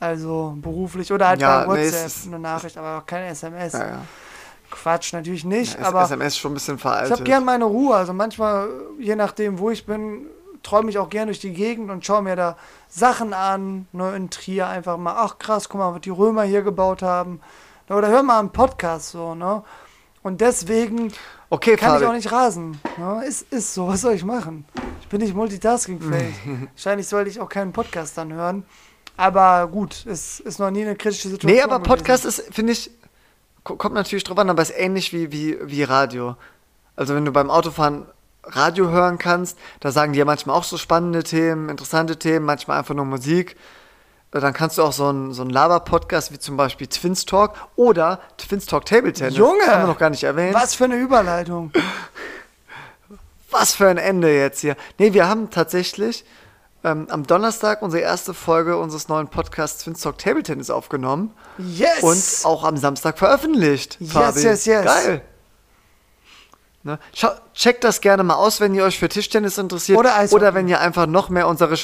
Also 0.00 0.54
beruflich 0.60 1.12
oder 1.12 1.28
halt 1.28 1.40
Ja, 1.40 1.64
bei 1.64 1.74
nee, 1.76 1.86
WhatsApp 1.86 2.06
ist- 2.06 2.26
eine 2.26 2.38
Nachricht, 2.38 2.76
aber 2.78 2.98
auch 2.98 3.06
keine 3.06 3.26
SMS. 3.28 3.72
Ja, 3.72 3.86
ja. 3.86 4.00
Quatsch, 4.70 5.12
natürlich 5.14 5.44
nicht, 5.44 5.78
aber 5.80 6.02
SMS 6.02 6.34
ist 6.34 6.38
schon 6.38 6.50
ein 6.52 6.54
bisschen 6.54 6.76
ich 6.76 6.82
veraltet. 6.82 7.10
habe 7.12 7.22
gern 7.24 7.44
meine 7.44 7.64
Ruhe. 7.64 7.96
Also 7.96 8.12
manchmal, 8.12 8.68
je 8.98 9.16
nachdem, 9.16 9.58
wo 9.58 9.70
ich 9.70 9.86
bin, 9.86 10.26
träume 10.62 10.90
ich 10.90 10.98
auch 10.98 11.08
gern 11.08 11.26
durch 11.26 11.38
die 11.40 11.52
Gegend 11.54 11.90
und 11.90 12.04
schaue 12.04 12.22
mir 12.22 12.36
da 12.36 12.56
Sachen 12.88 13.32
an. 13.32 13.88
Nur 13.92 14.14
in 14.14 14.28
Trier 14.28 14.66
einfach 14.68 14.98
mal, 14.98 15.14
ach 15.16 15.38
krass, 15.38 15.68
guck 15.70 15.80
mal, 15.80 15.94
was 15.94 16.02
die 16.02 16.10
Römer 16.10 16.42
hier 16.42 16.62
gebaut 16.62 17.02
haben. 17.02 17.40
Oder 17.88 18.08
hör 18.08 18.22
mal 18.22 18.38
einen 18.40 18.50
Podcast 18.50 19.10
so, 19.12 19.34
ne? 19.34 19.62
Und 20.22 20.42
deswegen 20.42 21.10
okay, 21.48 21.76
kann 21.76 21.92
Fabi. 21.92 22.02
ich 22.02 22.08
auch 22.10 22.12
nicht 22.12 22.30
rasen. 22.30 22.78
Ne? 22.98 23.24
Ist, 23.26 23.50
ist 23.50 23.72
so, 23.72 23.88
was 23.88 24.02
soll 24.02 24.12
ich 24.12 24.24
machen? 24.24 24.66
Ich 25.00 25.08
bin 25.08 25.22
nicht 25.22 25.34
multitaskingfähig. 25.34 26.34
Wahrscheinlich 26.74 27.08
sollte 27.08 27.30
ich 27.30 27.40
auch 27.40 27.48
keinen 27.48 27.72
Podcast 27.72 28.18
dann 28.18 28.32
hören. 28.34 28.66
Aber 29.18 29.68
gut, 29.68 30.06
es 30.06 30.40
ist 30.40 30.58
noch 30.58 30.70
nie 30.70 30.82
eine 30.82 30.96
kritische 30.96 31.28
Situation. 31.28 31.52
Nee, 31.52 31.60
aber 31.62 31.80
gewesen. 31.80 31.88
Podcast 31.96 32.24
ist, 32.24 32.54
finde 32.54 32.72
ich, 32.72 32.90
ko- 33.64 33.76
kommt 33.76 33.94
natürlich 33.94 34.24
drauf 34.24 34.38
an, 34.38 34.48
aber 34.48 34.62
ist 34.62 34.72
ähnlich 34.76 35.12
wie, 35.12 35.30
wie, 35.32 35.58
wie 35.62 35.82
Radio. 35.82 36.36
Also 36.96 37.14
wenn 37.14 37.24
du 37.26 37.32
beim 37.32 37.50
Autofahren 37.50 38.06
Radio 38.44 38.88
hören 38.88 39.18
kannst. 39.18 39.58
Da 39.80 39.92
sagen 39.92 40.14
die 40.14 40.18
ja 40.20 40.24
manchmal 40.24 40.56
auch 40.56 40.64
so 40.64 40.78
spannende 40.78 41.22
Themen, 41.22 41.68
interessante 41.68 42.18
Themen, 42.18 42.46
manchmal 42.46 42.78
einfach 42.78 42.94
nur 42.94 43.04
Musik. 43.04 43.56
Äh, 44.32 44.40
Dann 44.40 44.54
kannst 44.54 44.78
du 44.78 44.82
auch 44.82 44.92
so 44.92 45.06
einen 45.08 45.34
so 45.34 45.42
einen 45.42 45.50
Laber-Podcast 45.50 46.32
wie 46.32 46.38
zum 46.38 46.56
Beispiel 46.56 46.86
Twins 46.86 47.26
Talk 47.26 47.54
oder 47.76 48.20
Twins 48.38 48.64
Talk 48.66 48.86
Table 48.86 49.12
Tennis. 49.12 49.36
Junge! 49.36 49.66
Haben 49.66 49.82
wir 49.82 49.86
noch 49.88 49.98
gar 49.98 50.08
nicht 50.10 50.22
erwähnt. 50.24 50.54
Was 50.54 50.74
für 50.74 50.84
eine 50.84 50.96
Überleitung. 50.96 51.72
Was 53.50 53.74
für 53.74 53.88
ein 53.88 53.96
Ende 53.98 54.34
jetzt 54.34 54.60
hier. 54.60 54.76
Nee, 54.98 55.12
wir 55.14 55.26
haben 55.28 55.50
tatsächlich 55.50 56.24
ähm, 56.84 57.06
am 57.10 57.26
Donnerstag 57.26 57.82
unsere 57.82 58.02
erste 58.02 58.34
Folge 58.34 58.76
unseres 58.76 59.08
neuen 59.08 59.28
Podcasts 59.28 59.82
Twins 59.82 60.00
Talk 60.00 60.18
Table 60.18 60.42
Tennis 60.42 60.70
aufgenommen. 60.70 61.32
Yes! 61.58 62.02
Und 62.02 62.48
auch 62.48 62.64
am 62.64 62.76
Samstag 62.76 63.18
veröffentlicht. 63.18 63.96
Yes, 64.00 64.12
Fabi. 64.12 64.40
yes, 64.40 64.66
yes. 64.66 64.84
Geil. 64.84 65.22
Ne? 66.84 66.98
Schau, 67.12 67.30
checkt 67.54 67.82
das 67.84 68.00
gerne 68.00 68.22
mal 68.22 68.36
aus, 68.36 68.60
wenn 68.60 68.74
ihr 68.74 68.84
euch 68.84 68.98
für 68.98 69.08
Tischtennis 69.08 69.58
interessiert. 69.58 69.98
Oder 69.98 70.16
Eishockey. 70.16 70.36
Oder 70.36 70.54
wenn 70.54 70.68
ihr 70.68 70.80
einfach 70.80 71.06
noch 71.06 71.28
mehr 71.28 71.48
unsere, 71.48 71.74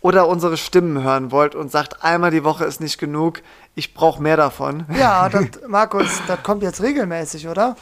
oder 0.00 0.26
unsere 0.26 0.56
Stimmen 0.56 1.02
hören 1.02 1.30
wollt 1.30 1.54
und 1.54 1.70
sagt, 1.70 2.02
einmal 2.02 2.30
die 2.30 2.42
Woche 2.42 2.64
ist 2.64 2.80
nicht 2.80 2.98
genug, 2.98 3.42
ich 3.74 3.92
brauche 3.92 4.22
mehr 4.22 4.38
davon. 4.38 4.86
Ja, 4.96 5.28
das, 5.32 5.44
Markus, 5.68 6.08
das 6.26 6.42
kommt 6.42 6.62
jetzt 6.62 6.82
regelmäßig, 6.82 7.48
oder? 7.48 7.76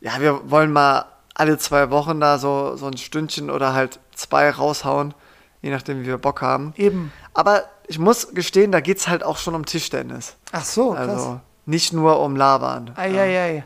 Ja, 0.00 0.20
wir 0.20 0.50
wollen 0.50 0.72
mal 0.72 1.06
alle 1.34 1.58
zwei 1.58 1.90
Wochen 1.90 2.20
da 2.20 2.38
so, 2.38 2.76
so 2.76 2.86
ein 2.86 2.96
Stündchen 2.96 3.50
oder 3.50 3.72
halt 3.72 3.98
zwei 4.14 4.50
raushauen, 4.50 5.14
je 5.62 5.70
nachdem, 5.70 6.00
wie 6.02 6.06
wir 6.06 6.18
Bock 6.18 6.40
haben. 6.42 6.72
Eben. 6.76 7.12
Aber 7.32 7.64
ich 7.86 7.98
muss 7.98 8.34
gestehen, 8.34 8.72
da 8.72 8.80
geht 8.80 8.98
es 8.98 9.08
halt 9.08 9.22
auch 9.22 9.36
schon 9.36 9.54
um 9.54 9.66
Tischtennis. 9.66 10.36
Ach 10.52 10.64
so, 10.64 10.92
krass. 10.92 11.08
Also 11.08 11.40
nicht 11.66 11.92
nur 11.92 12.20
um 12.20 12.36
Labern. 12.36 12.92
Eieiei. 12.96 13.64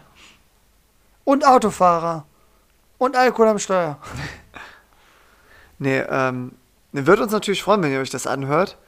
Und 1.24 1.46
Autofahrer. 1.46 2.24
Und 2.96 3.16
Alkohol 3.16 3.48
am 3.48 3.58
Steuer. 3.58 3.98
Nee, 5.80 6.00
ähm, 6.10 6.52
wird 6.90 7.20
uns 7.20 7.30
natürlich 7.30 7.62
freuen, 7.62 7.82
wenn 7.84 7.92
ihr 7.92 8.00
euch 8.00 8.10
das 8.10 8.26
anhört. 8.26 8.78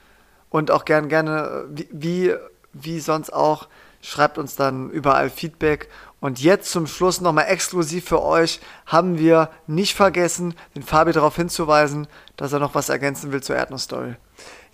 Und 0.49 0.73
auch 0.73 0.85
gern, 0.85 1.09
gerne, 1.09 1.66
wie, 1.69 1.89
wie, 1.93 2.35
wie 2.73 2.99
sonst 2.99 3.32
auch, 3.32 3.69
schreibt 4.03 4.39
uns 4.39 4.57
dann 4.57 4.91
überall 4.91 5.31
Feedback. 5.31 5.89
Und 6.20 6.38
jetzt 6.38 6.70
zum 6.70 6.86
Schluss 6.86 7.22
nochmal 7.22 7.47
exklusiv 7.48 8.05
für 8.05 8.22
euch 8.22 8.60
haben 8.84 9.18
wir 9.18 9.51
nicht 9.66 9.97
vergessen, 9.97 10.55
den 10.74 10.82
Fabi 10.82 11.12
darauf 11.12 11.36
hinzuweisen, 11.36 12.06
dass 12.36 12.52
er 12.52 12.59
noch 12.59 12.74
was 12.74 12.90
ergänzen 12.90 13.32
will 13.32 13.42
zur 13.42 13.56
Erdnussstory. 13.56 14.16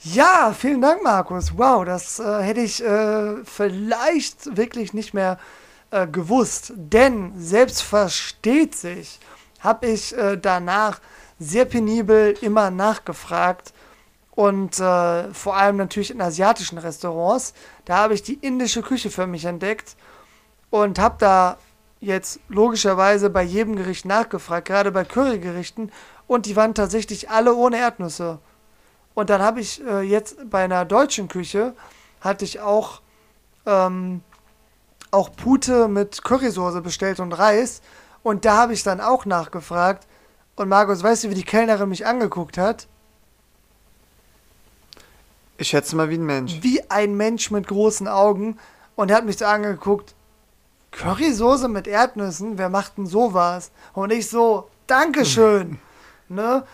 Ja, 0.02 0.52
vielen 0.58 0.82
Dank, 0.82 1.04
Markus. 1.04 1.56
Wow, 1.56 1.84
das 1.84 2.18
äh, 2.18 2.42
hätte 2.42 2.60
ich 2.60 2.82
äh, 2.84 3.44
vielleicht 3.44 4.56
wirklich 4.56 4.92
nicht 4.92 5.14
mehr 5.14 5.38
äh, 5.92 6.08
gewusst. 6.08 6.72
Denn 6.74 7.32
selbst 7.36 7.82
versteht 7.82 8.74
sich, 8.74 9.20
habe 9.60 9.86
ich 9.86 10.16
äh, 10.16 10.36
danach 10.36 11.00
sehr 11.38 11.64
penibel 11.64 12.34
immer 12.40 12.70
nachgefragt. 12.70 13.72
Und 14.32 14.80
äh, 14.80 15.32
vor 15.32 15.56
allem 15.56 15.76
natürlich 15.76 16.10
in 16.10 16.20
asiatischen 16.20 16.76
Restaurants. 16.76 17.54
Da 17.84 17.98
habe 17.98 18.14
ich 18.14 18.22
die 18.22 18.34
indische 18.34 18.82
Küche 18.82 19.10
für 19.10 19.26
mich 19.26 19.44
entdeckt 19.44 19.96
und 20.70 20.98
habe 20.98 21.16
da 21.18 21.58
jetzt 22.00 22.40
logischerweise 22.48 23.30
bei 23.30 23.42
jedem 23.42 23.76
Gericht 23.76 24.04
nachgefragt, 24.04 24.68
gerade 24.68 24.92
bei 24.92 25.04
Currygerichten. 25.04 25.92
Und 26.26 26.46
die 26.46 26.56
waren 26.56 26.74
tatsächlich 26.74 27.30
alle 27.30 27.54
ohne 27.54 27.78
Erdnüsse. 27.78 28.38
Und 29.14 29.30
dann 29.30 29.40
habe 29.40 29.60
ich 29.60 29.82
äh, 29.84 30.00
jetzt 30.00 30.50
bei 30.50 30.64
einer 30.64 30.84
deutschen 30.84 31.28
Küche, 31.28 31.74
hatte 32.20 32.44
ich 32.44 32.60
auch, 32.60 33.00
ähm, 33.64 34.22
auch 35.10 35.34
Pute 35.34 35.88
mit 35.88 36.22
Currysoße 36.22 36.82
bestellt 36.82 37.20
und 37.20 37.32
Reis. 37.32 37.80
Und 38.22 38.44
da 38.44 38.56
habe 38.56 38.74
ich 38.74 38.82
dann 38.82 39.00
auch 39.00 39.24
nachgefragt. 39.24 40.06
Und 40.56 40.68
Markus, 40.68 41.02
weißt 41.02 41.24
du, 41.24 41.30
wie 41.30 41.34
die 41.34 41.44
Kellnerin 41.44 41.88
mich 41.88 42.06
angeguckt 42.06 42.58
hat? 42.58 42.88
Ich 45.58 45.68
schätze 45.68 45.96
mal 45.96 46.10
wie 46.10 46.18
ein 46.18 46.26
Mensch. 46.26 46.58
Wie 46.60 46.90
ein 46.90 47.16
Mensch 47.16 47.50
mit 47.50 47.66
großen 47.68 48.08
Augen. 48.08 48.58
Und 48.96 49.10
er 49.10 49.18
hat 49.18 49.24
mich 49.24 49.38
so 49.38 49.44
angeguckt. 49.46 50.15
Currysoße 50.98 51.68
mit 51.68 51.86
Erdnüssen? 51.86 52.58
Wer 52.58 52.68
macht 52.68 52.98
denn 52.98 53.06
sowas? 53.06 53.70
Und 53.92 54.12
ich 54.12 54.28
so, 54.28 54.68
Dankeschön. 54.86 55.78
ne? 56.28 56.64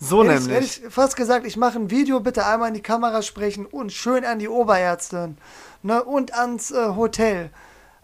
So 0.00 0.22
Hätte 0.22 0.34
ich, 0.34 0.40
nämlich. 0.46 0.76
hätte 0.76 0.86
ich 0.86 0.92
fast 0.92 1.16
gesagt, 1.16 1.46
ich 1.46 1.56
mache 1.56 1.78
ein 1.78 1.90
Video, 1.90 2.20
bitte 2.20 2.44
einmal 2.46 2.68
in 2.68 2.74
die 2.74 2.82
Kamera 2.82 3.22
sprechen 3.22 3.64
und 3.64 3.92
schön 3.92 4.24
an 4.24 4.38
die 4.38 4.48
Oberärztin 4.48 5.38
ne, 5.82 6.02
und 6.02 6.34
ans 6.34 6.70
äh, 6.72 6.94
Hotel. 6.96 7.50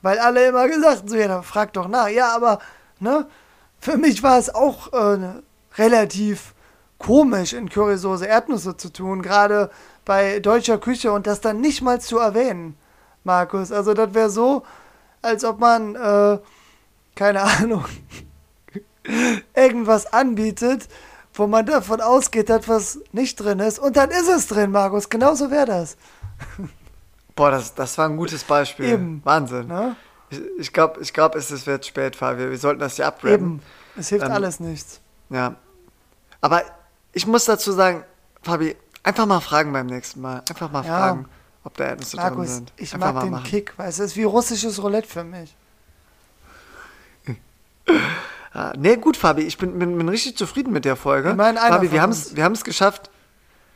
Weil 0.03 0.19
alle 0.19 0.47
immer 0.47 0.69
gesagt 0.69 0.99
haben, 1.01 1.09
so, 1.09 1.17
ja, 1.17 1.29
dann 1.29 1.43
frag 1.43 1.73
doch 1.73 1.89
nach. 1.89 2.09
Ja, 2.09 2.35
aber 2.35 2.61
ne, 3.01 3.27
für 3.81 3.99
mich 3.99 4.23
war 4.23 4.39
es 4.39 4.55
auch 4.55 4.93
äh, 4.93 5.19
relativ 5.77 6.55
komisch, 6.99 7.53
in 7.53 7.69
Currysoße 7.69 8.27
Erdnüsse 8.27 8.77
zu 8.77 8.93
tun, 8.93 9.21
gerade 9.21 9.71
bei 10.05 10.39
deutscher 10.41 10.79
Küche 10.79 11.13
und 11.13 11.27
das 11.27 11.41
dann 11.41 11.61
nicht 11.61 11.83
mal 11.83 12.01
zu 12.01 12.19
erwähnen, 12.19 12.77
Markus. 13.25 13.73
Also 13.73 13.95
das 13.95 14.15
wäre 14.15 14.31
so, 14.31 14.63
als 15.23 15.45
ob 15.45 15.59
man, 15.59 15.95
äh, 15.95 16.39
keine 17.15 17.43
Ahnung, 17.43 17.85
irgendwas 19.55 20.13
anbietet, 20.13 20.89
wo 21.35 21.47
man 21.47 21.67
davon 21.67 22.01
ausgeht, 22.01 22.51
dass 22.51 22.69
was 22.69 22.99
nicht 23.13 23.37
drin 23.37 23.61
ist. 23.61 23.79
Und 23.79 23.97
dann 23.97 24.11
ist 24.11 24.29
es 24.29 24.47
drin, 24.47 24.71
Markus. 24.71 25.09
Genauso 25.09 25.51
wäre 25.51 25.67
das. 25.67 25.97
Boah, 27.37 27.51
das, 27.51 27.75
das 27.75 27.97
war 27.99 28.07
ein 28.09 28.17
gutes 28.17 28.45
Beispiel. 28.45 28.87
Eben. 28.87 29.21
Wahnsinn. 29.25 29.69
Ne? 29.69 29.97
Ich, 30.31 30.41
ich 30.59 30.73
glaube, 30.73 31.01
ich 31.01 31.13
glaub, 31.13 31.35
es 31.35 31.51
ist 31.51 31.67
jetzt 31.67 31.87
spät, 31.87 32.17
Fabi. 32.17 32.51
Wir 32.51 32.59
sollten 32.59 32.81
das 32.81 32.97
hier 32.97 33.07
abrappen. 33.07 33.33
Eben. 33.33 33.63
Es 33.97 34.09
hilft 34.09 34.27
Ähm, 34.27 34.33
alles 34.33 34.61
nichts. 34.61 35.01
Ja. 35.31 35.55
Aber 36.41 36.63
ich 37.13 37.27
muss 37.27 37.45
dazu 37.45 37.73
sagen, 37.73 38.05
Fabi, 38.43 38.77
einfach 39.03 39.27
mal 39.27 39.41
fragen 39.41 39.73
beim 39.73 39.87
nächsten 39.87 40.21
Mal. 40.21 40.43
Einfach 40.49 40.71
mal 40.71 40.85
Ja. 40.85 40.99
fragen, 40.99 41.29
ob 41.65 41.77
da 41.77 41.85
Erdnüsse 41.85 42.17
drin 42.17 42.27
Markus, 42.27 42.55
sind. 42.57 42.73
ich 42.77 42.95
einfach 42.95 43.13
mag 43.13 43.23
den 43.23 43.33
machen. 43.33 43.45
Kick, 43.45 43.77
du, 43.77 43.83
es 43.83 43.99
ist 43.99 44.17
wie 44.17 44.25
russisches 44.25 44.83
Roulette 44.83 45.09
für 45.09 45.25
mich. 45.25 45.57
Ah, 48.53 48.73
nee, 48.77 48.97
gut, 48.97 49.17
Fabi, 49.17 49.43
ich 49.43 49.59
bin, 49.59 49.79
bin, 49.79 49.97
bin 49.97 50.09
richtig 50.09 50.37
zufrieden 50.37 50.73
mit 50.73 50.85
der 50.85 50.97
Folge. 50.97 51.31
Einer 51.31 51.61
Fabi, 51.61 51.93
wir 51.93 52.03
haben 52.03 52.11
es 52.11 52.35
wir 52.35 52.43
haben's 52.43 52.65
geschafft. 52.65 53.09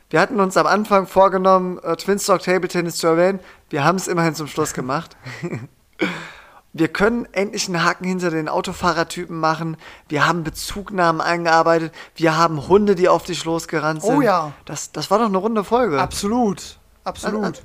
Wir 0.09 0.19
hatten 0.19 0.39
uns 0.39 0.57
am 0.57 0.67
Anfang 0.67 1.07
vorgenommen, 1.07 1.79
äh, 1.79 1.95
Twinstock 1.95 2.41
Table 2.41 2.67
Tennis 2.67 2.97
zu 2.97 3.07
erwähnen. 3.07 3.39
Wir 3.69 3.85
haben 3.85 3.95
es 3.95 4.07
immerhin 4.07 4.35
zum 4.35 4.47
Schluss 4.47 4.73
gemacht. 4.73 5.15
wir 6.73 6.89
können 6.89 7.25
endlich 7.31 7.67
einen 7.67 7.83
Haken 7.85 8.03
hinter 8.03 8.29
den 8.29 8.49
Autofahrertypen 8.49 9.39
machen. 9.39 9.77
Wir 10.09 10.27
haben 10.27 10.43
Bezugnahmen 10.43 11.21
eingearbeitet. 11.21 11.93
Wir 12.15 12.37
haben 12.37 12.67
Hunde, 12.67 12.95
die 12.95 13.07
auf 13.07 13.23
dich 13.23 13.45
losgerannt 13.45 14.01
Oh 14.03 14.11
sind. 14.11 14.23
ja. 14.23 14.51
Das, 14.65 14.91
das 14.91 15.09
war 15.09 15.19
doch 15.19 15.27
eine 15.27 15.37
runde 15.37 15.63
Folge. 15.63 16.01
Absolut. 16.01 16.77
Absolut. 17.05 17.63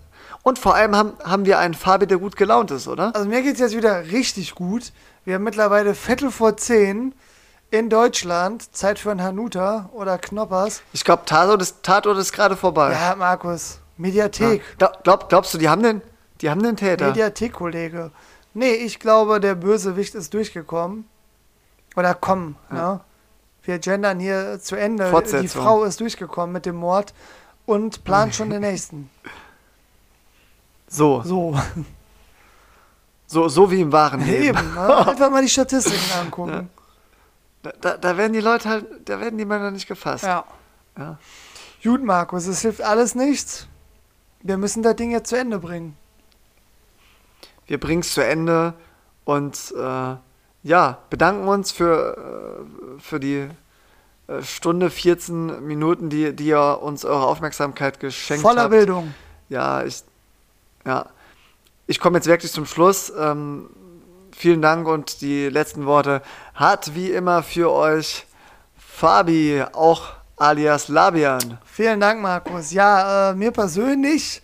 Und 0.50 0.58
vor 0.58 0.74
allem 0.74 0.96
haben, 0.96 1.12
haben 1.22 1.46
wir 1.46 1.60
einen 1.60 1.74
Fabi, 1.74 2.08
der 2.08 2.18
gut 2.18 2.34
gelaunt 2.34 2.72
ist, 2.72 2.88
oder? 2.88 3.14
Also 3.14 3.28
mir 3.28 3.40
geht 3.40 3.54
es 3.54 3.60
jetzt 3.60 3.76
wieder 3.76 4.06
richtig 4.10 4.56
gut. 4.56 4.90
Wir 5.24 5.36
haben 5.36 5.44
mittlerweile 5.44 5.94
Viertel 5.94 6.32
vor 6.32 6.56
zehn 6.56 7.14
in 7.70 7.88
Deutschland. 7.88 8.74
Zeit 8.74 8.98
für 8.98 9.12
ein 9.12 9.22
Hanuta 9.22 9.88
oder 9.92 10.18
Knoppers. 10.18 10.82
Ich 10.92 11.04
glaube, 11.04 11.22
Tatort 11.24 11.62
ist, 11.62 11.84
Tatort 11.84 12.18
ist 12.18 12.32
gerade 12.32 12.56
vorbei. 12.56 12.90
Ja, 12.90 13.14
Markus. 13.14 13.78
Mediathek. 13.96 14.60
Glaub, 14.76 15.04
glaub, 15.04 15.28
glaubst 15.28 15.54
du, 15.54 15.58
die 15.58 15.68
haben 15.68 15.84
den, 15.84 16.02
die 16.40 16.50
haben 16.50 16.64
den 16.64 16.74
Täter? 16.74 17.06
Mediathek, 17.06 17.52
Kollege. 17.52 18.10
Nee, 18.52 18.72
ich 18.72 18.98
glaube, 18.98 19.38
der 19.38 19.54
Bösewicht 19.54 20.16
ist 20.16 20.34
durchgekommen. 20.34 21.08
Oder 21.94 22.14
komm, 22.14 22.56
ne? 22.70 22.98
Wir 23.62 23.78
gendern 23.78 24.18
hier 24.18 24.58
zu 24.60 24.74
Ende. 24.74 25.12
Die. 25.30 25.46
Frau 25.46 25.84
ist 25.84 26.00
durchgekommen 26.00 26.52
mit 26.52 26.66
dem 26.66 26.74
Mord 26.74 27.14
und 27.66 28.02
plant 28.02 28.34
schon 28.34 28.50
den 28.50 28.62
nächsten. 28.62 29.10
so, 30.90 31.22
So, 31.24 31.56
so, 33.26 33.48
so 33.48 33.70
wie 33.70 33.80
im 33.80 33.92
wahren 33.92 34.20
Leben. 34.24 34.58
eben. 34.58 34.74
Ne? 34.74 35.06
Einfach 35.06 35.30
mal 35.30 35.40
die 35.42 35.48
Statistiken 35.48 36.12
angucken. 36.20 36.68
Da, 37.62 37.72
da, 37.80 37.96
da 37.96 38.16
werden 38.16 38.32
die 38.32 38.40
Leute 38.40 38.68
halt, 38.68 38.86
da 39.08 39.20
werden 39.20 39.38
die 39.38 39.44
Männer 39.44 39.70
nicht 39.70 39.86
gefasst. 39.86 40.24
Ja. 40.24 40.44
Ja. 40.98 41.18
Gut, 41.82 42.02
Markus, 42.04 42.46
es 42.46 42.60
hilft 42.62 42.82
alles 42.82 43.14
nichts. 43.14 43.66
Wir 44.42 44.56
müssen 44.56 44.82
das 44.82 44.96
Ding 44.96 45.10
jetzt 45.10 45.28
zu 45.28 45.36
Ende 45.38 45.58
bringen. 45.58 45.96
Wir 47.66 47.78
bringen 47.78 48.00
es 48.00 48.12
zu 48.14 48.24
Ende 48.24 48.74
und 49.24 49.72
äh, 49.78 50.16
ja, 50.62 50.98
bedanken 51.08 51.46
uns 51.48 51.70
für, 51.70 52.66
äh, 52.98 53.00
für 53.00 53.20
die 53.20 53.48
äh, 54.26 54.42
Stunde 54.42 54.90
14 54.90 55.64
Minuten, 55.64 56.10
die, 56.10 56.34
die 56.34 56.46
ihr 56.48 56.80
uns 56.82 57.04
eure 57.04 57.26
Aufmerksamkeit 57.26 58.00
geschenkt 58.00 58.42
Voller 58.42 58.62
habt. 58.62 58.70
Bildung. 58.72 59.14
Ja, 59.48 59.84
ich, 59.84 60.02
ja. 60.86 61.06
Ich 61.86 61.98
komme 61.98 62.18
jetzt 62.18 62.26
wirklich 62.28 62.52
zum 62.52 62.66
Schluss. 62.66 63.12
Ähm, 63.18 63.68
vielen 64.32 64.62
Dank 64.62 64.86
und 64.86 65.20
die 65.22 65.48
letzten 65.48 65.86
Worte 65.86 66.22
hat 66.54 66.94
wie 66.94 67.10
immer 67.10 67.42
für 67.42 67.72
euch 67.72 68.26
Fabi, 68.76 69.64
auch 69.72 70.12
alias 70.36 70.88
Labian. 70.88 71.58
Vielen 71.64 72.00
Dank, 72.00 72.20
Markus. 72.22 72.70
Ja, 72.70 73.30
äh, 73.30 73.34
mir 73.34 73.50
persönlich 73.50 74.42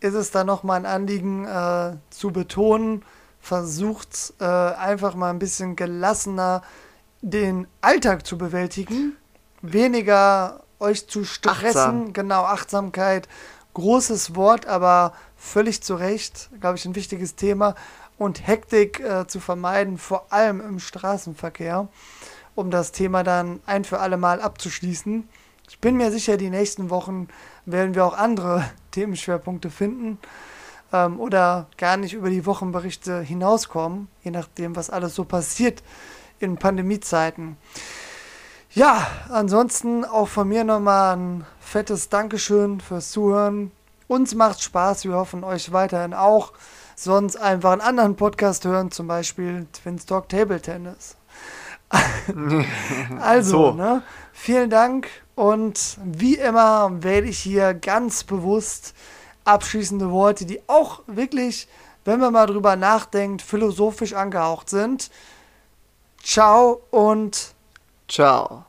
ist 0.00 0.14
es 0.14 0.30
da 0.30 0.44
nochmal 0.44 0.80
ein 0.80 0.86
Anliegen 0.86 1.46
äh, 1.46 1.96
zu 2.10 2.30
betonen, 2.30 3.02
versucht 3.40 4.34
äh, 4.40 4.44
einfach 4.44 5.14
mal 5.14 5.30
ein 5.30 5.38
bisschen 5.38 5.76
gelassener 5.76 6.62
den 7.22 7.66
Alltag 7.80 8.26
zu 8.26 8.36
bewältigen, 8.36 9.16
weniger 9.62 10.60
euch 10.78 11.08
zu 11.08 11.24
stressen, 11.24 11.66
Achtsam. 11.66 12.12
genau, 12.12 12.42
Achtsamkeit, 12.42 13.28
großes 13.72 14.36
Wort, 14.36 14.66
aber 14.66 15.14
völlig 15.44 15.82
zu 15.82 15.94
Recht, 15.94 16.48
glaube 16.60 16.76
ich, 16.76 16.84
ein 16.86 16.94
wichtiges 16.94 17.36
Thema 17.36 17.74
und 18.18 18.46
Hektik 18.46 19.00
äh, 19.00 19.26
zu 19.26 19.40
vermeiden, 19.40 19.98
vor 19.98 20.32
allem 20.32 20.60
im 20.60 20.78
Straßenverkehr, 20.78 21.88
um 22.54 22.70
das 22.70 22.92
Thema 22.92 23.22
dann 23.22 23.60
ein 23.66 23.84
für 23.84 24.00
alle 24.00 24.16
Mal 24.16 24.40
abzuschließen. 24.40 25.28
Ich 25.68 25.78
bin 25.80 25.96
mir 25.96 26.10
sicher, 26.10 26.36
die 26.36 26.50
nächsten 26.50 26.90
Wochen 26.90 27.28
werden 27.66 27.94
wir 27.94 28.04
auch 28.04 28.16
andere 28.16 28.64
Themenschwerpunkte 28.92 29.70
finden 29.70 30.18
ähm, 30.92 31.20
oder 31.20 31.66
gar 31.76 31.98
nicht 31.98 32.14
über 32.14 32.30
die 32.30 32.46
Wochenberichte 32.46 33.20
hinauskommen, 33.20 34.08
je 34.22 34.30
nachdem, 34.30 34.76
was 34.76 34.90
alles 34.90 35.14
so 35.14 35.24
passiert 35.24 35.82
in 36.40 36.56
Pandemiezeiten. 36.56 37.56
Ja, 38.70 39.06
ansonsten 39.28 40.04
auch 40.04 40.28
von 40.28 40.48
mir 40.48 40.64
nochmal 40.64 41.16
ein 41.16 41.46
fettes 41.60 42.08
Dankeschön 42.08 42.80
fürs 42.80 43.10
Zuhören. 43.10 43.70
Uns 44.06 44.34
macht 44.34 44.62
Spaß, 44.62 45.04
wir 45.04 45.14
hoffen 45.14 45.44
euch 45.44 45.72
weiterhin 45.72 46.14
auch. 46.14 46.52
Sonst 46.96 47.36
einfach 47.36 47.72
einen 47.72 47.80
anderen 47.80 48.16
Podcast 48.16 48.64
hören, 48.64 48.90
zum 48.90 49.08
Beispiel 49.08 49.66
Twins 49.72 50.06
Talk 50.06 50.28
Table 50.28 50.60
Tennis. 50.60 51.16
also, 53.20 53.70
So. 53.70 53.72
ne, 53.72 54.02
vielen 54.32 54.70
Dank 54.70 55.08
und 55.34 55.98
wie 56.04 56.36
immer 56.36 57.02
wähle 57.02 57.26
ich 57.26 57.38
hier 57.38 57.74
ganz 57.74 58.24
bewusst 58.24 58.94
abschließende 59.44 60.10
Worte, 60.10 60.46
die 60.46 60.60
auch 60.68 61.02
wirklich, 61.06 61.68
wenn 62.04 62.20
man 62.20 62.32
mal 62.32 62.46
drüber 62.46 62.76
nachdenkt, 62.76 63.42
philosophisch 63.42 64.12
angehaucht 64.14 64.70
sind. 64.70 65.10
Ciao 66.22 66.82
und 66.90 67.54
Ciao. 68.08 68.62